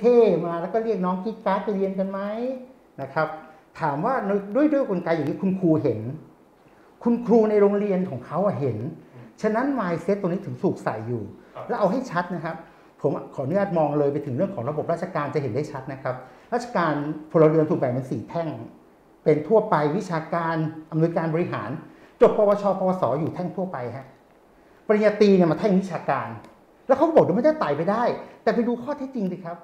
[0.02, 2.20] เท่ๆมาแล้วก็เรียกน้องกิ๊กการ์ดไปเรียนกันไหม
[3.02, 3.28] นะครับ
[3.80, 4.14] ถามว่า
[4.56, 6.00] ด้วยด้วยกลไกอย่างนี้คุณครูเห็น
[7.04, 8.78] คุณครูในโรงเรียนของเขาเห็น
[9.42, 11.24] ฉะนั้น mindset ตรงนี้ถึงถูกใส่อยู่
[11.68, 12.56] แล้วเอาให้ชัดนะครับ
[13.02, 16.16] ผมขออนุญาตมองเลยไปถึงเรื่องของระบบราชการจะเห็นได้ชัดนะครับ
[16.54, 16.94] ราชการ
[17.32, 18.48] พลเรือนถูกแบ่งเป็นสี่แท่ง
[19.24, 20.56] เป็นทั่วไปวิชาการ
[20.92, 21.70] อำนวยการบริหาร
[22.22, 24.06] จบปวช ปวส อยู่แท่งทั่วไปฮะ
[24.88, 26.28] ปริญญาตรีเนี่ยมาแท่งวิชาการ
[26.88, 28.04] แล้วเขาบอกว่าไม่ได้ไต่ไปได้
[28.44, 29.58] แต่ไปดูข้อเท็จจริงสิครับ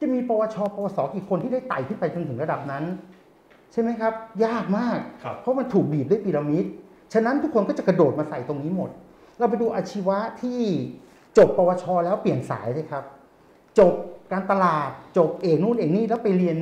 [0.00, 2.84] จะมีปวช ปวส กี่คนที่ได้ไต่ขึ้นไปจนถึงระดับนั้น
[3.72, 4.12] ใช่ไหมครับ
[4.44, 6.64] ยากมากครับเพราะมันถูกบีบด้วยพีระมิด
[7.12, 8.90] ฉะนั้นทุกคนก็จะกระโดดมาใส่ตรงนี้หมด
[9.38, 10.60] เราไปดูอาชีวะที่
[11.38, 13.04] จบปวช แล้วเปลี่ยนสายเลยครับ
[13.78, 13.92] จบ
[14.32, 16.56] การตลาดจบเอกนู่นเอกนี่แล้วไปเรียน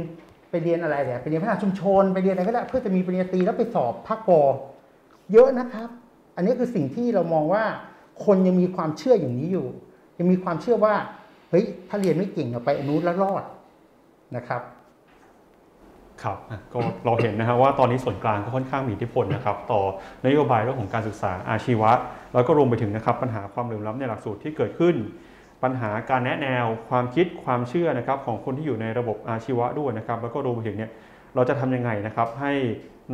[0.51, 4.41] ไปเรียนอะไรเนี่ยไปเรียนพัฒนาชุมชน ไปเรียนอะไรก็ได้เพื่อจะมีปริญญาตรีแล้วไปสอบภาคปอ
[5.33, 5.89] เยอะนะครับ
[6.37, 7.65] อันนี้คือสิ่งที่เรามองว่า
[8.25, 9.67] คนยังมีความเชื่ออย่างนี้อยู่
[10.19, 10.95] ยังมีความเชื่อว่า
[11.51, 13.45] เฮ้ยถ้าเรียนไม่เก่งเอาไปอนุแล้วรอด
[14.37, 14.63] นะครับ
[16.23, 16.39] ครับ
[16.73, 19.81] ก็เราเห็นนะครับว่าตอนนี้ส่วนกลางก็ค่อนข้างมีอิทธิพลนะครับต่อ
[20.27, 21.91] นโยบายเรื่องของการศึกษาอาชีวะ
[22.35, 24.95] แล้วก็รวมไปถึงนะครับปัญหาความเหลื่อมล้ำในหลักสูตรที่เกิดขึ้น
[25.63, 30.91] ปัญหาการแนะแนวความคิดความเชื่อนะครับของคนที่อยู่ในระบบอาชีวะด้วยนะครับแล้วก็รวมไปถึงเนี่ย
[31.35, 32.53] เราจะทำยังไงนะครับให้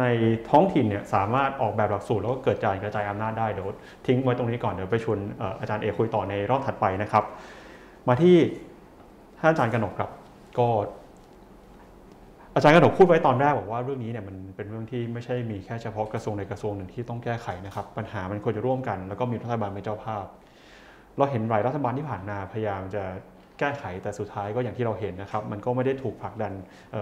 [0.01, 0.05] ใน
[0.51, 3.69] ท้องถิ่นเนี่ยสามารถออกแบบหลักสูตรแล้วก็เกิดการกระจายอำนาจได้เดี๋ยว
[4.07, 5.19] ทิ้งไว้ตรงนี้ก่อนเดี๋ยวไปชวน
[5.61, 7.25] อาจารย์เอคุยต่อในรอบถัดไปนะครับ
[8.09, 8.37] มาที่
[9.41, 10.11] ท่านอาจารย์กนกครับ
[10.59, 10.69] ก็
[12.55, 20.25] อาจารย์กระหนกพูดไว้ตอนแรกบอกว่าเรื่องนี้เนี่ยมันเป็นเรื่องที่ไม่ใช่มีแค่เฉพาะกระทรวงในกระทรวงหนึ่งที่ต้องแก้ไขนะครับ ปัญหามันควรจะร่วมกัน แล้วก็มีรัฐบาลเป็นเจ้าภาพ
[21.17, 23.03] เราเห็นหลายรัฐบาลที่ผ่านมาพยายามจะ
[23.59, 26.53] แก้ไขแต่สุดท้ายก็อย่างที่เราเห็นนะครับ มันก็ไม่ได้ถูกผลักดัน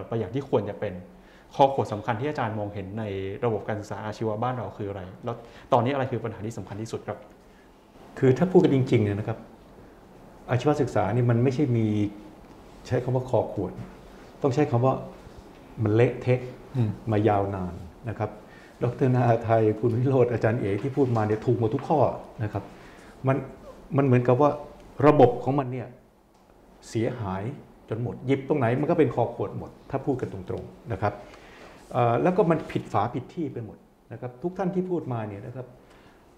[0.08, 0.92] ไปอย่างที่ควรจะเป็น
[1.56, 3.04] ข้อขวดสำคัญที่อาจารย์มองเห็นใน
[3.44, 5.36] ระบบการศึกษาอาชีวะบ้านเราคืออะไร แล้ว
[5.72, 7.18] ตอนนี้อะไรคือปัญหาที่สำคัญที่สุดครับ
[8.18, 9.38] คือถ้าพูดกันจริงๆเนี่ยนะครับ
[10.50, 11.86] อาชีวศึกษานี่มันไม่ใช่มี
[12.86, 13.72] ใช้คำว่าคอขวด
[14.42, 14.94] ต้องใช้คำว่า
[15.82, 16.40] มันเละเทะ
[16.76, 17.74] อืมมายาวนาน
[18.08, 18.30] นะครับ
[18.82, 22.00] ดรนาไทยคุณวิโรธอาจารย์เอกที่พูดมาเนี่ยถูกหมดทุกข้อ
[22.42, 22.64] นะครับ
[23.26, 23.36] มัน
[23.96, 24.50] มันเหมือนกับว่า
[25.06, 25.88] ระบบของมันเนี่ย
[26.88, 27.42] เสียหาย
[27.88, 31.12] จนหมดหยิบตรงไหนมันก็เป็นคอขวดหมด ถ้าพูดกันตรงๆนะครับ
[31.92, 33.78] เอ่อแล้วก็มันผิดฝาผิดที่ไปหมด
[34.12, 35.66] นะครับทุกท่านที่พูดมาเนี่ยนะครับ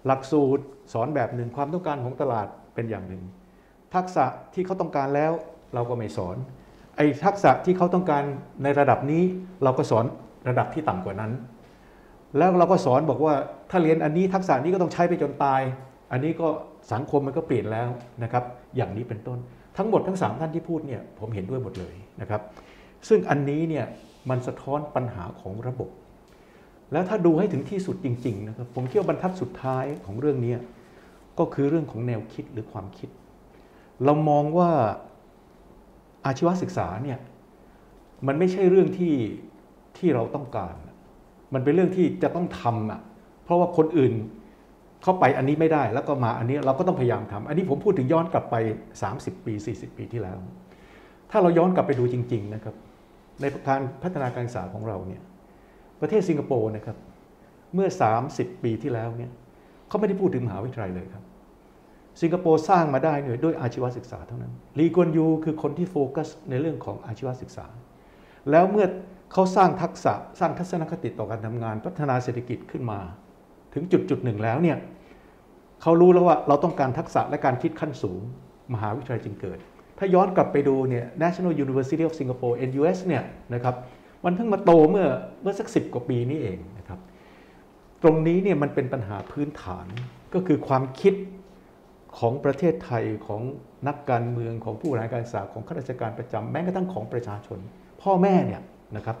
[0.05, 0.63] หลักสูตร
[0.93, 3.23] สอนแบบหนึ่งความต้องการของตลาดเป็นอย่างหนึ่ง
[3.95, 5.31] ทักษะที่เขาต้องการแล้ว
[5.73, 6.37] เราก็ไม่สอน
[6.95, 8.23] ไอ้ทักษะที่เขาต้องการ
[8.63, 9.23] ในระดับนี้
[9.63, 10.05] เราก็สอน
[10.49, 11.31] ระดับที่ต่ำกว่านั้น
[12.37, 13.33] แล้วเราก็สอนบอกว่า
[13.71, 15.61] ถ้าเรียนอันนี้ทักษะนี้ก็ต้องใช้ไปจนตาย
[16.11, 16.47] อันนี้ก็
[16.91, 17.89] สังคมมันก็เปลี่ยนแล้ว
[18.23, 18.43] นะครับ
[18.75, 19.39] อย่างนี้เป็นต้น
[19.77, 22.41] ทั้งหมดทั้งสามท่านที่พูดเนี่ยผมเห็นด้วยหมดเลยนะครับ
[23.07, 23.85] ซึ่งอันนี้เนี่ย
[24.29, 25.89] มันสะท้อนปัญหาของระบบ
[26.91, 30.55] แล้วถ้าดูให้ถึงที่สุดจริงๆนะครับผมคิดว่าบรรทัดสุดท้ายของเรื่องนี้
[31.39, 33.09] ก็คือเรื่องของแนวคิดหรือความคิด
[34.05, 34.69] เรามองว่า
[36.25, 37.19] อาชีวศึกษาเนี่ย
[38.27, 39.15] มันไม่ใช่เรื่องที่
[39.97, 40.73] ที่เราต้องการ
[41.53, 43.01] มันเป็นเรื่องที่จะต้องทำอะ
[43.43, 44.13] เพราะว่าคนอื่น
[45.03, 48.55] เข้าไปอันนี้ไม่ได้ แล้วก็มาอันนี้เราก็ต้องพยายามทำอันนี้ผมพูดถึงย้อนกลับไป
[49.01, 50.37] 30 ปี 40 ปีที่แล้ว
[51.31, 52.75] ถ้าเราย้อนกลับไปดูจริง ๆนะครับ
[53.41, 55.21] ในการพัฒนาการศึกษาของเราเนี่ย
[56.01, 56.97] ประเทศสิงคโปร์นะครับ
[57.73, 57.87] เมื่อ
[58.25, 59.31] 30 ปีที่แล้วเนี่ย
[59.87, 61.23] เขาไม่ได้พูดถึงมหาวิทยาลัยเลยครับ
[62.21, 67.65] สิงคโปร์สร้างมาได้เนี่ยด้วยอาชีวศึกษาเท่านั้นลีกวนยูคือคนที่โฟกัสในเรื่องของอาชีวศึกษา
[68.51, 68.87] แล้วเมื่อ
[69.31, 72.99] เขาสร้างทักษะสร้างทัศนคติต่อการทำงาน พัฒนาเศรษฐกิจขึ้นมา
[73.73, 74.77] ถึงจุดจุดหนึ่งแล้วเนี่ย
[75.81, 78.21] เขารู้แล้วว่าเราต้องการทักษะและการคิดขั้นสูง
[78.73, 79.59] มหาวิทยาลัยจึงเกิด
[79.97, 83.75] ถ้าย้อนกลับไปดูเนี่ย National University of Singapore NUS เนี่ยนะครับ
[84.25, 85.07] มันเพิ่งมาโตเมื่อ
[85.41, 86.99] เมื่อสักสิกว่าปีนี้เองนะครับ
[88.03, 89.85] ตรงนี้เนี่ยมันเป็นปัญหาพื้นฐาน
[90.33, 91.13] ก็คือความคิด
[92.19, 93.41] ของประเทศไทยของ
[93.87, 97.59] นักการเมืองของผู้บริหารการศึกษาของข้าราชการประจำแม้กระทั่งของประชาชน
[98.03, 98.61] พ่อแม่เนี่ย
[98.95, 99.17] นะครับ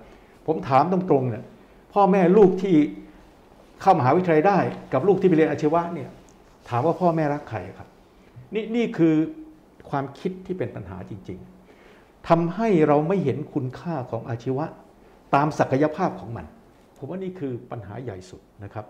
[0.47, 1.43] ผมถามตรงๆเนี่ย
[1.93, 2.75] พ่อแม่ลูกที่
[3.81, 4.59] เข้ามหาวิทยาลัยได้
[4.93, 6.09] กับลูกที่ไปเรียนอาชีวะเนี่ย
[6.69, 7.87] ถามว่าพ่อแม่รักใครครับ
[8.53, 9.15] นี่นี่คือ
[9.89, 11.39] ความคิดที่เป็นปัญหาจริง
[11.83, 14.65] ๆทำให้เราไม่เห็นคุณค่าของอาชีวะ
[15.35, 16.45] ตามศักยภาพของมัน
[16.97, 18.85] ผมว่านี่คือปัญหาใหญ่สุดนะครับ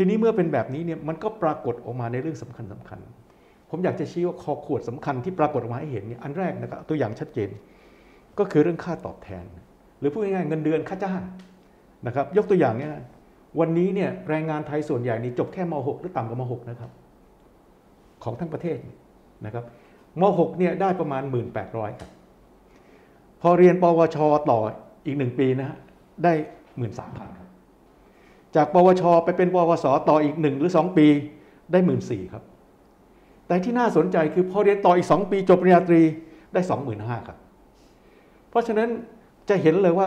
[0.00, 3.00] ทีนี้เมื่อเป็นแบบนี้เนี่ยมันก็ปรากฏออกมาในเรื่องสำคัญสำคัญ
[3.70, 7.50] ผมอยากจะชี้ว่าคอขวดสำคัญที่ปรากฏออกมาให้เห็นเนี่ยอันแรกนะครับตัวอย่างชัดเจน
[8.38, 9.44] ก็คือเรื่องค่าตอบแทน
[9.98, 11.22] หรือพูดง่ายๆเงินเดือนค่าจ้าง
[12.06, 12.92] นะครับ ยกตัวอย่างเนี่ย
[13.60, 16.90] วันนี้เนี่ยแรงงานไทยส่วนใหญ่นี่จบแค่ม .6 หรือต่ำกว่าม .6 นะครับ
[18.24, 18.78] ของทั้งประเทศ
[19.46, 19.64] นะครับ
[20.20, 21.22] ม .6 เนี่ยได้ประมาณ
[21.60, 22.10] 1,800ครับ
[23.42, 24.16] พอเรียนปวช
[24.50, 24.60] ต่อ
[25.06, 25.78] อีกหนึ่งปีนะฮะ
[26.24, 26.32] ได้
[26.80, 27.47] 13,000ครับ
[28.56, 31.06] จากปวช ไปเป็นปวสต่ออีกหนึ่งหรือ 2 ปี
[31.72, 32.44] ได้14,000ครับ
[33.46, 36.02] แต่ที่น่าสนใจคือพอเรียนต่ออีก 2 ปีจบปริญญาตรี
[36.52, 36.60] ได้
[36.94, 37.38] 25,000ครับ
[38.50, 38.88] เพราะฉะนั้น
[39.48, 40.06] จะเห็นเลยว่า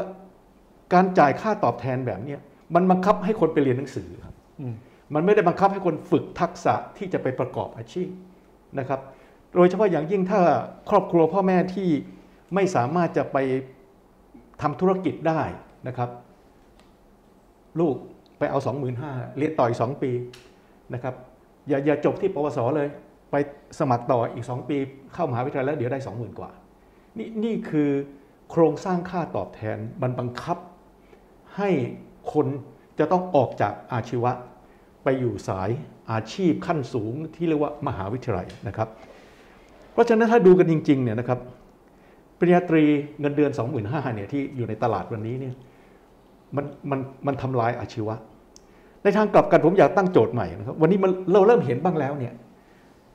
[0.94, 2.38] การจ่ายค่าตอบแทนแบบนี้
[2.76, 4.36] มันบังคับให้คนไปเรียนหนังสือครับ
[5.14, 8.08] มันไม่ได้บังคับให้คนฝึกทักษะที่จะไปประกอบอาชีพ
[8.80, 9.00] นะครับ
[9.56, 10.40] โดยเฉพาะอย่างยิ่งถ้า
[10.90, 11.90] ครอบครัวพ่อแม่ที่
[12.56, 13.38] ไม่สามารถจะไป
[14.62, 15.42] ทำธุรกิจได้
[15.88, 16.10] นะครับ
[17.80, 17.96] ลูก
[18.42, 18.60] ไปเอา
[19.00, 20.12] 25,000เรียนต่ออีก 2 ปี
[20.94, 21.16] นะครับ
[21.70, 22.88] อย่าอย่าจบที่ปวสเลย
[23.32, 23.36] ไป
[23.80, 24.78] สมัครต่ออีก 2 ปี
[25.14, 26.52] เข้ามหาวิทยาลัยแล้วเดี๋ยวได้ 20,000 กว่า
[27.18, 27.90] นี่นี่คือ
[28.50, 30.58] โครงสร้างค่าตอบแทนมันบังคับ
[31.58, 31.70] ให้
[32.34, 32.48] คน
[33.00, 34.32] จะต้องออกจากอาชีวะ
[35.04, 35.70] ไปอยู่สาย
[36.12, 38.90] อาชีพขั้นสูงที่เรียกว่ามหาวิทยาลัยนะครับ
[39.94, 41.40] เพราะฉะนั้นถ้าดูกันจริงๆเนี่ยนะครับ
[42.40, 42.84] ปริญญาตรี
[43.20, 43.52] เงินเดือน
[43.84, 45.56] 25,000เนี่ยที่อยู่ในตลาดวันนี้เนี่ย
[46.56, 48.16] มันมันมันทำลายอาชีวะ
[49.04, 52.34] ในทางกลับกันผมอยากตั้งโจทย์ใหม่นะครับวันนี้มันเราเริ่มเห็นบ้างแล้วเนี่ย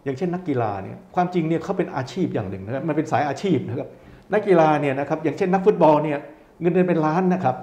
[0.04, 3.88] อย่างเช่นนักกีฬาเนี่ยความจริงเนี่ยเขาเป็นอาชีพอย่างหนึ่งนะครับมันเป็นสายอาชีพนะครับ
[4.32, 6.18] นักกีฬาเนี่ยนะครับอย่างเช่นนักฟุตบอลเนี่ย
[6.60, 7.56] เงินเดือนเป็นล้านนะครับ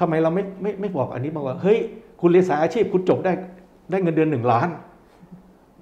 [0.00, 1.78] ทำไมเราไม่ไม่ไม่บอกอันนี้มาว่าเฮ้ย
[2.20, 3.32] คุณเรียนสายอาชีพคุณจบได้
[3.90, 4.68] ได้เงินเดือนหนึ่งล้าน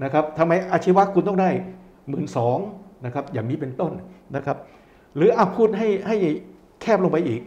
[0.04, 1.50] นะครับทำไมอาชีวะคุณต้องได้
[2.08, 2.58] หมื่นสอง
[3.06, 3.92] นะครับอย่างนี้เป็นต้น
[4.36, 4.56] นะครับ
[5.16, 6.16] หรืออาพูดให้ให้
[6.82, 7.40] แคบลงไปอีก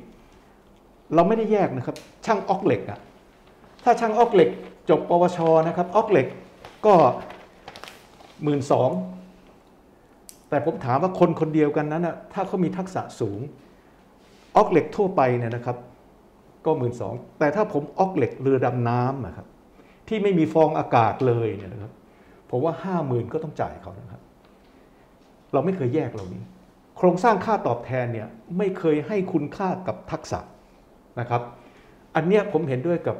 [1.16, 1.96] เราไม่ได้แยกนะครับ
[2.26, 3.00] ช่างออกเหล็กอะ
[3.84, 4.50] ถ้าช่างออกเหล็ก
[4.90, 6.28] จบปวชนะครับออกเหล็ก
[6.86, 6.94] ก็
[8.44, 8.90] หมื่นสอง
[10.50, 13.40] แต่ผมถามว่าคนคนเดียวกันนั้นนะถ้าเขามีทักษะสูง
[14.56, 15.78] ออกเหล็กทั่วไปเนี่ยนะครับ
[16.66, 19.48] ก็หมื่นสองแต่ถ้าผมออกเหล็กเรือดำน้ำนะครับ
[20.08, 21.92] ที่ไม่มีฟองอากาศเลยเนี่ยนะครับ
[22.50, 24.22] ผมว่าห้าหมื่นก็ต้องจ่ายเขานะครับ
[25.54, 26.44] เราไม่เคยแยกเหล่านี้
[26.98, 28.28] โครงสร้างค่าตอบแทนเนี่ย
[28.58, 30.40] ไม่เคยให้คุณค่ากับทักษะ
[31.20, 31.42] นะครับ
[32.16, 33.18] อันเนี้ยผมเห็นด้วยกับ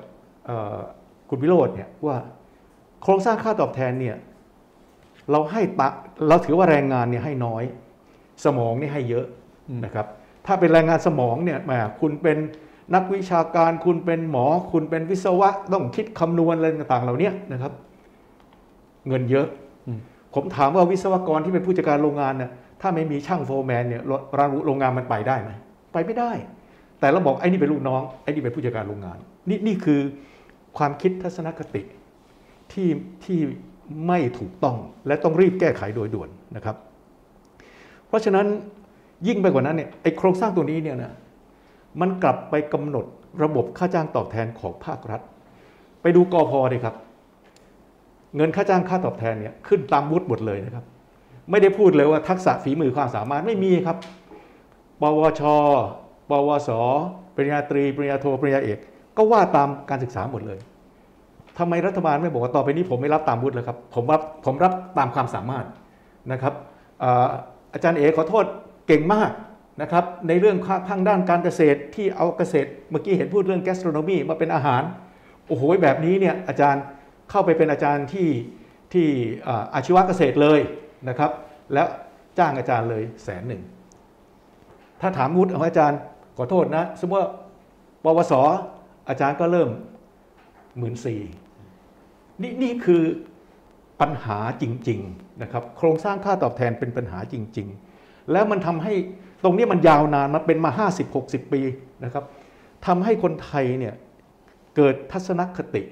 [1.30, 2.18] คุณวิโรจน์เนี่ยว่า
[3.04, 4.16] โครงสร้างค่าตอบแทนเนี่ย
[5.32, 5.90] เราให้ตะ
[6.28, 7.64] เราถือว่าแรงงานเนี่ยให้น้อย
[8.46, 9.26] สมองนี่ให้เยอะ
[9.86, 10.08] นะครับ
[10.46, 11.72] ถ้าเป็นแรงงานสมองเนี่ยแหม
[12.02, 12.38] คุณเป็น
[12.96, 17.72] นักวิชาการคุณเป็นหมอ คุณเป็นวิศวะต้องคิดคำนวณอะไรต่างๆ เหล่านี้นะครับ
[19.08, 19.48] เงินเยอะ
[20.34, 22.52] ผมถามว่าวิศวกรที่เป็นผู้จัดการโรงงานเนี่ย
[22.82, 24.02] ถ้าไม่มีช่างโฟร์แมนเนี่ย
[24.66, 25.52] โรงงานมันไปได้ไหม
[25.94, 26.32] ไปไม่ได้
[27.00, 29.18] แต่เราบอกไอ้นี่เป็นลูกน้องไอ้นี่เป็นผู้จัดการโรงงาน
[29.50, 30.02] นี่นี่คือ
[30.78, 31.82] ความคิดทัศนคติ
[32.72, 32.90] ที่
[33.26, 33.40] ที่
[34.08, 34.78] ไม่ถูกต้อง
[35.08, 36.76] และต้องรีบแก้ไขโดยด่วนนะครับ
[38.08, 38.46] เพราะฉะนั้น
[39.28, 41.14] ยิ่งไปกว่านั้นเนี่ยไอ้โครงสร้างตัวนี้เนี่ยนะ
[42.02, 43.06] มันกลับไปกำหนด
[43.44, 45.22] ระบบค่าจ้างตอบแทนของภาครัฐ
[46.02, 46.96] ไปดูกอพอเลยครับ
[48.36, 50.86] เงินค่าจ้างค่าตอบแทนเนี่ยขึ้นตามวุฒิหมดเลยนะครับ
[51.52, 53.98] ไม่ได้พูดเลยว่าทักษะฝีมือความสามารถไม่มีครับ
[55.02, 55.42] ปวช
[56.30, 56.70] ปวส
[57.36, 58.80] ปริญญาตรี ปริญญาโท ปริญญาเอก
[59.18, 60.60] ก็ว่าตามการศึกษาหมดเลย
[61.60, 65.66] ทำไมรัฐบาลไม่บอกว่าต่อไปนี้ผมไม่รับตามวุฒิเลยครับ ผมรับผมรับตามความสามารถ
[66.32, 66.54] นะครับ
[67.74, 68.46] อาจารย์เอขอโทษ
[68.88, 69.32] เก่งมาก
[69.82, 70.58] นะครับในเรื่อง
[70.90, 74.82] ทางด้านการเกษตรที่เอาเกษตรเมื่อกี้เห็นพูดเรื่อง gastronomy มาเป็นอาหาร
[75.48, 76.84] โอ้โหแบบนี้เนี่ยอาจารย์
[77.30, 78.30] เข้าไปเป็นอาจารย์ที่
[78.94, 79.08] ที่
[79.48, 80.60] อาอาชีวะเกษตรเลย
[81.10, 81.32] นะครับ
[81.74, 81.88] แล้ว
[82.38, 83.62] จ้างอาจารย์เลยแสนหนึ่ง
[85.02, 86.00] ถ้าถามวุฒิของอาจารย์
[86.38, 87.32] ขอโทษนะ สมมติว่า
[88.04, 88.34] ปวส
[89.10, 89.70] อาจารย์ก็เริ่ม
[90.78, 91.22] หมื่นสี่
[92.42, 93.04] นี่นี่คือ
[94.02, 97.68] ปัญหาจริงๆนะครับโครงสร้างค่าตอบแทนเป็นปัญหาจริง
[98.00, 98.94] ๆ แล้วมันทำให้
[99.44, 101.62] ตรงนี้มันยาวนานมันเป็นมา 50-60 ปี
[102.04, 102.24] นะครับ
[102.86, 103.94] ทำให้คนไทยเนี่ย
[104.76, 105.84] เกิดทัศนคติ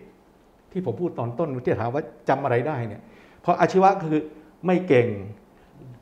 [0.71, 3.01] ที่ผมพูดตอนต้นที่ถามว่าจำอะไรได้เนี่ย
[3.41, 4.21] เพราะอาชีวะคือ
[4.65, 5.07] ไม่เก่ง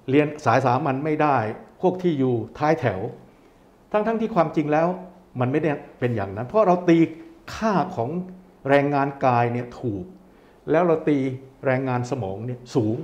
[0.09, 1.37] เรียนสายสามัญไม่ได้
[1.81, 2.99] พวกที่อยู่ท้ายแถว
[3.91, 4.87] ทั้งๆทที่ความจริงแล้ว
[5.39, 5.69] มันไม่ได้
[5.99, 6.97] เป็นอย่างนั้น เพราะเราตี
[7.55, 8.09] ค่าของ
[8.69, 10.03] แรงงานกายเนี่ยถูก
[10.71, 11.17] แล้วเราตี
[11.65, 12.97] แรงงานสมองเนี่ยสูง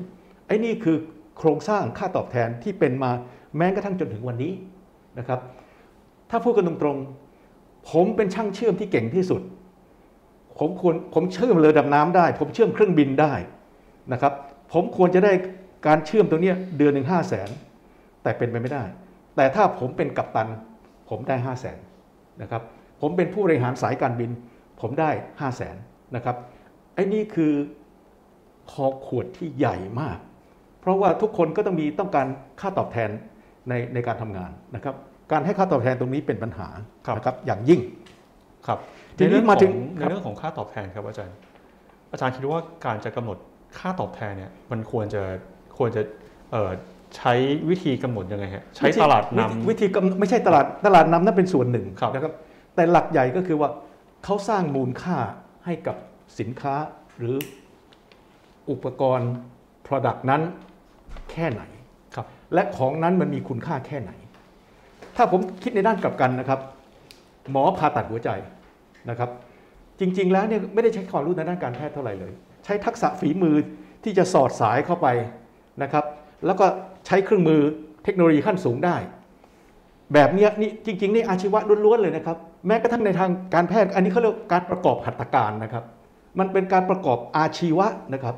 [0.47, 0.97] ไอ้นี่คือ
[1.37, 3.11] โครงสร้างค่าตอบแทนที่เป็นมา
[3.57, 4.53] แม้กระทั่งจนถึงวันนี้
[5.19, 5.39] นะครับ
[6.29, 9.41] ถ้าพูดกันตรงๆ ผมเป็นช่างเชื่อมที่เก่งที่สุด
[10.59, 13.33] ผมควรผมเชื่อมเรือดำน้ำได้ ผมเชื่อมเครื่องบินได้
[14.13, 14.33] นะครับ
[14.73, 15.33] ผมควรจะได้
[15.87, 17.49] การเชื่อมตรงเนี้ยเดือนหนึ่งห้าแสน
[18.23, 18.83] แต่เป็นไปไม่ได้
[19.35, 20.47] แต่ถ้าผมเป็นกัปตัน
[21.09, 21.77] ผมได้ห้าแสน
[22.41, 22.61] นะครับ
[23.01, 24.31] ผมเป็นผู้บริหารสายการบิน
[24.81, 25.09] ผมได้
[25.39, 25.75] ห้าแสน
[26.15, 26.35] นะครับ
[26.95, 27.53] ไอ้นี่คือ
[28.71, 30.17] คอขวดที่ใหญ่มาก
[30.81, 32.27] เพราะว่าทุกคนก็ต้องมีต้องการ
[32.61, 33.09] ค่าตอบแทน
[33.69, 34.95] ในในการทำงานนะครับ
[35.31, 36.67] การให้ค่าตอบแทนตรงนี้เป็นปัญหา
[37.05, 37.81] ครับนะครับอย่างยิ่ง
[38.67, 38.79] ครับ
[39.17, 41.35] ทีนี้ในเรื่องมาถึงของคในรับเรื่องของค่าตอบแทนครับอาจารย์
[42.11, 43.37] อาจารย์คิดว่าการจะกำหนด
[43.79, 45.23] ค่าตอบแทนเนี่ยมันควรจะ
[45.77, 46.01] ควรจะ
[46.51, 46.69] เอ่อ
[47.15, 47.33] ใช้
[47.69, 52.33] วิธีกำหนดยังไงฮะใช้ตลาดนำวิธีกำไม่ใช่ตลาดตลาดนำนั่นเป็นส่วนหนึ่งครับนะครับ
[52.75, 53.69] แต่หลักใหญ่ก็คือว่า
[54.23, 55.17] เขาสร้างมูลค่า
[55.65, 55.95] ให้กับ
[56.39, 56.75] สินค้า
[57.17, 57.35] หรือ
[58.71, 59.31] อุปกรณ์
[59.87, 60.41] Product นั้น
[61.31, 61.61] แค่ไหน
[62.15, 64.11] ครับและของนั้นมันมีคุณค่าแค่ไหน
[65.15, 66.59] ถ้าผมคิดในด้านกลับกันนะครับ
[67.51, 68.29] หมอผ่าตัดหัวใจ
[69.09, 69.29] นะครับ
[69.99, 72.33] จริง ๆ แล้วเนี่ยไม่ได้ใช้ความรู้ในด้านการแพทย์เท่าไหร่เลย
[72.65, 73.55] ใช้ทักษะฝีมือ
[74.03, 75.07] ที่จะสอดสายเข้าไป
[75.83, 76.05] นะครับ
[76.45, 76.65] แล้วก็
[77.07, 77.61] ใช้เครื่องมือ
[78.03, 78.95] เทคโนโลยีขั้นสูงได้
[80.13, 82.37] แบบเนี้ยนี่จริงๆนี่อาชีวะล้วนๆเลยนะครับ
[82.67, 85.83] แม้กระทั่งในทางการแพทย์อันนี้เขาเรียกการประกอบหัตถการนะครับ
[86.39, 88.35] มันเป็นการประกอบอาชีวะนะครับ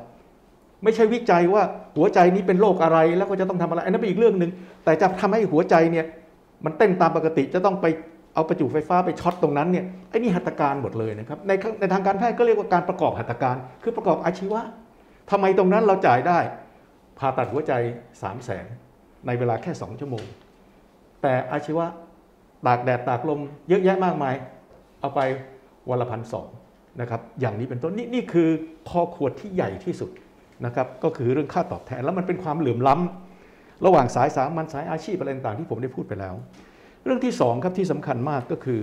[0.84, 1.62] ไม่ใช่วิจัยว่า
[1.96, 4.50] หัวใจนี้เป็นโรคอะไรแล้วก็จะต้องทำอะไรอันนั้นเป็นอีกเรื่องหนึ่ง
[4.84, 6.06] แต่จะทำให้หัวใจเนี่ย
[6.64, 7.86] มันเต้นตามปกติจะต้องไป
[8.34, 14.60] เอาประจุไฟฟ้าไปช็อตตรงนั้นเนี่ยไอ้นี่หัตถการหมดเลยนะครับในในทางการแพทย์ก็เรียกว่าการประกอบหัตถการ คือประกอบอาชีวะ
[15.30, 16.38] ทำไมตรงนั้นเราจ่ายได้
[17.18, 17.72] ผ่าตัดหัวใจ
[18.02, 18.66] 3 0 0แสน
[19.26, 20.24] ในเวลาแค่2ชั่วโมง
[21.22, 21.86] แต่อาชีวะ
[22.66, 24.34] ตากแดดตากลมเยอะแยะมากมาย
[25.00, 25.20] เอาไป
[25.88, 26.48] วันละพันสอง
[27.00, 28.48] นะครับอย่างนี้เป็นต้นนี่นี่คือ
[28.88, 30.10] คอขวดที่ใหญ่ที่สุด
[30.66, 36.34] นะครับก็คือเรื่องค่าตอบแทนแล้วมันเป็นความเหลื่อมล้ำระหว่างสายสามัญสายอาชีพอะไรต่างๆที่ผมได้พูดไปแล้ว
[37.04, 38.80] เรื่องที่สองครับที่สำคัญมากก็คือ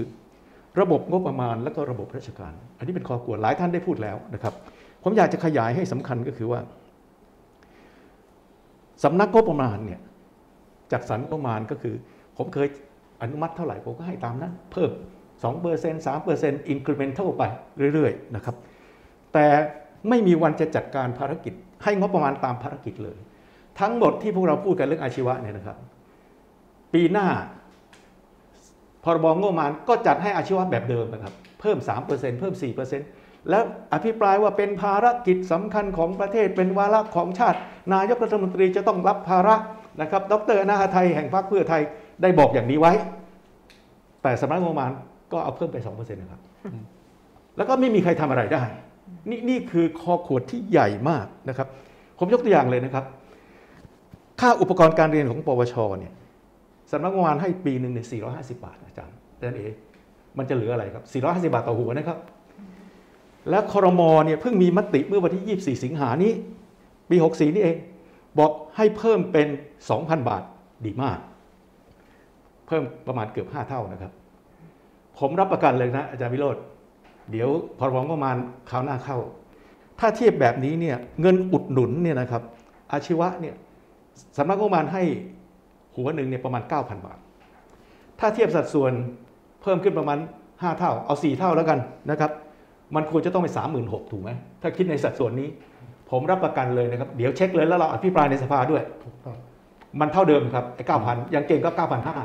[0.80, 4.54] ระบบงบประมาณและก็ระบบราชการ อันนี้เป็นข้อกวดหลายท่านได้พูดแล้วนะครับ
[5.04, 6.60] ผมอยากจะขยายให้สำคัญก็คือว่า
[9.04, 10.00] สำนักงบประมาณเนี่ย
[10.92, 11.96] จัดสรรงบประมาณก็คือ
[12.38, 12.68] ผมเคย
[13.22, 14.92] อนุมัติเท่าไหร่ผมก็ให้ตามนั้น เพิ่ม
[15.44, 17.44] 2% 3% incremental ไป
[17.94, 18.56] เรื่อยๆนะครับ
[19.34, 19.46] แต่
[20.10, 21.54] ไม่มีวันจะจัดการภารกิจ
[21.84, 23.18] ให้งบประมาณตามภารกิจเลย
[23.80, 25.78] ทั้งหมดที่พวกเราพูดกันเรื่องอาชีวะเนี่ยนะครับ
[26.94, 27.28] ปีหน้า
[29.04, 32.08] พรบงบประมาณก็จัดให้อาชีวะแบบเดิมนะครับ เพิ่ม 3%
[32.40, 33.64] เพิ่ม 4% แล้ว
[33.94, 37.60] อภิปรายว่าเป็นภารกิจสำคัญของประเทศเป็นวาระของชาติ
[37.94, 39.56] นายกรัฐมนตรีจะต้องรับภาระ
[40.02, 41.82] นะครับ ดรอนาหาไทยแห่งพรรคเพื่อไทย
[42.22, 42.94] ได้บอกอย่างนี้ไว้
[44.24, 44.92] แต่สำนักงบประมาณ
[45.32, 46.42] ก็เอาเพิ่มไป2%นะครับ
[47.58, 48.64] แล้วก็ไม่มีใครทำอะไรได้
[49.30, 51.68] นี่นี่คือคอขวดที่ใหญ่มากนะครับ
[52.20, 53.06] ผมยกตัวอย่างเลยนะครับ
[54.40, 56.14] ค่าอุปกรณ์การเรียนของปวชเนี่ย
[56.92, 59.62] สำนักงบประมาณให้ปีหนึ่งเนี่ย450 บาทอาจารย์อาจารย์เอ
[60.38, 62.18] มันจะเหลืออะไรครับ450 บาทต่อหัวนะครับ
[63.50, 66.32] และคอรมอเนี่ยเพิ่งมีมติเมื่อวันที่ 24 สิงหานี้
[67.10, 67.78] ปี 64 นี่เอง
[68.40, 69.48] บอกให้เพิ่มเป็น
[69.88, 70.44] 2,000 บาท
[70.86, 71.20] ดีมาก
[72.68, 74.12] เพิ่มประมาณเกือบ 5 เท่านะครับ
[75.20, 76.58] ผมรับประกันเลยนะ อาจารย์วิโรธ
[77.32, 77.50] เดี๋ยว
[77.80, 78.36] พรบงบประมาณ
[78.70, 79.18] คราวหน้าเข้า
[80.00, 82.42] ถ้าเทียบแบบนี้เนี่ยเงินอุดหนุนเนี่ยนะครับ
[82.92, 83.56] อาชีวะเนี่ย
[84.38, 85.04] สำนักงบประมาณให้
[85.96, 87.18] หัวหนึ่งเนี่ยประมาณ 9,000 บาท
[88.20, 88.92] ถ้าเทียบสัดส่วน
[89.62, 90.18] เพิ่มขึ้นประมาณ
[90.62, 91.80] ห้าเท่า เอาสี่เท่าแล้วกัน
[92.12, 92.32] นะครับ
[92.96, 94.30] มันควรจะต้องเป็นสามหมื่นหกถูกไหม
[94.62, 95.50] ถ้าคิดในสัดส่วนนี้
[96.12, 99.36] ผมรับประกันเลยนะครับ เดี๋ยวเช็คเลยแล้วเราอภิปรายในสภาด้วยถูกต้อง
[100.00, 102.16] มันเท่าเดิมครับไอ้เก้าพันยังเก่งก็เก้าพันห้า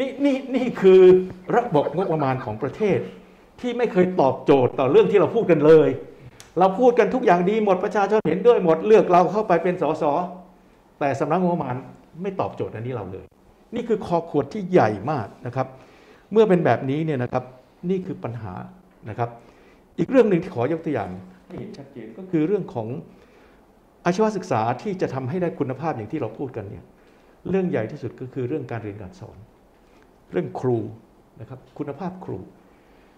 [0.00, 1.00] นี่นี่นี่คือ
[1.56, 2.98] ระบบงบประมาณของประเทศ
[3.60, 5.88] ที่ไม่เคยตอบโจทย์ต่อเรื่องที่เราพูดกันเลย
[6.58, 10.04] เราพูดกันทุกอย่างดีหมดประชาชนเห็นด้วยหมดเลือกเราเข้าไปเป็นสส
[10.98, 11.74] แต่สำนักงบประมาณ
[12.22, 13.26] ไม่ตอบโจทย์อันนี้เราเลย
[13.74, 15.66] นี่คือคอขวดที่ใหญ่มากนะครับ
[16.32, 17.44] เมื่อเป็นแบบนี้เนี่ยนะครับ
[17.90, 18.54] นี่คือปัญหา
[19.08, 19.30] นะครับ
[19.98, 21.10] อีกเรื่องหนึ่งที่ขอยกตัวอย่าง
[21.46, 22.88] ให้เห็นชัดเจนก็คือเรื่องของ
[24.04, 26.84] อาชีวศึกษาที่จะทำให้ได้คุณภาพอย่างที่เราพูดกันเนี่ย
[27.50, 29.36] เรื่องใหญ่ที่สุดก็คือเรื่องการเรียนการสอน
[30.32, 30.78] เรื่องครู
[31.40, 32.38] นะครับคุณภาพครู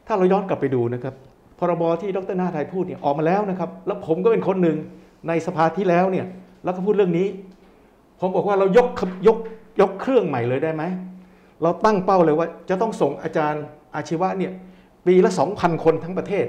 [0.06, 1.14] ถ้าเราย้อนกลับไปดูนะครับ
[1.58, 4.76] พรบที่ดรนาไทยพูดเนี่ยออกมาแล้วนะครับ แล้วผมก็เป็นคนหนึ่ง
[5.28, 6.26] ในสภาที่แล้วเนี่ย
[6.64, 7.26] แล้วก็พูดเรื่องนี้
[8.20, 8.86] ผมบอกว่าเรายก
[9.26, 9.38] ยก
[9.80, 10.82] ยกเครื่องใหม่เลยได้ไหม
[11.62, 13.64] เราตั้งเป้าเลยว่าจะต้องส่งอาจารย์
[13.96, 14.52] อาชีวะเนี่ย
[15.06, 16.46] ปีละ 2,000 คนทั้งประเทศ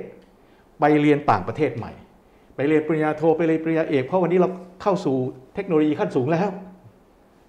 [0.82, 1.92] ไปเรียนต่างประเทศใหม่
[2.56, 4.50] ไปเรียนปริญญาโทไปเรียนปริญญาเอกเพราะวันนี้เรา
[4.82, 5.16] เข้าสู่
[5.56, 6.50] เทคโนโลยีขั้นสูงแล้ว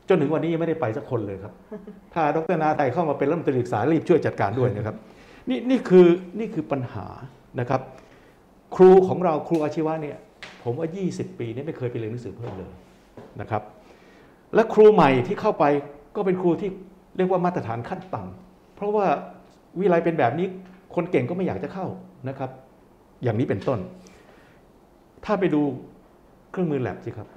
[0.09, 1.53] จนถึงวันนี้ยังไม่ได้ไปสักคนเลยครับ
[2.15, 4.97] ถ้าดรนาไทยเข้ามาเป็นรัฐมนตรีศึกษารีบช่วยจัดการด้วยนะครับ
[5.49, 6.07] นี่นี่คือ
[6.39, 7.07] นี่คือปัญหา
[7.61, 7.81] นะครับ
[8.77, 10.19] ครูของเราครูอาชีวะเนี่ย
[10.63, 12.71] ผมว่า 20 ปีนี้ไม่เคยไปเรียนหนังสือเพิ่มเลย
[13.41, 13.63] นะครับ
[14.55, 15.65] และครูใหม่ที่เข้าไป
[16.17, 16.71] ก็เป็นครูที่
[17.17, 19.07] เรียกว่ามาตรฐานขั้นต่ำเพราะว่า
[19.79, 20.47] วิไลเป็นแบบนี้
[20.95, 21.87] คนเก่งก็ไม่อยากจะเข้า
[22.29, 22.51] นะครับ
[23.23, 23.79] อย่างนี้เป็นต้น
[25.25, 25.63] ถ้าไปดู
[26.51, 27.29] เครื่องมือแลบสิครับ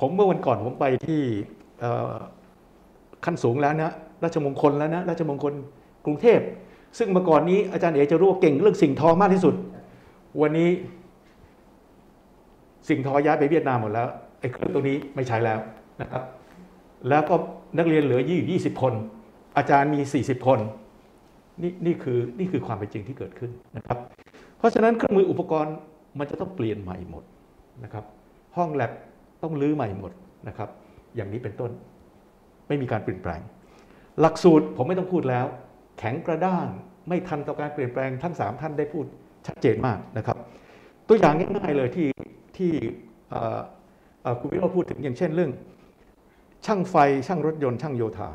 [0.00, 1.20] ผมเมื่อวันก่อนผมไปที่
[3.24, 3.92] ขั้นสูงแล้วนะ
[4.24, 5.54] ราชมงคลแล้วนะราชมงคล
[6.04, 6.40] กรุงเทพ
[6.98, 9.54] ซึ่งเมื่อก่อนนี้อาจารย์เอจะรู้ว่าเก่งเรื่องสิ่งทอมากที่สุด
[10.42, 10.70] วันนี้
[12.88, 14.06] สิ่งทอย้ายไปเวียดนามหมดแล้ว
[14.40, 15.58] ไอ้เครื่องตรงนี้ไม่ใช้แล้ว
[16.00, 16.22] นะครับ
[17.08, 17.34] แล้วก็
[17.78, 18.92] นักเรียนเหลือยี่20คน
[19.56, 20.58] อาจารย์มี 40 คน
[21.62, 23.98] นี่นี่คือนี่คือความเป็นจริงที่เกิดขึ้นนะครับ
[24.64, 25.74] ราะฉะนั้นเครื่องมืออุปกรณ์
[26.18, 27.24] มันจะต้องเปลี่ยนใหม่หมด
[27.84, 28.04] นะครับ
[28.56, 28.92] ห้องแลบ
[29.42, 30.12] ต้องรื้อใหม่หมด
[30.48, 30.68] นะครับ
[31.16, 31.70] อย่างนี้เป็นต้น
[32.68, 33.40] ไม่มีการเปลี่ยนแปลง
[34.20, 35.46] หลักสูตรผมไม่ต้องพูดแล้ว
[35.98, 36.66] แข็งกระด้าง
[37.08, 39.04] ไม่ทันต่อการเปลี่ยนแปลงทั้ง 3 ท่านได้พูด
[39.46, 40.36] ชัดเจนมากนะครับ
[41.08, 42.08] ตัวอย่างง่ายๆเลยที่
[42.56, 42.70] ที่
[44.40, 45.50] คุณวิโรจน์พูดถึงอย่างเช่นเรื่อง
[46.66, 46.96] ช่างไฟ
[47.26, 48.30] ช่างรถยนต์ช่างโยธา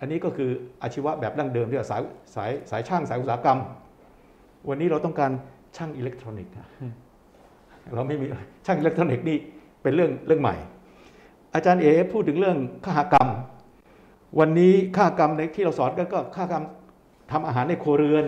[0.00, 0.50] อันนี้ก็คือ
[0.82, 2.02] อาชีวะแบบดั้งเดิมที่ว่าสาย
[2.34, 3.58] สายสายช่างสายอุตสาหกรรม
[4.68, 5.32] วันนี้เราต้องการ
[5.76, 6.54] ช่างอิเล็กทรอนิกส์
[7.94, 8.26] เราไม่มี
[8.66, 9.38] ช่างอิเล็กทรอนิกส์นี่
[9.82, 10.56] เป็นเรื่องเรื่องใหม่
[11.54, 13.28] อาจารย์เอพูดถึงเรื่องขหกรรม
[14.40, 16.64] วันนี้ขหกรรมในที่เราสอนกันก็ขหกรรม
[17.32, 18.24] ทำอาหารในครัวเรือน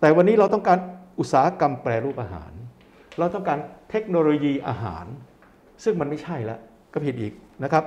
[0.00, 0.78] แต่วันนี้เราต้องการ
[1.18, 2.52] อุตสาหกรรมแปรรูปอาหาร
[3.18, 3.58] เราต้องการ
[3.90, 5.06] เทคโนโลยีอาหาร
[5.84, 6.60] ซึ่งมันไม่ใช่แล้ว
[6.92, 7.32] ก็ผิดอีก
[7.64, 7.84] นะครับ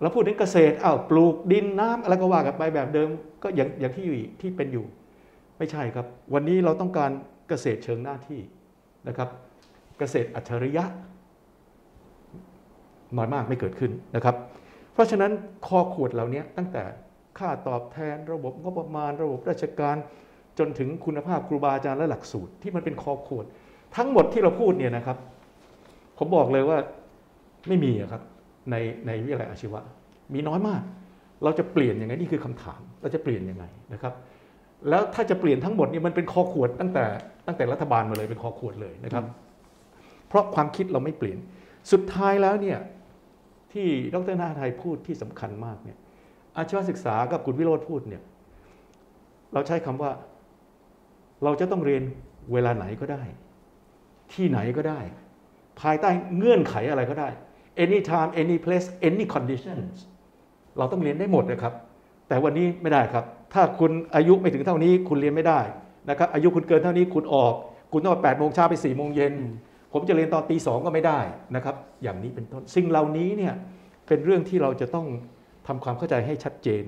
[0.00, 3.08] เราพูดถึงเกษตรอ้าวปลูกดินน้ำอะไรก็ว่ากันไปแบบเดิม
[3.42, 4.84] ก็อย่างอย่างที่อยู่ที่เป็นอยู่
[5.58, 7.10] ไม่ใช่ครับ วันนี้เราต้องการ
[7.48, 8.40] เกษตรเชิงหน้าที่
[9.08, 9.28] นะครับ
[9.98, 10.84] เกษตรอัจฉริยะ
[13.16, 14.36] น้อยมากไม่เกิดขึ้นนะครับ
[14.92, 15.32] เพราะฉะนั้น
[15.66, 16.82] คอขวดเหล่านี้ตั้งแต่
[17.38, 19.96] ค่าตอบแทนระบบงบประมาณ ระบบราชการ
[20.58, 23.44] จนถึงคุณภาพครูบาอาจารย์และหลักสูตร ที่มันเป็นคอขวด
[23.96, 25.16] ทั้งหมดที่เราพูดเนี่ยนะครับ
[26.18, 26.78] ผมบอกเลยว่า
[27.68, 28.22] ไม่มีครับ
[28.70, 28.76] ใน
[29.06, 29.80] ในวิทยาลัยอาชีวะ
[30.34, 30.82] มีน้อยมาก
[31.44, 34.12] เราจะเปลี่ยนยังไงนี่คือคำถาม เราจะเปลี่ยนยังไงนะครับ
[34.88, 37.04] แล้วถ้าจะเปลี่ยนทั้งหมดนี่มันเป็นคอขวดตั้งแต่
[37.46, 39.24] ตั้งแต่รัฐบาลมาเลยเป็นคอขวดเลยนะครับ
[40.28, 41.38] เพราะความคิดเราไม่เปลี่ยน
[41.92, 42.78] สุดท้ายแล้วเนี่ย
[43.72, 45.98] ที่ดรนาไทยพูดที่สำคัญมากเนี่ย
[46.56, 48.22] อาชีวศึกษากับคุณวิโรธพูดเนี่ย
[49.52, 50.10] เราใช้คำว่า
[51.44, 52.02] เราจะต้องเรียน
[52.52, 53.22] เวลาไหนก็ได้
[54.32, 55.00] ที่ไหนก็ได้
[55.80, 57.28] ภายใต้เงื่อนไขอะไรก็ได้
[57.84, 59.94] anytime any place any conditions
[60.78, 61.74] เราต้องเรียนได้หมดนะครับ
[62.28, 65.60] แต่วันนี้ไม่ได้ครับ ถ้าคุณอายุไม่ถึงเท่านี้คุณเรียนไม่ได้
[66.10, 67.54] นะครับอายุคุณเกินเท่านี้คุณออก
[67.92, 69.34] คุณต้องแปดโมงเช้าไปสี่โมงเย็น
[69.92, 71.20] ผมจะเรียนตอนตีสองก็ไม่ได้
[71.56, 73.54] นะครับอย่างนี้เป็นต้นสิ่งเหล่านี้เนี่ย
[74.06, 75.06] เป็นเรื่องที่เราจะต้อง
[75.66, 76.84] ทำความเข้าใจให้ชัดเจน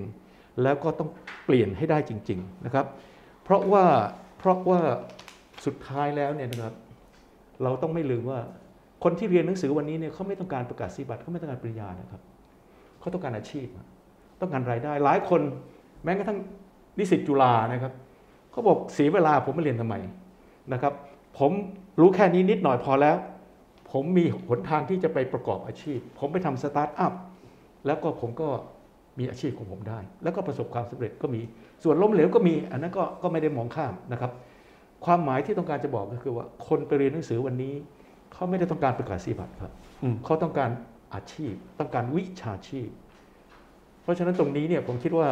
[0.63, 1.09] แล้วก็ต้อง
[1.45, 2.85] เปลี่ยนให้ได้จริง ๆนะครับ
[3.43, 3.85] เพราะว่า
[4.37, 4.79] เพราะว่า
[5.65, 6.73] สุดท้ายแล้วเนี่ยนะครับ
[7.63, 8.39] เราต้องไม่ลืมว่า
[9.03, 12.21] คนที่เรียนหนังสือวันนี้เนี่ยเขาไม่ต้องการประกาศนียบัตรเขาไม่ต้องการปริญญานะครับ
[12.99, 13.67] เขาต้องการอาชีพ
[14.41, 16.39] ต้องการรายได้หลายคนแม้กระทั่ง
[16.99, 17.93] นิสิตจุฬานะครับ
[18.51, 19.95] เขาบอกเสียเวลาผมมาเรียนทำไม
[20.73, 20.93] นะครับ
[21.39, 21.51] ผม
[21.99, 23.15] รู้แค่นี้นิดหน่อยพอแล้ว
[23.91, 27.13] ผมมีหนทางที่จะไปประกอบอาชีพ ผมไปทำสตาร์ทอัพ
[27.85, 28.49] แล้วก็ผมก็
[29.19, 31.41] มีอาชีพของผมได้ แล้วก็ประสบความสำเร็จก็มี
[31.83, 34.31] ส่วนล้มเหลวก็มี อันนั้นก็ก็ไม่ได้มองข้ามนะครับ
[35.05, 37.73] ความหมายที่ต้องการจะบอกก็คือว่า คนไปเรียนหนังสือวันนี้
[38.33, 39.71] เขาไม่ได้ต้องการประกาศนียบัตรครับ
[40.03, 40.69] อืมเขาต้องการ
[41.13, 42.89] อาชีพ ต้องการวิชาชีพ
[44.03, 45.27] เพราะฉะนั้นตรงนี้เนี่ยผมคิดว่า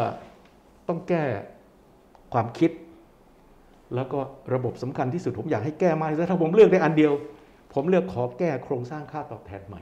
[0.87, 1.23] ต้องแก้
[2.33, 2.71] ความคิด
[3.95, 4.19] แล้วก็
[4.53, 7.13] ระบบสำคัญที่สุดผมอยากให้แก้มากที่สุดถ้าผมเลือกได้อันเดียว
[7.73, 9.81] ผมเลือกขอแก้โครงสร้างค่าตอบแทนใหม่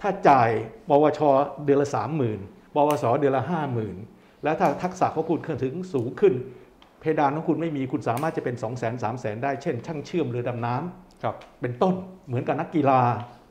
[0.00, 0.50] ถ้าจ่าย
[0.88, 1.20] ปวช
[1.64, 2.40] เดือนละสามหมื่น
[2.74, 3.96] ปวสเดือนละห้าหมื่น
[4.44, 6.34] แล้วถ้าทักษะของคุณขึ้นถึงสูงขึ้น
[7.00, 11.94] เพดานของคุณไม่มีคุณสามารถจะเป็น 2 0 0 0 0 0 3 0 0 0 0 ได้เช่น ช่างเชื่อมเรือดำน้ำครับเป็นต้น
[12.26, 13.00] เหมือนกับนักกีฬา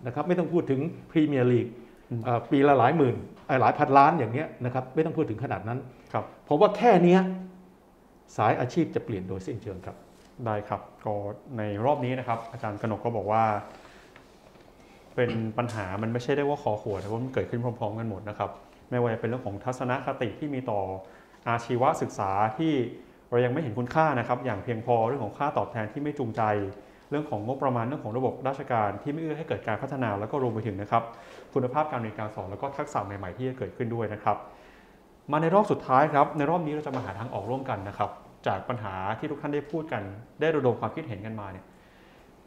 [0.06, 0.80] นะครับไม่ต้องพูดถึง
[1.12, 1.68] พรีเมียร์ลีก
[2.10, 3.16] อืมเอ่อปีละหลายหมื่น
[3.48, 5.80] เอ่อหลายพันล้านอย่างเงี้ยนะครับไม่ต้องพูดถึงขนาดนั้น
[6.12, 7.18] ครับผมว่าแค่นี้
[8.38, 9.98] สายอาชีพจะเปลี่ยนโดยสิ้นเชิงครับ
[10.46, 11.14] ได้ครับก็
[11.58, 13.44] ในรอบนี้นะครับ อาจารย์กนกก็บอกว่า
[15.16, 18.50] เป็นปัญหามันไม่ใช่ได้ว่าคอขวดแต่ว่ามันเกิดขึ้นพร้อมๆ กันหมดนะครับ
[18.90, 20.82] ไม่ว่าจะเป็นเรื่องของทัศนคติที่มีต่อ
[21.48, 22.74] อาชีวศึกษาที่
[23.30, 26.42] เรายังไม่เห็นคุณค่านะครับ อย่างเพียงพอเรื่องของค่าตอบแทนที่ไม่จูงใจ
[27.10, 31.04] เรื่องของงบประมาณเรื่องของระบบราชการที่ไม่เอื้อให้เกิดการพัฒนาแล้วก็รวมไปถึงนะครับ
[31.54, 34.38] คุณภาพการเรียนการสอนแล้วก็ทักษะใหม่ๆที่จะเกิดขึ้นด้วยนะครับ
[35.32, 38.10] มาในรอบสุดท้ายครับ ในรอบนี้เราจะมาหาทางออกร่วมกันนะครับ
[38.48, 40.04] จากปัญหาที่ทุกท่านได้พูดกัน
[40.42, 41.66] ได้ระดมความคิดเห็นกันมาเนี่ย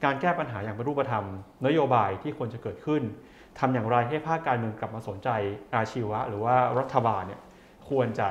[0.04, 1.24] การแก้ปัญหาอย่างเป็นรูปธรรม
[1.66, 3.02] นโยบายที่ควรจะเกิดขึ้น
[3.58, 5.28] ทำอย่างไรให้ภาคการเมืองกลับมาสนใจ
[5.74, 7.40] อาชีวะ หรือว่ารัฐบาลเนี่ย
[7.88, 8.28] ควรจะ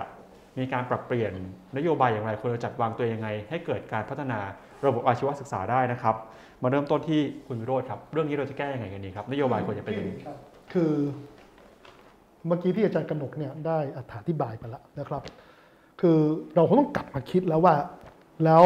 [0.58, 1.34] มีการปรับเปลี่ยน
[1.78, 4.40] นโยบายอย่างไรควรจะจัดวางตัวยังไง ให้เกิดการพัฒนา
[4.86, 6.16] ระบบอาชีวศึกษาได้นะครับ
[6.62, 10.12] มาเริ่มต้นที่คุณวิโรธครับ เรื่องนี้เราจะแก้ยังไงกันดีครับ นโยบายควรจะเป็นยังไง
[10.74, 10.94] คือ
[12.48, 13.99] เมื่อกี้ที่อาจารย์กนกเนี่ยได้อ
[14.30, 15.24] ธิบายไปแล้วนะครับ
[16.02, 16.20] คือ
[16.56, 17.76] เราคงต้องกลับมาคิดแล้วว่า
[18.45, 18.64] แล้ว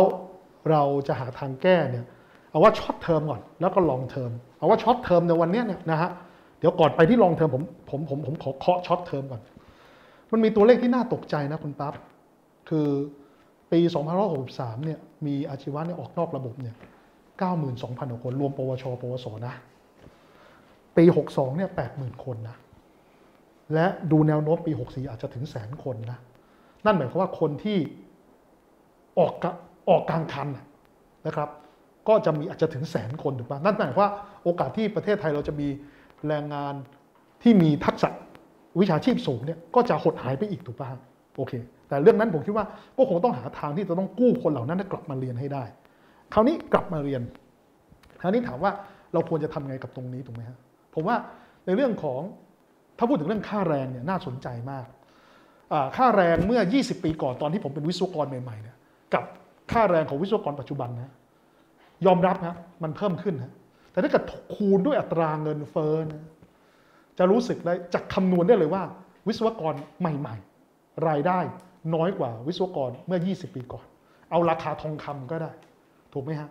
[0.71, 2.05] เราจะหาทางแก้เนี่ย
[2.49, 6.09] เอาว่า short term ก่อนแล้วก็ long term เอาว่า short term ในวันนี้เนี่ยนะฮะ
[6.59, 9.41] เดี๋ยวก่อนไปที่ long term ผมผมผมผมขอเคาะ short term ก่อน
[10.31, 11.93] มันมีตัวเลขที่น่าตกใจนะคุณปั๊บ
[12.69, 12.87] คือ
[13.71, 13.79] ปี
[14.33, 16.75] 2563เนี่ยมีอาชีวะเนี่ยออกนอกระบบเนี่ย
[17.47, 19.53] 92,000คนรวมปวช ปวสนะ
[20.97, 22.55] ปี 62เนี่ย80,000 คนนะ
[23.73, 26.19] และดูแนวโน้มปี 64 อาจจะถึงแสนคนนะ
[26.85, 27.77] นั่นหมายความว่าคนที่
[29.19, 29.45] ออกก
[29.89, 30.47] ออกกลางคัน
[31.27, 31.49] นะครับ
[32.07, 34.11] ก็จะมีอาจจะถึงแสนคนถูกปะนั่นหมายความว่า
[34.43, 35.67] โอกาสที่ประเทศไทยเราจะมี
[36.27, 36.73] แรงงาน
[37.43, 38.09] ที่มีทักษะ
[38.79, 40.89] วิชาชีพสูงเนี่ยก็จะหดหายไปอีกถูกปะ
[41.37, 41.53] โอเค
[41.87, 42.65] แต่เรื่องนั้นผมคิดว่า
[42.97, 45.63] ก็คงต้องหาทางที่จะต้องกู้คนเหล่านั้นกลับมาเรียนให้ได้
[46.33, 47.21] คราวนี้กลับมาเรียน
[48.21, 48.71] คราวนี้ถามว่า
[49.13, 50.57] เราควรจะทำไงกับตรงนี้ถูกไหมฮะ
[50.93, 51.15] ผมว่า
[51.65, 52.21] ในเรื่องของ
[52.97, 54.85] ถ้าพูดถึงเรื่องค่าแรงเนี่ยน่าสนใจมาก
[55.97, 58.75] ค่าแรงเมื่อ 20 ปีก่อนตอนที่ผมเป็นวิศวกรใหม่ๆเนี่ย
[59.13, 59.23] กับ
[59.71, 61.13] ค่าแรงของวิศวกรปัจจุบันนะ
[62.05, 63.51] ยอมรับนะมันเพิ่มขึ้นนะ
[63.91, 64.23] แต่ถ้าเกิด
[64.55, 66.23] คูณด้วยอัตราเงินเฟ้อนะ
[67.17, 68.83] จะรู้สึกได้จะคำนวณได้เลยว่า
[69.27, 70.35] วิศวกรใหม่
[70.69, 71.39] ๆ รายได้
[71.95, 73.85] น้อยกว่าวิศวกรเมื่อ 20 ปีก่อน
[74.31, 75.51] เอาราคาทองคำก็ได้
[76.13, 76.49] ถูกไหมฮะ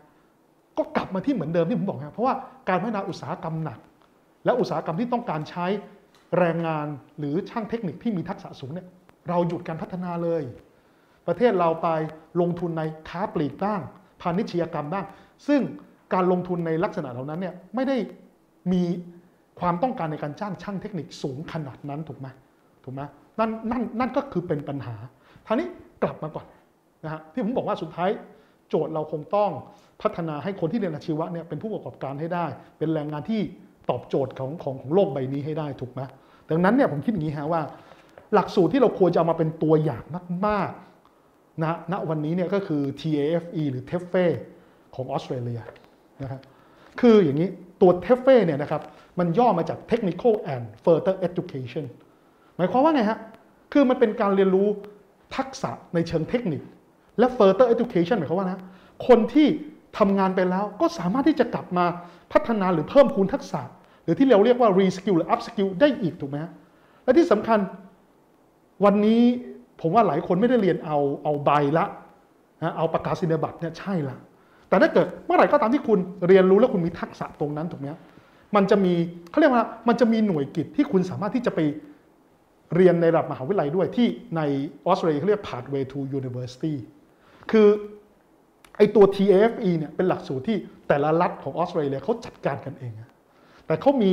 [0.79, 2.35] ก็กลับมาที่เหมือนเดิมที่ผมบอกครับเพราะว่า
[2.69, 3.79] การพัฒนาอุตสาหกรรมหนัก
[4.45, 5.67] และอุตสาหกรรมที่ต้องการใช้
[6.39, 6.87] แรงงาน
[7.19, 8.87] หรือช่างเทคนิคที่มีทักษะสูงเนี่ย
[9.29, 10.43] เราหยุดการพัฒนาเลย
[11.27, 11.89] ประเทศเราไป
[12.41, 13.81] ลงทุนในค้าปลีกบ้าง
[14.21, 15.05] พาณิชยกรรมบ้าง
[15.47, 15.61] ซึ่ง
[16.15, 17.97] การลงทุนในลักษณะเหล่านั้นเนี่ยไม่ได้
[18.73, 18.83] มี
[19.61, 22.29] ความต้องการในการจ้างช่างเทคนิคสูงขนาดนั้นถูกไหม
[22.85, 23.03] ถูกไหม
[23.39, 24.95] นั่นนั่นนั่นก็คือเป็นปัญหา
[25.47, 25.69] ทีนี้
[26.03, 26.47] กลับมาก่อน
[27.05, 28.11] นะฮะที่ผมบอกว่าสุดท้าย
[28.69, 29.51] โจทย์เราคงต้อง
[30.03, 32.47] พัฒนาให้คนที่เรียนอาชีวะเนี่ยเป็นผู้ประกอบการให้ได้
[32.79, 33.41] เป็นแรงงานที่
[33.91, 36.01] ตอบโจทย์ของของของโลกใบนี้ให้ได้ถูกไหม
[36.51, 37.63] ดังนั้นเนี่ยผมคิดอย่างนี้ฮะว่า
[38.35, 40.05] หลักสูตรที่เราควรจะเอามาเป็นตัวอย่าง
[40.47, 44.27] มากๆนะณวันนี้เนี่ยก็คือ TAFE หรือ TEFE
[44.95, 45.61] ของออสเตรเลีย
[46.23, 46.41] นะครับ
[47.01, 47.49] คืออย่างนี้
[47.81, 48.83] ตัว TEFE เนี่ยนะครับ
[49.19, 51.85] มันย่อมาจาก Technical and Further Education
[52.57, 53.19] หมายความว่าไงฮะ
[53.73, 54.69] คือมันเป็นการเรียนรู้
[55.37, 56.63] ทักษะในเชิงเทคนิค
[57.19, 58.61] และ further education หมายความว่านะ
[59.07, 59.49] คนที่
[59.99, 61.87] ทำงานไปแล้วก็สามารถที่จะกลับมา
[62.33, 63.61] พัฒนาหรือเพิ่มพูนทักษะ
[64.07, 66.53] หรือที่เราเรียกว่า reskill หรือ upskill ได้อีกถูกไหมฮะ
[67.05, 67.59] และที่สำคัญ
[68.85, 69.23] วันนี้
[69.81, 71.85] ผมว่าหลายคนไม่ได้เรียนเอาเอาใบละ
[72.63, 74.17] นะเอาประกาศนียบัตรเนี่ยใช่ละ
[74.69, 78.01] แต่ถ้าเกิดเมื่อไหร่ก็ตามที่คุณเรียนรู้แล้วคุณมีทักษะตรงนั้นถูกไหมฮะ
[78.57, 78.95] มันจะมี
[79.31, 81.61] เขาเรียกว่ามันจะมีหน่วยกิจที่คุณสามารถที่จะไป
[82.75, 84.41] เรียนในระดับมหาวิทยาลัยด้วยที่ใน
[84.87, 86.75] ออสเตรเลียเขาเรียก Pathway to University
[87.51, 87.69] คือ
[88.77, 90.57] ไอตัว TAFE เนี่ยเป็นหลักสูตรที่
[90.89, 92.93] แต่ละรัฐของออสเตรเลียเขาจัดการกันเอง
[93.67, 94.13] แต่เขามี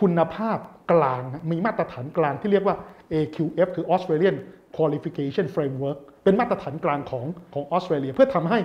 [0.00, 0.58] คุณภาพ
[0.92, 2.76] กลาง มีมาตรฐานกลางที่เรียกว่า
[3.12, 4.36] AQF คือ Australian
[4.76, 7.24] Qualification Framework เป็นมาตรฐานกลางของ
[7.54, 8.58] ของออสเตรเลียเพื่อทำให้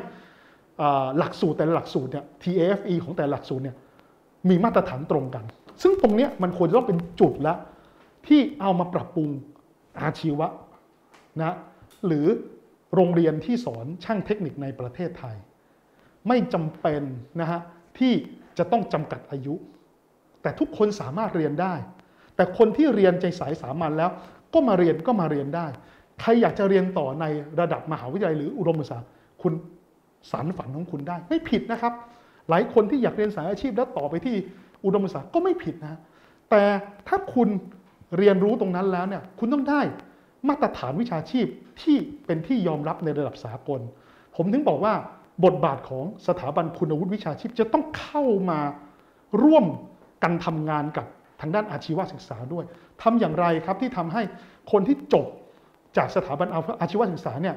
[1.18, 3.76] หลักสูตรแต่ละหลักสูตรเนี่ย TAFE ของแต่ละหลักสูตรเนี่ย
[4.50, 5.46] มีมาตรฐานตรงกัน
[5.82, 7.56] ซึ่งตรงเนี้ยมันควรจะต้องเป็นจุดละ
[8.28, 9.30] ที่เอามาปรับปรุง
[10.02, 10.48] อาชีวะ
[11.40, 11.56] นะ
[12.08, 12.28] หรือ
[12.96, 15.36] โรงเรียนที่สอนช่างเทคนิคในประเทศไทย
[16.28, 17.02] ไม่จำเป็น
[17.42, 17.60] นะฮะ
[18.00, 18.14] ที่
[18.58, 19.56] จะต้องจำกัดอายุ
[20.42, 21.74] แต่ทุกคนสามารถเรียนได้
[22.36, 24.10] แต่คนที่เรียนใจสายสามัญแล้ว
[24.54, 25.68] ก็มาเรียนก็มาเรียนได้
[26.22, 27.26] ใครอยากจะเรียนต่อใน
[27.60, 28.98] ระดับมหาวิทยาลัยหรืออุดมศึกษา
[29.42, 29.54] คุณ
[30.32, 31.94] สารฝันของคุณได้ ไม่ผิดนะครับ
[32.50, 34.36] หลายคนที่อยากเรียนสายอาชีพแล้วต่อไปที่
[34.86, 36.00] อุดมศึกษาก็ไม่ผิดนะ
[36.50, 36.64] แต่
[37.08, 37.50] ถ้าคุณ
[38.18, 39.82] เรียนรู้ตรงนั้นแล้วเนี่ยคุณต้องได้
[40.48, 41.46] มาตรฐานวิชาชีพ
[41.82, 43.80] ที่เป็นที่ยอมรับในระดับสากล
[44.36, 44.94] ผมถึงบอกว่า
[45.46, 48.60] บทบาทของสถาบันคุณวุฒิวิชาชีพจะต้องเข้ามา
[49.44, 49.66] ร่วม
[50.24, 51.06] กันทำงานกับ
[51.42, 52.66] ทางด้านอาชีวศึกษาด้วย
[53.02, 54.22] ทำอย่างไรครับที่ทำให้
[54.72, 55.26] คนที่จบ
[55.98, 56.48] จากสถาบัน
[56.82, 57.56] อาชีวศึกษาเนี่ย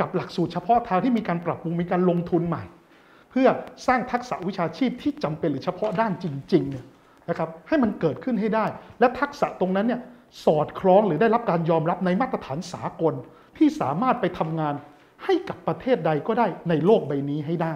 [0.00, 2.64] กับหลักสูตรเฉพาะทางที่มีการปรับปรุงมีการลงทุนใหม่
[3.30, 3.48] เพื่อ
[3.86, 6.84] สร้างทักษะวิชาชีพที่จำเป็นหรือเฉพาะด้านจริงๆเนี่ย
[7.28, 8.66] นะครับให้มันเกิดขึ้นให้ได้
[9.00, 10.00] และทักษะตรงนั้นเนี่ย
[10.44, 13.14] สอดคล้องหรือได้รับการยอมรับในมาตรฐานสากล
[13.58, 14.74] ที่สามารถไปทำงาน
[15.24, 17.74] ให้กับประเทศใดก็ได้ในโลกใบนี้ให้ได้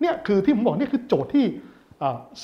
[0.00, 1.46] เนี่ยคือที่ผมบอกนี่คือโจทย์ที่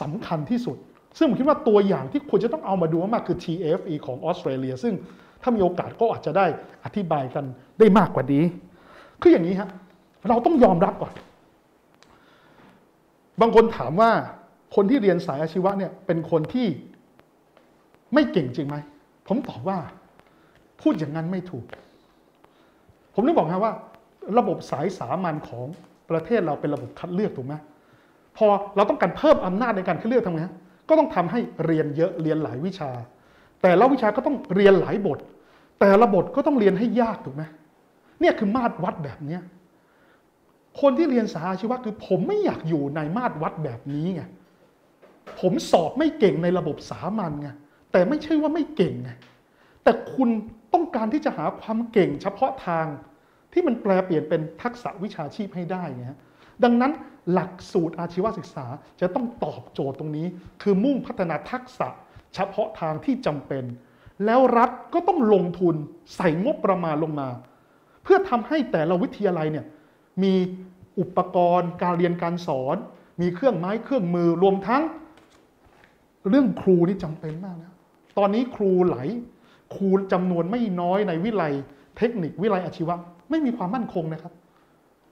[0.00, 0.76] สำคัญที่สุด
[1.18, 4.94] ซึ่งผมคิดว่าตัวอย่างที่ควรจะต้องเอามาดูมากคือ TFE ของออสเตรเลีย ซึ่ง
[5.42, 6.46] ถ้ามีโอกาสก็อาจจะได้
[6.84, 7.44] อธิบายกัน
[7.78, 8.44] ได้มากกว่านี้
[9.20, 9.68] คืออย่างนี้ฮะ
[10.28, 11.12] เราต้องยอมรับก่อน
[13.40, 14.10] บางคนถามว่า
[14.74, 16.66] คนที่เรียนสายอาชีวะเนี่ยเป็นคนที่
[18.14, 18.76] ไม่เก่งจริงไหม
[19.28, 19.78] ผมตอบว่า
[20.82, 21.64] พูดอย่างนั้นไม่ถูก
[23.14, 23.72] ผมนึกบอกนะว่า
[24.38, 25.66] ระบบสายสามัญของ
[26.10, 27.54] ประเทศเราเป็นระบบคัดเลือกถูกไหม
[28.36, 30.54] พอเราต้องการเพิ่มอำนาจในการคัดเลือกทำไงฮะ
[30.88, 32.90] ก็ต้องทำให้เรียนเยอะเรียนหลายวิชา
[33.62, 35.18] แต่ละวิชาก็ต้องเรียนหลายบท
[35.80, 37.42] แต่ละบทก็ต้องเรียนให้ยากถูกไหม
[38.20, 39.42] เนี่ยคือมาตรวัดแบบเนี้ย
[40.80, 44.22] คนที่เรียนสาอาชีวะคือ ผมไม่อยากอยู่ในมาตรวัดแบบนี้ไง
[45.40, 47.48] ผมสอบไม่เก่งในระบบสามัญไง
[47.92, 49.10] แต่ไม่ใช่ว่าไม่เก่งไง
[49.82, 50.28] แต่คุณ
[50.74, 52.86] ต้องการที่จะหาความเก่งเฉพาะทาง
[53.52, 56.04] ที่มันแปลเปลี่ยนเป็นทักษะวิชาชีพให้ได้ไง
[56.64, 56.92] ดังนั้น
[57.32, 58.66] หลักสูตรอาชีวศึกษา
[59.00, 60.26] จะต้องตอบโจทย์ตรงนี้
[60.62, 61.88] คือมุ่งพัฒนาทักษะ
[62.34, 63.64] เฉพาะทางที่จำเป็น
[64.24, 65.74] แล้วรัฐก็ต้องลงทุน
[66.16, 67.28] ใส่งบประมาณลงมา
[68.02, 69.66] เพื่อทำให้แต่ละวิทยาลัยเนี่ย
[70.22, 70.34] มี
[70.98, 72.76] อุปกรณ์การเรียนการสอน
[73.20, 74.82] มีเครื่องไม้เครื่องมือรวมทั้ง
[76.28, 77.74] เรื่องครูนี่จำเป็นมากนะ
[78.18, 78.98] ตอนนี้ครูไหล
[79.74, 81.44] ครูจำนวนไม่น้อยในวิไล
[81.96, 82.94] เทคนิควิไลอาชีวะ
[83.30, 84.32] ไม่มีความมั่นคงนะครับ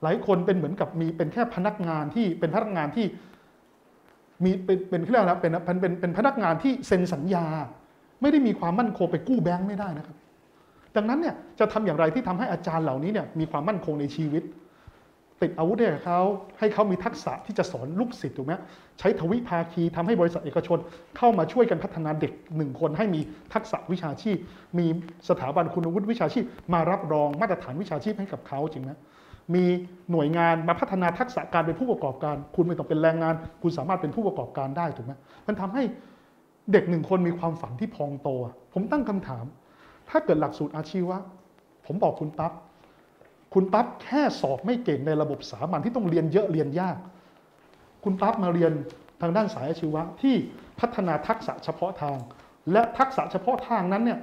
[0.03, 3.05] หลายคนเป็นเหมือนกับมีเป็นแค่พนักงานที่เป็นพนักงานที่
[4.43, 7.45] มีเป็นเป็นเรื่องแล้วเป็นเป็นเป็นพนักงานที่เซ็นสัญญา
[8.21, 10.17] ไม่ได้มีความมั่นคงไปกู้แบงค์ไม่ได้นะครับ
[10.95, 14.43] ดังนั้นเนี่ยจะทำอย่างไรที่ทำให้อาจารย์เหล่านี้เนี่ยมีความมั่นคงในชีวิต
[15.41, 16.19] ติดอาวุธให้เขา
[16.59, 18.53] ให้เขามีทักษะที่จะสอนลูกศิษย์ถูกไหม
[18.99, 20.79] ใช้ทวิภาคีทำให้บริษัทเอกชน
[21.17, 23.21] เข้ามาช่วยกันพัฒนาเด็กหนึ่งคนให้มี
[23.53, 24.37] ทักษะวิชาชีพ
[24.77, 24.85] มี
[25.29, 26.43] สถาบันคุณวุฒิวิชาชีพ
[26.73, 28.91] มารับรองมาตรฐานวิชาชีพให้กับเขาจริงไหม
[29.53, 29.65] มี
[30.11, 35.13] หน่วยงานมาพัฒนาทักษะการเป็นผู้ประกอบการ คุณไม่ต้องเป็นแรงงาน คุณสามารถเป็นผู้ประกอบการได้ถูกไหม
[35.47, 35.83] มันทำให้
[36.71, 38.29] เด็กหนึ่งคนมีความฝันที่พองโต
[38.73, 39.45] ผมตั้งคำถาม
[40.09, 41.17] ถ้าเกิดหลักสูตรอาชีวะ
[41.85, 42.51] ผมบอกคุณปั๊บ
[43.53, 46.97] คุณปั๊บแค่สอบไม่เก่งในระบบสามัญที่ต้องเรียนเยอะเรียนยาก
[48.03, 48.71] คุณปั๊บมาเรียน
[49.21, 50.35] ทางด้านสายอาชีวะที่
[50.79, 52.17] พัฒนาทักษะเฉพาะทาง
[52.71, 54.19] และทักษะเฉพาะทางนั้นเนี่ย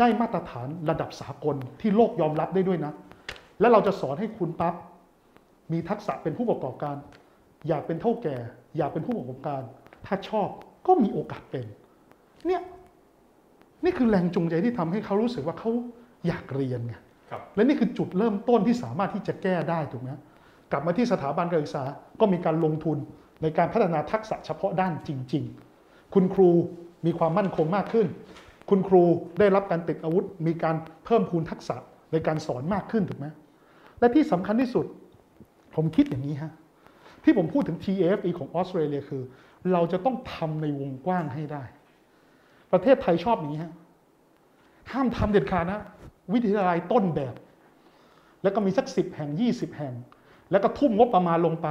[0.00, 2.92] ได้มาตรฐานระดับสากลที่โลกยอมรับได้ด้วยนะ
[3.60, 4.74] และเราจะสอนให้คุณปั๊บ
[5.72, 6.96] มีทักษะเป็นผู้ประกอบการ
[7.68, 8.36] อยากเป็นเท่าแก่
[8.76, 9.62] อยากเป็นผู้ประกอบการ
[10.06, 10.48] ถ้าชอบ
[10.86, 11.66] ก็มีโอกาสเป็น
[12.46, 12.62] เนี่ย
[13.84, 15.70] นี่คือแรงจูงใจที่ทำให้เขารู้สึกว่าเขา
[16.26, 16.94] อยากเรียนไง
[17.54, 20.10] และนี่คือจุดเริ่มต้นที่สามารถที่จะแก้ได้ถูกไหม
[20.72, 21.84] กลับมาที่สถาบันการศึกษา
[22.20, 22.98] ก็มีการลงทุน
[23.42, 25.44] ในการพัฒนาทักษะเฉพาะด้านจริง
[25.78, 26.50] ๆ คุณครู
[27.06, 28.06] มีความมั่นคงมากขึ้น
[28.70, 29.02] คุณครู
[29.38, 31.76] ได้รับการติดอาวุธ มีการเพิ่มพูนทักษะ
[32.12, 33.26] ในการสอนมากขึ้นถูกไหม
[34.00, 34.86] และที่สำคัญที่สุด
[35.74, 36.52] ผมคิดอย่างนี้ฮะ
[37.24, 39.22] ที่ผมพูดถึง TFE ของออสเตรเลียคือ
[39.72, 41.62] เราจะต้องทำในวงกว้างให้ได้
[42.72, 43.72] ประเทศไทยชอบอย่างนี้ฮะ
[44.92, 45.80] ห้ามทำเด็ดขาดนะ
[46.32, 47.34] วิทยาลัยต้นแบบ
[48.42, 49.94] แล้วก็มีสักสิบแห่งยี่สิบแห่ง
[50.50, 51.68] แล้วก็ทุ่มงบประมาณลงไป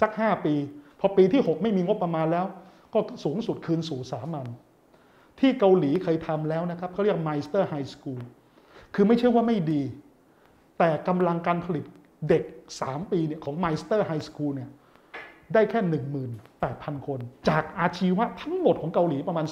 [0.00, 0.54] สักห้าปี
[1.00, 2.46] พอปีที่หกไม่มีงบประมาณแล้ว
[2.94, 4.46] ก็สูงสุดคืนสู่สามัญ
[5.40, 8.20] ที่เกาหลีเคยทำแล้วนะครับเขาเรียก Meister High School
[8.94, 9.82] คือไม่ใช่ว่าไม่ดี
[10.82, 11.84] แต่กำลังการผลิต
[12.28, 12.44] เด็ก
[12.78, 14.70] 3 ปีเนี่ยของ Meister High School เนี่ย
[15.54, 15.80] ได้แค่
[16.42, 19.46] 18,000 คน จากอาชีวะทั้งหมดของเกาหลีประมาณ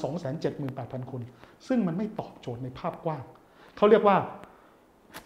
[0.52, 1.20] 278,000 คน
[1.68, 3.22] ซึ่งมันไม่ตอบโจทย์ในภาพกว้าง
[3.76, 4.16] เขาเรียกว่า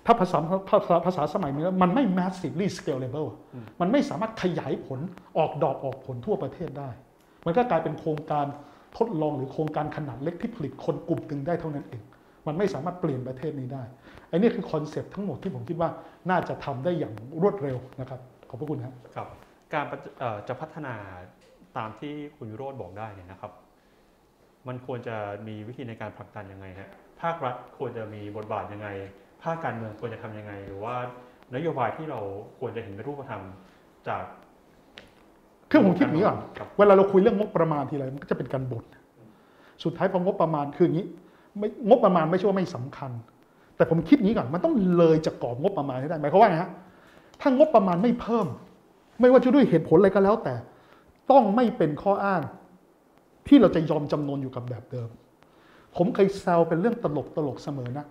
[0.06, 0.38] ถ้าภาษา
[0.70, 3.28] ภาษาภาษาสมัยนี้มันไม่ massively scalable
[3.80, 5.00] มันไม่สามารถขยายผล
[5.38, 6.90] ออกดอกออกผลทั่วประเทศได้
[7.44, 8.46] มันก็กลายเป็นโครงการ
[8.96, 12.02] ทดลองหรือโครงการขนาดเล็กที่ผลิตคนกลุ่มหนึ่งได้เท่านั้นเอง
[12.46, 15.90] มันไม่สามารถเปลี่ยนประเทศนี้ได้ไอ้นี่คือคอนเซปต์ทั้งหมดที่ผมคิดว่า
[16.30, 19.28] น่าจะทำได้อย่างรวดเร็วนะครับ ขอบพระคุณครับครับ
[19.72, 19.84] การ
[20.48, 20.94] จะพัฒนา
[21.76, 23.52] ตามที่คุณยุโรธบอกได้เนี่ยนะครับ
[24.68, 25.16] มันควรจะ
[25.46, 26.90] มีวิธีในการผลักดันยังไงฮะ
[27.22, 28.88] ภาครัฐควรจะมีบทบาทยังไง
[29.42, 30.94] ภภาคการเมืองควรจะทำยังไง หรือว่า
[31.54, 32.20] นโยบายที่เรา
[32.58, 33.42] ควรจะเห็นเป็นรูปธรรม
[34.08, 34.22] จาก
[35.70, 38.84] คือผมคิดอย่างนี้ก่อนครับเวลาเราคุยเรื่องงบประมาณทีไรมันก็จะเป็นการบ่น
[39.84, 41.06] สุดท้ายพองบประมาณคืออย่างนี้
[41.58, 43.10] ไม่งบประมาณไม่ใช่ว่าไม่สำคัญ
[43.76, 46.70] แต่ผมคิดงนี้ก่อนมันต้องเลยจากกรอบงบประมาณให้ได้หมายความว่าไงฮะ
[47.40, 48.46] ถ้างบประมาณไม่เพิ่ม
[49.20, 50.54] ไม่ว่าจะด้วยเหตุผลอะไรก็แล้วแต่
[51.30, 52.42] ต้องไม่เป็นข้ออ้าง
[53.48, 55.08] ที่เราจะยอมจำนนอยู่กับแบบเดิม
[55.96, 58.06] ผมเคยแซวเป็นเรื่องตลกตลกเสมอนะ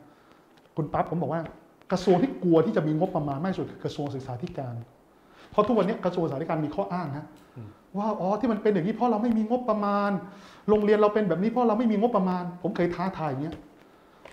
[0.76, 1.42] คุณปั๊บผมบอกว่า
[1.92, 4.76] กระทรวงที่กลัวที่จะมีงบประมาณมากสุดคือกระทรวงศึกษาธิการ
[5.52, 7.26] เพราะทุกวันนี้กระทรวงศึกษาธิการมีข้ออ้างนะ
[7.98, 10.12] ว่าอ๋อที่มันเป็นอย่างนี้เพราะเราไม่มีงบประมาณ
[10.70, 13.56] โรงเรียนเราเป็นแบบนี้เพราะเราไม่มีงบประมาณ ผมเคยท้าทายอย่างเงี้ย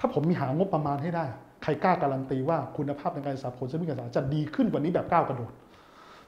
[0.01, 1.25] ถ้าผมมีหางบประมาณให้ได้
[1.63, 5.53] ใครกล้าการันตีว่าคุณภาพทางการศึกษาผลสำเร็จการศึกษาจะดีขึ้นกว่านี้แบบก้าวกระโดด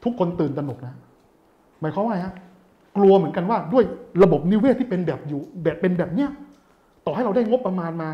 [0.04, 0.94] ทุกคนตื่นตระหนกนะ
[1.80, 2.34] หมายความว่าไงฮะ
[2.96, 3.84] กลัวเหมือนกันว่าด้วย
[4.22, 6.30] ระบบนิเวศที่เป็นแบบอยู่แบบเป็นแบบเนี้ย
[7.06, 8.10] ต่อให้เราได้งบประมาณมา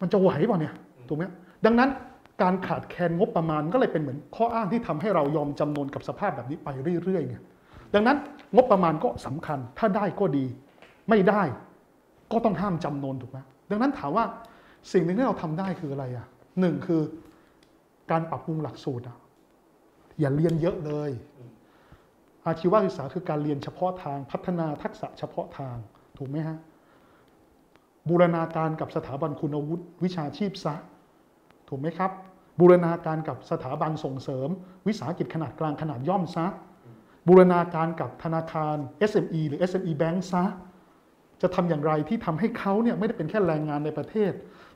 [0.00, 0.74] มันจะไหวเปล่าเนี่ย
[1.08, 1.24] ถูกไหม
[1.64, 1.90] ดังนั้น
[2.42, 6.68] การขาดแคลนงบประมาณก็เลยเป็นเหมือนข้ออ้างที่ทำให้เรายอมจำนนกับสภาพแบบนี้ไป
[7.04, 7.36] เรื่อยๆไง
[7.94, 8.16] ดังนั้น
[8.54, 10.44] งบประมาณก็สำคัญ ถ้าได้ก็ดี
[11.08, 11.42] ไม่ได้
[12.32, 13.38] ก็ต้องห้ามจำนนถูกไหม
[13.72, 14.24] ดังนั้นถามว่า
[14.92, 16.26] สิ่งหนึ่งที่เราทำได้คืออะไรอะ
[16.60, 17.02] หนึ่งคือ
[18.10, 19.16] การปรับปรุงหลักสูตรอะ
[20.20, 21.10] อย่าเรียนเยอะเลย
[22.46, 25.76] อาชีวศึกษาคือการเรียนเฉพาะทางพัฒนาทักษะเฉพาะทาง
[26.18, 26.56] ถูกไหมฮะ
[28.08, 30.74] บูรณาการกับสถาบันคุณวุฒิวิชาชีพซะ
[31.68, 32.10] ถูกไหมครับ
[32.60, 34.48] บูรณาการกับสถาบันส่งเสริม
[34.86, 36.46] วิสาหกิจขนาดกลางขนาดย่อมซะ
[37.28, 38.76] บูรณาการกับธนาคาร
[39.10, 40.44] SME หรือ SME Bank ซะ
[41.42, 44.32] จะทำอย่างไรที่ทำให้เขาเนี่ยไม่ได้เป็นแค่แรงงานในประเทศ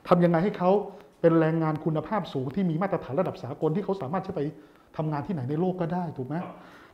[0.07, 0.71] ทำยังไงให้เขา
[1.21, 4.39] เป็นแรงงานคุณภาพสูงที่มีมาตรฐานระดับสากลที่เขาสามารถจะไป
[4.97, 6.35] ทำงานที่ไหนในโลกก็ได้ถูกไหม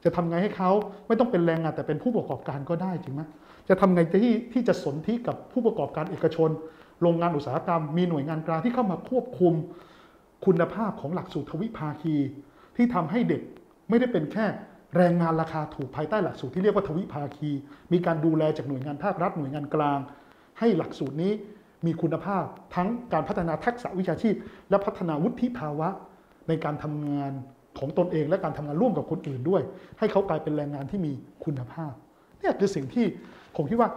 [0.03, 0.71] จะทำไงให้เขา
[1.07, 3.21] ไม่ต้องเป็นแรงงานแต่เป็นผู้ประกอบการก็ได้จริงไหม
[3.69, 6.49] จะทำไงที่ที่จะสนธิกับผู้ประกอบการเอกชน
[7.01, 9.53] โรงงานอุตสาหกรรม มีหน่วยงานกลางที่เข้ามาควบคุม
[10.45, 12.15] คุณภาพของหลักสูตรทวิภาคี
[12.75, 13.41] ที่ทำให้เด็ก
[13.89, 14.45] ไม่ได้เป็นแค่
[14.97, 17.51] แรงงานราคาถูกภายใต้หลักสูตรที่เรียกว่าทวิภาคี
[17.93, 19.99] มีการดูแลจากหน่วยงานภาครัฐหน่วยงานกลาง
[20.59, 21.31] ให้หลักสูตรนี้
[21.85, 22.43] มีคุณภาพ
[22.75, 24.35] ทั้งการพัฒนาทักษะวิชาชีพ
[24.69, 25.89] และพัฒนาวุฒิภาวะ
[26.47, 27.31] ในการทำงาน
[27.79, 29.61] ของตนเอง และการทำงานร่วมกับคนอื่นด้วย
[29.99, 31.11] ให้เขากลายเป็นแรงงานที่มี
[31.45, 31.93] คุณภาพ
[32.39, 33.05] เนี่ยคือสิ่งที่
[33.55, 33.89] ผมคิดว่า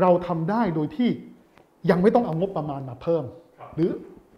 [0.00, 1.10] เราทำได้โดยที่
[1.90, 3.24] ยังไม่ต้องเอางบประมาณมาเพิ่ม
[3.74, 3.90] หรือ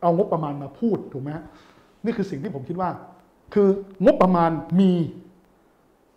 [0.02, 1.44] เอางบประมาณมาพูดถูกไหมฮะ
[2.04, 2.90] นี่คือสิ่งที่ผมคิดว่า
[3.54, 3.68] คือ
[4.04, 4.50] งบประมาณ
[4.80, 4.92] มี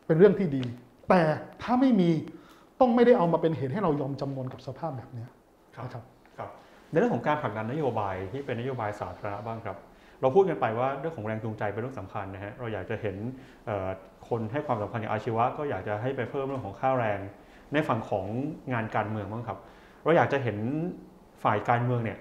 [0.09, 0.63] เป็นเรื่องที่ดี
[1.09, 1.21] แต่
[1.63, 2.09] ถ้าไม่มี
[2.79, 5.29] ต้องไม่ได้เอามาเป็นเหตุให้เรายอมจำนนกับสภาพแบบเนี้ย
[5.75, 6.03] ครับนะครับ
[6.37, 6.49] ครับ
[6.91, 9.77] ในเรื่องของการผลักดันนโยบายที่เป็นนโยบายสาธารณะบ้างครับ
[10.21, 13.15] เราพูดกันไปว่าเรื่องของแรงจูงใจเป็นเรื่องสำคัญนะฮะเราอยากจะเห็น
[13.65, 13.89] เอ่อ
[14.29, 17.19] คนให้ความสำคัญอย่างอาชีวะ ก็อยากจะให้ไปเพิ่มเรื่องของค่าแรง
[17.73, 18.25] ในฝั่งของ
[18.73, 19.59] งานการเมืองบ้างครับ
[20.03, 20.57] เราอยากจะเห็น
[21.43, 22.17] ฝ่ายการเมืองเนี่ย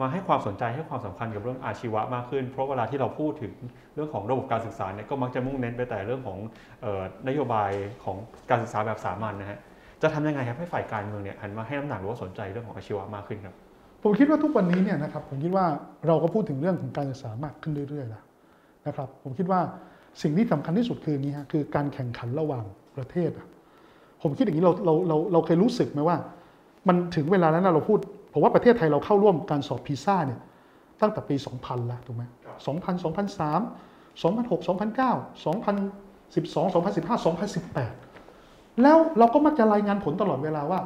[0.00, 3.52] มาให้ความสนใจให้ความสำคัญกับเรื่องอาชีวะมากขึ้น เพราะเวลาที่เราพูดถึง
[3.94, 6.38] เรื่องของระบบการศึกษาเนี่ยก็มักจะมุ่งเน้นไปแต่เรื่องของ
[6.84, 7.70] ออนโยบาย
[8.04, 8.16] ของ
[8.50, 9.58] การศึกษาแบบสามัญนะฮะ
[10.02, 13.54] จะทำยังไงครับให้ฝ่ายการเมืองเนี่ยหันมาให้น้ำหนักหรือว่าสนใจเรื่องของอาชีวะมากขึ้นครับ
[14.02, 15.66] ผมคิดว่าทุกวันนี้เนี่ยนะครับผมคิดว่า
[16.06, 18.24] เราก็พูดถึงเรื่องของการศึกษามากขึ้นเรื่อยๆแล้ว
[18.86, 19.60] นะครับผมคิดว่า
[20.22, 22.64] สิ่งที่สำคัญที่สุดคือนี้ฮะคือการแข่งขันระหว่าง
[22.96, 23.30] ประเทศ
[24.22, 26.16] ผมคิดอย่างนี้เราเราเราเราเคยรู้สึกไหมว่า
[26.88, 27.98] มันถึงเวลาแล้วนะเราพูด
[28.34, 30.40] ผมว่าประเทศไทยเราเข้าร่วมการสอบพีซ่าเนี่ย
[31.00, 32.24] ตั้งแต่ปี 2000 แล้วถูกไหม
[32.64, 37.24] 2000 2003 2006 2009 2012 2015
[37.94, 40.80] 2018 แล้วเราก็มักจะรายงานผลตลอดเวลาว่า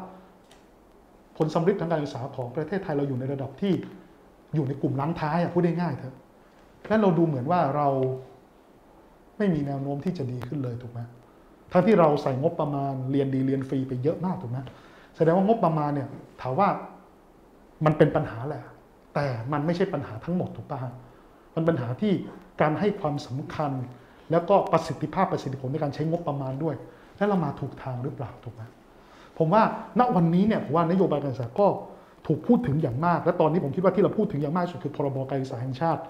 [1.36, 3.72] ผลสำเร็จทางการศึกษาของประเทศไทยเราอยู่ในระดับที่
[4.54, 6.14] อยู่ในกลุ่มล้างท้ายอะพูดได้ง่ายๆเถอะ
[6.88, 7.88] และเราดูเหมือนว่าเรา
[9.38, 11.00] ไม่มีแนวโน้มที่จะดีขึ้นเลยถูกไหม
[11.72, 14.58] ทั้งที่เราใส่งบประมาณเรียนดีเรียนฟรีไปเยอะมากถูกไหม
[15.16, 16.08] แสดงว่างบประมาณเนี่ย
[16.42, 16.68] ถามว่า
[17.84, 18.62] มันเป็นปัญหาแหละ
[19.14, 20.80] แต่มันไม่ใช่ปัญหาทั้งหมดถูกป่ะ
[21.54, 22.12] มันปัญหาที่
[22.60, 23.72] การให้ความสำคัญ
[24.30, 26.74] แล้วก็ประสิทธิภาพประสิทธิผลในการใช้งบประมาณด้วย
[27.16, 28.62] และเรามาถูกทางหรือเปล่าถูกไหม
[29.38, 29.62] ผมว่า
[29.98, 31.66] ณวันนี้เนี่ยผมว่านโยบายการศึกษาก็
[32.26, 36.02] ถูกพูดถึงอย่างมาก และตอนนี้ผมคิดว่าที่เราพูดถึงอย่างมากสุดคือพรบการศึกษาแห่งชาติ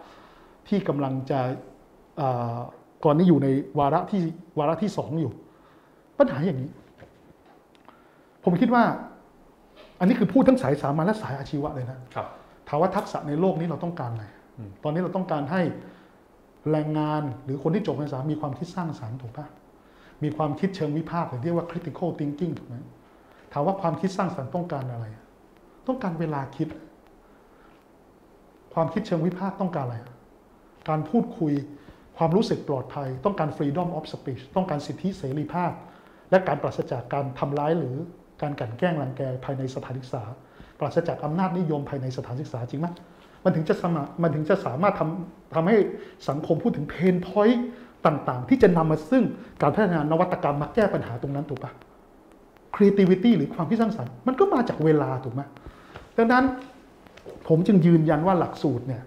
[0.68, 1.40] ที่กำลังจะ
[2.20, 2.58] อ่อ
[3.04, 4.20] ก่อนนี้อยู่ในวาระที่
[4.58, 5.32] วาระที่สองอยู่
[6.18, 6.70] ปัญหาอย่างนี้
[8.44, 8.84] ผมคิดว่า
[9.98, 12.26] อันนี้คือพูดทั้งสายสามัญและสายอาชีวะเลยนะครับ
[12.68, 14.24] ถามว่าทักษะในโลกนี้เราต้องการอะไร
[14.56, 15.62] อืมตอนนี้เราต้องการให้
[16.70, 19.46] แรงงานหรือคนที่จบการศึกษามีความคิดสร้างสรรค์ถูกปะ
[20.22, 22.76] มีความคิดเชิงวิพากษ์หรือเรียกว่า critical thinking ถูกไหม
[23.52, 25.06] ถามว่าความคิดสร้างสรรค์ต้องการอะไร
[25.88, 26.68] ต้องการเวลาคิด
[28.74, 29.98] ความคิดเชิงวิพากษ์ต้องการอะไร
[30.88, 31.52] การพูดคุย
[32.16, 35.72] ความรู้สึกปลอดภัย ต้องการ freedom of speech ต้องการสิทธิเสรีภาพ
[36.30, 37.96] และการปราศจากการทำร้ายหรือ
[38.42, 40.22] การกลั่นแกล้งรังแกภายในสถานศึกษา
[40.78, 42.88] ปราศจากอำนาจนิยมภายในสถานศึกษาจริงไหม
[43.44, 45.76] มันถึงจะสมามันถึงจะสามารถทำทำให้
[46.28, 47.62] สังคมพูดถึงเพนพอยต์
[48.06, 49.24] ต่างๆ ที่จะนำมาซึ่ง
[49.62, 51.72] การพัฒนานวัตกรรมมาแก้ปัญหาตรงนั้นถูกปะ
[52.74, 55.42] creativity หรือความคิดสร้างสรรค์มันก็มาจากเวลาถูกไหม
[56.16, 56.44] ดังนั้น
[57.48, 59.02] ผมจึงยืนยันว่าหลักสูตรเนี่ย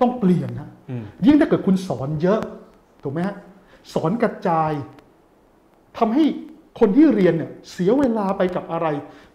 [0.00, 2.40] ต้องเปลี่ยนนะอืมยิ่งถ้าเกิดคุณสอนเยอะ
[3.02, 3.36] ถูกไหมฮะ
[3.94, 4.72] สอนกระจาย
[5.98, 6.24] ทำให้
[6.80, 8.86] คนที่เรียนเนี่ยเสียเวลาไปกับอะไร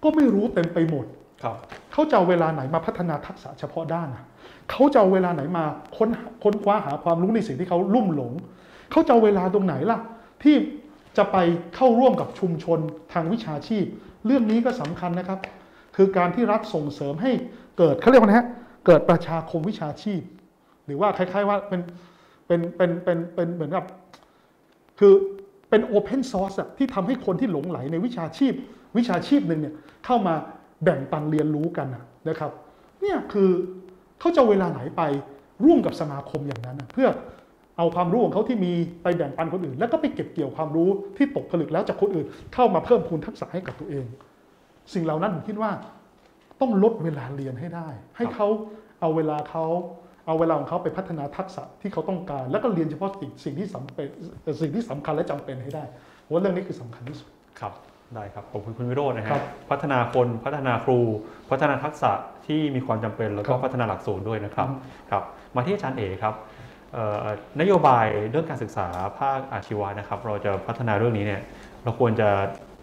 [0.04, 1.06] ก็ไม่รู้เต็มไปหมด
[1.44, 1.56] ครับ
[1.92, 4.24] เขาจะเอาเวลาไหนมาพัฒนาทักษะเฉพาะด้านอะ
[4.72, 5.64] เขาจะเอาเวลาไหนมา
[5.98, 8.34] ค้นหาค้นคว้าหาความรู้ในสิ่งที่เขาลุ่มหลง
[8.92, 10.00] เขาจะเอาเวลาตรงไหนล่ะ
[10.44, 10.56] ที่
[11.18, 11.38] จะไป
[11.76, 12.80] เข้าร่วมกับชุมชน
[13.14, 13.86] ทางวิชาชีพ
[14.26, 15.40] เรื่องนี้ก็สำคัญนะครับ
[15.96, 17.32] คือการที่รัฐส่งเสริมให้
[17.78, 18.48] เกิดเขาเรียกว่าไงฮะ
[18.86, 20.22] เกิดประชาคมวิชาชีพ
[20.86, 21.82] หรือว่าคล้าย ๆว่าเป็น
[22.48, 23.86] เป็นเป็นเป็นเป็นเหมือนกับ
[25.00, 25.14] คือ
[25.70, 28.54] เป็นโอเพนซอร์สที่ทำให้คนที่หลงไหลในวิชาชีพ
[28.98, 29.74] วิชาชีพหนึ่งเนี่ย
[30.06, 30.34] เข้ามา
[30.84, 31.88] แบ่งปันเรียนรู้กัน
[32.30, 32.52] นะครับ
[33.02, 33.50] เนี่ยคือ
[34.20, 35.02] เขาจะเวลาไหนไป
[35.66, 37.10] ร่วมกับสมาคมอย่างนั้นเพื่อ
[37.78, 38.74] เอาความรู้ของเขาที่มี
[39.04, 44.06] ไปแบ่งปันคนอื่น แล้วก็ไปเก็บเกี่ยวความรู้ที่ตกผลึกแล้วจากคนอื่น เข้ามาเพิ่มพูนทักษะให้กับตัวเอง
[44.94, 45.72] สิ่งเหล่านั้นผมคิดว่า
[46.62, 47.88] ต้องลดเวลาเรียนให้ได้
[48.18, 48.48] ให้เขา
[49.02, 49.66] เอาเวลาเขา
[50.26, 54.08] เอาเวลาของเขาไปพัฒนาทักษะที่เขาต้องการ แล้วก็เรียนเฉพาะสิ่งสิ่งที่สำเป็น
[54.62, 55.84] สิ่งที่สำคัญและจำเป็นให้ได้
[56.26, 57.30] ผมว่าเรื่องนี้คือสำคัญที่สุด
[57.60, 57.74] ครับ
[58.16, 61.00] ได้ครับขอบคุณคุณวิโรจน์นะคฮะรับพัฒนาคนพัฒนาครู
[61.52, 62.12] พัฒนาทักษะ
[62.48, 64.78] ที่มีความจำเป็นแล้วก็ครับพัฒนาหลักสูตรด้วยนะครับอืม
[65.12, 65.24] ครับ
[65.56, 66.36] มาที่อาจารย์เอกครับ
[66.94, 67.28] เอ่อ
[67.62, 68.88] นโยบายเรื่องการศึกษา
[69.20, 71.42] ภาคอาชีวะนะครับ เราจะพัฒนาเรื่องนี้เนี่ย
[71.84, 72.30] เราควรจะ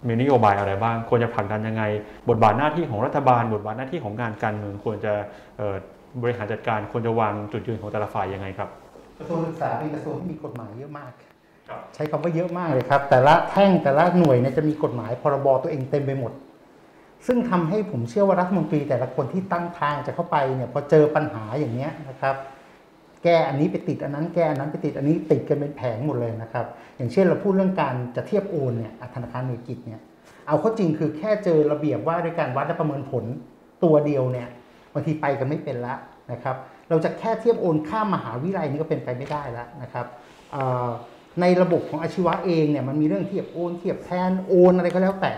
[0.08, 1.82] มีนโยบายอะไรบ้าง ควรจะผลักดันยังไง
[2.28, 5.12] บทบาทหน้าที่ของรัฐบาล บทบาทหน้าที่ของงานการเมืองควรจะ
[5.58, 5.76] เอ่อ
[6.22, 8.68] บริหารจัดการควรจะวางจุดยืนของแต่ละฝ่ายยังไงครับ
[9.18, 11.12] กระทรวงศึกษาเป็นกระทรวงที่มีกฎหมายเยอะมาก
[11.68, 16.32] ครับใช้คำว่าเยอะมากเลยครับ แต่ละแท่งแต่ละหน่วยเนี่ยจะมีกฎหมายพรบตัวเองเต็มไปหมด
[17.26, 22.36] ซึ่งทำให้ผมเชื่อว่ารัฐมนตรีแต่ละคนที่ตั้งทางจะเข้าไปเนี่ยพอเจอปัญหาอย่างเนี้ยนะครับ
[23.24, 26.66] แก้อันนี้ไปติดอันนั้นแก้อันนั้นไปติดอันนี้ติดกันเป็นแผงหมดเลยนะครับ
[26.96, 30.00] อย่างเช่นเราพูดเรื่องการจะเทียบโอนเนี่ยอะธนาคารหน่วยกิจเนี่ย
[30.48, 33.24] เอาเข้าจริงคือแค่เจอระเบียบว่าด้วยการวัดและประเมินผล
[33.84, 34.48] ตัวเดียวเนี่ย
[34.94, 35.94] บางทีไปกันไม่เป็นละ
[36.32, 36.56] นะครับ
[36.88, 40.06] เราจะแค่เทียบโอนข้ามมหาวิทยาลัยนี่ก็เป็นไปไม่ได้แล้วนะครับ
[41.40, 45.32] ในระบบของอาชีวะเองเนี่ยมันมีเรื่องเทียบโอนเทียบแทนโอนอะไรก็แล้วแต่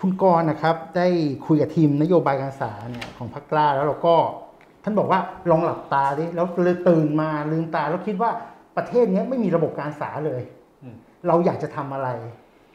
[0.00, 1.08] คุณกรณ์นะครับได้
[1.46, 4.14] คุยกับทีมนโยบายการศึกษาเนี่ยของพรรคกล้าแล้วเราก็
[4.84, 5.20] ท่านบอกว่า
[5.50, 8.30] ลองหลับตาดิแล้วเลยตื่นมาลืมตาแล้วคิดว่า
[8.76, 10.42] ประเทศนี้ไม่มีระบบการศึกษาเลย
[11.26, 12.08] เราอยากจะทำอะไร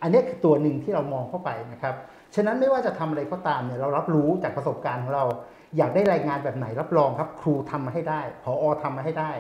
[0.02, 1.96] อันนี้คือตัวหนึ่งที่เรามองเข้าไปนะครับ
[2.36, 5.26] ฉะนั้นไม่ว่าจะทำอะไรก็ตามเนี่ยเรารับรู้จากประสบการณ์ของเรา
[5.78, 9.32] อยากได้รายงานแบบไหนรับรองครับ ครูทำมาให้ได้พออทำมาให้ได้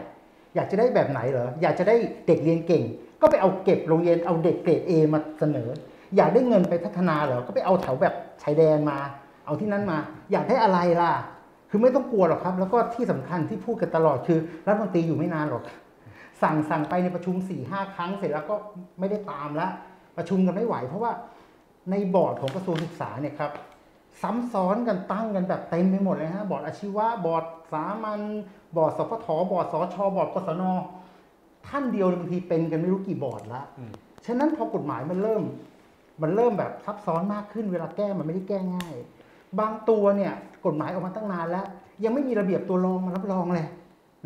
[0.55, 1.95] อยากจะได้แบบไหนเหรออยากจะได้
[2.27, 2.83] เด็กเรียนเก่ง
[3.21, 5.69] ก็ไปเอาเก็บโรงเรียนเอาเด็กเกรด A มาเสนอ
[6.15, 8.13] อยากได้เงินไปพัฒนาเหรอก็ไปเอาแถวแบบ
[8.43, 8.97] ชายแดนมา
[9.45, 9.97] เอาที่นั้นมา
[10.31, 11.11] อยากได้อะไรล่ะ
[11.69, 15.63] คือไม่ต้องกลัวหรอกครับ แล้วก็ที่สำคัญที่พูดกันตลอดคือรัฐมนตรีอยู่ไม่นานหรอก
[16.41, 18.55] สั่งสั่งไปในประชุมสี่ห้าครั้งเสร็จแล้วก็
[18.99, 19.67] ไม่ได้ตามละ
[20.17, 21.11] ประชุมกันไม่ไหว เพราะว่า
[21.91, 23.51] ในบอร์ดของกระทรวงศึกษาเนี่ยครับ
[24.21, 28.21] ซ้ำซ้อนกันตั้งกันแบบเต็มไปหมดเลยฮะบอร์ดอาชีวะบอร์ดสามัญ
[28.77, 30.63] บอร์ดสพทบอร์ดสชบอร์ดกศน
[31.67, 33.91] ท่านเดียวบางทีเป็นกันไม่รู้กี่บอร์ดละอืม
[34.25, 35.43] ฉะนั้นพอกฎหมายมันเริ่ม
[36.21, 38.93] มันเริ่มแบบซับซ้อนมากขึ้นเวลาแก้มันไม่ได้แก้ง่าย
[39.59, 40.33] บางตัวเนี่ย
[40.65, 41.65] กฎหมายออกมาตั้งนานแล้ว
[42.03, 43.67] ยังไม่มีระเบียบตัวรองมารับรองเลย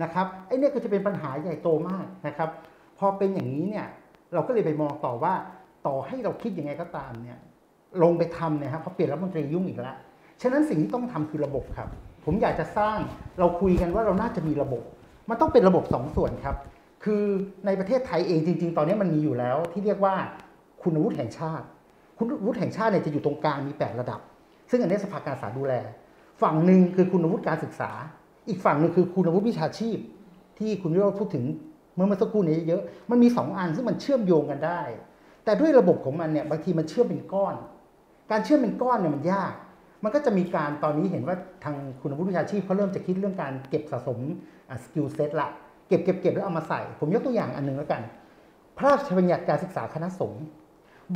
[0.03, 2.49] นะครับไอ้เนี่ยก็จะเป็นปัญหาใหญ่โตมากนะครับ
[2.99, 3.87] พอเป็นอย่างนี้เนี่ย
[4.33, 5.33] เราก็เลยไปมองต่อว่า
[5.87, 7.39] ต่อให้เราคิดยังไงก็ตามเนี่ย
[8.03, 9.97] ลงไปทำเนี่ยฮะเพราเปลี่ยนรัฐมนตรียุ่งอีกแล้ว
[10.41, 11.89] ฉะนั้นสิ่งที่ต้องทำคือระบบครับ
[12.25, 12.97] ผมอยากจะสร้าง
[13.39, 14.83] เราคุยกันว่าเราน่าจะมีระบบ
[15.29, 16.55] มันต้องเป็นระบบสองส่วนครับ
[17.03, 17.23] คือ
[17.65, 20.15] ในประเทศไทยเองจริง ๆ ตอนนี้มันมีอยู่แล้ว ที่เรียกว่า
[20.81, 21.65] คุณวุฒิแห่งชาติ
[22.17, 24.19] คุณวุฒิแห่งชาติเนี่ยจะอยู่ตรงกลางมี 8 ระดับ
[24.69, 25.73] ซึ่งอันนี้สภาการศึกษาดูแล
[26.41, 27.91] ฝั่งหนึ่งคือคุณวุฒิการศึกษา
[28.49, 29.97] อีกฝั่งหนึ่งคือคุณวุฒิวิชาชีพ
[30.59, 31.45] ที่คุณวิโรจน์พูดถึง
[31.95, 34.81] เมื่อเมื่อสักครู่นี้เยอะ มันมีสองอันซึ่งมันเชื่อมโยงกันได้
[35.45, 37.55] แต่ด้วยระบบของมันเนี่ยบางทีมันเชื่อมเป็นก้อน
[38.31, 39.53] การเชื่อมเป็นก้อนเนี่ยมันยาก
[40.03, 44.19] มันก็จะมีการตอนนี้เห็นว่าทางคุณวุฒิวิชาชีพเขาเริ่มจะคิดเรื่องการเก็บสะสม
[44.83, 45.47] skill set ละ
[45.87, 48.01] เก็บเก็บเก็บแล้วเอามาใส่ ผมยกตัวอย่างอันหนึ่งแล้วกัน
[48.77, 50.43] พระราชบัญญัติการศึกษาคณะสงฆ์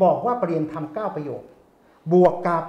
[0.04, 1.42] บอกว่าเปรียญธรรมเก้าประโยค
[2.14, 2.64] บวกกับ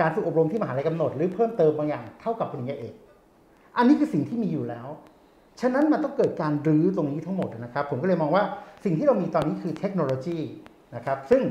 [0.00, 2.94] การฝึกอบรมที่มหาลัยกำหนด หรือเพิ่มเติมบางอย่างเท่ากับปริญญาเอก
[3.76, 4.88] อันนี้คือสิ่งที่มีอยู่แล้ว
[5.60, 8.44] ฉะนั้นมันต้องเกิดการรื้อตรงนี้ทั้งหมดนะครับ ผมก็เลยมองว่า
[8.84, 10.38] สิ่งที่เรามีตอนนี้คือเทคโนโลยี
[10.94, 11.42] นะครับ ซึ่ง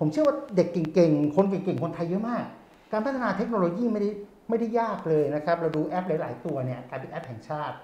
[0.00, 2.44] ผมเชื่อว่าเด็กเก่งๆ คนเก่งๆ คนไทยเยอะมาก
[2.92, 4.10] การพัฒนาเทคโนโลยีไม่ได้
[4.48, 7.76] ไม่ได้ยากเลยนะครับ เราดูแอปหลาย ๆ ตัวเนี่ยกลายเป็นแอปแห่งชาติ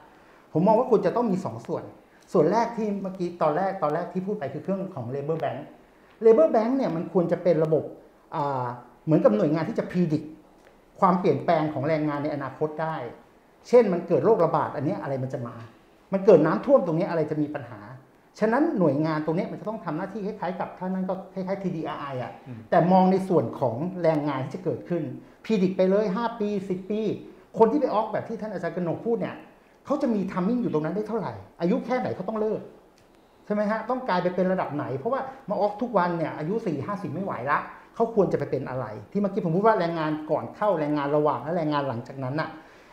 [0.53, 1.85] ผมมองว่าคุณจะต้องมี 2 ส่วน
[2.33, 5.61] ส่วนแรกที่เมื่อกี้ตอนแรกตอนแรกที่พูดไปคือเครื่องของ Labor Bank
[6.25, 7.85] Labor Bank เนี่ยมันควรจะเป็นระบบ
[9.05, 10.23] เหมือนกับหน่วยงานที่จะพิจิต
[11.01, 12.97] ความเปลี่ยนแปลงของแรงงานในอนาคตได้
[13.69, 15.57] เช่นมันเกิดโรคระบาดอันนี้อะไรมันจะมา
[16.13, 17.81] มันเกิดน้ำท่วมตรงนี้อะไรจะมีปัญหา
[18.39, 22.33] ฉะนั้นหน่วยงานตรงเนี้ยมันจะต้องทำหน้าที่คล้ายๆกับท่านนั้นก็คล้ายๆ TDRI อะ
[22.71, 25.03] แต่มองในส่วนของแรงงานที่จะเกิดขึ้น
[25.45, 27.01] พีดิกไปเลย 5 ปี 10 ปี
[27.59, 29.37] คนที่ไปออกแบบที่ท่านอาจารย์กนกพูดเนี่ย
[29.87, 32.61] เขาจะมีทัมมิ่งอยู่ตรงนั้นได้เท่าไหร่ อายุแค่ไหนเขาต้องเลิก
[33.47, 37.59] ใช่ไหมฮะต้องกลายไปเป็นระดับไหน เพราะว่ามาออกทุกวันเนี่ยอายุ 4 50 ไม่ไหวละ
[37.95, 42.49] เขาควรจะไปเป็นอะไร ที่เมื่อกี้ผมพูดว่าแรงงานก่อนเข้าแรงงานระหว่างและแรงงานหลังจากนั้นน่ะ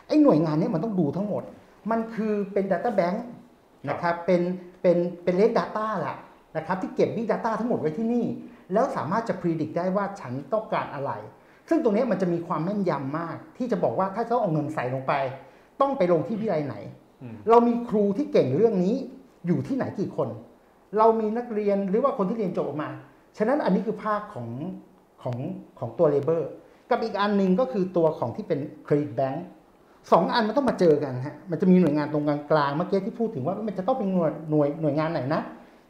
[0.06, 1.42] ไอ้หน่วยงานเนี้มันต้องดูทั้งหมด
[1.90, 3.16] มันคือเป็น Data Bank
[3.88, 4.40] นะครับเป็น
[4.84, 6.16] เป็นเป็นเลด Data แหละ
[6.56, 8.26] นะครับที่เก็บ Big Data ทั้งหมดไว้ที่นี่
[8.72, 11.10] แล้วสามารถจะ predict ได้ว่าฉันต้องการอะไร
[11.68, 15.12] ซึ่งตรงนี้มันจะมีความแม่นยำมาก ที่จะบอกว่าถ้าเขาเอาเงินใส่ลงไป
[15.80, 16.76] ต้องไปลงที่วิทยาลัยไหน
[17.22, 18.94] อืมเรามีครูที่เก่งเรื่องนี้
[19.46, 20.28] อยู่ที่ไหนกี่คน
[20.98, 22.90] เรามีนักเรียนหรือว่าคนที่เรียนจบออกมา
[23.38, 24.48] ฉะนั้นอันนี้คือภาคของ
[25.22, 25.36] ของ
[25.78, 26.50] ของตัวเลเบอร์
[26.90, 29.46] กับอีกอันหนึ่งก็คือตัวของที่เป็นเครดิตแบงก์
[30.12, 35.42] สองอันมันต้องมาเจอกันฮะมันจะมีหน่วยงานตรงกลางๆเมื่อกี้ที่พูดถึงว่ามันจะต้องเป็นหน่วยหน่วยหน่วยงานไหนนะ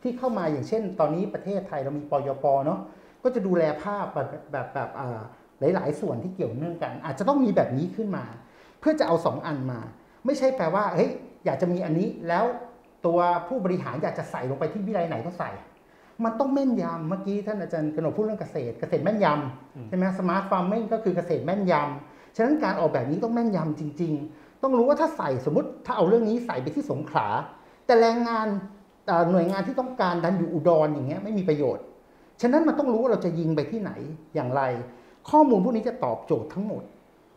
[0.02, 2.80] ที่เข้ามาอย่างเช่น ตอนนี้ประเทศไทยเรามีปยปเนาะ
[3.22, 5.20] ก็จะดูแลภาพแบบแบบแบบอ่า
[5.74, 8.24] หลาย ๆ ส่วนที่เกี่ยวเนื่องกัน อาจจะต้องมีแบบนี้ขึ้นมา
[8.80, 9.80] เพื่อจะเอาสองอันมา
[10.26, 11.10] ไม่ใช่แปลว่าเฮ้ย
[11.44, 12.44] อยากจะมีอันนี้แล้ว
[13.06, 13.18] ตัว
[13.48, 15.50] ผู้บริหารอยากจะใส่ลงไปที่วิทยาลัยไหนก็ใส่
[16.24, 27.26] มันต้องแม่นยำเมื่อกี้ท่านอาจารย์กนกพูดเรื่องเกษตร เกษตรแม่นยำใช่ไหม smart farming ก็คือเกษตรแม่นยำ ฉะนั้นการออกแบบนี้ต้องแม่นยำจริง ๆ ต้องรู้ว่าถ้าใส่สมมติถ้าเอาเรื่องนี้ใส่ไปที่สงขลา
[27.86, 28.46] แต่แรงงาน
[29.30, 31.84] หน่วยงานที่ต้องการดันอยู่อุดรอย่างเงี้ยไม่มีประโยชน์
[32.42, 33.90] ฉะนั้นมันต้องรู้ว่าเราจะยิงไปที่ไหน
[34.34, 34.62] อย่างไร
[35.30, 36.82] ข้อมูลพวกนี้จะตอบโจทย์ทั้งหมด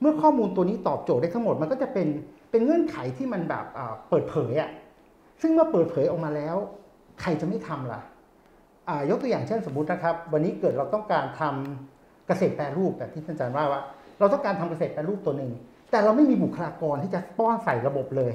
[0.01, 2.07] เมื่อข้อมูลตัวนี้ตอบโจทย์ได้ทั้งหมดมันก็จะเป็น
[2.51, 3.65] เป็นเงื่อนไขที่มันแบบ
[4.09, 4.69] เปิดเผยอะ
[5.41, 6.55] ซึ่งเมื่อเปิดเผยออกมาแล้ว
[7.21, 8.01] ใครจะไม่ทำล่ะ
[9.09, 13.81] ยกตัวอย่างเช่นสมมตินะครับ วันนี้เกิดเราต้องการทำเกษตรแปรรูปแบบที่ท่านอาจารย์ว่าว่า
[14.19, 15.51] เราต้องการทำเกษตรแปรรูปตัวหนึ่ง
[15.91, 18.33] แต่เราไม่มีบุคลากรที่จะป้อนใส่ระบบเลย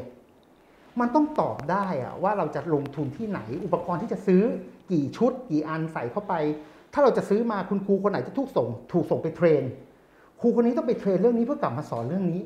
[1.01, 4.43] มันต้องตอบได้อะว่าเราจะลงทุนที่ไหน อุปกรณ์ที่จะซื้อ
[4.91, 6.35] กี่ชุด กี่อันใส่เข้าไป
[6.93, 9.63] ถ้าเราจะซื้อมาคุณครูคนไหนจะถูกส่ง ถูกส่งไปเทรน
[10.41, 12.41] ครูคนนี้ต้องไปเทรนเรื่องนี้เพื่อกลับมาสอนเรื่องนี้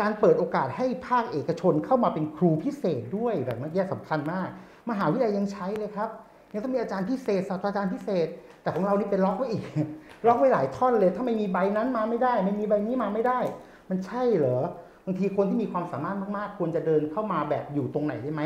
[0.00, 4.48] การเปิดโอกาสให้ภาคเอกชนเข้ามาเป็นครูพิเศษด้วยแบบเมื่อกี้สำคัญมาก
[4.90, 6.08] มหาวิทยาลัยยังใช้เลยครับ
[6.52, 8.26] ยังต้องมีอาจารย์พิเศษศาสตราจารย์พิเศษ
[8.62, 9.62] แต่ของเรานี่เป็นล็อกไว้อีก
[10.26, 13.38] ล็อกไว้หลายท่อนเลย ถ้าไม่มีใบนั้นมาไม่ได้ ไม่มีใบนี้มาไม่ได้
[13.90, 14.58] มันใช่เหรอ
[15.06, 18.42] บางทีคนที่มีความสามารถมากๆ ควรจะเดินเข้ามาแบบอยู่ตรงไหนได้ไหม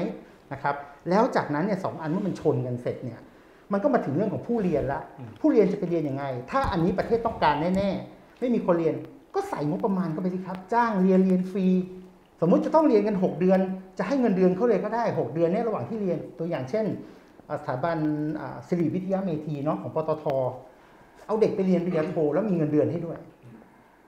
[0.53, 0.75] นะครับ
[1.11, 3.21] แล้วจากนั้นเนี่ยสองอันเมื่อมันชนกันเสร็จเนี่ย
[3.73, 5.01] มันก็มาถึงเรื่องของผู้เรียนละ
[5.41, 8.95] ผู้เรียนจะไปเรียนยังไง ถ้าอันนี้ประเทศต้องการแน่ๆ ไม่มีคนเรียน
[9.35, 11.67] ก็ใส่งบประมาณเข้าไปสิครับ จ้างเรียนเรียนฟรี
[12.41, 13.61] สมมุติจะต้องเรียนกัน 6 เดือน
[13.99, 16.87] จะให้เงินเดือนเขาเลยก็ได้ 6 เดือนเนี่ยระหว่างที่เรียน ตัวอย่างเช่น
[17.49, 17.99] อ่าสถาบัน
[18.41, 20.25] อ่าสิริวิทยาเมธีเนาะของปตท
[21.27, 23.19] เอาเด็กไปเรียนปริญญาโทแล้วมีเงินเดือนให้ด้วย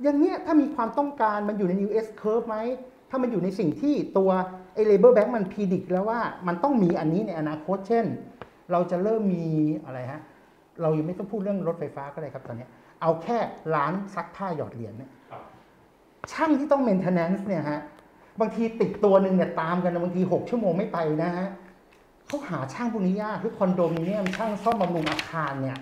[0.03, 2.57] อย่างเนี้ยถ้ามีความต้องการมันอยู่ใน New S curve ไหม
[3.11, 4.31] ถ้ามันอยู่ในสิ่งที่ตัว
[4.75, 8.05] ไอ้ labor bank มันพิจิตแล้วว่ามันต้องมีอันนี้ในอนาคต เช่น
[8.73, 9.47] เราจะเริ่มมี
[9.85, 10.21] อะไรฮะ
[10.83, 12.67] เรายังไม่ต้องพูดเรื่องรถไฟฟ้าก็ได้ครับตอนนี้
[13.03, 13.39] เอาแค่
[13.75, 15.11] ร้านซักผ้าหยอดเหรียญเนี่ย
[16.33, 17.81] ช่างที่ต้อง maintenance เนี่ยฮะ
[18.41, 21.49] บางทีติดตัวหนึ่งเนี่ยตามกันบางที 6 ชั่วโมงไม่ไปนะฮะ
[22.27, 25.79] เขาหาช่างพวกนี้ยากหรือคอนโดมิเนียมช่างซ่อมบำรุงอาคารเนี่ย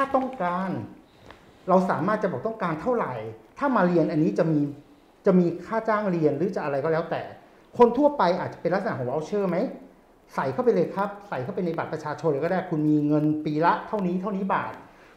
[0.00, 0.70] ถ้าต้องการ
[1.68, 3.14] เราสามารถจะบอกต้องการเท่าไหร่
[3.58, 4.60] ถ้ามาเรียนอันนี้จะมี
[5.26, 7.22] จะมีค่าจ้างเรียนหรือจะอะไรก็แล้วแต่
[7.78, 9.56] คนทั่วไปอาจจะเป็นลักษณะของ v o ลเชอร์ไหม
[10.34, 14.72] ใส่เข้าไปเลยครับ ใส่เข้าไปในบัตรประชาชนเลยก็ได้ คุณมีเงินปีละเท่านี้เท่านี้บาท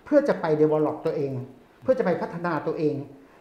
[0.05, 1.31] เพื่อจะไป develop ตัวเอง
[1.83, 2.95] เพื่อจะไปพัฒนาตัวเอง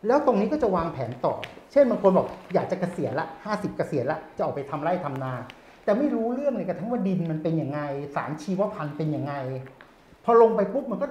[0.06, 1.34] แล้วตรงนี้ก็จะวางแผนต่อ
[1.72, 5.32] เช่นบางคนบอกอยากจะเกษียณละ 50 เกษียณละ จะออกไปทำไร่ทำนา
[5.84, 7.80] แต่ไม่รู้เรื่องเลยกระทั่งว่าดินมันเป็นยังไง
[8.14, 9.34] สารชีวพันธุ์เป็นยังไง
[10.24, 11.06] พอลงไปปุ๊บมันก็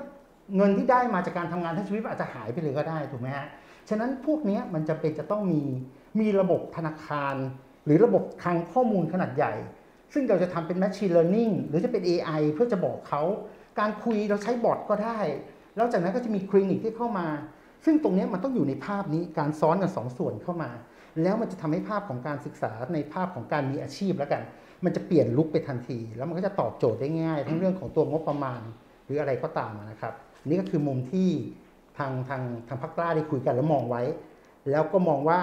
[0.56, 3.48] เงินที่ได้มาจากการทำงานทั้งชีวิตอาจจะหายไปเลยก็ได้ถูกไหมฮะ
[3.90, 5.62] ฉะนั้นพวกนี้มันจะเป็นจะต้องมี
[6.20, 7.36] มีระบบธนาคาร
[7.86, 9.54] หรือระบบคลังข้อมูลขนาดใหญ่
[10.14, 13.22] ซึ่งเราจะทำเป็น Machine Learning หรือจะเป็น AI เพื่อจะบอกเขา
[13.80, 15.20] การคุยเราใช้ bot ก็ได้
[15.76, 17.28] แล้วจากนั้นก็จะมีคลินิกที่เข้ามา
[17.86, 20.72] ซึ่งตรงนี้มันต้องอยู่ในภาพนี้การซ้อนกันสองส่วนเข้ามา
[21.22, 24.42] แล้วมันจะทำให้ภาพของการศึกษาในภาพของการมีอาชีพแล้วกัน
[24.86, 28.62] มันจะเปลี่ยน look ไปทันที แล้วมันก็จะตอบโจทย์ได้ง่าย ทั้งเรื่องของตัวงบประมาณ
[29.06, 30.14] หรืออะไรก็ตามนะครับ
[30.46, 31.30] นี่ก็คือมุมที่
[31.98, 34.02] ทางทางทางพรรคกล้าได้คุยกันแล้วมองไว้
[34.72, 35.40] แล้วก็มองว่า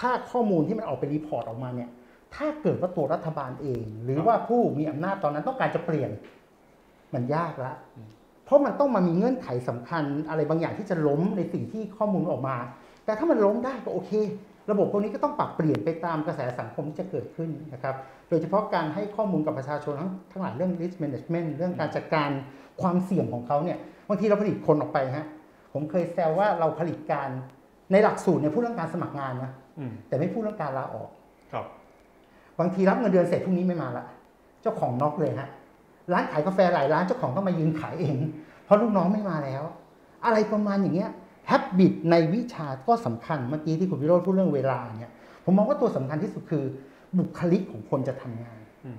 [0.00, 1.90] ถ้าข้อมูลที่มันออกเป็น report ออกมาเนี่ย
[2.34, 6.10] ถ้าเกิดว่าตัวรัฐบาลเอง หรือว่าผู้มีอำนาจตอนนั้นต้องการจะเปลี่ยน
[7.14, 7.72] มันยากละ
[8.44, 12.56] เพราะมันต้องมามีเงื่อนไขสำคัญอะไรบางอย่างที่จะล้มในสิ่งที่ข้อมูลออกมา
[13.04, 14.12] แต่ถ้ามันล้มได้ก็โอเค
[14.70, 17.94] ระบบพวกนี้ก็ต้องปรับเปลี่ยนไปตามกระแสสังคมที่จะเกิดขึ้นนะครับ
[18.28, 22.30] โดยเฉพาะการให้ข้อมูลกับประชาชนทั้งทั้งหลายเรื่อง risk management เรื่องการจัดการ
[22.82, 25.26] ความเสี่ยงของเขาเนี่ย บางทีเราผลิตคนออกไปฮะ
[25.72, 27.28] ผมเคยแซวว่าเราผลิตการ
[27.92, 31.10] ในหลักสูตรเนี่ยพูดเรื่องการสมัครงานนะอืมแต่ไม่พูดเรื่องการลาออก
[31.52, 31.66] ครับ
[32.58, 34.04] บางทีรับเงินเดือนเสร็จพรุ่งนี้ไม่มาละ
[34.62, 35.48] เจ้าของน็อกเลยฮะ
[36.12, 38.16] ร้านขายกาแฟหลายร้านเจ้าของต้องมายืนขายเอง
[38.64, 39.62] เพราะลูกน้องไม่มาแล้ว
[40.24, 41.10] อะไรประมาณอย่างเงี้ย
[41.48, 45.12] แฮบบิตในวิชาก็สำคัญเมื่อกี้ที่คุณวิโรจน์พูดเรื่องเวลาเนี่ย
[45.44, 46.64] ผมมองว่าตัวสำคัญที่สุดคือ
[47.18, 48.98] บุคลิกของคนจะทำงานอืม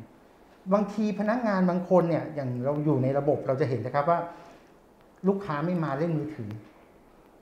[0.74, 4.20] บางทีพนักงานบางคนเนี่ยอย่างเราอยู่ในระบบเราจะเห็นนะครับว่า
[5.28, 6.50] ลูกค้าไม่มาเล่นมือถือ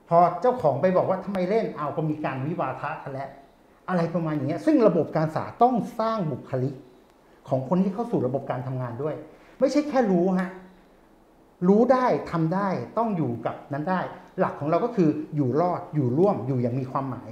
[0.08, 3.30] พอเจ้าของไปบอกว่าทำไมเล่นเอาก็มีการวิวาทะกันแล้ว
[3.88, 6.74] อะไรประมาณอย่างเงี้ยซึ่งระบบการศึกษาต้องสร้างบุคลิก
[7.48, 9.14] ของคนที่เข้าสู่ระบบการทำงานด้วย
[9.60, 10.50] ไม่ใช่แค่รู้ฮะ
[11.68, 12.68] รู้ได้ทำได้
[12.98, 14.00] ต้องอยู่กับนั้นได้
[14.38, 17.30] หลักของเราก็คืออยู่รอดอยู่ร่วมอยู่อย่างมีความหมาย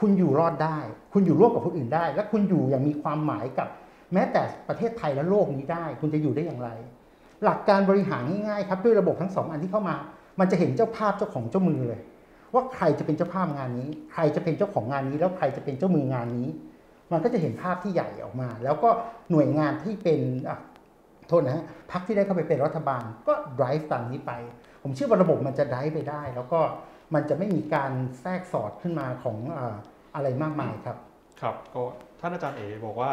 [0.00, 0.78] คุณอยู่รอดได้
[1.12, 3.68] คุณอยู่ร่วมกับคนอื่นได้ และคุณอยู่อย่างมีความหมายกับ
[4.12, 6.70] แม้แต่ประเทศไทยและโลกนี้ได้ คุณจะอยู่ได้อย่างไร
[7.44, 9.96] หลักการบริหารง่ายๆครับด้วยระบบทั้งสองอันที่เข้ามา
[10.40, 12.00] มันจะเห็นเจ้าภาพเจ้าของเจ้ามือเลย
[12.54, 16.48] ว่าใครจะเป็นเจ้าภาพงานนี้ ใครจะเป็นเจ้าของงานนี้ แล้วใครจะเป็นเจ้ามืองานนี้
[17.12, 18.90] มันก็จะเห็นภาพที่ใหญ่ออกมา แล้วก็
[19.30, 20.20] หน่วยงานที่เป็น
[21.28, 24.32] โทษนะฮะพักที่ได้เข้าไปเป็นรัฐบาลก็ drive ตามนี้ไป
[24.82, 26.60] ผมเชื่อว่าระบบมันจะ drive ไปได้ แล้วก็
[27.14, 29.38] มันจะไม่มีการแทรกสอดขึ้นมาของ
[30.14, 30.96] อะไรมากมายครับ
[31.40, 31.82] ครับก็
[32.20, 33.12] ท่านอาจารย์เอ๋บอกว่า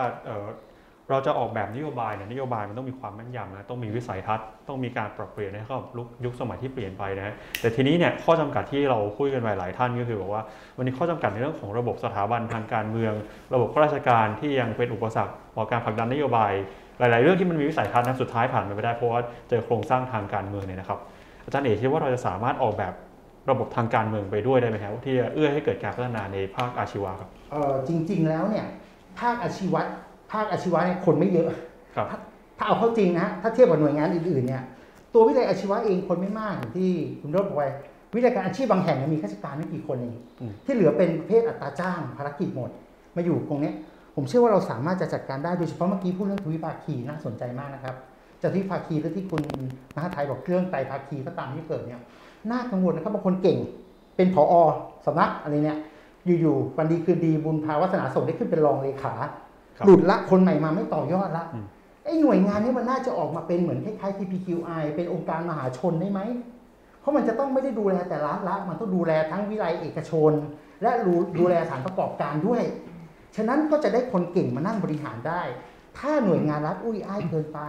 [1.10, 10.44] เราจะออกแบบนโยบายเนี่ยนโยบายมันต้องมีความแม่นยำนะต้องมีวิสัยทัศน์ต้องมีการปรับเปลี่ยนให้เข้ากับยุคยุคสมัยที่เปลี่ยนไปนะฮะแต่ทีนี้เนี่ยข้อจำกัดที่เราคุยกันไปหลายท่านก็คือบอกว่า
[10.77, 13.14] วันนี้ข้อจำกัดในเรื่องของระบบสถาบันทางการเมือง
[13.53, 16.52] ระบบข้าราชการที่ยังเป็นอุปสรรคต่อการผลักดันนโยบาย
[16.99, 20.99] หลาย ๆ เรื่องที่มันมีวิสัยทัศน์นะสุดท้ายผ่านไปไม่ได้เพราะว่าเจอโครงสร้างทางการเมืองเนี่ยนะครับ
[21.45, 22.94] อาจารย์เอ๋คิดว่าเราจะสามารถออกแบบ
[23.49, 28.65] ระบบทางการเมืองไปด้วยได้ไหมครับที่จะเอื้อให้เกิดการพัฒนาในภาคอาชีวะครับเออจริง ๆ แล้วเนี่ย
[29.19, 29.81] ภาคอาชีวะ
[30.31, 31.49] ภาคอาชีวะเนี่ยคนไม่เยอะ
[31.95, 32.18] ครับถ้า
[32.57, 34.64] ถ้าเอาเข้าจริงนะฮะถ้าเทียบกับหน่วยงานอื่นๆเนี่ย
[35.14, 36.89] ตัววิทยาลัยอาชีวะเองคนไม่มากอย่างที่
[37.22, 37.69] คุณโรจน์บอกไว้
[38.15, 42.69] วิทยาการอาชีพบางแห่งเนี่ยมีข้าราชการไม่กี่คนเองอืมที่เหลือเป็นประเภทอัตราจ้างภารกิจหมด
[43.15, 43.73] มาอยู่ตรงเนี้ย
[44.15, 47.95] ผมเชื่อว่าเราสามารถจะจัดการได้โดยเฉพาะเมื่อกี้พูดเรื่องทวิภาคีน่าสนใจมากนะครับ
[48.41, 49.41] จะทวิภาคีและที่คุณ
[49.95, 52.01] มหาไทยบอกเรื่องไตรภาคีก็ตามที่เกิดเนี่ย
[52.51, 53.57] น่ากังวลนะครับบางคนเก่ง
[54.15, 54.53] เป็นผอ
[55.06, 55.80] สำนักอะไรเนี่ย
[56.41, 59.31] อยู่ๆวันดีคืนดีบุญพาวาสนาส่งได้ขึ้นเป็นรองเลขาครับ
[59.85, 61.65] หลุดละคนใหม่มาไม่ต่อยอดละอืม
[62.03, 66.22] ไอ้หน่วยงานนี้มันน่าจะออกมาเป็นเหมือนคล้ายๆ TPQI เป็นองค์การมหาชนได้ไหม
[66.99, 70.31] เพราะมันจะต้องไม่ได้ดูแลแต่ร้านละ มันต้องดูแลทั้งวิไลเอกชน
[70.81, 72.64] และดูดูแลสถานประกอบการด้วย
[73.35, 75.41] ฉะนั้นก็จะได้คนเก่งมานั่งบริหารได้
[75.97, 77.60] ถ้าหน่วยงานรัฐอุ้ยอ้ายเกินไป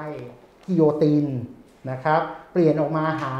[0.66, 1.26] กิโยติน
[1.90, 2.20] นะครับ
[2.52, 3.34] เปลี่ยนออกมาหา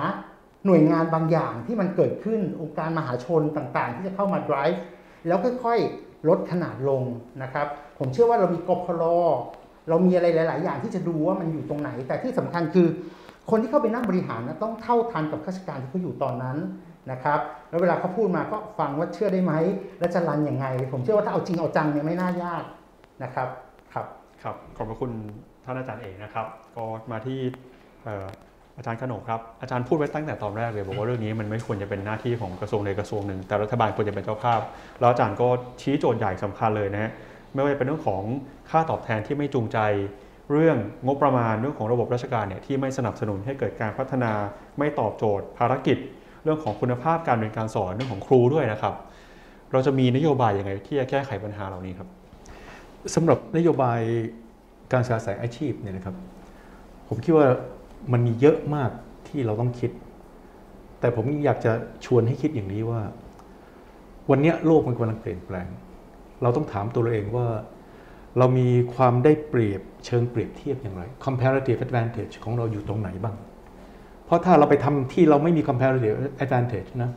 [0.66, 4.78] หน่วยงานบางอย่างที่มันเกิดขึ้นองค์การมหาชนต่างๆ ที่จะเข้ามา drive
[5.26, 7.02] แล้วค่อยๆ ลดขนาดลง
[7.42, 7.66] นะครับ
[7.98, 9.05] ผมเชื่อว่าเรามีกพล
[9.88, 12.88] เรามีอะไรหลาย ๆ อย่างที่จะดูว่ามันอยู่ตรงไหน แต่ที่สำคัญคือ
[13.51, 16.56] คนที่เข้าไปนั่งบริหารนะต้องเท่าทันกับข้าราชการที่เขาอยู่ตอนนั้น
[17.10, 19.52] นะครับ แล้วเวลาเขาพูดมาก็ฟังว่าเชื่อได้ไหม
[20.01, 22.64] และจะรันยังไง ผมเชื่อว่าถ้าเอาจริงเอาจังเนี่ยไม่น่ายาก
[23.22, 23.48] นะครับ
[23.94, 24.06] ครับ
[24.42, 25.12] ครับ ขอบพระคุณ
[25.64, 27.38] ท่านอาจารย์เอกนะครับ ก็มาที่
[28.81, 34.61] อาจารย์ขนกครับ อาจารย์พูดไว้ตั้งแต่ตอนแรกเลย บอกว่าเรื่องนี้มันไม่ควรจะเป็นหน้าที่ของกระทรวงใดกระทรวงหนึ่ง แต่รัฐบาลควรจะเป็นเจ้าภาพ
[35.01, 35.48] แล้วอาจารย์ก็
[35.81, 37.11] ชี้โจทย์ใหญ่สำคัญเลยนะฮะ
[37.55, 38.23] ไม่ว่าจะเป็นเรื่องของ
[38.70, 39.78] ค่าตอบแทนที่ไม่จูงใจ
[40.52, 40.77] เรื่อง
[41.07, 44.32] งบประมาณเรื่องของระบบราชการเนี่ยที่ไม่สนับสนุนให้เกิดการพัฒนา
[44.78, 45.98] ไม่ตอบโจทย์ ภารกิจ
[46.44, 48.94] เรื่องของคุณภาพการเรียนการสอนเรื่องของครูด้วยนะครับ
[49.73, 52.09] เราจะมีนโยบายยังไงที่จะแก้ไขปัญหาเหล่านี้ครับ
[53.15, 54.01] สำหรับนโยบาย
[54.93, 56.15] การศึกษาสายอาชีพเนี่ยนะครับ
[57.09, 57.47] ผมคิดว่า
[58.12, 58.90] มันมีเยอะมาก
[59.28, 59.90] ที่เราต้องคิด
[61.01, 61.72] แต่ผมอยากจะ
[62.05, 63.01] ชวนให้คิดอย่างนี้ว่า
[64.31, 65.66] วันนี้โลกมันกำลังเปลี่ยนแปลง
[66.43, 67.47] เราต้องถามตัวเราเองว่า
[68.39, 73.36] เรามีความได้เปรียบเชิงเปรียบเทียบอย่างไร comparative advantage ของเราอยู่ตรงไหนบ้าง
[74.24, 77.10] เพราะถ้าเราไปทำที่เราไม่มี comparative advantage นะ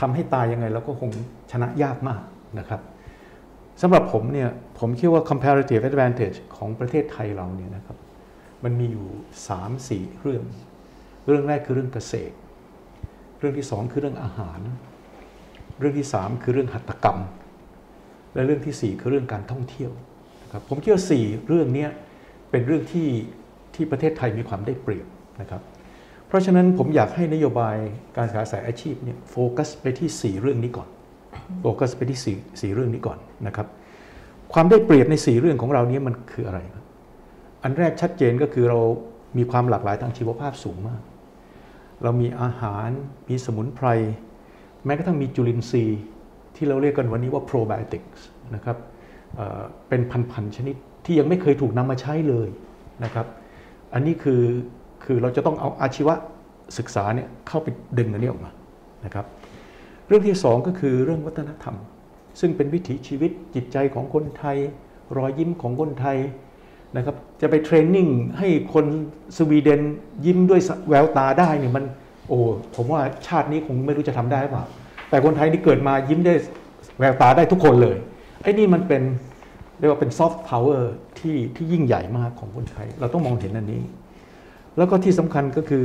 [0.00, 1.10] ทำให้ตายยังไงเราก็คง
[1.52, 2.22] ชนะยากมาก
[2.58, 2.80] นะครับ
[3.82, 4.48] สำหรับผมเนี่ย
[4.78, 7.96] ผมคิดว่า comparative advantage ของประเทศไทยเราเนี่ยนะครับ
[8.64, 9.06] มันมีอยู่
[9.68, 10.42] 3-4 เรื่อง
[11.26, 12.34] เรื่องแรกคือเรื่องเกษตร
[13.38, 14.60] เรื่องที่ 2 คือเรื่องอาหาร
[15.78, 17.18] เรื่องที่ 3 คือเรื่องหัตถกรรม
[18.34, 19.92] และเรื่องทีสี่ 4 คือเรื่องการท่องเที่ยว
[20.42, 21.86] นะครับผมคิดว่า4เรื่องนี้
[22.50, 23.08] เป็นเรื่องที่
[23.74, 25.06] ที่ประเทศไทยมีความได้เปรียบ
[25.40, 25.62] นะครับ
[26.26, 27.76] เพราะฉะนั้นผมอยากให้นโยบาย
[28.16, 30.88] การศึกษาสายอาชีพเนี่ยโฟกัสไปที่ 4 เรื่องนี้ก่อน
[31.60, 33.66] โฟกัสไปที่สี่สี่เรื่องนี้ก่อนนะครับ
[34.52, 36.84] ความได้เปรียบในสี่เรื่องของเราเนี้มันคืออะไรครับ
[37.62, 38.80] อันแรกชัดเจนก็คือเรา
[39.38, 41.00] มีความหลากหลายทางชีวภาพสูงมาก
[42.02, 42.88] เรามีอาหาร
[43.28, 43.86] มีสมุนไพร
[44.84, 46.00] แม้กระทั่งมีจุลินทรีย์
[46.56, 48.20] ที่เราเรียกกันวันนี้ว่า probiotics
[48.54, 48.76] นะครับ
[49.36, 50.00] เอ่อเป็น
[50.32, 50.74] พันๆชนิด
[51.04, 52.48] ที่ยังไม่เคยถูกนำมาใช้เลย
[53.04, 53.26] นะครับ
[53.94, 54.42] อันนี้คือ
[55.04, 56.14] คือเราจะต้องเอาอาชีวะ
[56.78, 57.68] ศึกษาเนี่ยเข้าไป
[57.98, 58.50] ดึงอันนี้ออกมา
[59.04, 59.26] นะครับ
[60.06, 61.76] เรื่องที่สองก็คือเรื่องวัฒนธรรม
[62.40, 64.58] ซึ่งเป็นวิถีชีวิตจิตใจของคนไทย
[65.16, 66.18] รอยยิ้มของคนไทย
[66.96, 68.06] นะครับจะไป training
[68.38, 68.84] ให้คน
[69.36, 69.80] สวีเดน
[70.24, 71.84] ยิ้มด้วยแววตาได้เนี่ยมัน
[72.28, 72.38] โอ้
[72.76, 74.64] ผมว่าชาตินี้คงไม่รู้จะทำได้หรือเปล่า
[75.10, 76.34] แต่คนไทยที่เกิดมายิ้มได้
[77.00, 77.96] แววตาได้ทุกคนเลย
[78.42, 79.02] ไอ้นี่มันเป็น
[79.78, 83.82] เรียกว่าเป็นซอฟต์พาวเวอร์ที่ที่ยิ่งใหญ่มากของคนไทย เราต้องมองเห็นอันนี้
[84.76, 85.84] แล้วก็ที่สำคัญก็คือ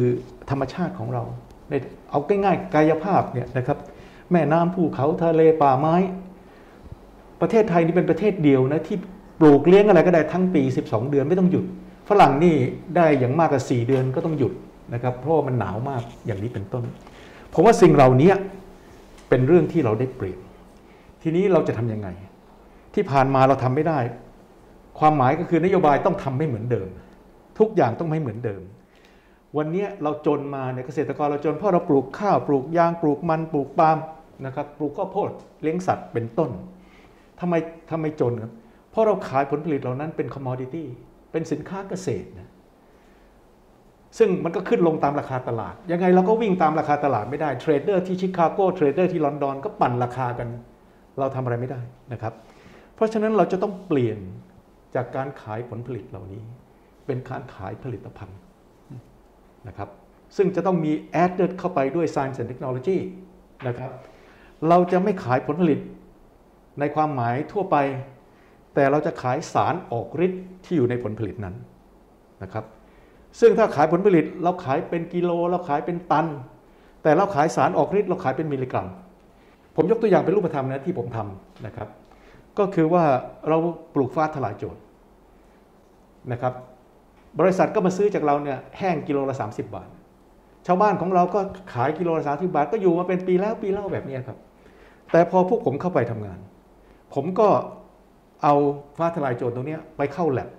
[0.50, 1.24] ธรรมชาติของเรา
[1.70, 1.74] ใน
[2.10, 3.78] เอาง่ายๆกายภาพเนี่ยนะครับ
[4.32, 5.96] แม่น้ำภูเขาทะเลป่าไม้
[7.42, 8.98] ประเทศไทยนี่เป็นประเทศเดียวนะที่
[9.40, 11.66] ปลูกเลี้ยงอะไรก็ได้ทั้งปี 12 เดือนไม่ต้องหยุด
[12.10, 12.56] ฝรั่งนี่
[12.96, 14.54] ได้อย่างมากกว่า4เดือนก็ต้องหยุด
[14.94, 16.84] นะครับเพราะมันหนาวมากอย่างนี้เป็นต้น
[17.54, 18.32] ผมว่าสิ่งเหล่านี้
[19.30, 20.40] เป็นเรื่องที่เราได้เปรียบ
[21.22, 22.08] ทีนี้เราจะทำยังไง
[22.94, 24.00] ที่ผ่านมาเราทำไม่ได้
[25.00, 26.88] ความหมายก็คือนโยบายต้องทำไม่เหมือนเดิม
[27.60, 28.62] ทุกอย่างต้องไม่เหมือนเดิม
[29.58, 33.98] วันนี้เราจนมาเนี่ยเกษตรกรเราจนเพราะเราปลูกข้าวปลูกยางปลูกมันปลูกปาล์ม
[34.46, 35.32] นะครับปลูกข้าวโพด
[35.62, 36.50] เลี้ยงสัตว์เป็นต้น
[37.40, 37.54] ทำไม
[37.92, 38.52] ทำไมจนครับ
[38.96, 40.88] เพราะเราขายผลผลิตเหล่านั้นเป็น commodity
[41.32, 42.50] เป็นสินค้าเกษตรนะ
[44.18, 50.48] ซึ่งมันก็ขึ้นลงตามราคาตลาด ยังไงเราก็วิ่งตามราคาตลาดไม่ได้ trader ที่ชิคาโก trader ที่ลอนดอนก็ปั่นราคากัน
[51.20, 51.82] เราทำอะไรไม่ได้
[52.14, 52.34] นะครับ
[52.96, 54.20] เพราะฉะนั้นเราจะต้องเปลี่ยน
[54.96, 56.42] จากการขายผลผลิตเหล่านี้
[57.06, 58.38] เป็นการขายผลิตภัณฑ์
[59.68, 59.90] นะครับ
[60.38, 60.92] ซึ่งจะต้องมี
[61.24, 62.98] added เข้าไปด้วย science and technology
[63.68, 63.92] นะครับ
[64.70, 65.80] เราจะไม่ขายผลผลิต
[66.80, 67.78] ในความหมายทั่วไป
[68.76, 71.56] แต่เราจะขายสารออกฤทธิ์ที่อยู่ในผลผลิตนั้น
[72.44, 72.66] นะครับ
[73.40, 76.28] ซึ่งถ้าขายผลผลิตเราขายเป็นกิโลเราขายเป็นตัน
[77.04, 78.88] แต่เราขายสารออกฤทธิ์เราขายเป็นมิลลิกรัม
[79.76, 81.88] ผมยกตัวอย่างเป็นรูปธรรมนะที่ผมทำนะครับ
[82.58, 83.04] ก็คือว่า
[83.48, 83.58] เรา
[83.96, 84.78] ปลูกฟ้าทลายโจร
[86.32, 86.54] นะครับ
[87.40, 89.90] บริษัทก็มาซื้อจากเราเนี่ยแห้งกิโลละ 30 บาท
[90.68, 91.40] ชาวบ้านของเราก็
[91.74, 94.38] ขายกิโลละสามสิบบาท ก็อยู่มาเป็นปีแล้วปีเล่าแบบนี้ครับ
[95.12, 96.40] แต่พอพวกผมเข้าไปทำงาน
[97.16, 97.48] ผมก็
[98.44, 98.54] เอา
[98.98, 100.50] ฟ้าทลายโจรตรงนี้ไปเข้าแลบ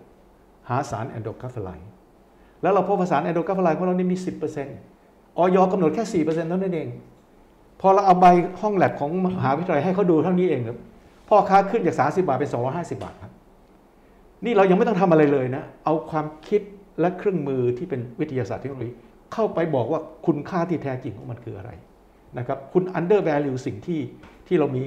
[0.69, 1.91] หาสาร andrographolide
[2.63, 4.17] แล้วเราพบว่าสาร andrographolide ของเรานี่มี
[4.77, 6.89] 10%ออยกำหนดแค่ 4%เท่านั้นเอง
[7.81, 8.27] พอเราเอาใบ
[8.61, 10.79] ห้องแลบของมหาวิทยาลัยให้เขาดูเท่านี้เองครับ
[11.29, 13.33] พ่อค้าขึ้นจาก 30 บาทเป็น 250 บาทครับ
[14.45, 16.61] นี่เรายังไม่ต้องทำอะไรเลยนะ เอาความคิด
[17.01, 18.93] และเครื่องมือที่เป็นวิทยาศาสตร์เทคโนโลยี
[19.33, 21.71] เข้าไปบอกว่าคุณค่าที่แท้จริงของมันคืออะไร
[22.39, 24.01] นะครับคุณ under value สิ่งที่
[24.47, 24.83] ที่เรามี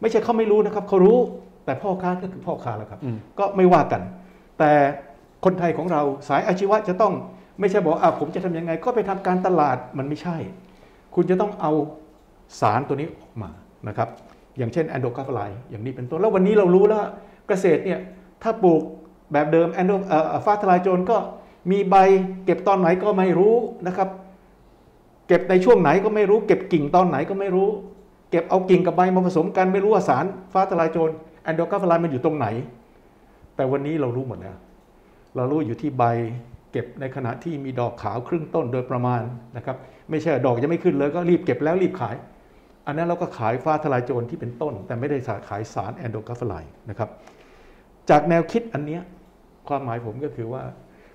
[0.00, 1.18] ไม่ใช่เขาไม่รู้นะครับเขารู้
[1.64, 4.02] แต่พ่อค้าก็คือพ่อค้าแล้วครับอืมก็ไม่ว่ากัน
[4.58, 4.72] แต่
[5.44, 7.12] คนไทยของเราสายอาชีวะจะต้อง
[7.60, 10.36] ไม่ใช่บอกอะผมจะทำยังไง ก็ไปทำการตลาดมันไม่ใช่
[11.14, 11.72] คุณจะต้องเอา
[12.60, 13.50] สารตัวนี้ออกมา
[13.88, 14.08] นะครับ
[14.58, 15.40] อย่างเช่นแอนโดคาฟไล
[15.70, 17.04] อย่างนี้เป็นต้นแล้ววันนี้เรารู้แล้ว
[17.48, 18.00] เกษตรเนี่ย
[18.42, 18.82] ถ้าปลูก
[19.32, 19.92] แบบเดิมแอนโด
[20.44, 21.18] ฟ้าทลายโจรก็
[21.70, 21.96] มีใบ
[22.44, 23.54] เก็บตอนไหนก็ไม่รู้
[23.86, 24.08] นะครับ
[25.28, 27.68] เก็บในช่วงไหนก็ไม่รู้ เก็บกิ่งตอนไหนก็ไม่รู้
[28.30, 31.10] เก็บเอากิ่งกับใบมาผสมกันไม่รู้ว่าสารฟ้าทลายโจร
[31.42, 32.46] แอนโดคาฟไลมันอยู่ตรงไหน
[33.56, 34.56] แต่วันนี้เรารู้หมดแล้ว
[35.36, 36.04] เรารู้อยู่ที่ใบ
[36.72, 39.22] เก็บในขณะที่มีดอกขาวครึ่งต้นโดยประมาณ
[39.56, 39.76] นะครับ
[40.10, 42.16] ไม่ใช่ดอกยังไม่ขึ้นเลยก็รีบเก็บแล้วรีบขาย
[42.86, 46.54] อันนั้นเราก็ขายฟ้าทลายโจรที่เป็นต้น แต่ไม่ได้ขายสารแอนโดคาฟไล
[46.90, 47.08] นะครับ
[48.10, 49.02] จากแนวคิดอันเนี้ย
[49.68, 50.62] ความหมายผมก็คือว่า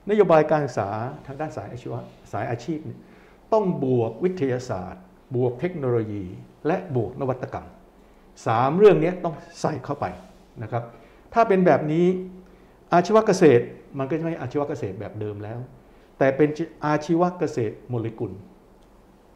[0.09, 0.89] นโยบายการศึกษา
[1.25, 1.99] ทางด้านสายอาชีวะ
[2.31, 2.99] สายอาชีพเนี่ย
[3.53, 5.01] ต้องบวกวิทยาศาสตร์
[5.35, 6.25] บวกเทคโนโลยี
[6.67, 7.67] และบวกนวัตกรรม
[8.45, 10.05] สามเรื่องนี้ต้องใส่เข้าไป
[10.63, 10.83] นะครับ
[11.33, 12.05] ถ้าเป็นแบบนี้
[12.93, 13.63] อาชีวเกษตร
[13.97, 15.59] มันก็จะไม่อาชีวเกษตรแบบเดิมแล้ว
[16.17, 16.49] แต่เป็น
[16.85, 18.31] อาชีวเกษตรโมเลกุล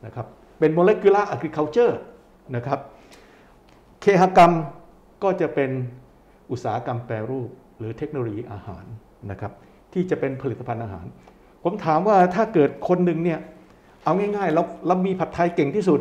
[0.06, 0.28] นะครับ
[0.60, 1.94] เป็นโมเลกุลาร์ agriculture
[2.56, 2.80] นะครับ
[4.02, 4.54] เคหกรรม
[5.24, 5.72] ก็จะเป็น
[6.52, 8.86] อุตสาหกรรมแปรรูปหรือเทคโนโลยีอาหาร
[9.32, 9.52] นะครับ
[9.94, 11.06] ที่จะเป็นผลิตภัณฑ์อาหาร
[11.64, 13.40] ผมถามว่าถ้าเกิดคนหนึ่งเนี่ย
[14.04, 16.00] เอาง่ายๆเราเรามีผัดไทยเก่งที่สุด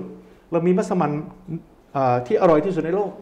[0.53, 1.13] เรามีมัสมั่น
[2.27, 3.13] ที่อร่อยที่สุดในโลก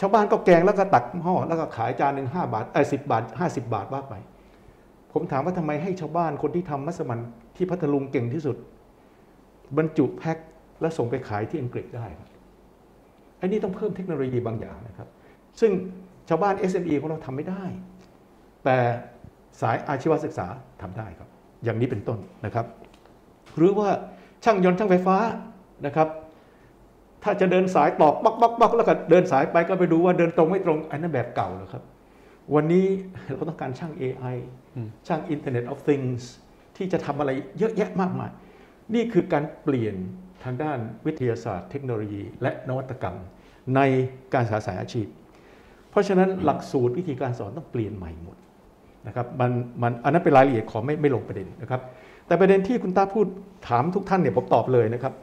[0.00, 4.14] ชาวบ้านก็แกงแล้วก็ตักห่อแล้วก็ขายจานหนึ่งห้าบาทเออสิบาทห้าสิบาทว่าไป
[5.12, 7.20] ผมถามว่าทำไมให้ชาวบ้านคนที่ทำมัสมั่น
[7.56, 8.56] ที่พัทลุงเก่งที่สุด
[9.76, 10.38] บรรจุแพ็ค
[10.80, 12.28] แล้วส่งไปขายที่อังกฤษได้ครับ
[13.40, 15.08] อันนี้ต้องเพิ่มเทคโนโลยีบางอย่างนะครับ
[15.60, 15.72] ซึ่ง
[16.28, 17.62] ชาวบ้าน SME ของเราทำไม่ได้
[18.64, 18.76] แต่
[19.60, 20.46] สายอาชีวศึกษา
[20.82, 21.28] ทำได้ครับ
[21.64, 22.66] อย่างนี้เป็นต้นนะครับ
[23.56, 23.88] หรือว่า
[24.44, 25.16] ช่างยนต์ช่างไฟฟ้า
[25.86, 26.08] นะครับ
[27.24, 31.82] ถ้าจะเดินสายตอกบักบักบักแล้วก็เดินสายไปก็ไปดูว่าเดินตรงไม่ตรงอันนั้นแบบเก่าแล้วครับ
[32.54, 32.86] วันนี้
[33.34, 34.36] เราต้องการช่าง AI
[34.74, 36.22] อืมช่าง Internet of Things
[36.76, 38.30] ที่จะทำอะไรเยอะแยะมากมาย
[38.94, 39.94] นี่คือการเปลี่ยน
[40.44, 43.16] ทางด้านวิทยาศาสตร์ เทคโนโลยี และนวัตกรรม
[43.76, 43.80] ใน
[44.34, 45.06] การศึกษาสายอาชีพ
[45.90, 48.36] เพราะฉะนั้นหลักสูตรวิธีการสอนต้องเปลี่ยนใหม่หมด
[49.06, 49.50] นะครับมัน
[49.82, 51.80] มันอันนั้นเป็นรายละเอียดขอไม่ไม่ลงประเด็นนะครับ
[52.26, 53.26] แต่ประเด็นที่คุณตาพูด
[53.68, 55.14] ถามทุกท่านเนี่ยผมตอบเลยนะครับ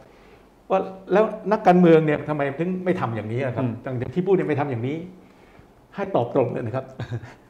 [0.72, 0.80] ว่า
[1.14, 4.98] แล้วนักการเมืองเนี่ยทำไมถึงไม่ทำอย่างนี้อะครับอืมอย่างที่พูดเนี่ยไม่ทำอย่างนี้
[5.95, 6.85] ให้ตอบตรงเลยนะครับ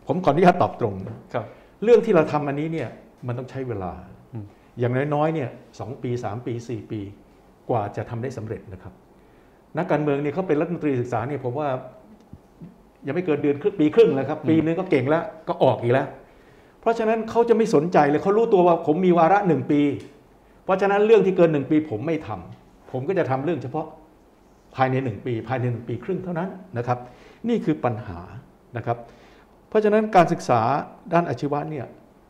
[0.07, 0.93] ผมขออนุญาตตอบตรง
[1.33, 1.45] ครับ
[1.83, 2.89] เรื่องที่เราทำอันนี้เนี่ย
[3.27, 3.93] มันต้องใช้เวลา
[4.33, 4.45] อืม
[4.79, 5.49] อย่างน้อยๆเนี่ย
[5.79, 7.01] สองปีสามปีสี่ปี
[7.69, 8.93] กว่าจะทำได้สำเร็จนะครับ
[9.77, 11.69] นักการเมืองเนี่ยเขาเป็นรัฐมนตรีศึกษาเนี่ยผมว่า
[13.07, 16.07] ยังไม่เกินเดือนครึ่งปีครึ่งแล้วครับ ปีนึงก็เก่งแล้วก็ออกอีกแล้ว
[16.81, 19.81] เพราะฉะนั้นเขาจะไม่สนใจเลยเขารู้ตัวว่าผมมีวาระหนึ่งปี
[20.63, 22.60] เพราะฉะนั้นเรื่องที่เกินหนึ่งปีผมไม่ทำ
[22.91, 23.87] ผมก็จะทำเรื่องเฉพาะ
[24.75, 26.99] ภายในหนึ่งปี ภายในหนึ่งปีครึ่งเท่านั้นนะครับ
[27.49, 28.19] นี่คือปัญหา
[28.77, 28.97] นะครับ
[29.69, 30.61] เพราะฉะนั้นการศึกษา
[31.13, 31.85] ด้านอาชีวะเนี่ย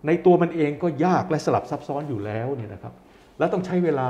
[0.07, 2.93] ในตัวมันเองก็ยากและสลับซับซ้อนอยู่แล้วเนี่ยนะครับ
[3.37, 4.09] แล้วต้องใช้เวลา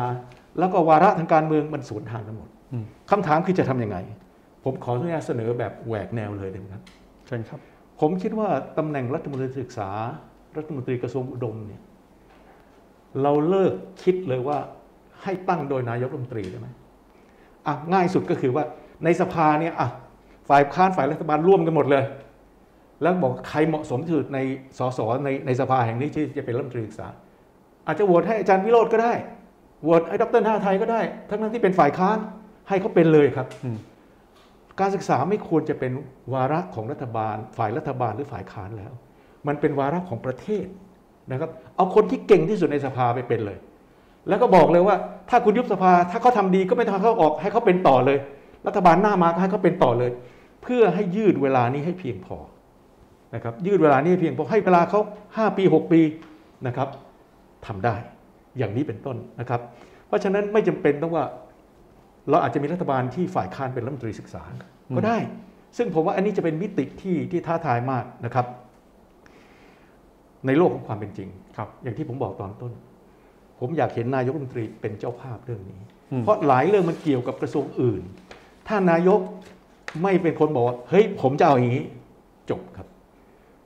[0.60, 3.98] แล้วก็วาระทางการเมืองมันสวนทางกันหมดอืมคำถามคือจะทำยังไง
[4.64, 6.84] ผมขออนุญาตเสนอแบบแหวกแนวเลยได้ไหมครับ
[7.26, 7.60] เชิญครับ
[8.00, 9.90] ผมคิดว่าตำแหน่งรัฐมนตรีศึกษา
[10.58, 11.82] รัฐมนตรีกระทรวงอุดมเนี่ย
[13.22, 13.74] เราเลิก
[14.04, 14.58] คิดเลยว่า
[15.24, 16.68] ให้ตั้งโดยนายกรัฐมนตรีได้ไหม
[17.68, 18.64] อะง่ายสุดก็คือว่า
[19.04, 19.90] ในสภาเนี่ยอะ
[20.50, 22.04] ฝ่ายค้านฝ่ายรัฐบาลร่วมกันหมดเลย
[23.02, 24.40] แล้วบอกใครเหมาะสมที่สุดใน
[24.78, 27.08] สสในในสภาแห่งนี้ที่จะเป็นรัฐมนตรีศึกษา
[27.88, 29.14] อาจจะโหวตให้อาจารย์วิโรธก็ได้
[29.84, 32.18] โหวตให้ดรท่าไทยก็ได้ ทั้งนั้นที่เป็นฝ่ายค้าน
[32.70, 33.78] ให้เขาเป็นเลยครับอืม
[34.80, 35.92] การศึกษาไม่ควรจะเป็น
[36.34, 38.92] วาระของรัฐบาล ฝ่ายรัฐบาลหรือฝ่ายค้านแล้ว
[39.48, 40.66] มันเป็นวาระของประเทศ
[41.32, 43.58] นะครับ เอาคนที่เก่งที่สุดในสภาไปเป็นเลย
[44.28, 44.96] แล้วก็บอกเลยว่า
[45.30, 48.18] ถ้าคุณยุบสภาถ้าเขาทำดีก็ไม่ต้องให้เขาออกให้เขาเป็นต่อเลย
[48.68, 50.12] รัฐบาลหน้ามาก็ให้เขาเป็นต่อเลย
[50.64, 52.38] เพื่อให้ยืดเวลานี้ให้เพียงพอ
[53.36, 55.00] นะครับยืดเวลานี้ให้เพียงพอให้เวลาเขา
[55.32, 56.02] 5 ปี 6 ปี
[56.68, 56.88] นะครับ
[57.66, 57.96] ทำได้
[58.58, 59.62] อย่างนี้เป็นต้นนะครับ
[60.08, 61.26] เพราะฉะนั้นไม่จำเป็นต้องว่า
[62.30, 64.44] เราอาจจะมีรัฐบาลที่ฝ่ายค้านเป็นรัฐมนตรีศึกษา
[64.96, 65.18] ก็ได้
[65.78, 68.46] ซึ่งผมว่าอันนี้จะเป็นมิติที่ที่ท้าทายมากนะครับ
[70.48, 72.72] ในโลกของความเป็นจริงครับ อย่างที่ผมบอกตอนต้น
[73.62, 75.82] ผมอยากเห็นนายกรัฐมนตรีเป็นเจ้าภาพเรื่องนี้
[76.12, 78.02] อืมเพราะหลายเรื่องมันเกี่ยวกับกระทรวงอื่น
[78.68, 79.20] ถ้านายก
[80.04, 81.86] ไม่เป็นคนบอกว่าเฮ้ยผมจะเอาอย่างนี้
[82.50, 82.88] จบครับ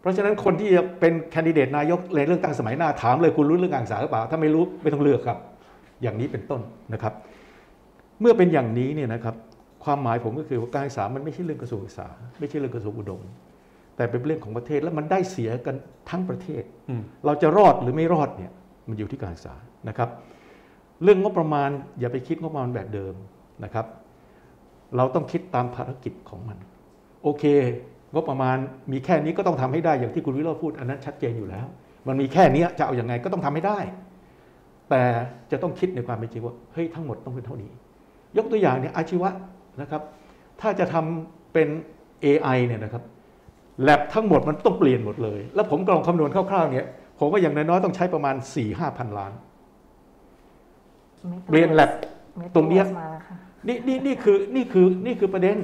[0.01, 5.37] เพราะฉะนั้นคนที่จะเป็นแคนดิเดตนายกในเรื่องการสมัยหน้าถามเลยคุณรู้เรื่องการศึกษาหรือเปล่า ถ้าไม่รู้ไม่ต้องเลือกครับ
[6.03, 6.61] อย่างนี้เป็นต้น
[6.93, 7.13] นะครับ
[8.21, 9.35] เมื่อเป็นอย่างนี้เนี่ยนะครับ
[9.83, 12.07] ความหมายผมก็คือว่าการศึกษามันไม่ใช่เรื่องกระทรวงศึกษา
[12.39, 13.21] ไม่ใช่เรื่องกระทรวงอุดม
[13.95, 15.75] แต่เป็นเรื่องของประเทศแล้วมันได้เสียกัน
[16.09, 18.51] ทั้งประเทศอืมเราจะรอดหรือไม่รอดเนี่ย
[18.87, 19.55] มันอยู่ที่การศึกษา
[19.89, 20.09] นะครับ
[21.03, 23.13] เรื่องงบประมาณอย่าไปคิดงบประมาณแบบเดิม
[23.63, 23.85] นะครับ
[24.97, 26.57] เราต้องคิดตามภารกิจของมัน
[27.23, 27.43] โอเค
[28.13, 28.57] งบประมาณ
[28.91, 31.65] มีแค่นี้ก็ต้องทำให้ได้อย่างที่คุณวิโรจน์พูดอันนั้นชัดเจนอยู่แล้ว
[32.07, 33.79] มันมีแค่นี้จะเอาอย่างไงก็ต้องทำให้ได้
[34.89, 35.03] แต่
[35.51, 37.71] จะต้องคิดในความเป็นจริงว่าเฮ้ยทั้งหมดต้องเป็นเท่านี้
[38.37, 39.29] ยกตัวอย่างเนี่ยอาชีวะ
[39.81, 40.01] นะครับ
[40.61, 41.67] ถ้าจะทำเป็น
[42.25, 43.03] AI เนี่ยนะครับ
[43.83, 46.85] แลบทั้งหมดมันต้องเปลี่ยนหมดเลย แล้วผมกลองคำนวณคร่าวๆเนี่ย
[47.19, 49.31] ผมว่าอย่างน้อยๆต้องใช้ประมาณ 4 5 0 0 0ล้าน
[51.51, 51.91] เปลี่ยนแลบ
[52.55, 53.35] ตรงเนี้ยมาแล้วค่ะ
[53.67, 55.57] นี่นี่นี่คือนี่คือนี่คือประเด็น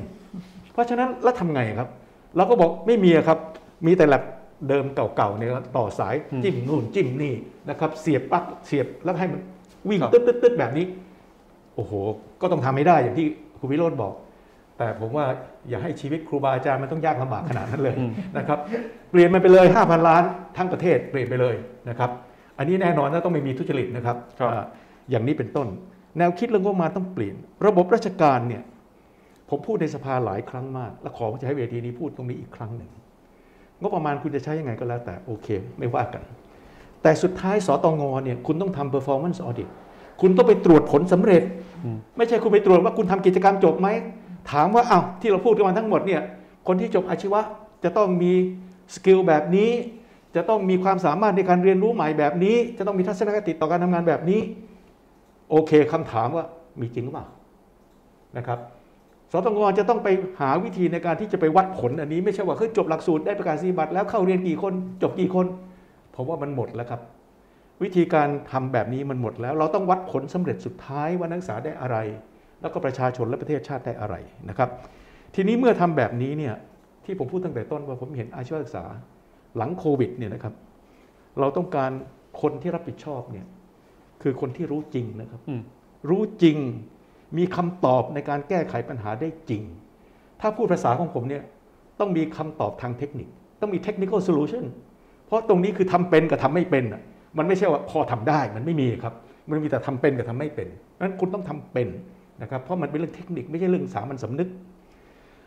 [0.74, 1.90] เพราะฉะนั้นแล้วทำไงครับ
[2.36, 3.40] เราก็บอกไม่มีอะครับ
[3.86, 4.24] มีแต่แลบ
[4.70, 7.34] เดิมเก่าๆเนี่ยครับต่อสายอืมจิ้มนู่นจิ้มนี่
[7.70, 9.42] นะครับ เสียบปลั๊กเสียบแล้วให้มัน
[9.90, 10.86] วิ่งครับตึ๊ดตึ๊ดตึ๊ดแบบนี้
[11.76, 11.94] โอ้โห
[12.42, 13.28] ก็ต้องทำให้ได้อย่างที่
[13.60, 14.14] คุณวิโรจน์บอก
[14.78, 15.26] แต่ผมว่า
[15.70, 18.60] อย่าให้ชีวิตครูบาอาจารย์มันต้องยากลำบากขนาดนั้นเลยอืมนะครับ
[19.12, 20.24] เปลี่ยนมันไปเลย 5,000 ล้าน
[20.58, 21.56] ทั้งประเทศเปลี่ยนไปเลย
[21.90, 22.10] นะครับ
[22.58, 24.68] อันนี้แน่นอนนะต้องไม่มีทุจริตนะครับครับ
[25.10, 25.68] อย่างนี้เป็นต้น
[26.18, 28.64] แนวคิดเรื่องงบประมาณต้องเปลี่ยน ระบบราชการเนี่ย
[29.50, 32.90] ผมพูดในสภาหลายครั้งมาก และขอจะใช้เวทีนี้พูดตรงนี้อีกครั้งหนึ่ง
[33.82, 35.48] งบประมาณคุณจะใช้ยังไงก็แล้วแต่โอเค
[35.78, 36.24] ไม่ว่ากัน
[37.02, 39.70] แต่สุดท้ายสตงเนี่ยคุณต้องทำ performance audit
[40.22, 41.44] คุณต้องไปตรวจผลสำเร็จ
[42.18, 43.88] ไม่ใช่คุณไปตรวจว่าคุณทำกิจกรรมจบไหม
[44.52, 46.22] ถามว่าเอ้าที่เราพูดกันมาทั้งหมดเนี่ย
[46.68, 47.42] คนที่จบอาชีวะ
[47.84, 48.34] จะต้องมี
[48.96, 49.72] skill แบบนี้
[50.36, 54.42] จะต้องมีความสามารถในการเรียนรู้ใหม่แบบนี้ จะต้องมีทัศนคติต่อการทำงานแบบนี้
[55.52, 56.46] โอเคคำถามว่า
[56.80, 57.28] มีจริงหรือเปล่า
[58.38, 58.60] นะครับ
[59.32, 60.10] สตงจะต้องไป
[60.40, 65.46] หาวิธีในการที่จะไปวัดผลอันนี้ไม่ใช่ว่าเฮ้ยจบหลักสูตรได้ประกาศนียบัตรแล้วเข้าเรียนกี่คนจบกี่คน
[66.16, 67.02] ผมว่ามันหมดแล้วครับ
[67.84, 71.98] วิธีการทำแบบนี้มันหมดแล้ว เราต้องวัดผลสำเร็จสุดท้ายว่านักศึกษาได้อะไร
[72.62, 74.16] แล้วก็ประชาชนและประเทศชาติได้อะไร
[74.50, 74.70] นะครับ
[75.36, 76.56] ทีนี้เมื่อทำแบบนี้เนี่ย
[77.06, 78.86] ที่ผมพูดตั้งแต่ต้นว่าผมเห็นอาชีวศึกษา
[79.58, 80.54] หลังโควิดเนี่ยนะครับ
[81.40, 81.92] เราต้องการ
[82.42, 83.46] คนที่รับผิดชอบเนี่ย
[84.22, 85.62] คือคนที่รู้จริงนะครับอืม
[86.10, 86.58] รู้จริง
[87.38, 89.64] มีคำตอบในการแก้ไขปัญหาได้จริง
[90.42, 91.44] ถ้าพูดภาษาของผมเนี่ย
[92.00, 93.28] ต้องมีคำตอบทางเทคนิค
[93.62, 94.66] ต้องมี technical solution
[95.26, 97.02] เพราะตรงนี้คือทำเป็นกับทำไม่เป็นน่ะ
[97.38, 99.14] มันไม่ใช่ว่าพอทำได้มันไม่มีครับ
[99.50, 100.68] มันมีแต่ทำเป็นกับทำไม่เป็น
[101.00, 101.88] นั้นคุณต้องทำเป็น
[102.42, 104.50] นะครับเพราะมันเป็นเรื่องเทคนิคไม่ใช่เรื่องสามัญสำนึก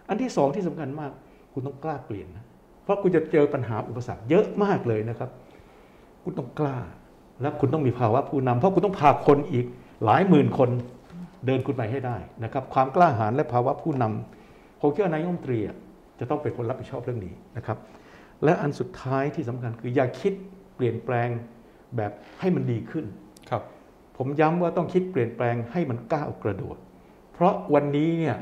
[0.09, 1.13] อันที่สองที่สำคัญมาก
[1.53, 2.45] คุณต้องกล้าเปลี่ยนนะ
[2.83, 5.31] เพราะคุณจะเจอปัญหาอุปสรรคเยอะมากเลยนะครับ
[6.23, 6.79] คุณต้องกล้า
[7.45, 9.67] และคุณต้องมีภาวะผู้นำเพราะคุณต้องพาคนอีก
[10.05, 10.71] หลายหมื่นคน
[11.47, 15.77] เดินคุณไปให้ได้นะครับความกล้าหาญและภาวะผู้นำผมคิดว่านายกรัฐมนตรีอะ
[16.21, 17.79] จะต้องเป็นคนรับผิดชอบเรื่องนี้นะครับ
[18.45, 20.33] และอันสุดท้ายที่สำคัญคืออย่าคิด
[20.77, 21.29] เปลี่ยนแปลง
[21.97, 23.05] แบบให้มันดีขึ้น
[23.51, 23.63] ครับ
[24.17, 26.77] ผมย้ำว่าต้องคิดเปลี่ยนแปลงให้มันก้าวกระโดด
[27.33, 28.37] เพราะวันนี้เนี่ย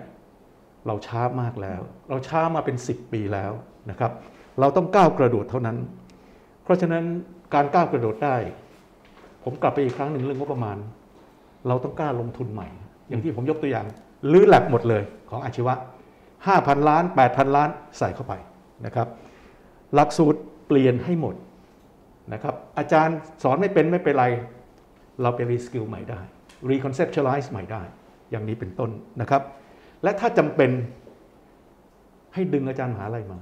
[0.86, 3.52] เราช้ามากแล้ว เราช้ามาเป็น 10 ปีแล้ว
[3.90, 4.12] นะครับ
[4.60, 5.76] เราต้องก้าวกระโดดเท่านั้น
[6.64, 7.04] เพราะฉะนั้น
[7.54, 8.36] การก้าวกระโดดได้
[9.44, 10.76] ผมกลับไปอีกครั้งหนึ่งเรื่องงบประมาณ
[11.68, 12.68] เราต้องกล้าลงทุนใหม่
[13.08, 13.86] อย่างที่ผมยกตัวอย่าง
[14.32, 15.74] ลื้อแลบหมดเลยของอาชีวะ
[16.32, 18.34] 5,000 ล้าน 8,000 ล้านใส่เข้าไป
[18.86, 19.08] นะครับ
[19.94, 21.34] หลักสูตรเปลี่ยนให้หมด
[22.32, 24.26] นะครับอาจารย์สอนไม่เป็นไม่เป็นไร
[25.22, 26.20] เราไป reskill ใหม่ได้
[26.70, 27.82] reconceptualize ใหม่ได้
[28.30, 28.90] อย่างนี้เป็นต้น
[29.20, 29.42] นะครับ
[30.02, 30.70] และถ้าจำเป็น
[32.34, 33.38] ให้ดึงอาจารย์มหาลัยมา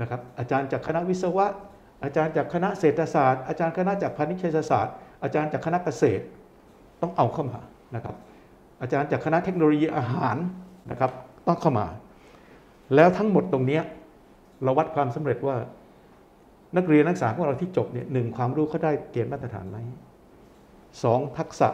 [0.00, 1.46] นะครับอาจารย์จากคณะวิศวะ
[2.04, 6.24] อาจารย์จากคณะเศรษฐศาสตร์ อาจารย์คณะจากพาณิชยศาสตร์ อาจารย์จากคณะเกษตร
[7.02, 7.60] ต้องเอาเข้ามา
[7.96, 8.14] นะครับ
[8.80, 10.36] อาจารย์จากคณะเทคโนโลยีอาหาร
[10.90, 11.10] นะครับ
[11.46, 11.86] ต้องเข้ามา
[12.94, 13.82] แล้วทั้งหมดตรงเนี้ย
[14.62, 15.56] เราวัดความสำเร็จว่า
[16.76, 19.78] นักเรียนนักศึกษาของเราที่จบเนี่ยหนึ่งความรู้เขาได้เกณฑ์มาตรฐานไหม
[21.02, 21.68] สองทักษะ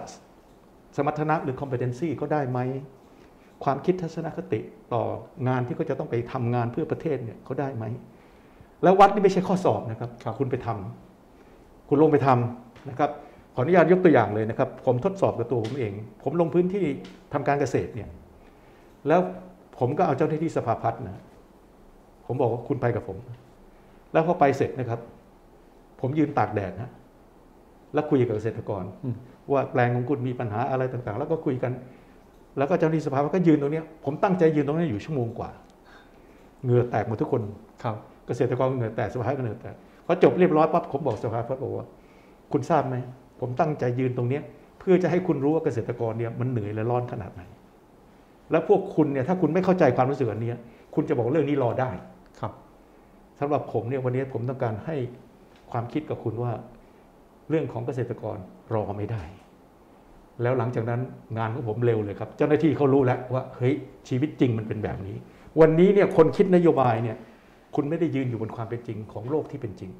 [0.97, 2.59] สมรรถนะหรือ competency เขาได้ไหม
[3.65, 4.61] ความคิดทัศนคติ
[4.93, 5.03] ต่อ
[5.49, 7.85] งานที่เขาจะต้องไปทำงานเพื่อประเทศเนี่ยเขาได้ไหม
[8.83, 13.11] แล้ววัดนี่ไม่ใช่ข้อสอบนะครับครับคุณไปทำคุณลงไปทำนะครับ
[13.57, 15.93] ขออนุญาตยกตัวอย่างเลยนะครับ ผมทดสอบกับตัวผมเอง
[16.23, 16.85] ผมลงพื้นที่
[17.33, 18.09] ทำการเกษตรเนี่ย
[19.09, 19.21] แล้ว
[19.79, 21.23] ผมก็เอาเจ้าหน้าที่สภาพัฒน์นะ
[22.27, 23.17] ผมบอกว่าคุณไปกับผม
[24.13, 25.01] แล้วพอไปเสร็จนะครับ
[26.01, 26.91] ผมยืนตากแดดนะ
[27.95, 29.17] แล้วคุยกับเกษตรกรอืม
[29.53, 31.73] ว่าแปลงของคุณมีปัญหาอะไรต่างๆ แล้วก็คุยกัน
[32.59, 35.51] แล้วก็เจ้าหน้าที่สภาพัฒน์ก็ยืนตรงเนี้ยผมตั้งใจยืนตรงนี้อยู่ชั่วโมงกว่า
[36.65, 37.43] เหงื่อแตกหมดทุกคน
[37.83, 37.97] ครับ
[38.27, 39.75] เกษตรกรก็เหงื่อแตกสภาพัฒน์ก็เหงื่อแตก
[40.07, 41.87] พอจบเรียบร้อยปั๊บผมบอกสภาพัฒน์บอกว่า
[42.53, 42.97] คุณทราบไหม
[43.41, 44.43] ผมตั้งใจยืนตรงเนี้ย
[44.79, 47.43] เพื่อจะให้คุณรู้ว่าเกษตรกรเนี่ยมันเหนื่อยและร้อนขนาดไหน
[48.51, 50.59] แล้วพวกคุณเนี่ยถ้าคุณไม่เข้าใจความรู้สึกอันเนี้ย
[50.95, 51.91] คุณจะบอกเรื่องนี้รอได้
[52.41, 52.53] ครับ
[53.41, 54.97] สำหรับผมเนี่ยวันนี้ผมต้องการให้
[55.71, 56.53] ความคิดกับคุณว่า
[57.51, 58.37] เรื่องของเกษตรกร
[58.75, 59.23] รอไม่ได้
[60.43, 61.01] แล้วหลังจากนั้น
[61.39, 63.75] งานของผมเร็วเลยครับ เจ้าหน้าที่เขารู้แล้วว่าเฮ้ย
[64.09, 65.17] ชีวิตจริงมันเป็นแบบนี้
[65.61, 67.17] วันนี้เนี่ยคนคิดนโยบายเนี่ย
[67.75, 69.91] คุณไม่ได้ยืนอยู่บนความเป็นจริงของโลกที่เป็นจริง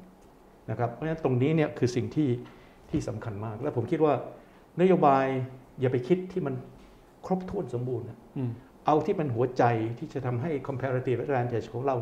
[0.69, 2.27] นะครับ เพราะฉะนั้นตรงนี้เนี่ยคือสิ่งที่
[2.91, 4.13] ที่สำคัญมาก และผมคิดว่า
[4.81, 5.25] นโยบาย
[5.79, 6.55] อย่าไปคิดที่มัน
[7.25, 8.51] ครบถ้วนสมบูรณ์นะอืม
[8.85, 9.63] เอาที่เป็นหัวใจ
[9.99, 11.95] ที่จะทำให้ comparative advantage ของเรา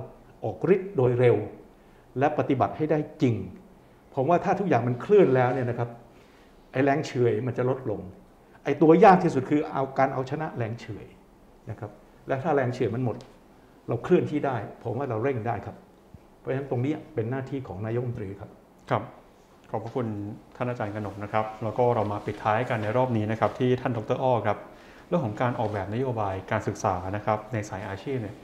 [0.44, 1.38] ออกฤทธิ์โดยเร็ว
[2.20, 3.36] และปฏิบัติให้ได้จริง
[4.14, 5.90] ผมว่าถ้าทุกอย่างมันเคลื่อนแล้วเนี่ยนะครับ
[6.72, 8.02] ไอ้แรงเฉื่อยมันจะลดลง
[8.64, 11.06] ไอ้ตัวยากที่สุดคือเอาการเอาชนะแรงเฉื่อย
[11.70, 11.92] นะครับ
[12.28, 13.18] และถ้าแรงเฉื่อยมันหมด
[13.88, 15.76] เราเคลื่อนที่ได้ ผมว่าเราเร่งได้ครับ
[16.40, 18.50] เพราะฉะนั้นตรงนี้เป็นหน้าที่ของนายกรัฐมนตรีครับ
[18.90, 19.04] ครับ
[19.70, 20.08] ขอบพระคุณ
[20.56, 24.58] ท่านอาจารย์กนกนะครับ แล้วก็เรามาปิดท้ายกันในรอบนี้นะครับที่ท่านดรอ้อครับ
[25.08, 28.36] เรื่องของการออกแบบนโยบายการศึกษานะครับในสายอาชีพเนี่ย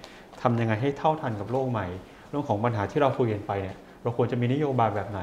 [0.42, 1.88] ทำยังไงให้เท่าทันกับโลกใหม่
[2.30, 5.22] เรื่องของปัญหาที่เราคุยกันไปเนี่ยเราควรจะมีนโยบายแบบไหน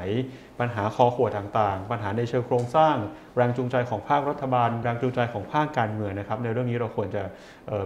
[0.59, 2.95] ปัญหาคอขวดต่างๆ ปัญหาในเชิงโครงสร้าง
[3.35, 7.21] แรงจูงใจของภาครัฐบาล แรงจูงใจของภาคการเมืองนะครับ ในเรื่องนี้เราควรจะ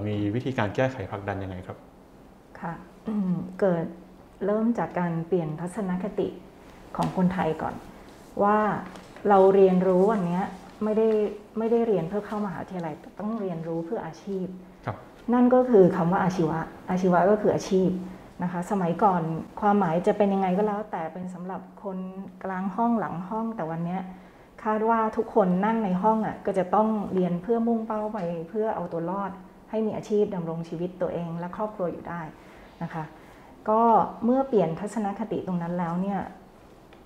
[0.08, 1.78] มีวิธีการแก้ไขผลักดันยังไงครับ
[2.60, 2.74] ค่ะ
[3.60, 3.86] เกิด
[4.46, 6.28] เริ่มจากการเปลี่ยนทัศนคติ
[6.98, 7.76] ของคนไทยก่อน
[8.44, 8.58] ว่า
[9.30, 10.44] เราเรียนรู้วันเนี้ย
[10.84, 11.08] ไม่ได้
[11.58, 14.46] ไม่ได้เรียนเพื่อเข้ามหาวิทยาลัยแต่ต้องเรียนรู้เพื่ออาชีพ
[14.86, 14.98] ครับ
[15.34, 17.90] นั่นก็คือคำว่าอาชีวะ อาชีวะก็คืออาชีพ
[18.44, 19.22] นะคะ สมัยก่อน
[19.62, 21.98] ความหมายจะเป็นยังไงก็แล้ว แต่เป็นสำหรับคน
[22.44, 24.02] กลางห้องหลังห้องแต่วันเนี้ย
[24.64, 28.20] คาดว่าทุกคนนั่งในห้องอะก็จะต้องเรียนเพื่อมุ่งเป้าไป
[28.50, 29.32] เพื่อเอาตัวรอด
[29.70, 32.22] ให้มีอาชีพดำรงชีวิตตัวเองและครอบครัวอยู่ได้
[32.84, 33.04] นะคะ
[33.70, 33.82] ก็
[34.26, 36.20] เมื่อเปลี่ยนทัศนคติตรงนั้นแล้วเนี่ย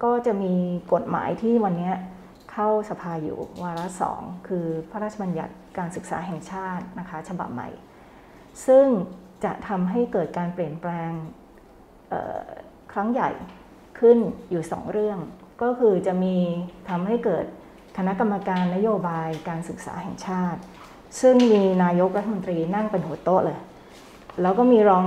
[0.04, 0.54] ก็จะมี
[0.94, 1.92] กฎหมายที่วันนี้
[2.52, 7.70] เข้าสภาอยู่วาระสองคือพระราชบัญญัติการศึกษาแห่งชาตินะคะฉบับใหม่
[8.68, 8.86] ซึ่ง
[9.44, 11.12] จะทำให้เกิดการเปลี่ยนแปลง
[12.92, 13.30] ครั้งใหญ่
[14.00, 14.18] ขึ้น
[14.50, 15.20] อยู่สองเรื่อง
[15.62, 16.36] ก็คือจะมี
[16.90, 17.46] ทำให้เกิด
[17.98, 20.60] คณะกรรมการนโยบายการศึกษาแห่งชาติ
[21.22, 23.60] ซึ่งมีนายกรัฐมนตรีนั่งเป็นหัวโต๊ะเลย
[24.42, 25.06] แล้วก็มีรอง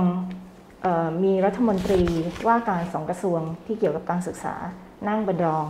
[1.23, 2.01] มีรัฐมนตรี
[2.47, 4.55] ว่าการสองกระทรวงที่เกี่ยวกับการศึกษา
[5.07, 5.65] นั่งเป็นรอง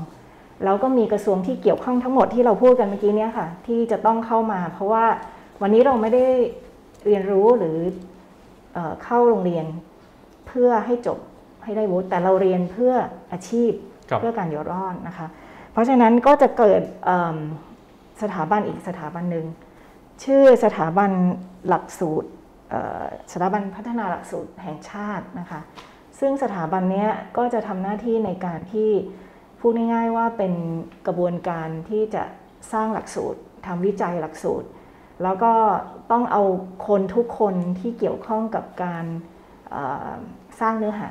[0.63, 5.05] แล้วก็มีกระทรวงที่เกี่ยวข้องทั้งหมดที่เราพูดกันเมื่อกี้เนี้ค่ะ ที่จะต้องเข้ามา เพราะว่า
[5.61, 6.25] วันนี้เราไม่ได้
[7.05, 7.77] เรียนรู้หรือ
[8.73, 9.65] เออเข้าโรงเรียน
[10.47, 11.19] เพื่อให้จบ
[11.63, 12.93] ให้ได้วุฒิแต่เราเรียนเพื่อ
[13.31, 13.71] อาชีพ
[14.09, 15.27] ครับเพื่อการอยู่รอดนะคะ
[15.71, 17.37] เพราะฉะนั้นก็จะเกิดเอิ่ม
[18.21, 19.45] สถาบันอีกสถาบันหนึ่ง
[20.23, 21.11] ชื่อสถาบัน
[21.67, 22.40] หลักสูตรเอ่อ
[23.31, 25.61] สถาบันพัฒนาหลักสูตรแห่งชาตินะคะ
[26.19, 27.07] ซึ่งสถาบันนี้
[27.37, 28.91] ก็จะทำหน้าที่ในการที่
[29.59, 30.53] พูดง่ายๆว่าเป็น
[31.07, 32.23] กระบวนการที่จะ
[32.73, 34.67] สร้างหลักสูตรทำวิจัยหลักสูตร
[35.23, 35.53] แล้วก็
[36.11, 36.43] ต้องเอา
[36.87, 39.05] คนทุกคนที่เกี่ยวข้องกับการ
[40.59, 41.09] สร้างเนื้อหา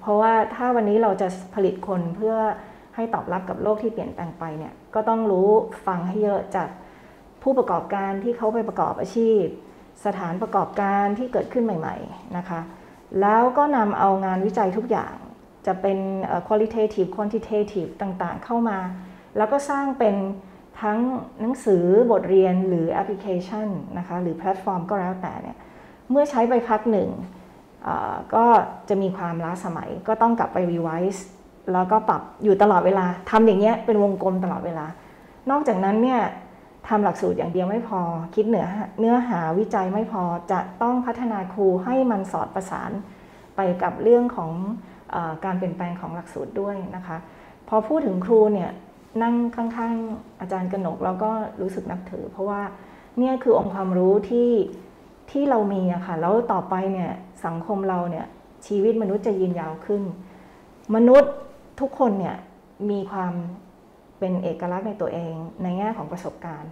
[0.00, 2.36] เพราะว่าถ้าวันนี้เราจะผลิตคนเพื่อ
[2.94, 5.48] ให้ตอบรับกับโลกที่เปลี่ยนแปลงไปเนี่ยก็ต้องรู้
[5.86, 6.68] ฟังให้เยอะจาก
[7.42, 9.42] ผู้ประกอบการที่เขาไปประกอบอาชีพ
[10.04, 12.60] สถานประกอบการที่เกิดขึ้นใหม่ๆนะคะ
[13.20, 15.14] แล้วก็นำเอางานวิจัยทุกอย่าง
[15.66, 15.98] จะเป็น
[16.46, 18.78] qualitative quantitative ต่างๆ เข้ามา
[19.36, 20.16] แล้วก็สร้างเป็น
[20.82, 20.98] ทั้ง
[21.40, 25.56] หนังสือบทเรียนหรือแอปพลิเคชันนะคะหรือแพลตฟอร์มก็แล้วแต่เนี่ย
[26.10, 27.08] เมื่อใช้ไปพักหนึ่ง
[28.34, 28.44] ก็
[28.88, 31.26] จะมีความล้าสมัยก็ต้องกลับไปรีไวซ์
[31.72, 34.86] แล้วก็ปรับอยู่ตลอดเวลาทำอย่างเงี้ยเป็นวงกลมตลอดเวลา
[35.50, 36.20] นอกจากนั้นเนี่ย
[36.88, 38.00] ทำหลักสูตรอย่างเดียวไม่พอ
[38.34, 38.66] คิดเนื้อ
[39.00, 40.22] เนื้อหาวิจัยไม่พอ
[40.52, 42.90] จะต้องพัฒนาครูให้มันสอดประสาน
[43.56, 44.52] ไปกับเรื่องของ
[45.14, 47.16] อการเปลี่ยนแปลงของหลักสูตรด้วยนะคะ
[47.68, 48.70] พอพูดถึงครูเนี่ย
[49.22, 51.30] นั่งข้างๆ อาจารย์กนกแล้วก็
[51.60, 52.60] รู้สึกนับถือ เพราะว่า
[53.18, 54.50] เนี่ยคือองค์ความรู้ที่
[55.30, 57.10] ที่เรามีอะค่ะแล้วต่อไปเนี่ย
[57.46, 58.26] สังคมเราเนี่ย
[58.66, 60.02] ชีวิตมนุษย์จะยืนยาวขึ้น
[60.94, 61.32] มนุษย์
[61.80, 62.36] ทุกคนเนี่ย
[62.90, 63.32] มีความ
[64.22, 66.70] เป็นเอกลักษณ์ในตัวเอง ในแง่ของประสบการณ์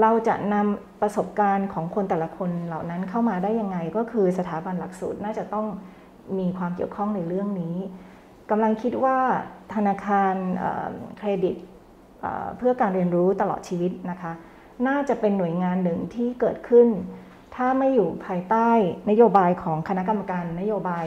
[0.00, 5.66] เราจะนำประสบการณ์ของคนแต่ละคนเหล่านั้นเข้ามาได้ยังไง ก็คือสถาบันหลักสูตรน่าจะต้อง
[6.38, 7.76] มีความเกี่ยวข้องในเรื่องนี้
[8.50, 9.18] กำลังคิดว่า
[9.74, 10.34] ธนาคาร
[11.18, 11.56] เครดิต
[12.58, 14.32] เพื่อการเรียนรู้ตลอดชีวิตนะคะ
[14.88, 16.88] น่าจะเป็นหน่วยงานหนึ่งที่เกิดขึ้น
[17.54, 18.70] ถ้าไม่อยู่ภายใต้
[19.10, 21.04] นโยบายของคณะกรรมการนโยบาย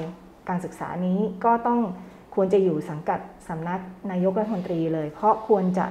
[0.49, 1.79] การศึกษานี้ก็ต้อง
[2.35, 3.79] ควรจะอยู่สังกัดสำนัก
[4.11, 5.85] นายกรัฐมนตรีเลย เพราะควรจะ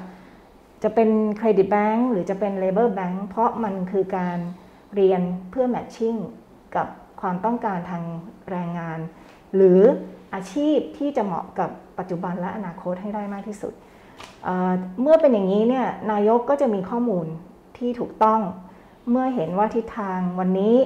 [0.82, 4.38] จะเป็นเครดิตแบงก์หรือจะเป็นเลเบอร์แบงก์เพราะมันคือการ
[4.94, 6.16] เรียนเพื่อแมทชิ่ง
[6.76, 6.86] กับ
[7.20, 8.04] ความต้องการทาง
[8.50, 8.98] แรงงาน
[9.54, 9.80] หรือ
[10.34, 13.72] อาชีพที่จะเหมาะกับปัจจุบันและอนาคตให้ได้มากที่สุด
[15.00, 17.26] เมื่อเป็นอย่างนี้เนี่ยนายกก็จะมีข้อมูล
[17.78, 18.40] ที่ถูกต้อง
[19.10, 20.76] เมื่อเห็นว่าทิศทางวันนี้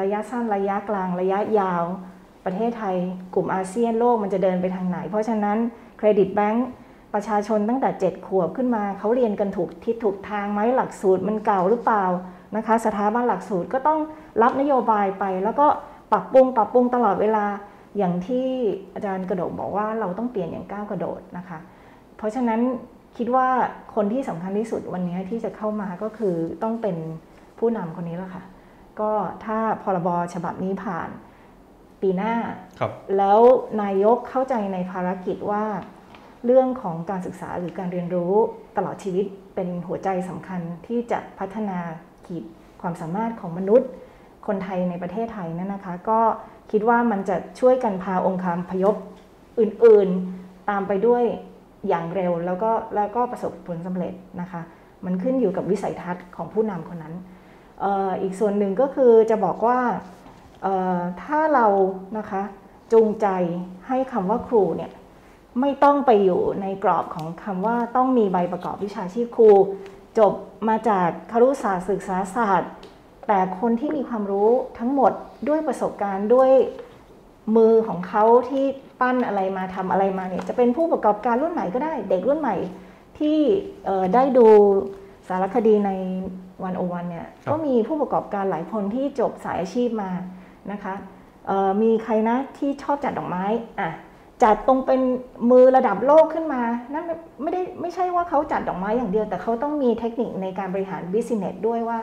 [0.00, 1.84] ระยะสั้นระยะกลางระยะยาว
[2.44, 2.96] ประเทศไทย
[3.34, 5.58] กลุ่มอาเซียนโลกมันจะเดินไปทางไหน เพราะฉะนั้น
[5.98, 6.68] เครดิตแบงก์
[7.14, 12.04] ประชาชนตั้งแต่ 7 ขวบขึ้นมา เขาเรียนกันถูกทิศถูกทางไหมหลักสูตรมันเก่าหรือเปล่า
[12.56, 13.98] นะคะ สถาบันหลักสูตรก็ต้อง
[14.42, 15.66] รับนโยบายไป แล้วก็
[16.12, 17.46] ปรับปรุงปรับปรุงตลอดเวลา
[17.98, 18.46] อย่างที่
[18.94, 21.58] อาจารย์กระโดดบอกว่าเราต้องเปลี่ยนอย่างก้าวกระโดดนะคะ
[22.16, 22.60] เพราะฉะนั้น
[23.16, 23.48] คิดว่า
[23.94, 26.96] คนที่สำคัญที่สุดวันนี้ที่จะเข้ามาก็คือต้องเป็น
[27.58, 28.44] ผู้นำคนนี้แล้วค่ะ
[29.00, 29.10] ก็
[29.44, 31.08] ถ้าพรบฉบับนี้ผ่าน
[32.02, 32.34] ปีหน้า
[33.16, 33.40] แล้ว
[33.82, 35.64] นายกเข้าใจในภารกิจว่า
[36.46, 38.32] เรื่องของการศึกษาหรือการเรียนรู้
[38.76, 41.78] ตลอดชีวิตเป็นหัวใจสำคัญที่จะพัฒนา
[42.26, 42.44] ขีด
[42.80, 43.88] ความสามารถของมนุษย์
[44.46, 46.20] คนไทยในประเทศไทยนั่นนะคะ ก็
[46.72, 48.96] คิดว่ามันจะช่วยกันพาองค์คารพยพ
[49.60, 51.24] อื่นๆ ตามไปด้วย
[51.88, 54.60] อย่างเร็วแล้วก็แล้วก็ประสบผลสำเร็จนะคะ
[55.04, 57.14] มันขึ้นอยู่กับวิสัยทัศน์ของผู้นำคนนั้น
[57.84, 59.78] อออีกส่วนหนึ่งก็คือจะบอกว่า
[61.22, 61.66] ถ้าเรา
[62.18, 62.42] นะคะ
[62.92, 63.26] จูงใจ
[63.88, 64.90] ให้คำว่าครูเนี่ย
[65.60, 69.50] ไม่ต้องไปอยู่ในกรอบของคำว่าต้องมีใบประกอบวิชาชีพครู
[70.18, 70.32] จบ
[70.68, 72.70] มาจากครุศาสตร์ศึกษาศาสตร์
[73.26, 75.12] แต่คนที่มีความรู้ทั้งหมด
[75.48, 76.50] ด้วยประสบการณ์ด้วย
[77.56, 78.64] มือของเขาที่
[79.00, 82.56] ปั้นอะไรมาทำอะไรมาเนี่ยจะเป็นผู้ประกอบการรุ่นใหม่ก็ได้ เด็กรุ่นใหม่
[83.18, 83.38] ที่
[84.14, 84.46] ได้ดู
[85.28, 85.90] สารคดีใน
[86.64, 90.10] วันโอวันเนี่ยก็มีผู้ประกอบการหลายคนที่จบสายอาชีพมา
[90.72, 90.94] นะคะ
[91.82, 93.44] มีใครนะที่ชอบจัดดอกไม้
[93.80, 93.90] อะ
[94.42, 95.00] จัดตรงเป็น
[95.50, 96.62] มือระดับโลกขึ้นมา
[96.92, 97.04] นั่น
[97.42, 101.98] ไม่ได้ไม่ใช่ว่าเขาจัดดอกไม้อย่างเดียว แต่เขาต้องมีเทคนิคในการบริหารบิสเนสด้วยว่า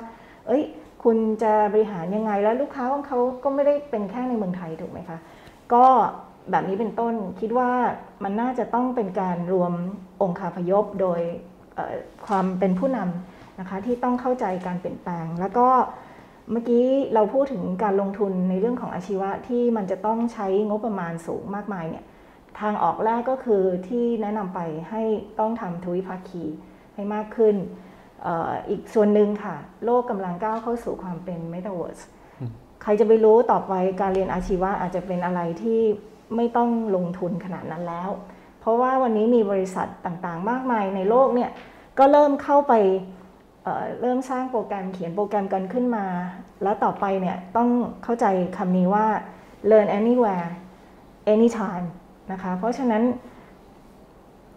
[0.47, 0.63] เอ้ย
[1.03, 5.17] คุณจะบริหารยังไงแล้วลูกค้าของเขาก็ไม่ได้เป็นแค่ในเมืองไทยถูกไหมคะ
[5.73, 5.85] ก็
[6.51, 7.69] แบบนี้เป็นต้นคิดว่า
[8.23, 9.73] มันน่าจะต้องเป็นการรวม
[10.21, 11.21] องค์คาพยพโดย
[12.27, 15.67] ความเป็นผู้นำนะคะที่ต้องเข้าใจการเปลี่ยนแปลง แล้วก็
[16.51, 22.05] เมื่อกี้เราพูดถึงการลงทุนในเรื่องของอาชีวะที่มันจะต้องใช้งบประมาณสูงมากมายเนี่ย
[22.59, 24.59] ทางออกแรกก็คือที่แนะนำไป
[24.89, 25.03] ให้
[25.39, 26.43] ต้องทำทวิภาคี
[26.95, 27.55] ให้มากขึ้น
[28.25, 28.27] อ
[28.69, 29.55] อีกส่วนหนึ่งค่ะ
[29.85, 32.03] โลกกำลังก้าวเข้าสู่ความเป็น Metaverse
[32.81, 35.81] ใครจะไปรู้ต่อไปการเรียนอาชีวะอาจจะเป็นอะไรที่
[36.35, 38.09] ไม่ต้องลงทุนขนาดนั้นแล้ว
[38.59, 41.51] เพราะว่าวันนี้มีบริษัทต่างๆ มากมายในโลกเนี่ย
[41.99, 42.73] ก็เริ่มเข้าไป
[44.01, 46.05] เริ่มสร้างโปรแกรมเขียนโปรแกรมกันขึ้นมา
[46.63, 47.69] แล้วต่อไปเนี่ยต้อง
[48.03, 48.25] เข้าใจ
[48.57, 49.05] คำนี้ว่า
[49.69, 50.49] learn anywhere
[51.33, 51.85] anytime
[52.31, 53.03] นะคะเพราะฉะนั้น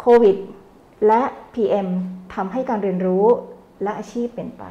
[0.00, 0.36] โควิด
[1.06, 1.22] และ
[1.54, 1.88] PM
[2.34, 3.26] ทำให้การเรียนรู้
[3.82, 4.64] และอาชีพเปลี่ยนไป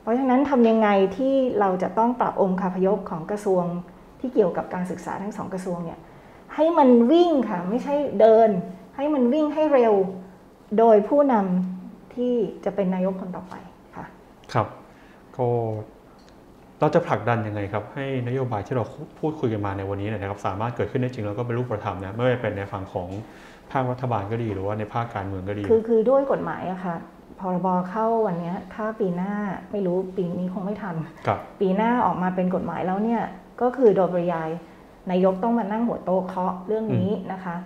[0.00, 3.64] เพราะฉะนั้นทำยังไงที่เราจะต้องปรับองค์คาพยพของกระทรวง
[4.20, 5.98] ที่เกี่ยวกับการศึกษาทั้งสองกระทรวงเนี่ย
[6.54, 8.48] ให้มันวิ่งค่ะ ไม่ใช่เดิน
[8.96, 9.94] ให้มันวิ่งให้เร็ว
[10.78, 11.73] โดยผู้นำ
[12.16, 12.34] ที่
[12.64, 13.54] จะเป็นนายกคนต่อไป
[13.96, 14.06] ค่ะ
[14.52, 14.66] ครับ
[15.36, 15.48] ก็
[16.80, 18.84] เราจะผลักดันยังไงครับ ให้นโยบายที่เรา
[19.20, 23.08] พูดคุยกันมาในวันนี้เนยนะครับ สามารถเกิดขึ้นได้จริงแล้วก็เป็นรูปธรรมนะไม่ว่าจะเป็นในฝั่งของ
[23.70, 26.96] ภาครัฐบาลก็ดีหรือว่าในภาคการเมืองก็ดี คือคือด้วยกฎหมายอะค่ะ
[27.40, 29.32] พรบเข้าวันเนี้ยถ้าปีหน้า
[29.70, 30.96] ไม่รู้ปีนี้คงไม่ทัน
[31.26, 33.22] ครับปีหน้าออกมาเป็นกฎหมายแล้วเนี่ย
[33.60, 34.48] ก็คือโดยปริยาย
[35.10, 37.56] นายกต้องมานั่งหัวโต๊ะเคาะเรื่องนี้นะคะ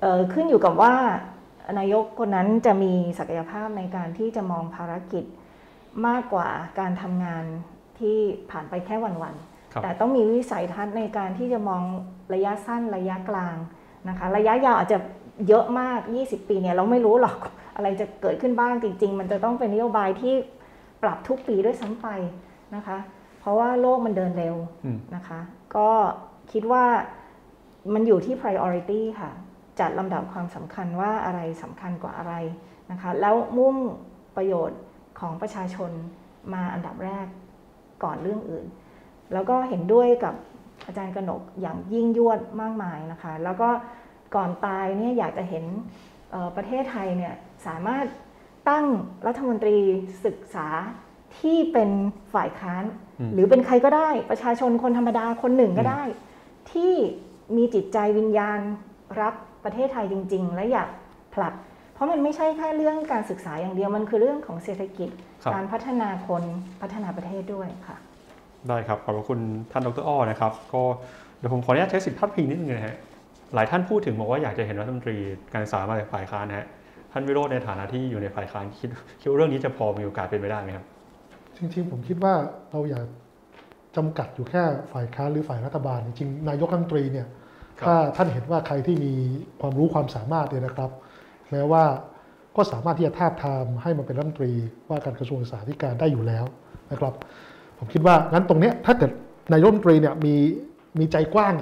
[0.00, 0.94] เอ่อขึ้นอยู่กับว่า
[1.78, 5.24] นายกคนนั้นจะมีศักยภาพในการที่จะมองภารกิจ
[6.06, 6.48] มากกว่า
[6.78, 7.44] การทำงาน
[8.00, 8.18] ที่
[8.50, 11.82] ผ่านไปแค่วันๆครับแต่ต้องมีวิสัยทัศน์ในการที่จะมอง
[12.34, 13.56] ระยะสั้นระยะกลาง
[14.08, 14.98] นะคะระยะยาวอาจจะ
[15.48, 17.36] เยอะมาก 20 ปีเนี่ยเราไม่รู้หรอก
[17.76, 20.34] อะไรจะเกิดขึ้นบ้างจริง ๆ มันจะต้องเป็นนโยบายที่
[21.02, 22.06] ปรับทุกปีด้วยซ้ำไป
[22.74, 22.98] นะคะ
[23.40, 25.40] เพราะว่าโลกมันเดินเร็วอืมนะคะ
[25.76, 25.88] ก็
[26.52, 26.84] คิดว่า
[27.94, 29.30] มันอยู่ที่ priority ค่ะ
[29.82, 32.34] จัดลำดับความสำคัญว่าอะไรสำคัญกว่าอะไร
[32.90, 33.76] นะคะแล้วมุ่ง
[34.36, 34.80] ประโยชน์
[35.20, 35.90] ของประชาชน
[36.54, 37.26] มาอันดับแรก
[38.04, 38.66] ก่อนเรื่องอื่น
[39.32, 40.34] แล้วก็เห็นด้วยกับ
[40.86, 43.68] อาจารย์กนกอย่างยิ่งยวดมากมายนะคะ แล้วก็
[44.34, 45.64] ก่อนตายเนี่ยอยากจะเห็น
[46.30, 47.34] เอ่อประเทศไทยเนี่ย
[47.66, 48.06] สามารถ
[48.68, 48.86] ตั้ง
[49.26, 49.78] รัฐมนตรี
[50.24, 50.68] ศึกษา
[51.38, 51.90] ที่เป็น
[52.34, 52.84] ฝ่ายค้าน
[53.20, 56.02] อืมหรือเป็นใครก็ได้ ประชาชนคนธรรมดาคนหนึ่งก็ได้
[56.72, 56.92] ที่
[57.56, 58.60] มีจิตใจวิญญาณ
[59.20, 59.34] รับ
[59.64, 60.88] ประเทศไทยจริง ๆ และอยาก
[61.34, 61.54] ผลัก
[61.94, 65.10] เพราะมันไม่ใช่แค่เรื่องการศึกษาอย่างเดียวมันคือเรื่องของเศรษฐกิจ
[65.42, 66.42] ครับการพัฒนาคน
[66.80, 67.96] พัฒนาประเทศด้วยค่ะ
[68.68, 69.40] ได้ครับขอบพระคุณ
[69.72, 70.82] ท่านดรอ้อนะครับ ก็
[71.38, 72.96] เดี๋ยวผมขออนุญาตใช้สิทธิพัดพิงนิดนึงนะฮะ
[73.54, 75.16] หลายท่านพูดถึงบอกว่าอยากจะเห็นรัฐมนตรี
[75.52, 76.66] การศึกษามาจากฝ่ายค้านนะฮะ
[77.12, 78.88] ท่านวิโรจน์ในฐานะที่อยู่ในฝ่ายค้านคิด
[79.20, 80.84] คิดว่าเรื่องนี้จะพอมีโอกาสเป็นไปได้ไหมครับ
[81.56, 82.34] จริงๆผมคิดว่า
[82.70, 83.00] เราอย่า
[83.96, 84.62] จำกัดอยู่แค่
[84.92, 87.41] ฝ่ายค้านหรือฝ่ายรัฐบาล จริงๆนายกรัฐมนตรีเนี่ยครับ
[87.84, 89.12] ถ้าท่านเห็นว่าใครที่มี
[89.60, 90.90] ความรู้ความสามารถเนี่ยนะครับ
[91.50, 91.84] แม้ว่า
[92.56, 94.52] ก็สามารถที่จะทาบทามให้มาเป็นรัฐมนตรี
[94.88, 96.44] ว่าการกระทรวงศึกษาธิการได้อยู่แล้ว
[96.92, 97.14] นะครับ
[97.78, 99.10] ผมคิดว่างั้นตรงเนี้ยถ้าเกิด
[99.52, 100.34] นายรัฐมนตรีเนี่ยมี
[100.98, 101.54] มีใจกว้าง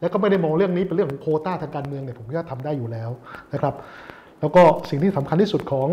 [0.00, 3.10] แล้วก็ไม่ได้มองเรื่องนี้เป็นเรื่องของโคต้าทางการเมืองเนี่ยผมคิดว่าทำได้อยู่แล้ว
[3.52, 3.74] นะครับ
[4.40, 5.88] แล้วก็สิ่งที่สำคัญที่สุดของ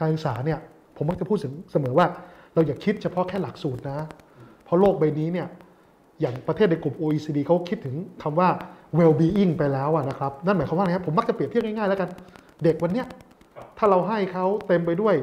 [0.00, 0.58] การศึกษาเนี่ย
[0.96, 1.38] ผมมักจะพูด
[1.72, 2.06] เสมอว่า
[2.54, 3.98] เราอย่าคิดเฉพาะแค่หลักสูตรนะ
[4.64, 5.48] เพราะโลกใบนี้เนี่ย
[6.20, 8.48] อย่างประเทศในกลุ่ม OECD เขาคิดถึงคำว่า
[8.98, 12.08] well-being ไปแล้วอะนะครับ นั่นหมายความว่าอะไรครับผมมักจะเปรียบเทียบง่ายๆแล้วกัน
[12.64, 13.06] เด็กวันเนี้ย
[13.78, 15.14] ถ้าเราให้เขาเต็มไปด้วย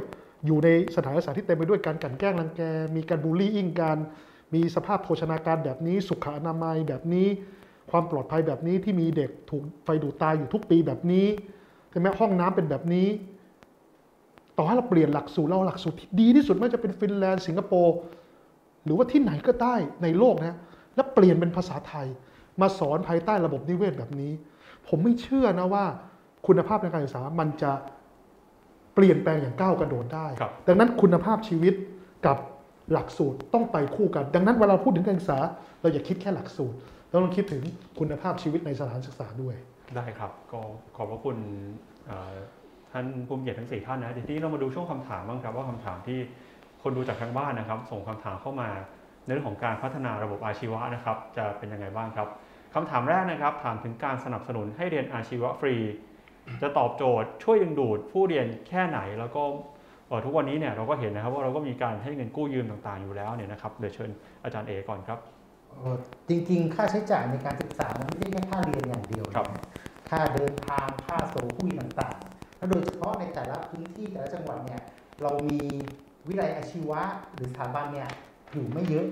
[0.46, 2.62] อยู่ในสถานศึกษาที่เต็มไปด้วยการกลั่นแกล้งรังแก
[2.96, 3.98] มีการบูลลี่อิงกัน
[4.54, 7.28] มีสภาพโภชนาการแบบนี้ สุขอนามัยแบบนี้
[7.92, 11.28] ความปลอดภัยแบบนี้ที่มีเด็กถูกไฟดูดตายอยู่ทุกปีแบบนี้
[11.90, 13.08] ใช่ไหมห้องน้ำเป็นแบบนี้
[14.58, 17.96] ต่อให้เราเปลี่ยนหลักสูตรเราเอาหลักสูตรที่ดีที่สุดไม่ว่าจะเป็นฟินแลนด์สิงคโปร์
[18.86, 20.58] หรือว่าที่ไหนก็ได้ในโลกนะ
[20.96, 22.08] แล้วเปลี่ยนเป็นภาษาไทย
[22.62, 24.32] มาสอนภายใต้ระบบนิเวศแบบนี้
[24.88, 25.86] ผมไม่เชื่อนะว่า
[26.48, 27.72] คุณภาพในการศึกษามันจะ
[28.96, 31.74] เปลี่ยนแปลงอย่างก้าวกระโดดได้ครับดังนั้นคุณภาพชีวิต
[32.26, 32.38] กับ
[32.92, 35.40] หลักสูตรต้องไปคู่กัน ดังนั้นเวลาพูดถึงการศึกษา
[35.82, 36.78] เราอย่าคิดแค่หลักสูตร
[37.10, 37.62] เราต้องคิดถึง
[38.00, 39.56] คุณภาพชีวิตในสถานศึกษาด้วย
[39.96, 40.60] ได้ครับ ก็
[40.96, 41.38] ขอบพระคุณ
[42.06, 42.36] เอ่อ
[42.92, 46.20] ท่านผู้มีเกียรติทั้งสี่ท่านนะทีนี้เรามาดูช่วงคำถามบ้างครับว่าคำถามที่
[46.84, 48.70] คนดูจากทางบ้านนะครับ ส่งคำถามเข้ามา
[49.26, 52.28] ในเรื่องของการพัฒนาระบบอาชีวะนะครับ จะเป็นยังไงบ้างครับ
[52.74, 55.76] คำถามแรกนะครับถามถึงการสนับสนุนให้เรียนอาชีวะฟรี
[56.62, 59.44] จะตอบโจทย์ช่วยดึงดูดผู้เรียนแค่ไหนแล้วก็
[60.08, 64.10] เอ่อทุกวันนี้เนี่ยเราก็เห็นนะครับว่าเราก็มีการให้เงินกู้ยืมต่างๆอยู่แล้วเนี่ยนะครับเดี๋ยวเชิญ
[64.44, 65.20] อาจารย์เอก่อนครับ
[65.72, 65.96] เอ่อ
[66.30, 69.64] จริงๆ ค่าใช้จ่ายในการศึกษามันไม่ใช่แค่ค่าเรียนอย่างเดียวครับนะ
[70.10, 74.82] ค่าเดินทางค่าโซคุยต่างๆแล้วโดยเฉพาะในแต่ละพื้นที่แต่ละจังหวัดเนี่ย
[75.22, 75.60] เรามี
[76.28, 77.02] วิทยาลัยอาชีวะ
[77.34, 78.10] หรือสถาบันเนี่ย
[78.54, 79.08] อยู่ไม่เยอะ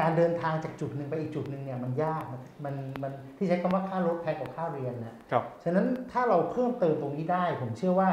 [0.00, 8.10] การเดินทางจากจุดหนึ่งไปอีกจุดหนึ่งเนี่ยมันยากมันมันมันที่ใช้คำว่าค่ารถแพงกว่าค่าเรียนนะครับฉะนั้นถ้าเราเพิ่มเติมตรงนี้ได้ ผมเชื่อว่า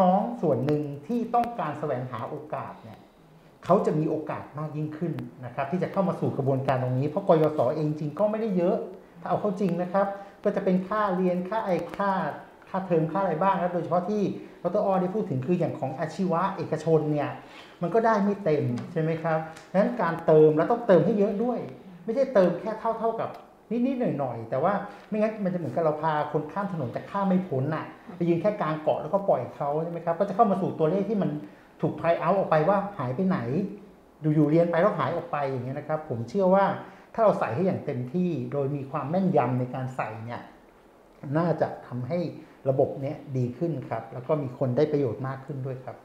[0.00, 2.98] น้องๆส่วนหนึ่งที่ต้องการแสวงหาโอกาสเนี่ย
[3.64, 5.12] เขาจะมีโอกาสมากยิ่งขึ้น
[5.44, 8.76] นะครับที่จะเข้ามาสู่กระบวนการตรงนี้ เพราะกยศเองจริงก็ไม่ได้เยอะ
[9.20, 10.06] ถ้าเอาเข้าจริงนะครับ
[10.44, 12.10] ก็จะเป็นค่าเรียนค่าไอค่า
[12.68, 14.22] ค่าเทอมค่าอะไรบ้างแล้วโดยเฉพาะที่
[14.62, 17.30] ดรออได้พูดถึงคืออย่างของอาชีวะเอกชนเนี่ย
[17.84, 19.38] มันก็ได้ไม่เต็มใช่ไหมครับ
[19.70, 21.58] ดังนั้นการเติมแล้วต้องเติมให้เยอะด้วย
[22.04, 23.30] ไม่ใช่เติมแค่เท่าเท่าๆกับ
[23.86, 24.72] นิดๆหน่อยๆแต่ว่า
[25.08, 27.84] ไม่งั้นมันจะเหมือนกับเราพาคนข้ามถนนแต่ข้ามไม่พ้นน่ะ
[28.16, 31.30] ไปยืนแค่กลางเกาะแล้วก็ปล่อยเขาใช่ไหมครับก็จะเข้ามาสู่ตัวเลขที่มัน
[31.80, 33.38] ถูกไพเอาออกไปว่าหายไปไหน
[34.24, 36.64] ดูอยู่เรียนไปแล้วหายออกไปอย่างเงี้ยนะครับ ผมเชื่อว่า
[37.14, 40.40] ถ้าเราใส่ให้อย่างเต็มที่โดยมีความแม่นยำในการใส่เนี่ย
[41.38, 42.18] น่าจะทำให้
[42.68, 45.96] ระบบเนี้ยดีขึ้นครับ แล้วก็มีคนได้ประโยชน์มากขึ้นด้วยครับ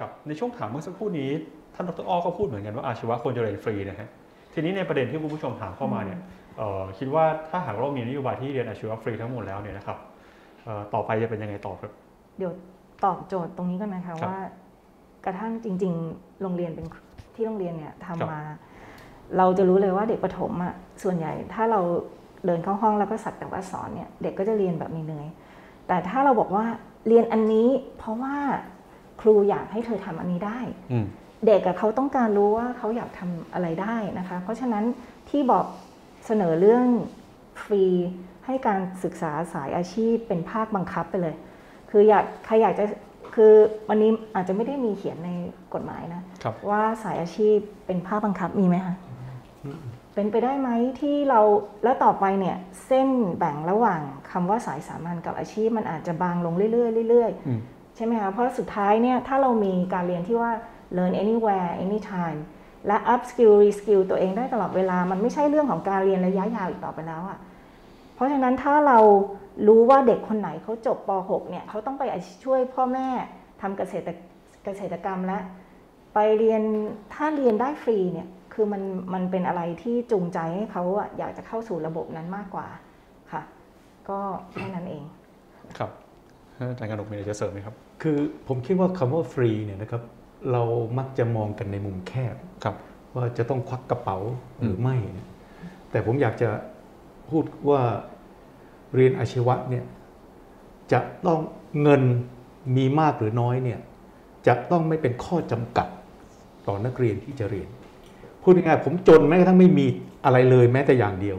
[0.00, 1.30] ครับในช่วงถามเมื่อสักครู่นี้
[1.74, 4.08] ท่านดรอ้อก็พูดเหมือนกันว่าอาชีวะควรจะเรียนฟรีนะฮะ
[4.54, 6.18] ทีนี้ในประเด็นที่คุณผู้ชมถามเข้ามาเนี่ย
[6.58, 9.98] เอ่อคิดว่าถ้าหากเรามีนโยบายที่เรียนอาชีวะฟรีทั้งหมดแล้วเนี่ยนะครับ
[10.64, 11.92] เอ่อต่อไปจะเป็นยังไงต่อครับ
[12.38, 12.52] เดี๋ยว
[13.04, 14.38] ตอบโจทย์ตรงนี้กันนะคะครับว่า
[15.24, 16.86] กระทั่งจริง ๆ โรงเรียนเป็น
[17.34, 18.40] ที่โรงเรียนเนี่ยครับทำมา
[19.38, 21.80] เราจะรู้เลยว่าเด็กประถมอะส่วนใหญ่ถ้าเรา
[22.46, 26.64] เดินเข้าห้องแล้วก็สักแต่ว่าสอนเนี่ยเด็กก็จะเรียนแบบเหนื่อยๆแต่ถ้าเราบอกว่า
[27.08, 27.68] เรียนอันนี้
[27.98, 28.34] เพราะว่า
[29.20, 30.58] ครูอยากให้เธอทำอันนี้ได้
[30.92, 31.06] อืม
[31.46, 34.84] เด็กกับเขาต้องการรู้ว่าเขาอยากทำอะไรได้นะคะ เพราะฉะนั้น
[35.30, 35.64] ที่บอก
[36.26, 36.86] เสนอเรื่อง
[37.62, 37.84] ฟรี
[38.46, 41.34] ให้การศึกษาสายอาชีพเป็นภาคบังคับไปเลย
[41.90, 42.84] คืออยากใครอยากจะ
[43.34, 43.52] คือ
[43.88, 45.30] วันนี้อาจจะไม่ได้มีเขียนใน
[45.74, 47.56] กฎหมายนะครับว่าสายอาชีพ
[47.86, 48.94] เป็นภาคบังคับมีไหมคะ
[50.14, 50.70] เป็นไปได้ไหม
[51.00, 51.40] ที่เรา
[51.84, 52.56] แล้วต่อไปเนี่ย
[52.86, 60.50] เส้นแบ่งระหว่างคำว่าสายสามัญกับอาชีพมันอาจจะบางลงเรื่อยๆเรื่อยๆอืมใช่ไหมคะเพราะสุดท้ายเนี่ยถ้าเรามีการเรียนที่ว่า
[60.96, 62.40] learn anywhere anytime
[62.86, 67.38] และ up skill re skill ตัวเองได้ตลอดเวลา มันไม่ใช่เรื่องของการเรียนระยะยาวอีกต่อไปแล้วอะ
[68.14, 68.98] เพราะฉะนั้นถ้าเรา
[69.68, 72.02] รู้ว่าเด็กคนไหนเขาจบป .6 เนี่ยเขาต้องไป
[72.44, 73.08] ช่วยพ่อแม่
[73.60, 74.12] ทำเกษตร
[74.64, 75.38] เกษตรกรรมและ
[76.14, 76.62] ไปเรียน
[77.14, 78.82] ถ้าเรียนได้ฟรีเนี่ยคือมัน
[79.14, 82.66] มันเป็นอะไรที่จูงใจให้เขาอะอยากจะเข้าสู่ระบบนั้นมากกว่า
[83.32, 83.42] ค่ะ
[84.08, 84.18] ก็
[84.52, 85.02] แค่นั้นเอง
[85.78, 85.90] ครับ
[86.56, 88.18] อาจารย์กนกมีอะไรจะเสริมไหมครับ คือ
[88.48, 90.02] ผมคิดว่าคำว่าฟรีเนี่ยนะครับ
[90.52, 90.62] เรา
[90.98, 92.76] มักจะมองกันในมุมแคบครับ
[93.14, 94.18] ว่าจะต้องควักกระเป๋า
[94.58, 95.28] หรือมไม่เนี่ย
[95.90, 96.50] แต่ผมอยากจะ
[97.30, 97.82] พูดว่า
[98.94, 99.84] เรียนอาชีวะเนี่ย
[100.92, 101.40] จะต้อง
[101.82, 102.02] เงิน
[102.76, 103.80] มีมากหรือน้อยเนี่ย
[104.46, 105.88] จะต้องไม่เป็นข้อจำกัด
[106.66, 107.68] ต่อนักเรียนที่จะเรียน
[108.42, 109.86] พูดง่ายๆผมจนแม้กระทั่งไม่มี
[110.24, 111.38] อะไรเลยแม้แต่อย่างเดียว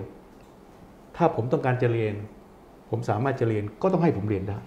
[1.17, 2.13] ถ้าผมต้องการจะเรียน
[2.89, 4.59] ผมสามารถจะเรียนก็ต้องให้ผมเรียนได้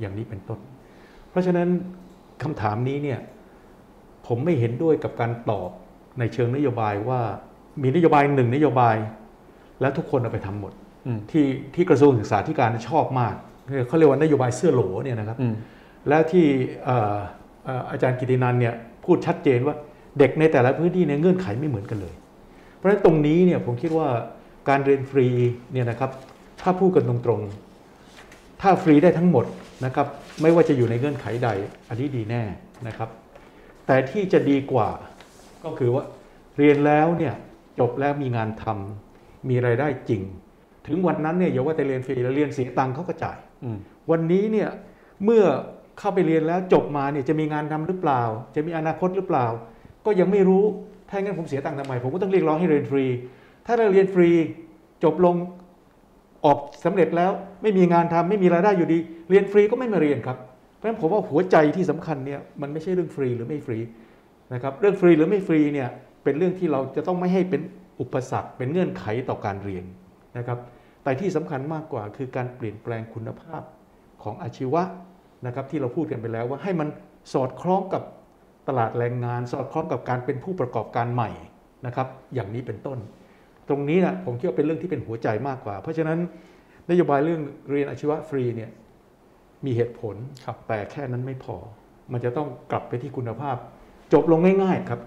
[0.00, 0.60] อย่างนี้เป็นต้น
[1.34, 1.68] เพราะฉะนั้น
[2.42, 3.20] คำถามนี้เนี่ย
[4.26, 5.70] ผมไม่เห็นด้วยกับการตอบ
[6.18, 7.20] ในเชิงนโยบายว่า
[7.82, 8.96] มีนโยบายหนึ่งนโยบาย
[9.80, 10.72] แล้วทุกคนเอาไปทำหมด
[11.06, 13.34] อืมที่ที่กระทรวงศึกษาธิการชอบมาก
[13.88, 15.54] เขาเรียกว่านโยบายเสื้อโหลเนี่ยนะครับอืม
[16.08, 16.46] แล้วที่
[16.84, 17.16] เอ่อ
[17.64, 19.74] เอ่ออาจารย์กิตินันเนี่ยพูดชัดเจนว่า
[20.18, 22.14] เด็กในแต่ละพื้นที่เนี่ยเงื่อนไขไม่เหมือนกันเลย
[22.74, 24.08] เพราะฉะนั้นตรงนี้เนี่ยผมคิดว่า
[24.68, 25.26] การเรียนฟรี
[25.72, 26.10] เนี่ยนะครับ
[26.60, 29.44] ถ้าพูดกันตรงๆถ้าฟรีได้ทั้งหมด
[29.84, 30.06] นะครับ
[30.42, 31.48] ไม่ว่าจะอยู่ในเงื่อนไขใด
[31.88, 32.42] อันนี้ดีแน่
[32.86, 33.08] นะครับ
[33.86, 34.88] แต่ที่จะดีกว่า
[35.64, 36.04] ก็คือว่า
[36.58, 37.34] เรียนแล้วเนี่ย
[37.80, 40.22] จบแล้วมีงานทำมีรายได้จริง
[40.86, 43.78] ถึงวันนั้นเนี่ยอย่าว่าแต่เรียนฟรีแล้วเรียนเสียตังค์เขาก็จ่ายอืม
[44.10, 44.68] วันนี้เนี่ย
[45.24, 45.44] เมื่อ
[45.98, 48.22] เข้าไปเรียนแล้วจบมาเนี่ยจะมีงานทำหรือเปล่า
[48.56, 49.46] จะมีอนาคตหรือเปล่า
[50.06, 50.64] ก็ยังไม่รู้
[51.08, 53.04] ถ้างั้นผมเสียตังค์ทำไมผมก็ต้องเรียกร้องให้เรียนฟรี
[53.66, 54.30] ถ้าเราเรียนฟรี
[55.04, 55.36] จบลง
[56.44, 57.30] ออกสำเร็จแล้ว
[57.62, 58.98] ไม่มีงานทำไม่มีรายได้อยู่ดี
[59.30, 60.38] เรียนฟรีก็ไม่มาเรียนครับ
[60.76, 63.78] เพราะฉะนั้นผมว่าหัวใจที่สำคัญเนี่ยมันไม่ใช่เรื่องฟรีหรือไม่ฟรี
[64.54, 65.88] นะครับเรื่องฟรีหรือไม่ฟรีเนี่ย
[66.24, 67.62] เป็นเรื่องที่เราจะต้องไม่ให้เป็น
[68.00, 69.84] อุปสรรคเป็นเงื่อนไขต่อการเรียน
[70.38, 70.58] นะครับ
[71.02, 73.62] แต่ที่สำคัญมากกว่าคือการเปลี่ยนแปลงคุณภาพ
[74.22, 74.82] ของอาชีวะ
[75.46, 76.88] นะครับที่เราพูดกันไปแล้วว่าให้มัน
[77.32, 78.02] สอดคล้องกับ
[78.68, 81.30] ตลาดแรงงาน สอดคล้องกับการเป็นผู้ประกอบการใหม่
[81.86, 82.98] นะครับอย่างนี้เป็นต้น
[83.68, 86.18] ตรงนี้นะผมคิดว่าเป็นเรื่องที่เป็นหัวใจมากกว่า เพราะฉะนั้น
[86.90, 88.70] นโยบายเรื่องเรียนอาชีวะฟรีเนี่ย
[89.64, 91.56] มีเหตุผลครับแต่แค่นั้นไม่พอ
[92.12, 93.56] มันจะต้องกลับไปที่คุณภาพ
[94.12, 95.00] จบลงง่าย ๆครับ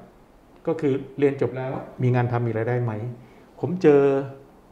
[0.68, 1.72] ก็คือเรียนจบแล้ว
[2.04, 2.92] มีงานทำมีรายได้ไหม
[3.60, 4.02] ผมเจอ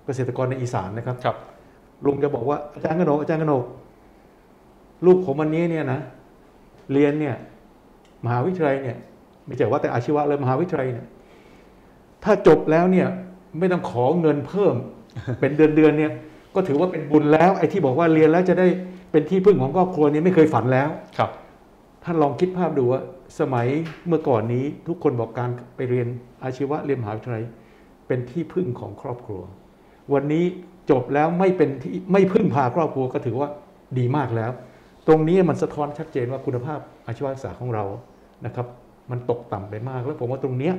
[0.06, 1.38] เกษตรกรในอีสานนะครับครับ
[2.06, 3.66] ลุงจะบอกว่าอาจารย์กนกอาจารย์กนก
[5.06, 6.00] ลูกผมวันนี้เนี่ยนะ
[6.94, 7.36] เรียนเนี่ย
[8.26, 8.98] มหาวิทยาลัยเนี่ย
[9.46, 11.08] ไม่ใช่ว่าแต่อาชีวะเลยมหาวิทยาลัยเนี่ย
[12.24, 13.08] ถ้าจบแล้วเนี่ย
[13.60, 14.76] ไม่ต้องขอเงินเพิ่ม
[15.40, 16.12] เป็นเดือนเดือนๆเนี่ย
[16.56, 18.68] ก็ถือว่าเป็นบุญแล้ว ไอ้ที่บอกว่าเรียนแล้วจะได้
[19.12, 21.32] เป็นที่พึ่งของครอบครัวเนี่ยไม่เคยฝันแล้วครับ
[22.04, 23.02] ท่านลองคิดภาพดูว่า
[23.40, 23.68] สมัย
[24.08, 26.08] เมื่อก่อนนี้ทุกคนบอกการไปเรียน
[26.44, 27.44] อาชีวะเรียนมหาวิทยาลัย
[28.08, 29.42] เป็นที่พึ่งของครอบครัว
[30.14, 30.44] วันนี้
[30.92, 33.50] จบแล้วไม่เป็นที่ไม่พึ่งพาครอบครัวก็ถือว่า
[33.98, 34.52] ดีมากแล้ว
[35.08, 37.84] ตรงนี้มันสะท้อนชัดเจนว่าคุณภาพอาชีวศึกษาของเรา
[38.46, 38.68] นะครับ
[39.12, 40.74] มันตกต่ำไปมาก แล้วผมว่าตรงเนี้ย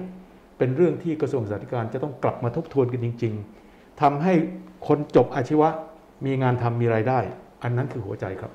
[0.59, 3.35] เป็นเรื่องที่กระทรวงศึกษาธิการจะต้องกลับมาทบทวนกันจริง
[3.67, 4.33] ๆทำให้
[4.89, 5.68] คนจบอาชีวะ
[6.26, 7.18] มีงานทำมีรายได้
[7.62, 8.52] อันนั้นคือหัวใจครับ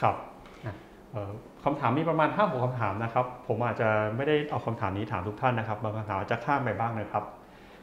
[0.00, 0.16] ครับ
[1.12, 1.30] เอ่อ
[1.64, 7.24] คำถามมีประมาณ5้าหกคำถามนะครับ ผมอาจจะไม่ได้เอาคำถามนี้ถามทุกท่านนะครับ บางคำถามอาจจะข้ามไปบ้างนะครับ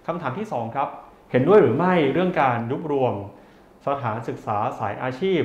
[0.08, 0.88] คำถามที่ 2 ครับ
[1.32, 3.14] เห็นด้วยหรือไม่เรื่องการยุบรวม
[3.88, 5.42] สถานศึกษาสายอาชีพ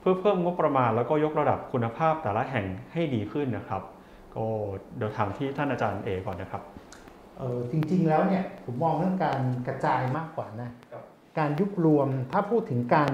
[0.00, 3.82] เพื่อเพิ่มงบประมาณแล้วก็ยกระดับคุณภาพแต่ละแห่งให้ดีขึ้นนะครับ
[4.34, 4.44] ก็
[4.96, 6.62] เดี๋ยวถามที่ท่านอาจารย์เอก่อนนะครับ
[7.38, 10.70] เออจริงๆแล้วเนี่ยผมมองเรื่องการกระจายมากกว่านะ
[11.38, 13.12] การยุบรวมถ้าพูดถึงการ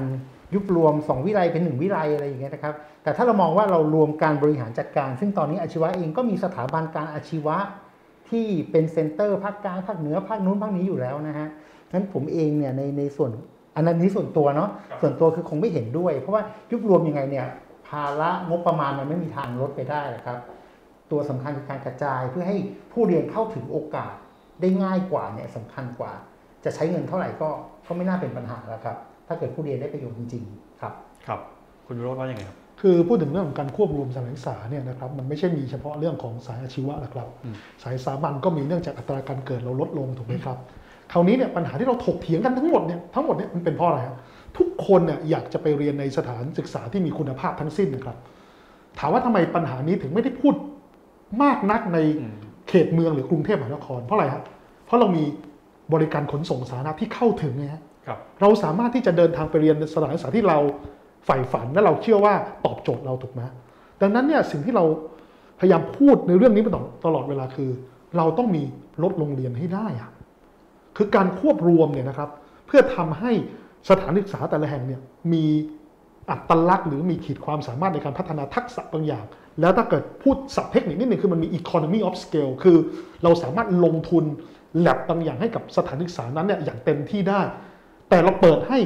[0.54, 7.56] ยุบรวม 2 วิไลเป็น 1 วิไลอะไรอย่างเงี้ยนะครับ แต่ถ้าเรามองว่าเรารวมการบริหารจัดการ ซึ่งตอนนี้อาชีวะเองก็มีสถาบันการอาชีวะ
[8.30, 11.48] ที่เป็นเซ็นเตอร์ภาคกลางภาคเหนือภาคนู้นภาคนี้อยู่แล้วนะฮะ
[11.92, 13.30] นั้นผมเองเนี่ยในในส่วน
[13.76, 14.70] อันนั้นนี้ส่วนตัวเนาะ
[15.00, 17.46] ส่วนตัวคือคงไม่เห็นด้วย เพราะว่ายุบรวมยังไงเนี่ย
[17.88, 20.38] ภาระงบประมาณมันไม่มีทางลดไปได้ครับ
[21.14, 22.56] ตัวสำคัญคือการกระจายเพื่อให้
[22.92, 24.14] ผู้เรียนเข้าถึงโอกาส
[24.60, 26.12] ได้ง่ายกว่าเนี่ยสำคัญกว่า
[26.64, 27.48] จะใช้เงินเท่าไหร่ก็
[27.86, 28.96] ก็ไม่น่าเป็นปัญหาแล้วครับ
[29.28, 30.92] ถ้าเกิดผู้เรียนได้ประโยชน์จริงๆครับ
[31.26, 31.40] ครับ
[31.86, 40.58] คุณวิโรจน์ว่ายังไงครับคือพูดถึงเรื่องของการควบรวมสถานศึกษาเนี่ยนะครับมันไม่ใช่มีเฉพาะเรื่องของสายอาชีวะนะครับอืมสายสามัญก็มีเนื่องจากอัตราการเกิดเราลดลงถูกไหมครับ
[41.12, 44.16] คราวนี้เนี่ยปัญหาที่เราถกเถียงกันทั้งหมดเนี่ยทั้งหมดเนี่ยมันเป็นเพราะอะไรครับ
[44.58, 48.16] ทุกคนเนี่ยอยากจะไปเรียนในสถานศึกษาที่มีคุณภาพทั้งสิ้นนะครับ
[48.98, 50.54] ถามว่าทำไมปัญหานี้ถึงไม่ได้พูด
[51.42, 52.34] มากนักในอืม
[52.68, 54.44] เขตเมืองหรือกรุงเทพมหานคร เพราะอะไรครับ
[54.86, 55.24] เพราะเรามี
[55.92, 60.58] บริการขนส่งสาธารณะที่เข้าถึงไงฮะครับเราสามารถที่จะเดินทางไปเรียนในสถานศึกษาที่เรา
[61.24, 63.40] ใฝ่ฝันและเราเชื่อว่าตอบโจทย์เราถูกไหม
[64.00, 64.84] ดังนั้นเนี่ยสิ่งที่เรา
[65.60, 67.70] พยายามพูดในเรื่องนี้มาตลอดตลอดเวลาคือ
[68.16, 68.62] เราต้องมี
[69.02, 70.10] ลดโรงเรียนให้ได้อะ
[70.96, 72.30] คือการควบรวมเนี่ยนะครับ
[72.66, 73.32] เพื่อทำให้
[73.90, 75.00] สถานศึกษาแต่ละแห่งเนี่ย
[75.32, 75.44] มี
[76.30, 79.24] อัตลักษณ์หรือมีขีดความสามารถในการพัฒนาทักษะบางอย่าง
[79.60, 82.76] แล้วถ้าเกิดพูดศัพท์เทคนิคนิดหนึ่งคือมันมี economy of scale คือ
[83.22, 84.24] เราสามารถลงทุน
[84.80, 87.40] แลบบางอย่างให้กับสถานศึกษานั้นเนี่ยอย่างเต็มที่ได้
[88.08, 88.78] แต่เราเปิดให้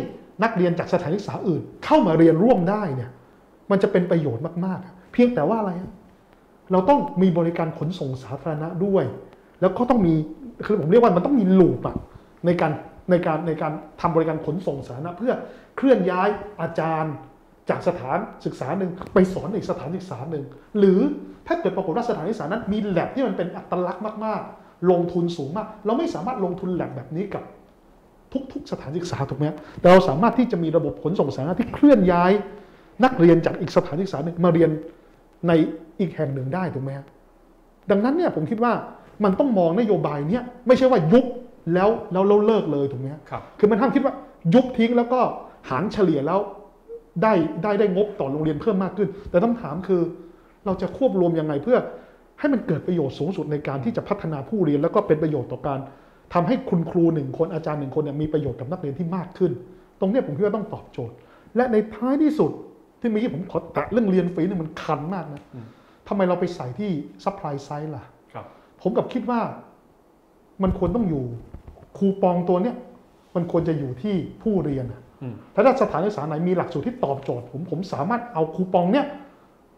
[0.43, 3.11] นักเรียนจากสถานศึกษาอื่น เข้ามาเรียนร่วมได้เนี่ย
[3.71, 5.73] มันจะเป็นประโยชน์มากๆ เพียงแต่ว่าอะไร
[6.73, 9.05] เราต้องมีบริการขนส่งสาธารณะด้วย
[9.61, 10.15] แล้วก็ต้องมี
[10.67, 11.97] คือผมเรียกว่ามันต้องมีลูปอะ
[12.47, 12.73] ในการ
[13.11, 15.33] ในการในการทำบริการขนส่งสาธารณะเพื่อ
[15.77, 16.29] เคลื่อนย้าย
[16.63, 17.13] อาจารย์
[17.71, 20.45] จากสถานศึกษาหนึ่งไปสอนอีกสถานศึกษาหนึ่ง
[20.79, 21.01] หรือ
[21.47, 27.45] ถ้าเกิดปรากฏว่าสถานศึกษานั้น มีแลบที่มันเป็นอัตลักษณ์มากๆ ลงทุนสูงมาก เราไม่สามารถลงทุนแลบแบบนี้กับ
[28.53, 32.33] ทุกๆ สถานศึกษาถูกไหมฮะแต่เราสามารถที่จะมีระบบขนส่งสาธารณะที่เคลื่อนย้าย
[33.05, 34.71] นักเรียนจากอีกสถานศึกษาหนึ่งมาเรียน
[35.49, 35.53] ใน
[36.01, 37.07] อีกแห่งหนึ่งได้ถูกไหมฮะ
[37.91, 38.73] ดังนั้นเนี่ยผมคิดว่า
[39.25, 41.27] มันต้องมองนโยบายเนี้ยไม่ใช่ว่ายุบ
[41.75, 44.15] แล้วแล้วเราเลิกเลยถูกไหมฮะครับคือมันห้ามคิดว่า
[44.55, 45.21] ยุบทิ้งแล้วก็
[45.69, 46.41] หารเฉลี่ยแล้ว
[47.23, 47.33] ได้
[47.63, 50.03] ได้ได้งบต่อโรงเรียนเพิ่มมากขึ้น แต่ต้องถามคือ
[50.67, 51.79] เราจะควบรวมยังไงเพื่อ
[52.39, 55.79] ให้มันเกิดประโยชน์สูงสุดในการที่จะพัฒนาผู้เรียน แล้วก็เป็นประโยชน์ต่อการ
[56.35, 59.53] ทำให้คุณครูหนึ่งคนอาจารย์หนึ่งคนเนี่ยมีประโยชน์กับนักเรียนที่มากขึ้น
[60.01, 61.15] ตรงเนี้ยผมคิดว่าต้องตอบโจทย์
[61.57, 62.51] และในท้ายที่สุด
[63.01, 65.67] ที่เมื่อกี้ผมขอแตะเรื่องเรียนฟรีเนี่ยมันคันมากนะอืม
[66.09, 66.91] ทำไมเราไปใส่ที่
[67.25, 68.47] supply side ล่ะครับ
[68.83, 69.41] ผมกลับคิดว่า
[70.63, 71.25] มันควรต้องอยู่
[71.99, 72.77] คูปองตัวเนี้ย
[73.37, 74.85] มันควรจะอยู่ที่ผู้เรียน
[75.21, 79.07] อะอืมถ้าสถานศึกษาไหนมีหลักสูตรที่ตอบโจทย์ผมผมสามารถเอาคูปองเนี้ย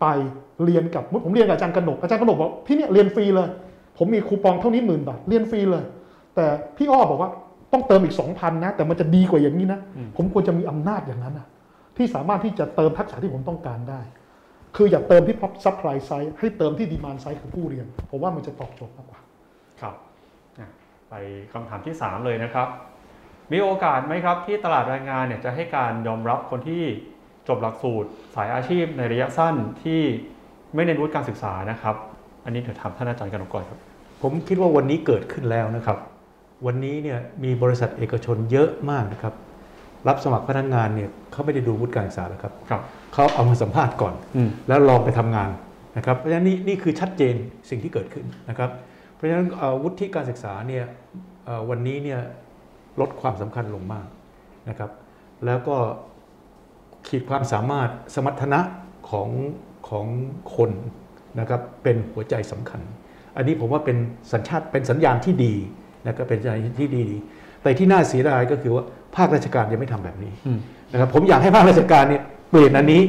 [0.00, 0.06] ไป
[0.64, 3.48] เรียนกับมุติผมเรียนกับอาจารย์กนกอาจารย์กนกบอกที่เนี่ยเรียนฟรีเลย
[3.98, 5.84] ผมมีคูปองเท่านี้หมื่นบาทเรียนฟรีเลย
[6.34, 6.46] แต่
[6.76, 7.30] พี่อ้อบอกว่า
[7.72, 11.46] ต้องเติมอีกสองพันนะ แต่มันจะดีกว่าอย่างนี้นะอืมผมควรจะมีอำนาจอย่างนั้นนะ
[11.96, 14.00] ที่สามารถที่จะเติมทักษะที่ผมต้องการได้
[14.76, 19.20] คืออย่าเติมที่ supply side ให้เติมที่ demand side คือผู้เรียนผมว่ามันจะตอบโจทย์มากกว่า
[19.80, 19.94] ครับ
[20.58, 20.70] อะ
[21.08, 21.14] ไป
[21.52, 22.68] คำถามที่ 3 เลยนะครับ
[23.52, 26.82] มีโอกาสไหมครับที่ตลาดแรงงานเนี่ยจะให้การยอมรับคนที่
[27.48, 30.00] จบหลักสูตร สายอาชีพในระยะสั้นที่
[30.74, 31.96] ไม่เน้นวุฒิการศึกษานะครับ
[32.44, 33.78] อันนี้เดี๋ยวถามท่านอาจารย์กันก่อนครับ
[34.22, 35.98] ผมคิดว่าวันนี้เกิดขึ้นแล้วนะครับ
[36.66, 39.34] วันนี้เนี่ยมีบริษัทเอกชนเยอะมากนะครับ
[40.08, 42.82] รับสมัครพนักงานเนี่ยเขาไม่ได้ดูวุฒิการศึกษาแล้วครับครับ
[43.14, 45.50] เขาเอามาสัมภาษณ์ก่อนอืมแล้วลองไปทำงาน
[45.96, 47.34] นะครับ เพราะฉะนั้นนี่นี่คือชัดเจน
[47.70, 48.70] สิ่งที่เกิดขึ้นนะครับ
[49.14, 50.84] เพราะฉะนั้นเอ่อวุฒิการศึกษาเนี่ย
[51.44, 52.20] เอ่อวันนี้เนี่ย
[53.00, 54.06] ลดความสำคัญลงมาก
[54.68, 54.90] นะครับ
[55.46, 55.76] แล้วก็
[57.06, 58.60] ขีดความสามารถสมรรถนะ
[59.10, 59.28] ของ
[59.88, 60.06] ของ
[60.56, 60.70] คน
[61.38, 62.80] นะครับเป็นหัวใจสำคัญ
[63.36, 63.96] อันนี้ผมว่าเป็น
[64.32, 65.54] สัญชาติเป็นสัญญาณที่ดี
[66.06, 67.06] นะครับเป็นสัญญาณที่ดี
[67.62, 68.84] แต่ที่น่าเสียดายก็คือว่า
[69.16, 70.58] ภาคราชการยังไม่ทำแบบนี้อืม
[70.92, 73.02] นะครับผมอยากให้ภาคราชการเนี่ยเปลี่ยนอันนี้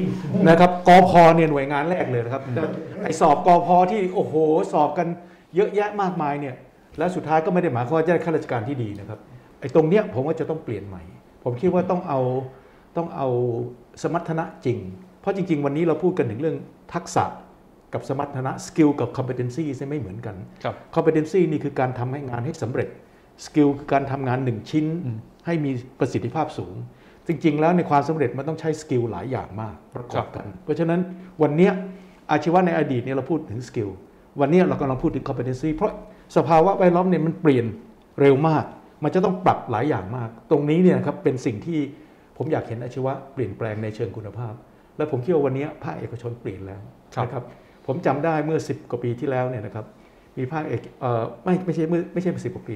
[0.50, 2.64] นะครับกพเนี่ยหน่วยงานแรกเลยนะครับแต่
[3.04, 4.34] ไอสอบกพที่โอ้โห
[4.74, 5.08] สอบกัน
[5.56, 6.56] เยอะแยะมากมายเนี่ย
[6.98, 9.20] แล้วสุดท้ายก็ไม่ได้หมายความว่าจะได้ข้าราชการที่ดีนะครับ
[9.62, 11.04] ไอตรงเนี้ยผมว่าจะต้องเปลี่ยนใหม่
[11.44, 12.20] ผมคิดว่าต้องเอา
[12.98, 13.28] ต้องเอา
[14.04, 14.78] สมรรถนะจริง
[15.22, 16.58] เพราะจริง ๆ วันนี้เราพูดกันถึงเรื่อง
[16.94, 17.26] ทักษะ
[17.94, 22.90] กับสมรรถนะสกิลกับ competency ไม่เหมือนกันครับ competency นี่คือการทำให้งานให้สำเร็จ
[23.46, 26.74] skill คือการทำงานหนึ่งชิ้นอืมให้มีประสิทธิภาพสูง
[27.28, 31.00] จริง ๆ แล้วในความสำเร็จมันต้องใช้ skill หลายอย่างมากประกอบกัน เพราะฉะนั้น
[31.42, 31.72] วันเนี้ย
[32.32, 33.90] อาชีวะในอดีตเนี่ยเราพูดถึง skill
[34.40, 35.92] วันเนี้ยเรากำลังพูดถึง competency เพราะ
[36.38, 37.66] สภาวะแวดล้อมเนี่ยมันเปลี่ยน
[38.22, 38.66] เร็วมาก
[39.04, 41.80] มันจะต้องปรับหลายอย่างมาก ตรงนี้เนี่ยนะครับเป็นสิ่งที่
[42.38, 44.54] ผมอยากเห็นอาชีวะเปลี่ยนแปลงในเชิงคุณภาพ
[44.98, 46.82] และผมคิดว่าวันเนี้ยภาคเอกชนเปลี่ยนแล้ว
[47.16, 47.44] ครับนะครับ
[47.88, 49.86] ผมจำได้เมื่อ 10 กว่าปีที่แล้วเนี่ยนะครับ
[50.38, 52.76] มีภาคเอกเอ่อไม่ไม่ใช่เมื่อไม่ใช่สิบกว่าปี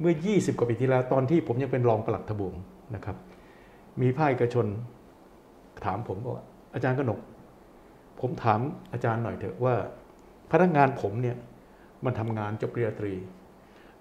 [0.00, 2.54] เมื่อ 20 กว่าปีที่แล้วตอนที่ผมยังเป็นรองปลัดทบวง
[2.94, 3.16] นะครับ
[4.02, 4.66] มีภาคเอกชน
[5.84, 6.44] ถามผมบอกว่า
[6.74, 7.20] อาจารย์กนก
[8.20, 8.60] ผมถาม
[8.92, 9.74] อาจารย์หน่อยเถอะว่า
[10.50, 11.36] พนักงานผมเนี่ย
[12.04, 13.12] มันทำงานจบปริญญาตรี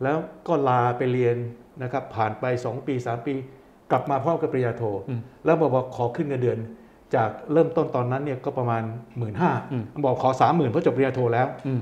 [0.03, 1.35] แล้วก็ลาไปเรียน
[1.83, 3.33] นะครับผ่านไป 2 ปี 3 ปี
[3.91, 6.57] กลับมาพร้อมกับปริญญาโทอืมแล้วบอกว่าขอขึ้นเงินเดือน
[7.15, 8.83] จากเริ่มต้นตอนนั้นเนี่ยก็ประมาณ
[9.17, 11.79] หมื่นห้าอืมบอกขอสามหมื่นเพราะจบปริญญาโทแล้วอืม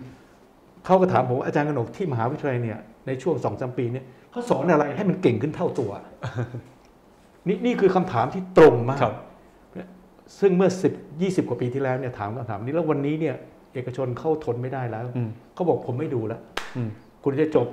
[0.86, 5.92] เขาก็ถามผมว่าอาจารย์กนกที่มหาวิทยาลัยเนี่ยในช่วงสองสามปีเนี่ยเขาสอนอะไรให้มันเก่งขึ้นเท่าตัว
[7.48, 9.16] นี่นี่คือคำถามที่ตรงมากครับ
[10.40, 10.70] ซึ่งเมื่อ
[11.02, 13.36] 10 20 กว่าปีที่แล้วเนี่ยถามคำถามนี้แล้ววันนี้เนี่ย
[13.74, 16.42] เอกชนเข้าทนไม่ได้แล้วอืมเขาบอกผมไม่ดูแล้ว
[16.78, 16.90] อืม
[17.24, 17.68] คุณจะจบ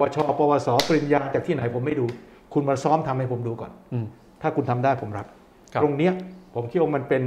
[0.00, 2.06] ปวชปวสปริญญาจากที่ไหนผมไม่ดู
[2.54, 4.06] คุณมาซ้อมทำให้ผมดูก่อนอืม
[4.42, 5.26] ถ้าคุณทำได้ผมรับ
[5.72, 6.12] ครับตรงเนี้ย
[6.54, 7.22] ผมคิดว่ามันเป็น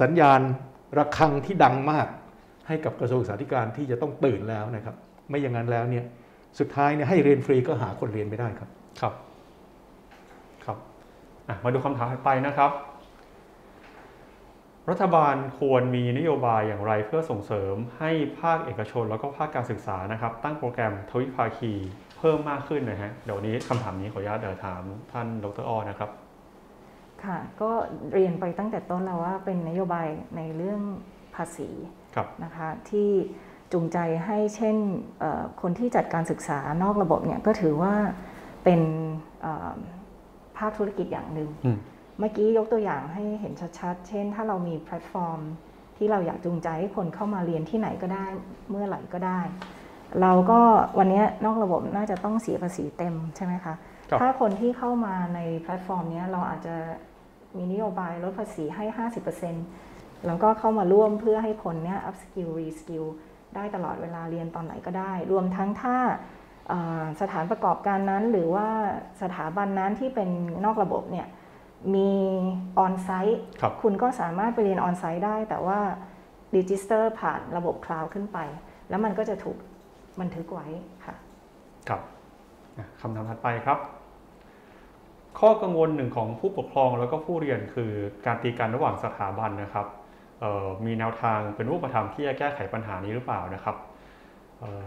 [0.00, 0.40] สัญญาณ
[0.98, 2.06] ระฆังที่ดังมาก
[2.68, 4.94] ให้กับกระทรวงศึกษาธิการที่จะต้องตื่นแล้วนะครับ
[5.28, 6.04] ไม่อย่างนั้นแล้วเนี่ย
[6.58, 8.68] สุดท้ายเนี่ยให้เรียนฟรีก็หาคนเรียนไม่ได้ครับ
[9.00, 9.14] ครับ
[10.64, 10.76] ครับ
[11.48, 12.70] อะมาดูคำถามถัดไปนะครับ
[14.90, 18.10] รัฐบาลควรมีนโยบายอย่างไรเพื่อส่งเสริมให้
[18.40, 21.72] ภาคเอกชน แล้วก็ภาคการศึกษานะครับ ตั้งโปรแกรมทวิภาคี
[22.18, 26.10] เพิ่มมากขึ้นนะฮะเดี๋ยววนนี้คำถามนี้ขออนุญาตเดี๋ยวถามท่านดรอ้อนะครับ
[27.24, 27.70] ค่ะ ก็
[28.12, 30.80] เรียนไปตั้งแต่ต้นแล้วว่าเป็นนโยบายในเรื่อง
[31.34, 31.68] ภาษี
[32.14, 33.10] ครับนะคะที่
[33.72, 34.76] จูงใจให้เช่น
[35.20, 37.94] เอ่อคนที่จัดการศึกษานอกระบบเนี่ยก็ถือว่า
[38.64, 38.80] เป็น
[39.42, 39.72] เอ่อ
[40.58, 41.78] ภาคธุรกิจอย่างหนึ่งอืม
[42.18, 45.40] เมื่อกี้ยกตัวอย่างให้เห็นชัดๆ เช่น ถ้าเรามีแพลตฟอร์ม
[45.96, 48.26] ที่เราอยากจูงใจให้คนเข้ามาเรียนที่ไหนก็ได้
[48.70, 49.40] เมื่อไหร่ก็ได้
[50.20, 50.60] เราก็
[50.98, 53.74] วันนี้นอกระบบน่าจะต้องเสียภาษีเต็มใช่ไหมคะ
[54.10, 56.74] ครับถ้าคนที่เข้ามาในแพลตฟอร์มเนี้ยเราอาจจะ
[57.56, 58.84] มีนโยบายลดภาษีให้
[59.56, 63.06] 50%แล้วก็เข้ามาร่วมเพื่อให้คนเนี้ย upskill reskill
[63.54, 65.96] ได้ตลอดเวลาเรียนตอนไหนก็ได้ รวมทั้งถ้า
[66.68, 68.68] เอ่อสถานประกอบการนั้นหรือว่า
[69.22, 70.28] สถาบันนั้นที่เป็น
[70.64, 71.26] นอกระบบเนี่ย
[71.94, 72.10] มี
[72.78, 75.78] on-site ครับคุณก็สามารถไปเรียน on-site ได้ แต่ว่า
[76.56, 78.38] register ผ่านระบบ cloud ขึ้นไป
[78.88, 79.56] แล้วมันก็จะถูก
[80.20, 80.66] บันทึกไว้
[81.06, 81.14] ค่ะ
[81.88, 82.00] ครับ
[82.76, 83.78] อะคำถามถัดไปครับ
[85.40, 87.90] ข้อกังวลหนึ่งของผู้ปกครองแล้วก็ผู้เรียนคือ
[88.26, 89.86] การตีกันระหว่างสถาบันนะครับ
[90.40, 93.76] เอ่อมีแนวทางเป็นรูปธรรมที่จะแก้ไขปัญหานี้หรือเปล่านะครับ
[94.60, 94.84] เอ่อ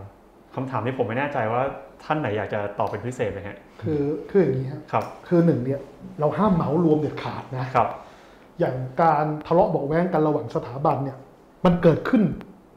[0.55, 1.61] คำถามนี้ผมไม่แน่ใจว่า
[2.03, 5.81] ท่านไหนอยากจะตอบเป็นพิเศษไหมฮะคือคืออย่างนี้ฮะครับ คือหนึ่งเนี่ย
[6.19, 7.87] เราห้ามเหมารวมเด็ดขาดนะครับ
[8.59, 11.17] อย่างการทะเลาะเบาะแว้งกันระหว่างสถาบันเนี่ย
[11.65, 12.23] มันเกิดขึ้น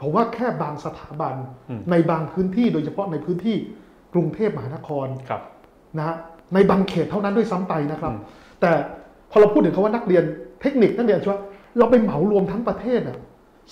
[0.00, 1.34] ผมว่าแค่บางสถาบัน
[1.68, 3.56] อืมในบางพื้นที่โดยเฉพาะในพื้นที่
[4.14, 5.42] กรุงเทพมหานครครับ
[5.96, 6.16] นะฮะ
[6.54, 8.20] ในบางเขตเท่านั้นด้วยซ้ำไปนะครับอืม
[8.60, 8.70] แต่
[9.30, 10.24] พอเราพูดถึงคาว่านักเรียน
[10.60, 11.40] เทคนิคนักเรียนอาชีวะ
[11.78, 13.18] เราไปเหมารวมทั้งประเทศอะ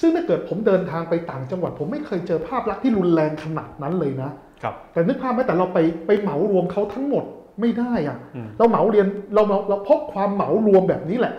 [0.00, 4.30] ซึ่งถ้าเกิดผมเดินทางไปต่างจังหวัด ผมไม่เคยเจอภาพลักษณ์ที่รุนแรงขนาดนั้นเลยนะ
[4.62, 7.24] ครับแต่นึกภาพไหมแต่เราไปไปเหมารวมเขาทั้งหมด
[7.60, 11.34] ไม่ได้อะอืมเราเหมาเรียนเราเราเราพบความเหมารวมแบบนี้แหละ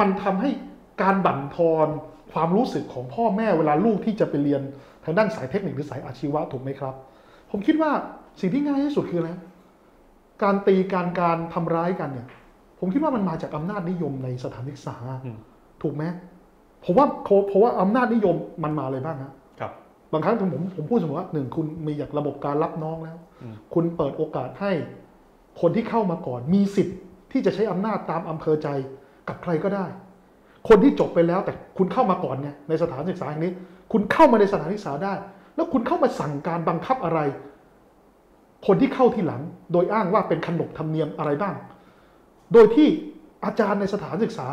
[0.00, 0.50] มันทำให้
[1.02, 1.86] การบั่นทอน
[2.32, 4.62] ความรู้สึกของพ่อแม่เวลาลูกที่จะไปเรียน
[5.04, 6.94] ทางด้านสายเทคนิคหรือสายอาชีวะถูกไหมครับ
[7.50, 7.90] ผมคิดว่า
[8.40, 9.30] สิ่งที่ง่ายที่สุดคืออะไร
[10.42, 12.26] การตีการการทำร้ายกันเนี่ย
[12.80, 15.38] ผมคิดว่ามันมาจากอำนาจนิยมในสถานศึกษาอืม
[15.82, 16.04] ถูกไหม
[16.88, 17.06] ผมว่า
[17.48, 19.72] เพราะว่าอำนาจนิยมมันมาเลยบ้างฮะครับ
[20.12, 24.72] บางครั้งผมผมผมพูดเสมอว่าหนึ่งคุณมีอยากระบบการรับน้องแล้วอืมคุณเปิดโอกาสให้
[25.60, 26.96] คนที่เข้ามาก่อน มีสิทธิ์
[27.32, 28.68] ที่จะใช้อำนาจตามอำเภอใจ
[29.28, 29.86] กับใครก็ได้
[30.68, 33.52] คนที่จบไปแล้วแต่คุณเข้ามาก่อนเนี่ยในสถานศึกษาแห่งนี้
[33.92, 35.14] คุณเข้ามาในสถานศึกษาได้
[35.54, 37.20] แล้วคุณเข้ามาสั่งการบังคับอะไร
[38.66, 39.42] คนที่เข้าที่หลัง
[39.72, 41.54] โดยอ้างว่าเป็นขนบธรรมเนียมอะไรบ้าง
[42.52, 42.88] โดยที่
[43.44, 44.46] อาจารย์ในสถานศึกษา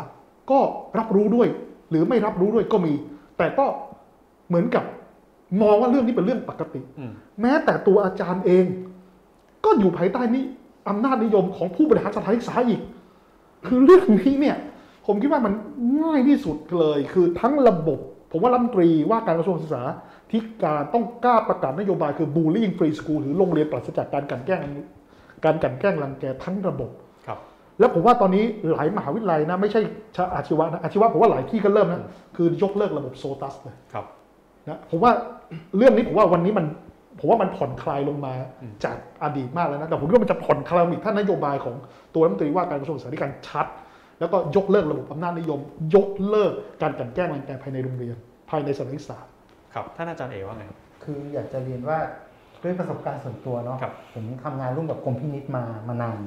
[0.50, 0.60] ก็
[0.98, 1.56] รับรู้ด้วยห
[1.94, 2.92] รือไม่รับรู้ด้วยก็มี
[3.38, 3.66] แต่ก็
[4.48, 4.84] เหมือนกับ
[5.62, 8.64] มองว่าเรื่องนี้เป็นเรื่องปกติอืมแม้แต่ตัวอาจารย์เอง
[9.64, 10.44] ก็อยู่ภายใต้นี้
[10.88, 12.80] อำนาจนิยมของผู้บริหารสถานศึกษาอีก
[13.66, 14.56] คือเรื่องนี้เนี่ย
[15.06, 15.52] ผมคิดว่ามัน
[16.02, 17.98] ง่ายที่สุดเลย คือทั้งระบบ
[18.30, 19.82] ผมว่ารัฐมนตรีว่าการกระทรวงศึกษา
[20.30, 24.60] ที่การต้องกล้าประกาศนโยบายคือ bullying free school หรือโรงเรียนปราศจากการกลันแกล้ง
[25.44, 27.03] การกลันแกล้งรังแกทั้งระบบครับ
[27.78, 29.80] แล้วผมว่าตอนนี้หลายมหาวิทยาลัยนะไม่ใช่
[30.16, 32.00] ชาอาชีวะนะอาชีวะผมว่าหลายที่ก็เริ่มนะ
[32.36, 34.04] คือยกเลิกระบบโซตัสเลยครับ
[34.68, 35.12] นะผมว่า
[35.76, 36.66] เรื่องนี้ผมว่าวันนี้มัน
[37.20, 41.74] ผมว่ามันผ่อนคลายลงมาอืมจากอดีตมากแล้วนะแต่ผมคิดว่ามันจะผ่อนคลายอีกถ้านโยบายของ
[42.14, 43.66] ตัวรัฐมนตรีว่าการกระทรวงศึกษาธิการชัด
[44.20, 45.60] แล้วก็ยกเลิกระบบอำนาจนิยม
[45.94, 48.16] ยกเลิกการกลันแกล้งรังแกภายในโรงเรียน
[48.50, 49.18] ภายในสถานศึกษา
[49.74, 51.98] ครับท่านอาจารย์เอว่าไงครับคืออยากจะเรียนว่า
[52.62, 56.20] ด้วยประสบการณ์ส่วนตัวเนาะครับผมทำงานร่วมกับกรมพินิษมามานาน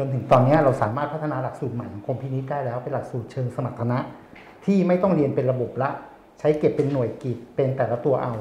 [0.00, 3.98] จนถึงตอนนี้เราสามารถพัฒนาหลักสูตรใหม่ของกรมพินิษได้แล้วเป็นหลักสูตรเชิงสมรรถนะ
[4.64, 5.90] ที่ไม่ต้องเรียนเป็นระบบละ
[6.38, 8.34] ใช้เก็บเป็นหน่วยกิจเป็นแต่ละตัวเอา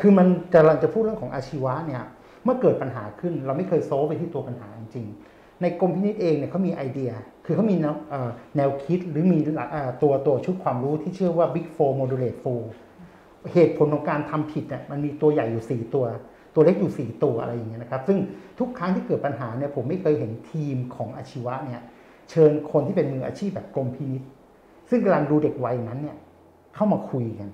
[0.00, 2.02] คือมันกำลังจะพูดเรื่องของอาชีวะเนี่ย
[2.44, 5.06] เมื่อเกิดปัญหาขึ้น เราไม่เคยโซฟไปที่ตัวปัญหาจริง
[5.62, 7.10] ในกรมพินิษเองเนี่ยเขามีไอเดีย
[7.46, 7.76] คือเขามี
[8.56, 9.38] แนวคิดหรือมี
[10.02, 12.62] ตัวตัวชุดความรู้ที่ชื่อว่า Big Four Modulate Four
[13.52, 16.04] เหตุผลของการทำผิดเนี่ยมันมีตัวใหญ่อยู่ 4 ตัว
[16.54, 18.18] ตัวเล็กอยู่ 4 ตัวอะไรอย่างเงี้ยนะครับ ซึ่ง
[18.58, 21.82] ทุกครั้งที่เกิดปัญหาเนี่ยผมไม่เคยเห็นทีมของอาชีวะเนี่ย
[22.30, 24.22] เชิญคนที่เป็นมืออาชีพแบบกรมพินิษ
[24.90, 26.16] ซึ่งกำลังดูเด็กวัยนั้นเนี่ย
[26.74, 27.48] เข้ามาคุยกัน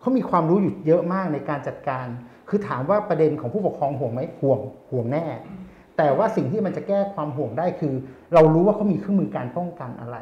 [0.00, 2.06] เขามีความรู้อยู่เยอะมากในการจัดการ
[2.48, 5.26] คือถามว่าประเด็นของผู้ปกครองห่วงไหมห่วงห่วงแน่
[5.96, 7.94] แต่ว่าสิ่งที่มันจะแก้ความห่วงได้คือ
[8.34, 10.16] เรารู้ว่าเขามีเครื่องมือการป้องกันอะไร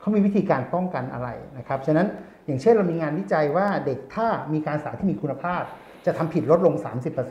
[0.00, 1.28] เขามีวิธีการป้องกันอะไร
[1.58, 2.06] นะครับฉะนั้น
[2.46, 5.62] อย่างเช่นเรามีงานวิจัยว่าเด็กถ้ามีการศึกษาที่มีคุณภาพ
[6.06, 6.74] จะทำผิดลดลง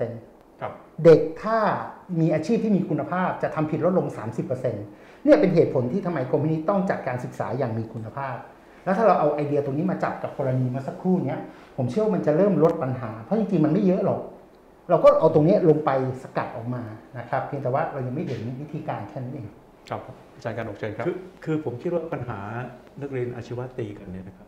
[0.01, 0.73] 30%ครับ
[1.05, 1.59] เด็กถ้า
[2.21, 4.07] มีอาชีพที่มีคุณภาพจะทำผิดลดลง
[4.45, 4.51] 30%
[5.23, 8.35] เนี่ยเป็นเหตุผลที่ทำไมกรมพินิจต้องจัดการศึกษาอย่างมีคุณภาพ
[8.83, 11.39] แล้วถ้าเราเอาไอเดียตรงนี้มาจับกับกรณีเมื่อสักครู่เนี้ย
[11.77, 14.21] ผมเชื่อว่ามันจะเริ่มลดปัญหา เพราะจริงๆมันไม่เยอะหรอก
[14.89, 15.89] เราก็เอาตรงนี้ลงไป
[16.23, 16.83] สกัดออกมา
[17.17, 19.47] นะครับ เพียงแต่ว่าเรายังไม่เห็นวิธีการแค่นั้นเอง
[19.89, 20.01] ครับ
[20.35, 22.39] อาจารย์การดกเชิญครับคือคือผมคิดว่าปัญหา
[23.01, 24.47] นักเรียนอาชีวะตีกันเนี่ยนะครับ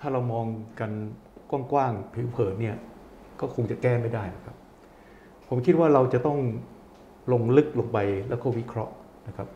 [0.00, 0.46] ถ้าเรามอง
[0.80, 0.92] กัน
[1.50, 2.76] กว้างๆผิวเผินเนี่ย
[3.40, 4.56] ก็คงจะแก้ไม่ได้นะครับ
[5.48, 6.38] ผมคิดว่าเราจะต้อง
[7.32, 8.94] ลงลึกลงไปแล้วก็วิเคราะห์
[9.28, 9.48] นะครับ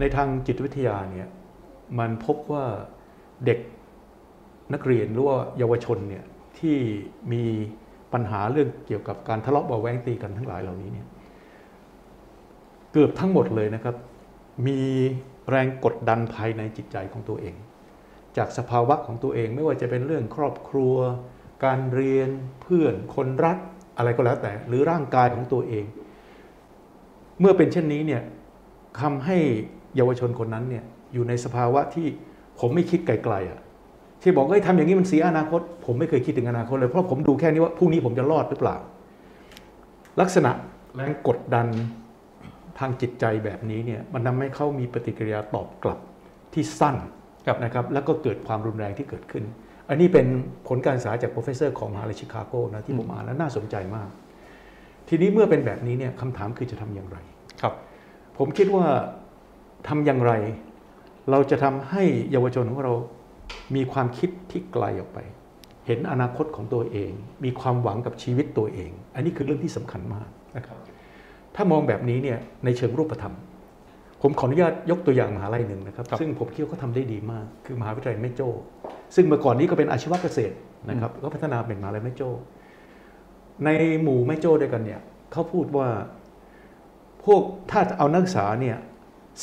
[0.00, 1.28] ในทางจิตวิทยาเนี่ย
[1.98, 2.64] มันพบว่า
[3.46, 3.58] เด็ก
[4.72, 6.24] นักเรียนหรือว่าเยาวชนเนี่ย
[6.58, 6.78] ที่
[7.32, 7.44] มี
[8.12, 11.06] ปัญหาเรื่องเกี่ยวกับการทะเลาะเบาแวงตีกันทั้งหลายเหล่านี้เนี่ย
[12.92, 13.96] เกือบทั้งหมดเลยนะครับ
[14.66, 14.80] มี
[15.50, 17.54] แรงกดดันภายในจิตใจของตัวเอง
[18.36, 20.96] จากสภาวะของตัวเองไม่ว่าจะเป็นเรื่องครอบครัว
[21.64, 22.28] การเรียน
[22.62, 23.58] เพื่อนคนรัก
[24.02, 25.84] อะไรก็แล้วแต่ หรือร่างกายของตัวเอง
[27.40, 28.22] เมื่อเป็นเช่นนี้เนี่ย
[29.00, 29.36] ทำให้
[29.96, 32.06] เยาวชนคนนั้นเนี่ยอยู่ในสภาวะที่
[32.60, 33.58] ผมไม่คิดไกลๆอะ
[34.22, 38.76] ที่บอกเฮ้ยทำอย่างนี้มันเสียอนาคต ผมไม่เคยคิดถึงอนาคตเลยเพราะผมดูแค่นี้ว่าพรุ่งนี้ผมจะรอดหรือเปล่า
[40.20, 40.50] ลักษณะ
[40.94, 41.66] แรงกดดัน
[42.78, 45.98] ทางจิตใจแบบนี้เนี่ยมันทำให้เขามีปฏิกิริยาตอบกลับ
[46.54, 46.96] ที่สั้น
[47.46, 49.44] ครับนะครับแล้วก็เกิดความรุนแรงที่เกิดขึ้น
[49.88, 50.26] อันนี้เป็น
[50.68, 54.08] ผลการศึกษาจาก professor ของมหาลัยชิคาโกนะที่ผมอ่านแล้วน่าสนใจมาก
[55.08, 57.18] ทีนี้เมื่อเป็นแบบนี้เนี่ยคำถามคือจะทำอย่างไร
[57.62, 57.74] ครับ
[58.38, 58.86] ผมคิดว่า
[59.88, 60.32] ทำอย่างไร
[61.30, 62.94] เราจะทำให้เยาวชนของเรา
[63.74, 65.18] มีความคิดที่ไกลออกไป
[65.86, 67.10] เห็นอนาคตของตัวเอง
[67.44, 70.78] มีความหวังกับชีวิตตัวเอง อันนี้คือเรื่องที่สำคัญมากนะครับ
[71.54, 73.34] ถ้ามองแบบนี้เนี่ยในเชิงรูปธรรม
[74.22, 78.48] ผมขออนุญาตยกตัวอย่างมหาลัยหนึ่งนะครับครับซึ่งผมคิดว่าเขาทำได้ดีมาก คือมหาวิทยาลัยแม่โจ้
[79.14, 80.54] ซึ่งเมื่อก่อนนี้ก็เป็นอาชีวะเกษตร
[80.90, 82.28] นะครับก็พัฒนาเป็นมหาลัยแม่โจ้
[83.64, 83.70] ใน
[84.02, 85.00] หมู่แม่โจ้ด้วยกันเนี่ย
[85.32, 85.88] เขาพูดว่า
[87.24, 88.76] พวกถ้าเอานักศึกษาเนี่ย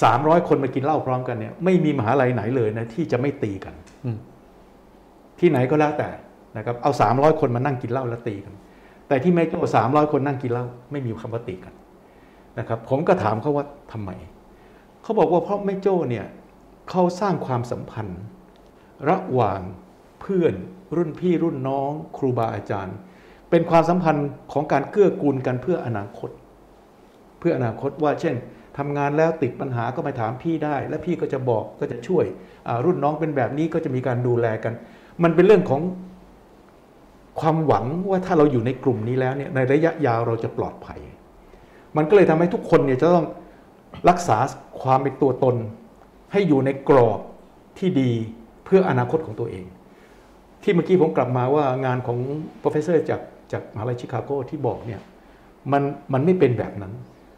[0.04, 3.74] สามร้อยคนมากินเหล้าพร้อมกันเนี่ยไม่มีมหาลัยไหนเลยนะที่จะไม่ตีกัน
[4.06, 4.18] อืม
[5.40, 6.10] ที่ไหนก็แล้วแต่
[6.58, 8.54] นะครับเอาสามร้อยคนมานั่งกินเหล้าแล้วตีกัน
[9.08, 11.74] แต่ที่แม่โจ้สามร้อยคนนั่งกินเหล้าไม่มีคำว่าตีกัน
[12.60, 14.12] นะครับ ผมก็ถามเขาว่าทำไม
[15.10, 16.26] เขาบอกว่าเพราะแม่โจ้เนี่ย
[16.90, 18.22] เขาสร้างความสัมพันธ์
[19.10, 19.62] ระหว่าง
[20.22, 20.54] เพื่อน
[20.96, 22.96] รุ่นพี่รุ่นน้องครูบาอาจารย์
[23.50, 26.30] เป็นความสัมพันธ์ของการเกื้อกูลกันเพื่ออนาคต
[27.40, 28.36] เพื่ออนาคตว่าเช่น
[28.78, 32.26] ทำงานแล้วติดปัญหาก็มาถามพี่ได้ และพี่ก็จะบอกก็จะช่วย
[32.86, 34.74] รุ่นน้องเป็นแบบนี้ก็จะมีการดูแลกัน
[35.24, 35.82] มันเป็นเรื่องของ
[37.40, 41.00] ความหวังว่าถ้าเราอยู่ในกลุ่มนี้แล้วเนี่ยในระยะยาวเราจะปลอดภัย
[41.98, 43.26] มันก็เลยทำให้ทุกคนเนี่ยจะต้อง
[44.10, 44.38] รักษา
[44.82, 45.56] ความเป็นตัวตน
[46.32, 47.20] ให้อยู่ในกรอบ
[47.80, 48.12] ที่ดี
[48.66, 49.66] เพื่ออนาคตของตัวเอง
[50.64, 52.18] ที่เมื่อกี้ผมกลับมาว่างานของ
[52.62, 55.02] professor จากจากมหาลัยชิคาโกที่บอกเนี่ย
[55.72, 56.94] มันมันไม่เป็นแบบนั้น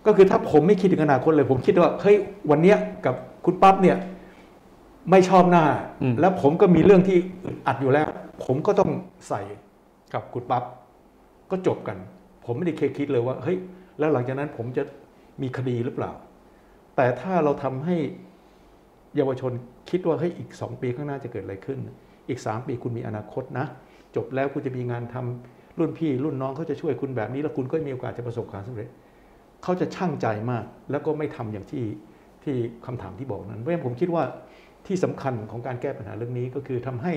[0.05, 2.17] ก็คือถ้าผมไม่คิดถึงอนาคตเลย ผมคิดว่าเฮ้ย
[2.49, 3.15] วันเนี้ยกับ
[3.45, 3.97] คุณปั๊บเนี่ย
[5.11, 5.65] ไม่ชอบหน้า
[6.01, 8.07] อืมแล้วผมก็มีเรื่องที่อึดอัดอยู่แล้ว
[8.45, 8.91] ผมก็ต้อง
[9.27, 9.41] ใส่
[10.13, 10.63] กับคุณปั๊บ
[11.51, 11.97] ก็จบกัน
[12.45, 13.57] ผมไม่ได้เคยคิดเลยว่าเฮ้ย
[13.99, 14.83] แล้วหลังจากนั้นผมจะ
[15.41, 16.11] มีคดีหรือเปล่า
[16.95, 17.95] แต่ถ้าเราทำให้
[19.15, 19.51] เยาวชน
[19.89, 21.79] คิดว่าเฮ้ยอีกสองปีข้างหน้าจะเกิดอะไรขึ้น
[22.29, 23.65] อีกสามปีคุณมีอนาคตนะ
[24.15, 28.89] จบแล้วคุณจะมีงานทำรุ่นพี่รุ่นน้องเขาจะช่วยคุณแบบนี้ แล้วคุณก็มีโอกาสจะประสบความสำเร็จ
[29.63, 31.85] เขาจะช่างใจมาก แล้วก็ไม่ทำอย่างที่
[32.43, 32.55] ที่
[32.85, 34.23] คำถามที่บอกนั้นเพราะฉะนั้นผมคิดว่า
[34.87, 37.13] ที่สำคัญของการแก้ปัญหาเรื่องนี้ก็คือทำให้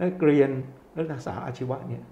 [0.00, 0.50] นักเรียน
[0.96, 2.02] นักศึกษาอาชีวะเนี่ย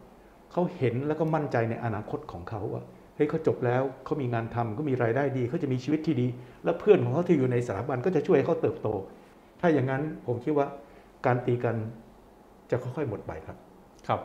[0.52, 2.82] เขาเห็นแล้วก็มั่นใจในอนาคตของเขาว่า
[3.18, 6.26] เฮ้ยเขาจบแล้วเขามีงานทำเขามีรายได้ดีเขาจะมีชีวิตที่ดี
[6.64, 8.88] และเพื่อนของเขาที่อยู่ในสถาบันก็จะช่วยให้เขาเติบโต
[9.60, 10.66] ถ้าอย่างนั้นผมคิดว่า
[11.26, 11.76] การตีกัน
[12.70, 13.56] จะค่อยๆหมดไปครับ
[14.08, 14.20] ครับ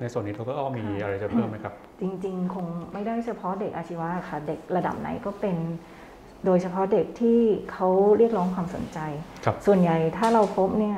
[0.00, 5.56] ในส่วนนี้เราก็มีอะไรจะเพิ่มไหมครับ จริง ๆ คงไม่ได้เฉพาะเด็กอาชีวะค่ะ เด็กระดับไหนก็เป็น
[6.46, 7.38] โดยเฉพาะเด็กที่
[7.72, 7.88] เขา
[8.18, 8.98] เรียกร้องความสนใจ
[9.44, 10.96] ครับส่วนใหญ่ถ้าเราพบเนี่ย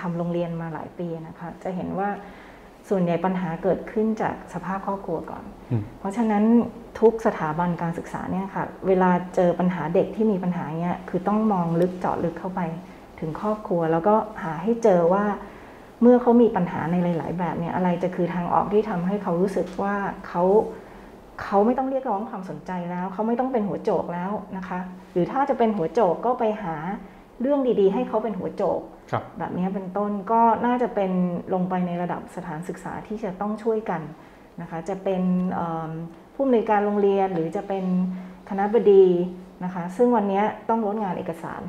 [0.00, 2.08] ทำโรงเรียนมาหลายปีนะคะ จะเห็นว่า
[2.90, 6.44] ส่วนใหญ่ปัญหาเกิดขึ้นจากสภาพครอบครัวก่อนอืมเพราะฉะนั้น
[7.00, 12.60] ทุกสถาบันการศึกษาเนี่ยค่ะ เวลาเจอปัญหาเด็กที่มีปัญหาเนี่ยคือต้องมองลึกเจาะลึกเข้าไป
[13.20, 15.24] ถึงครอบครัว แล้วก็หาให้เจอว่า
[16.02, 19.94] เมื่อเขามีปัญหาในหลาย ๆ แบบเนี่ยอะไรจะคือทางออกที่ทำให้เขารู้สึกว่า
[20.28, 20.44] เขา
[21.42, 24.78] เขาไม่ต้องเรียกร้องความสนใจแล้ว เขาไม่ต้องเป็นหัวโจกแล้วนะคะ
[25.12, 26.76] หรือถ้าจะเป็นหัวโจกก็ไปหา
[27.40, 28.99] เรื่องดี ๆ ให้เขาเป็นหัวโจกครับ
[29.38, 31.10] แบบนี้เป็นต้นก็น่าจะเป็น
[31.54, 34.02] ลงไปในระดับสถานศึกษาที่จะต้องช่วยกัน
[34.60, 35.22] นะคะจะเป็น
[36.34, 37.84] ผู้อำนวยการโรงเรียนหรือจะเป็น
[38.48, 39.06] คณะบดี
[39.64, 41.62] นะคะซึ่งวันนี้ต้องลดงานเอกสาร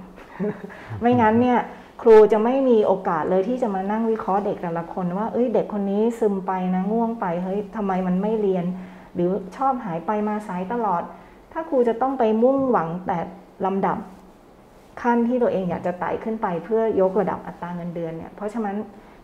[1.01, 1.59] ไม่งั้นเนี่ย
[2.01, 8.65] ครูจะไม่มีโอกาสเลยที่จะมานั่งวิเคราะห์เด็กแต่ละคนว่าเอ้ยเด็กคนนี้ซึมไปนะง่วงไปเฮ้ยทำไมมันไม่เรียน
[9.15, 11.01] หรือชอบหายไปมาสายตลอด
[11.51, 13.17] ถ้าครูจะต้องไปมุ่งหวังแต่
[13.65, 13.97] ลำดับ
[15.01, 18.75] ขั้นที่ตัวเองอยากจะไต่ขึ้นไปเพื่อยกระดับอัตราเงินเดือนเนี่ยเพราะฉะนั้น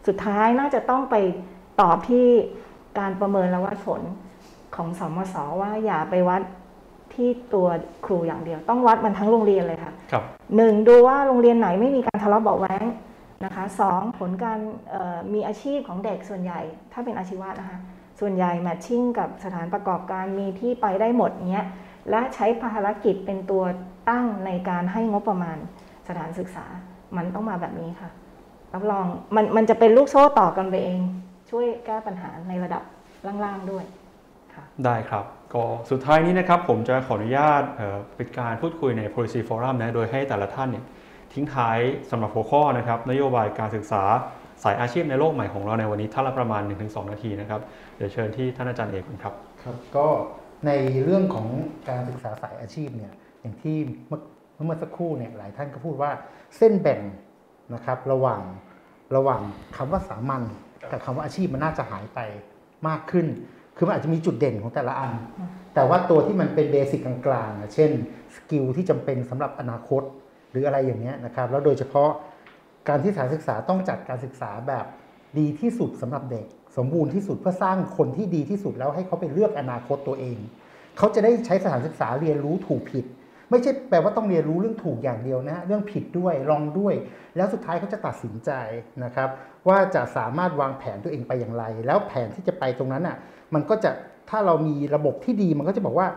[0.07, 1.15] สุดท้ายน่าจะต้องไป
[1.81, 2.27] ตอบที่
[2.99, 4.01] การประเมินและวัดผล
[4.75, 6.41] ของสมศว่าอย่าไปวัด
[7.13, 7.67] ที่ตัว
[8.05, 10.23] ครูอย่างเดียว ต้องวัดมันทั้งโรงเรียนเลยค่ะครับ
[10.55, 12.85] หนึ่งดูว่าโรงเรียนไหนไม่มีการทะเลาะเบาะแว้ง
[13.45, 17.77] นะคะสองผลการเอ่อมีอาชีพของเด็กส่วนใหญ่ ถ้าเป็นอาชีวะนะคะ
[18.19, 21.65] ส่วนใหญ่แมทชิ่งกับสถานประกอบการมีที่ไปได้หมดเนี้ย
[22.09, 23.63] และใช้ภารกิจเป็นตัว
[24.09, 25.57] ตั้งในการให้งบประมาณ
[26.07, 26.65] สถานศึกษา
[27.17, 28.09] มันต้องมาแบบนี้ค่ะ
[28.73, 29.05] รับรอง
[29.35, 30.99] มันมันจะเป็นลูกโซ่ต่อกันไปเอง
[31.49, 32.83] ช่วยแก้ปัญหาในระดับ
[33.27, 33.85] ล่างๆด้วย
[34.53, 40.85] ค่ะได้ครับ ก็สุดท้ายนี้นะครับผมจะขออนุญาตเอ่อเป็นการพูดคุยใน policy forum นะโดยให้แต่ละท่านเนี่ย
[41.33, 41.77] ทิ้งท้าย
[42.11, 44.03] สำหรับหัวข้อนะครับนโยบายการศึกษา
[44.63, 47.61] สายอาชีพในโลกใหม่ของเราในวันนี้ท่านละประมาณ 1-2 นาทีนะครับ
[47.97, 50.07] เดี๋ยวเชิญที่ท่านอาจารย์เอกก่อนครับครับ ก็
[50.67, 50.71] ใน
[51.03, 51.47] เรื่องของ
[51.89, 54.19] การศึกษาสายอาชีพเนี่ย อย่างที่เมื่อ
[54.65, 56.11] เมื่อสักครู่เนี่ยหลายท่านก็พูดว่า
[56.57, 57.01] เส้นแบ่ง
[57.73, 58.41] นะครับระหว่าง
[59.15, 59.41] ระหว่าง
[59.77, 60.43] คำว่าสามัญ
[60.91, 62.19] กับคำว่าอาชีพมันน่าจะหายไป
[62.87, 63.27] มากขึ้น
[63.77, 65.11] คือมันอาจจะมีจุดเด่นของแต่ละอัน
[65.75, 67.91] แต่ว่าตัวที่มันเป็น basic กลางๆอะเช่น
[68.35, 70.03] skill ที่จำเป็นสำหรับอนาคต
[70.51, 72.09] หรืออะไรอย่างเงี้ยนะครับ แล้วโดยเฉพาะ
[72.87, 74.85] การที่สถานศึกษาต้องจัดการศึกษาแบบ
[75.39, 76.45] ดีที่สุดสำหรับเด็ก
[76.77, 80.37] สมบูรณ์ที่สุดเพื่อสร้างคนที่ดีที่สุดแล้วให้เขาไปเลือกอนาคตตัวเอง
[80.97, 83.05] เขาจะได้ใช้สถานศึกษาเรียนรู้ถูกผิด
[83.49, 86.93] ไม่ใช่แปลว่าต้องเรียนรู้เรื่องถูกอย่างเดียวนะ เรื่องผิดด้วยลองด้วย
[87.35, 88.51] แล้วสุดท้ายเขาจะตัดสินใจ
[89.03, 89.29] นะครับ
[89.67, 93.17] ว่าจะสามารถวางแผนตัวเองไปอย่างไร แล้วแผนที่จะไปตรงนั้นอะ
[93.53, 93.91] มันก็จะ
[94.29, 96.07] ถ้าเรามีระบบที่ดีมันก็จะบอกว่า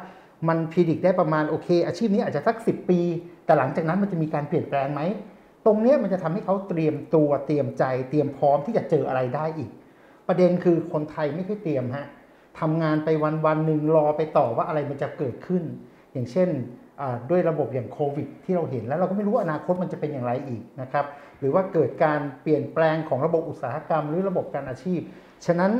[0.49, 3.01] มันพิจิกได้ประมาณโอเค อาชีพนี้อาจจะสัก 10 ปี
[3.45, 5.01] แต่หลังจากนั้นมันจะมีการเปลี่ยนแปลงไหม
[5.67, 9.71] ตรงนี้มันจะทำให้เขาเตรียมตัวเตรียมใจ เตรียมพร้อมที่จะเจออะไรได้อีก
[10.29, 12.07] ประเด็นคือคนไทยไม่ค่อยเตรียมฮะ
[12.61, 15.63] ทำงานไปวันวันหนึ่งรอไปต่อว่าอะไรมันจะเกิดขึ้น
[16.13, 16.49] อย่างเช่น
[17.31, 21.07] ด้วยระบบอย่างโควิด ที่เราเห็นแล้วเราก็ไม่รู้ว่าอนาคตมันจะเป็นอย่างไรอีกนะครับ
[21.41, 25.01] หรือว่าเกิดการเปลี่ยนแปลงของระบบอุตสาหกรรม หรือระบบการอาชีพ
[25.47, 25.73] ฉะนั้น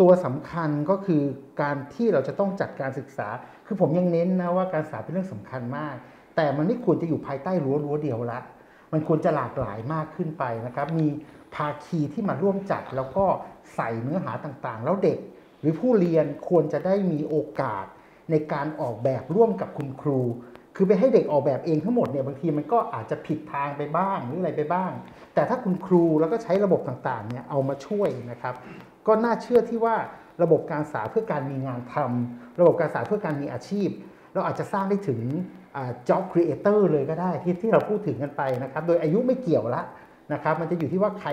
[0.00, 1.22] ตัวสำคัญก็คือ
[1.62, 3.28] การที่เราจะต้องจัดการศึกษา
[3.66, 5.94] คือผมยังเน้นนะว่าการศึกษาเป็นเรื่องสำคัญมาก
[6.36, 8.40] แต่มันไม่ควรจะอยู่ภายใต้รั้วรั้วเดียวละ
[8.92, 11.08] มันควรจะหลากหลายมากขึ้นไปนะครับ มี
[11.54, 13.24] ภาคีที่มาร่วมจัดแล้วก็
[13.74, 15.18] ใส่เนื้อหาต่างๆ แล้วเด็ก
[15.60, 17.84] หรือผู้เรียนควรจะได้มีโอกาส
[18.30, 20.20] ในการออกแบบร่วมกับคุณครู
[20.80, 24.92] คือไปให้เด็กออกแบบเองทั้งหมดเนี่ยบางทีมันก็อาจจะผิดทางไปบ้างหรืออะไรไปบ้าง
[25.34, 28.54] แต่ถ้าคุณครูแล้วก็ใช้ระบบต่างๆเนี่ยเอามาช่วยนะครับ
[29.06, 29.96] ก็น่าเชื่อที่ว่า
[30.42, 33.88] ระบบการศึกษาเพื่อการมีงานทำระบบการศึกษาเพื่อการมีอาชีพ
[34.34, 35.20] เราอาจจะสร้างได้ถึง
[35.76, 39.82] อ่า job creator เลยก็ได้ที่ที่เราพูดถึงกันไปนะครับ โดยอายุไม่เกี่ยวละ
[40.32, 41.30] นะครับ มันจะอยู่ที่ว่าใคร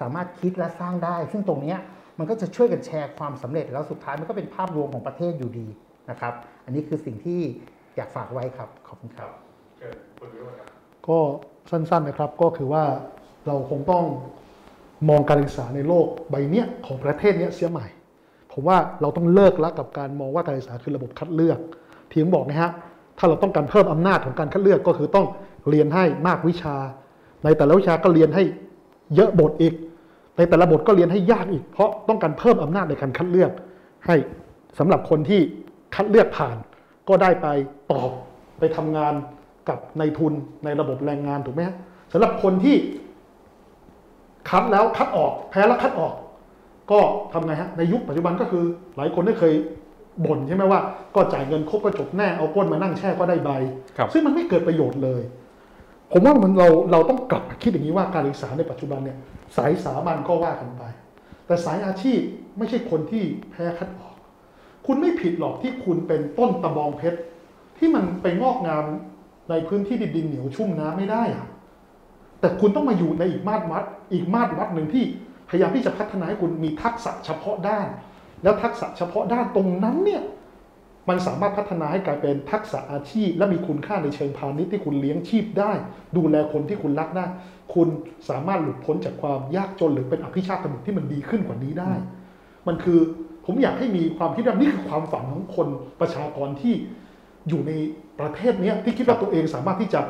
[0.00, 1.76] สามารถคิดและสร้างได้ ซึ่งตรงนี้
[2.18, 5.68] มันก็จะช่วยกันแชร์ความสำเร็จแล้วสุดท้ายมันก็เป็นภาพรวมของประเทศอยู่ดี
[6.10, 7.40] นะครับ อันนี้คือสิ่งที่
[7.96, 9.30] อยากฝากไว้ครับ ขอบคุณครับ
[11.08, 11.18] ก็
[11.70, 12.84] สั้นๆนะครับก็คือว่า
[13.46, 14.04] เราคงต้อง
[15.08, 17.86] มองการศึกษาในโลกใบเนี้ยของประเทศเนี้ยเสียใหม่
[18.52, 21.58] ผมว่าเราต้องเลิกละกับการมองว่าการศึกษาคือระบบคัดเลือก
[22.10, 22.70] ที่ผมบอกนะฮะ
[23.18, 25.26] ถ้าเราต้องการเพิ่มอำนาจของการคัดเลือกก็คือต้อง
[25.70, 26.76] เรียนให้มากวิชา
[27.44, 28.42] ในแต่ละวิชาก็เรียนให้
[29.14, 29.74] เยอะบทอีก
[30.36, 33.50] ในแต่ละบทก็เรียนให้ยากอีก เพราะต้องการเพิ่มอำนาจในการคัดเลือก
[34.06, 34.16] ให้
[34.78, 35.40] สำหรับคนที่
[35.94, 36.56] คัดเลือกผ่าน
[37.08, 37.46] ก็ได้ไป
[37.92, 38.10] ตอบ
[38.58, 39.14] ไปทำงาน
[39.68, 40.32] กับในทุน
[40.64, 41.76] ในระบบแรงงานถูกไหมฮะ
[42.12, 42.76] สำหรับคนที่
[44.48, 46.14] คัดแล้วคัดออก แพ้แล้วคัดออก
[46.90, 47.00] ก็
[47.32, 48.64] ทำไงฮะในยุคปัจจุบันก็คือ
[48.96, 49.54] หลายคนได้เคย
[50.24, 50.80] บ่นใช่ไหมว่า
[51.14, 53.50] ก็จ่ายเงินครบก็จบแน่เอาก้นมานั่งแช่ก็ได้ใบ
[53.96, 55.22] ครับซึ่งมันไม่เกิดประโยชน์เลย
[56.12, 59.18] ผมว่ามันเราเราต้องกลับมาคิดอย่างนี้ว่าการศึกษาในปัจจุบันเนี่ย
[59.56, 60.82] สายสามัญก็ว่ากันไป
[61.46, 62.20] แต่สายอาชีพ
[62.58, 64.11] ไม่ใช่คนที่แพ้คัดออก
[64.86, 67.18] คุณไม่ผิดหรอกที่คุณเป็นต้นตะบองเพชร
[67.78, 68.84] ที่มันไปงอกงาม
[69.50, 71.46] ในพื้นที่ดินดินเหนียวชุ่มน้ำไม่ได้อะ
[72.40, 75.04] แต่คุณต้องมาอยู่ในอีกมาตรวัด อีกมาตรวัดหนึ่งที่
[75.48, 77.86] พยายามที่จะพัฒนาให้คุณมีทักษะเฉพาะด้าน
[78.42, 80.22] แล้วทักษะเฉพาะด้านตรงนั้นเนี่ย
[81.08, 85.72] มันสามารถพัฒนาให้กลายเป็นทักษะอาชีพ และมีคุณค่าในเชิงพาณิชย์ที่คุณเลี้ยงชีพได้
[86.16, 87.26] ดูแลคนที่คุณรักได้
[87.74, 87.88] คุณ
[88.28, 91.92] สามารถหลุดพ้นจากความยากจนหรือเป็นอภิชาติบุตรที่มันดีขึ้นกว่านี้ได้
[92.66, 92.98] มันคือ
[93.46, 95.68] ผมอยากให้มีความคิดว่านี่คือความฝันของคน
[96.00, 96.74] ประชากรที่
[97.48, 97.72] อยู่ใน
[98.20, 100.00] ประเทศเนี้ยที่คิดว่าตัวเองสามารถที่จะ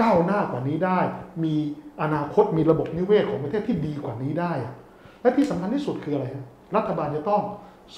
[0.00, 1.00] ก้าวหน้ากว่านี้ได้
[1.44, 1.54] มี
[2.02, 4.74] อนาคตมีระบบนิเวศของประเทศที่ดีกว่านี้ได้อะ
[5.22, 7.42] และที่สำคัญที่สุดคืออะไรฮะรัฐบาลจะต้อง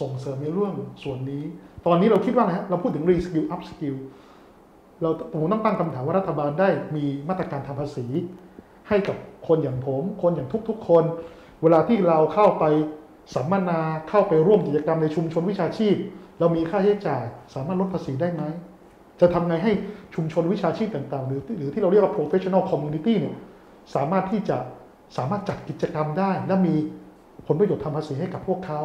[0.01, 1.43] ส่งเสริมในเรื่องส่วนนี้
[1.87, 3.97] ตอนนี้เราคิดว่าอะไรฮะเราพูดถึง re skill up skill
[5.01, 8.07] เราผมต้องตั้งคำถามว่ารัฐบาลได้มีมาตรการทางภาษี
[8.89, 9.17] ให้กับ
[9.49, 11.05] คนอย่างผม คนอย่างทุกๆคน
[11.63, 12.65] เวลาที่เราเข้าไป
[13.35, 15.95] สัมมนาเข้าไปร่วมกิจกรรมในชุมชนวิชาชีพ
[16.39, 18.43] เรามีค่าใช้จ่าย สามารถลดภาษีได้ไหม
[19.21, 19.73] จะทำไงให้
[20.15, 23.37] ชุมชนวิชาชีพต่างๆ หรือหรือที่เราเรียกว่า professional community เนี่ย
[23.95, 24.57] สามารถที่จะ
[25.17, 26.75] สามารถจัดกิจกรรมได้ และมี
[27.47, 28.81] ผลประโยชน์ทางภาษีให้กับพวกเขา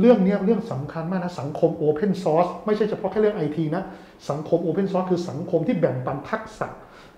[0.00, 3.82] เรื่องนี้เรื่องสำคัญมากนะ สังคม Open Source ไม่ใช่เฉพาะแค่เรื่องไอทีนะ
[4.30, 6.68] สังคม Open Source คือสังคมที่แบ่งปันทักษะ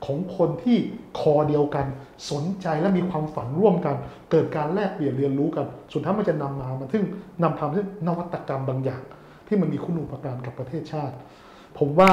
[0.07, 0.79] ของคนที่
[1.19, 1.87] คอเดียวกัน
[2.31, 3.97] สนใจและมีความฝันร่วมกัน
[4.31, 7.05] เกิดการแลกเปลี่ยนเรียนรู้กัน สุดท้ายมันจะนำมามันถึง
[7.43, 9.03] นำพามาถึงนวัตกรรมบางอย่าง
[9.47, 11.15] ที่มันมีคุณูปการกับประเทศชาติ
[11.79, 12.11] ผมว่า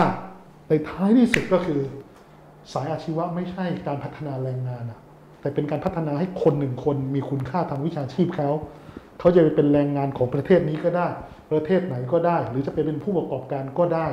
[0.70, 1.80] ในท้ายที่สุดก็คือ
[2.74, 5.00] สายอาชีวะไม่ใช่การพัฒนาแรงงานอะ
[5.42, 8.50] แต่เป็นการพัฒนาให้คนหนึ่งคนมีคุณค่าทางวิชาชีพเขา
[9.20, 11.08] เขาจะไปเป็นแรงงานของประเทศนี้ก็ได้
[11.52, 14.08] ประเทศไหนก็ได้ หรือจะไปเป็นผู้ประกอบการก็ได้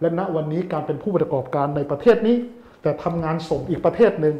[0.00, 2.36] และณวันนี้การเป็นผู้ประกอบการในประเทศนี้
[2.82, 4.34] แต่ทำงานส่งอีกประเทศหนึ่ง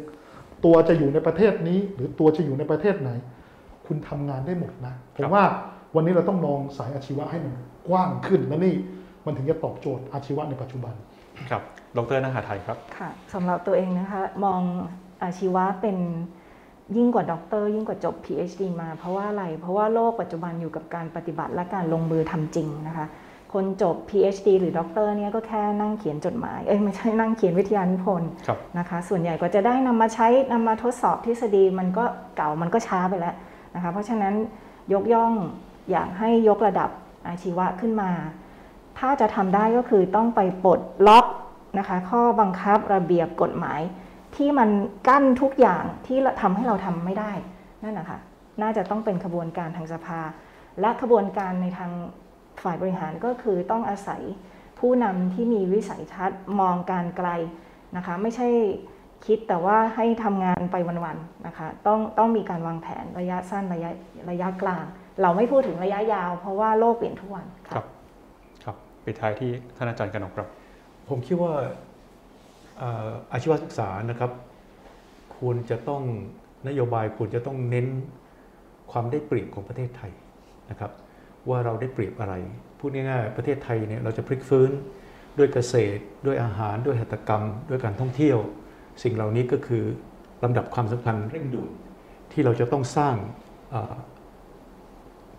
[0.65, 3.11] ตัวจะอยู่ในประเทศนี้ หรือตัวจะอยู่ในประเทศไหน
[3.87, 5.43] คุณทำงานได้หมดนะผมว่า
[5.95, 7.53] วันนี้เราต้องมองสายอาชีวะให้มัน
[7.87, 8.75] กว้างขึ้นและนี่
[9.25, 10.93] มันถึงจะตอบโจทย์อาชีวะในปัจจุบัน
[11.49, 11.61] ครับ
[11.97, 14.61] ดรนาหาไทยครับค่ะสำหรับตัวเองนะคะมอง
[15.23, 15.97] อาชีวะเป็น
[16.97, 23.05] ยิ่งกว่าด็อกเตอร์ยิ่งกว่าจบ PhD มาเพราะว่าอะไร เพราะว่าโลกปัจจุบันอยู่กับการปฏิบัติและการลงมือทำจริงนะคะ
[23.53, 33.35] คนจบ PhD หรือด็อกเตอร์เนี่ยก็แค่นั่งเขียนจดหมาย เอ้ยไม่ใช่นั่งเขียนวิทยานิพนธ์ครับนะคะ ส่วนใหญ่ก็จะได้นำมาใช้นำมาทดสอบทฤษฎีมันก็เก่ามันก็ช้าไปแล้ว
[33.75, 34.33] นะคะ เพราะฉะนั้น
[34.93, 35.33] ยกย่อง
[35.91, 36.89] อยากให้ยกระดับ
[37.27, 38.11] อาชีวะขึ้นมา
[38.99, 41.25] ถ้าจะทำได้ก็คือต้องไปปลดล็อก
[41.79, 43.81] นะคะ ข้อบังคับระเบียบกฎหมาย
[44.35, 44.69] ที่มัน
[45.07, 47.31] กั้นทุกอย่างที่ทำให้เราทำไม่ได้
[47.83, 48.19] นั่นนะคะ
[48.61, 50.19] น่าจะต้องเป็นขบวนการทางสภา
[50.81, 51.91] และขบวนการในทาง
[52.63, 54.21] ฝ่ายบริหารก็คือต้องอาศัย
[54.79, 57.29] ผู้นำที่มีวิสัยทัศน์มองการไกล
[57.95, 58.47] นะคะไม่ใช่
[59.25, 60.75] คิดแต่ว่าให้ทำงานไป
[61.05, 63.91] วันๆนะคะต้องต้องมีการวางแผนระยะสั้นระยะ
[64.29, 64.85] ระยะกลาง
[65.21, 67.85] เราไม่พูดถึงระยะยาว เพราะว่าโลกเปลี่ยนทุกวันครับ
[68.63, 68.75] ครับ
[69.05, 70.47] ปิดท้ายที่ท่านอาจารย์กนกครับ
[71.09, 71.53] ผมคิดว่า
[72.77, 74.31] เอ่ออาชีวศึกษานะครับ
[75.37, 76.03] ควรจะต้อง
[76.67, 77.87] นโยบายควรจะต้องเน้น
[78.91, 80.11] ความได้เปรียบของประเทศไทย
[80.69, 80.91] นะครับ
[81.49, 82.33] ว่าเราได้เปรียบอะไร
[82.79, 84.71] พูดง่ายๆ ประเทศไทยเนี่ยเราจะพลิกฟื้น
[85.37, 88.37] ด้วยเกษตร ด้วยอาหาร ด้วยหัตถกรรม ด้วยการท่องเที่ยว
[89.03, 89.83] สิ่งเหล่านี้ก็คือ
[90.43, 91.71] ลำดับความสำคัญเร่งด่วน
[92.31, 93.15] ที่เราจะต้องสร้าง
[93.71, 93.95] เอ่อ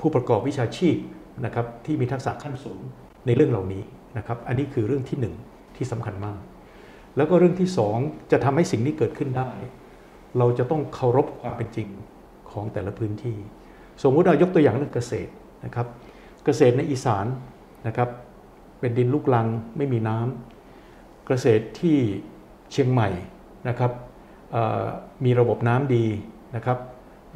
[0.00, 0.96] ผู้ประกอบวิชาชีพ
[1.44, 2.80] นะครับที่มีทักษะขั้นสูง
[3.26, 3.82] ในเรื่องเหล่านี้
[4.18, 5.34] นะครับ อันนี้คือเรื่องที่หนึ่ง
[5.76, 6.38] ที่สำคัญมาก
[7.16, 7.96] แล้วก็เรื่องที่สอง
[8.32, 9.50] จะทำให้สิ่งนี้เกิดขึ้นได้
[10.38, 11.88] เราจะต้องเคารพความเป็นจริง
[12.50, 13.36] ของแต่ละพื้นที่
[14.02, 15.30] สมมุติเรายกตัวอย่างเรื่องเกษตร
[15.64, 15.86] นะครับ
[16.44, 17.26] เกษตรในอีสาน
[17.86, 18.08] นะครับ
[18.80, 21.98] เป็นดินลูกลังไม่มีน้ำเกษตรที่
[22.72, 23.08] เชียงใหม่
[23.68, 23.92] นะครับ
[25.24, 26.06] มีระบบน้ำดี
[26.56, 26.78] นะครับ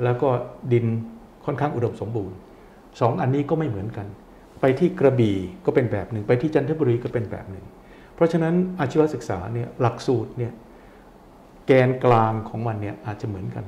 [0.04, 0.28] แล้วก็
[0.72, 0.86] ดิน
[1.44, 2.36] ค่อนข้างอุดมสมบูรณ์
[3.00, 4.06] สองอันนี้ก็ไม่เหมือนกัน
[4.60, 7.64] ไปที่กระบี่ก็เป็นแบบหนึ่ง ไปที่จันทบุรีก็เป็นแบบหนึ่ง
[8.14, 10.52] เพราะฉะนั้นอาชีวศึกษาเนี่ยหลักสูตรเนี่ย
[11.66, 13.64] แกนกลางของมันเนี่ยอาจจะเหมือนกัน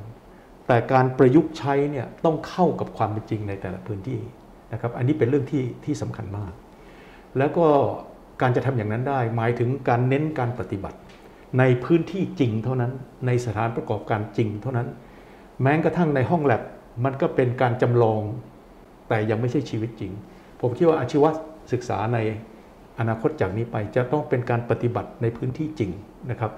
[0.66, 4.20] แต่การประยุกต์ใช้เนี่ยต้องเข้ากับความเป็นจริงในแต่ละพื้นที่
[4.72, 6.52] นะครับอันนี้เป็นเรื่องที่ที่สำคัญมาก
[7.38, 7.66] แล้วก็
[8.42, 10.98] การจะทำอย่างนั้นได้ หมายถึงการเน้นการปฏิบัติ
[11.58, 12.92] ในพื้นที่จริงเท่านั้น
[13.26, 14.88] ในสถานประกอบการจริงเท่านั้น
[15.62, 16.62] แม้กระทั่งในห้องแลบ
[17.04, 18.22] มันก็เป็นการจำลอง
[19.08, 20.12] แต่ยังไม่ใช่ชีวิตจริง
[20.60, 21.24] ผมคิดว่าอาชีว
[21.72, 22.18] ศึกษาใน
[22.98, 25.90] อนาคตจากนี้ไปจะต้องเป็นการปฏิบัติในพื้นที่จริง
[26.30, 26.52] นะครับ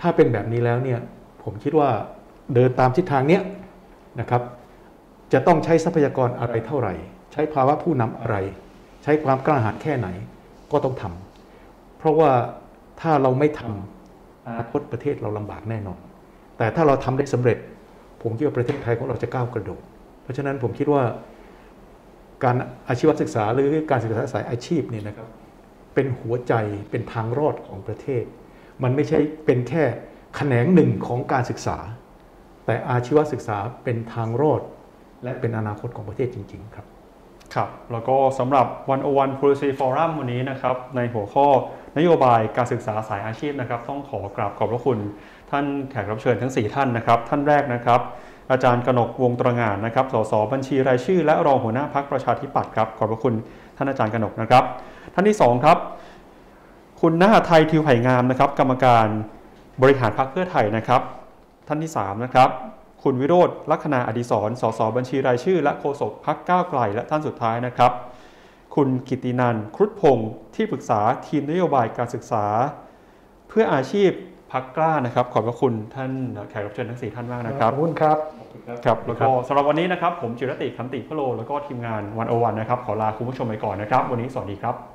[0.00, 1.00] ถ้าเป็นแบบนี้แล้วเนี่ย
[1.42, 1.90] ผมคิดว่า
[2.54, 3.42] เดินตามทิศทางเนี้ย
[4.20, 4.42] นะครับ
[5.32, 6.94] จะต้องใช้ทรัพยากรอะไรเท่าไหร่
[7.34, 8.36] ใช้ภาวะผู้นำอะไร
[9.02, 10.08] ใช้ความกล้าหาญแค่ไหน
[10.72, 12.30] ก็ต้องทำเพราะว่า
[13.00, 15.98] ถ้าเราไม่ทำอนาคตประเทศเราลำบากแน่นอน
[16.58, 17.58] แต่ถ้าเราทำได้สำเร็จ
[18.22, 19.82] ผมคิดว่าประเทศไทยของเราจะก้าวกระโดด
[20.22, 21.02] เพราะฉะนั้นผมคิดว่า
[22.44, 22.56] การ
[22.88, 25.28] อาชีวศึกษาหรือการศึกษาสายอาชีพเนี่ยนะครับ
[25.94, 26.54] เป็นหัวใจ
[26.90, 28.24] เป็นทางรอดของประเทศ
[28.82, 29.84] มันไม่ใช่เป็นแค่
[30.36, 31.76] แขนงหนึ่งของการศึกษา
[32.66, 34.62] แต่อาชีวศึกษาเป็นทางรอด
[35.24, 36.86] และเป็นอนาคตของประเทศจริง ๆ ครับ
[37.54, 38.66] ครับ แล้วก็สำหรับ
[39.04, 41.46] 101 Policy Forum วันนี้นะครับในหัวข้อ
[41.98, 44.98] นโยบายการศึกษาสายอาชีพนะครับ ต้องขอกราบขอบพระคุณ
[45.50, 48.00] ท่านแขกรับเชิญทั้ง 4 ท่านนะครับ ท่านแรกนะครับ
[48.50, 53.34] อาจารย์กนกวงตรงานนะครับ สสบัญชีรายชื่อ และรองหัวหน้าพักประชาธิปัตย์ครับ ขอบพระคุณ
[53.76, 54.64] ท่านอาจารย์กนกนะครับ
[55.14, 55.78] ท่านที่ 2 ครับ
[57.00, 59.06] คุณนหไทยทิวไผ่งามนะครับ กรรมการ
[59.82, 61.02] บริหารพรรคเพื่อไทยนะครับ
[61.68, 62.50] ท่านที่3นะครับ
[63.04, 67.92] คุณวิโรธลัคนาอดิศรสสบัญชีรายชื่อ และโฆษกพรรคก้าวไกล และท่านสุดท้ายนะครับ
[68.74, 72.44] คุณกิตตินันท์ครุฑพงศ์ที่ปรึกษาทีมนโยบายการศึกษา
[73.48, 74.10] เพื่ออาชีพ
[74.52, 76.10] พักกล้านะครับ ขอบพระคุณท่าน
[76.50, 78.18] แขกรับเชิญทั้ง4ท่านมากนะครับขอบคุณครับ
[78.84, 84.93] ครับแล้วก็สำหรับวันนี้นะครับ ผมจิรติคันติพโล แล้วก็ทีมงานวันโอวันนะครับ ขอลาคุณผู้ชมไปก่อนนะครับ วันนี้สวัสดีครับ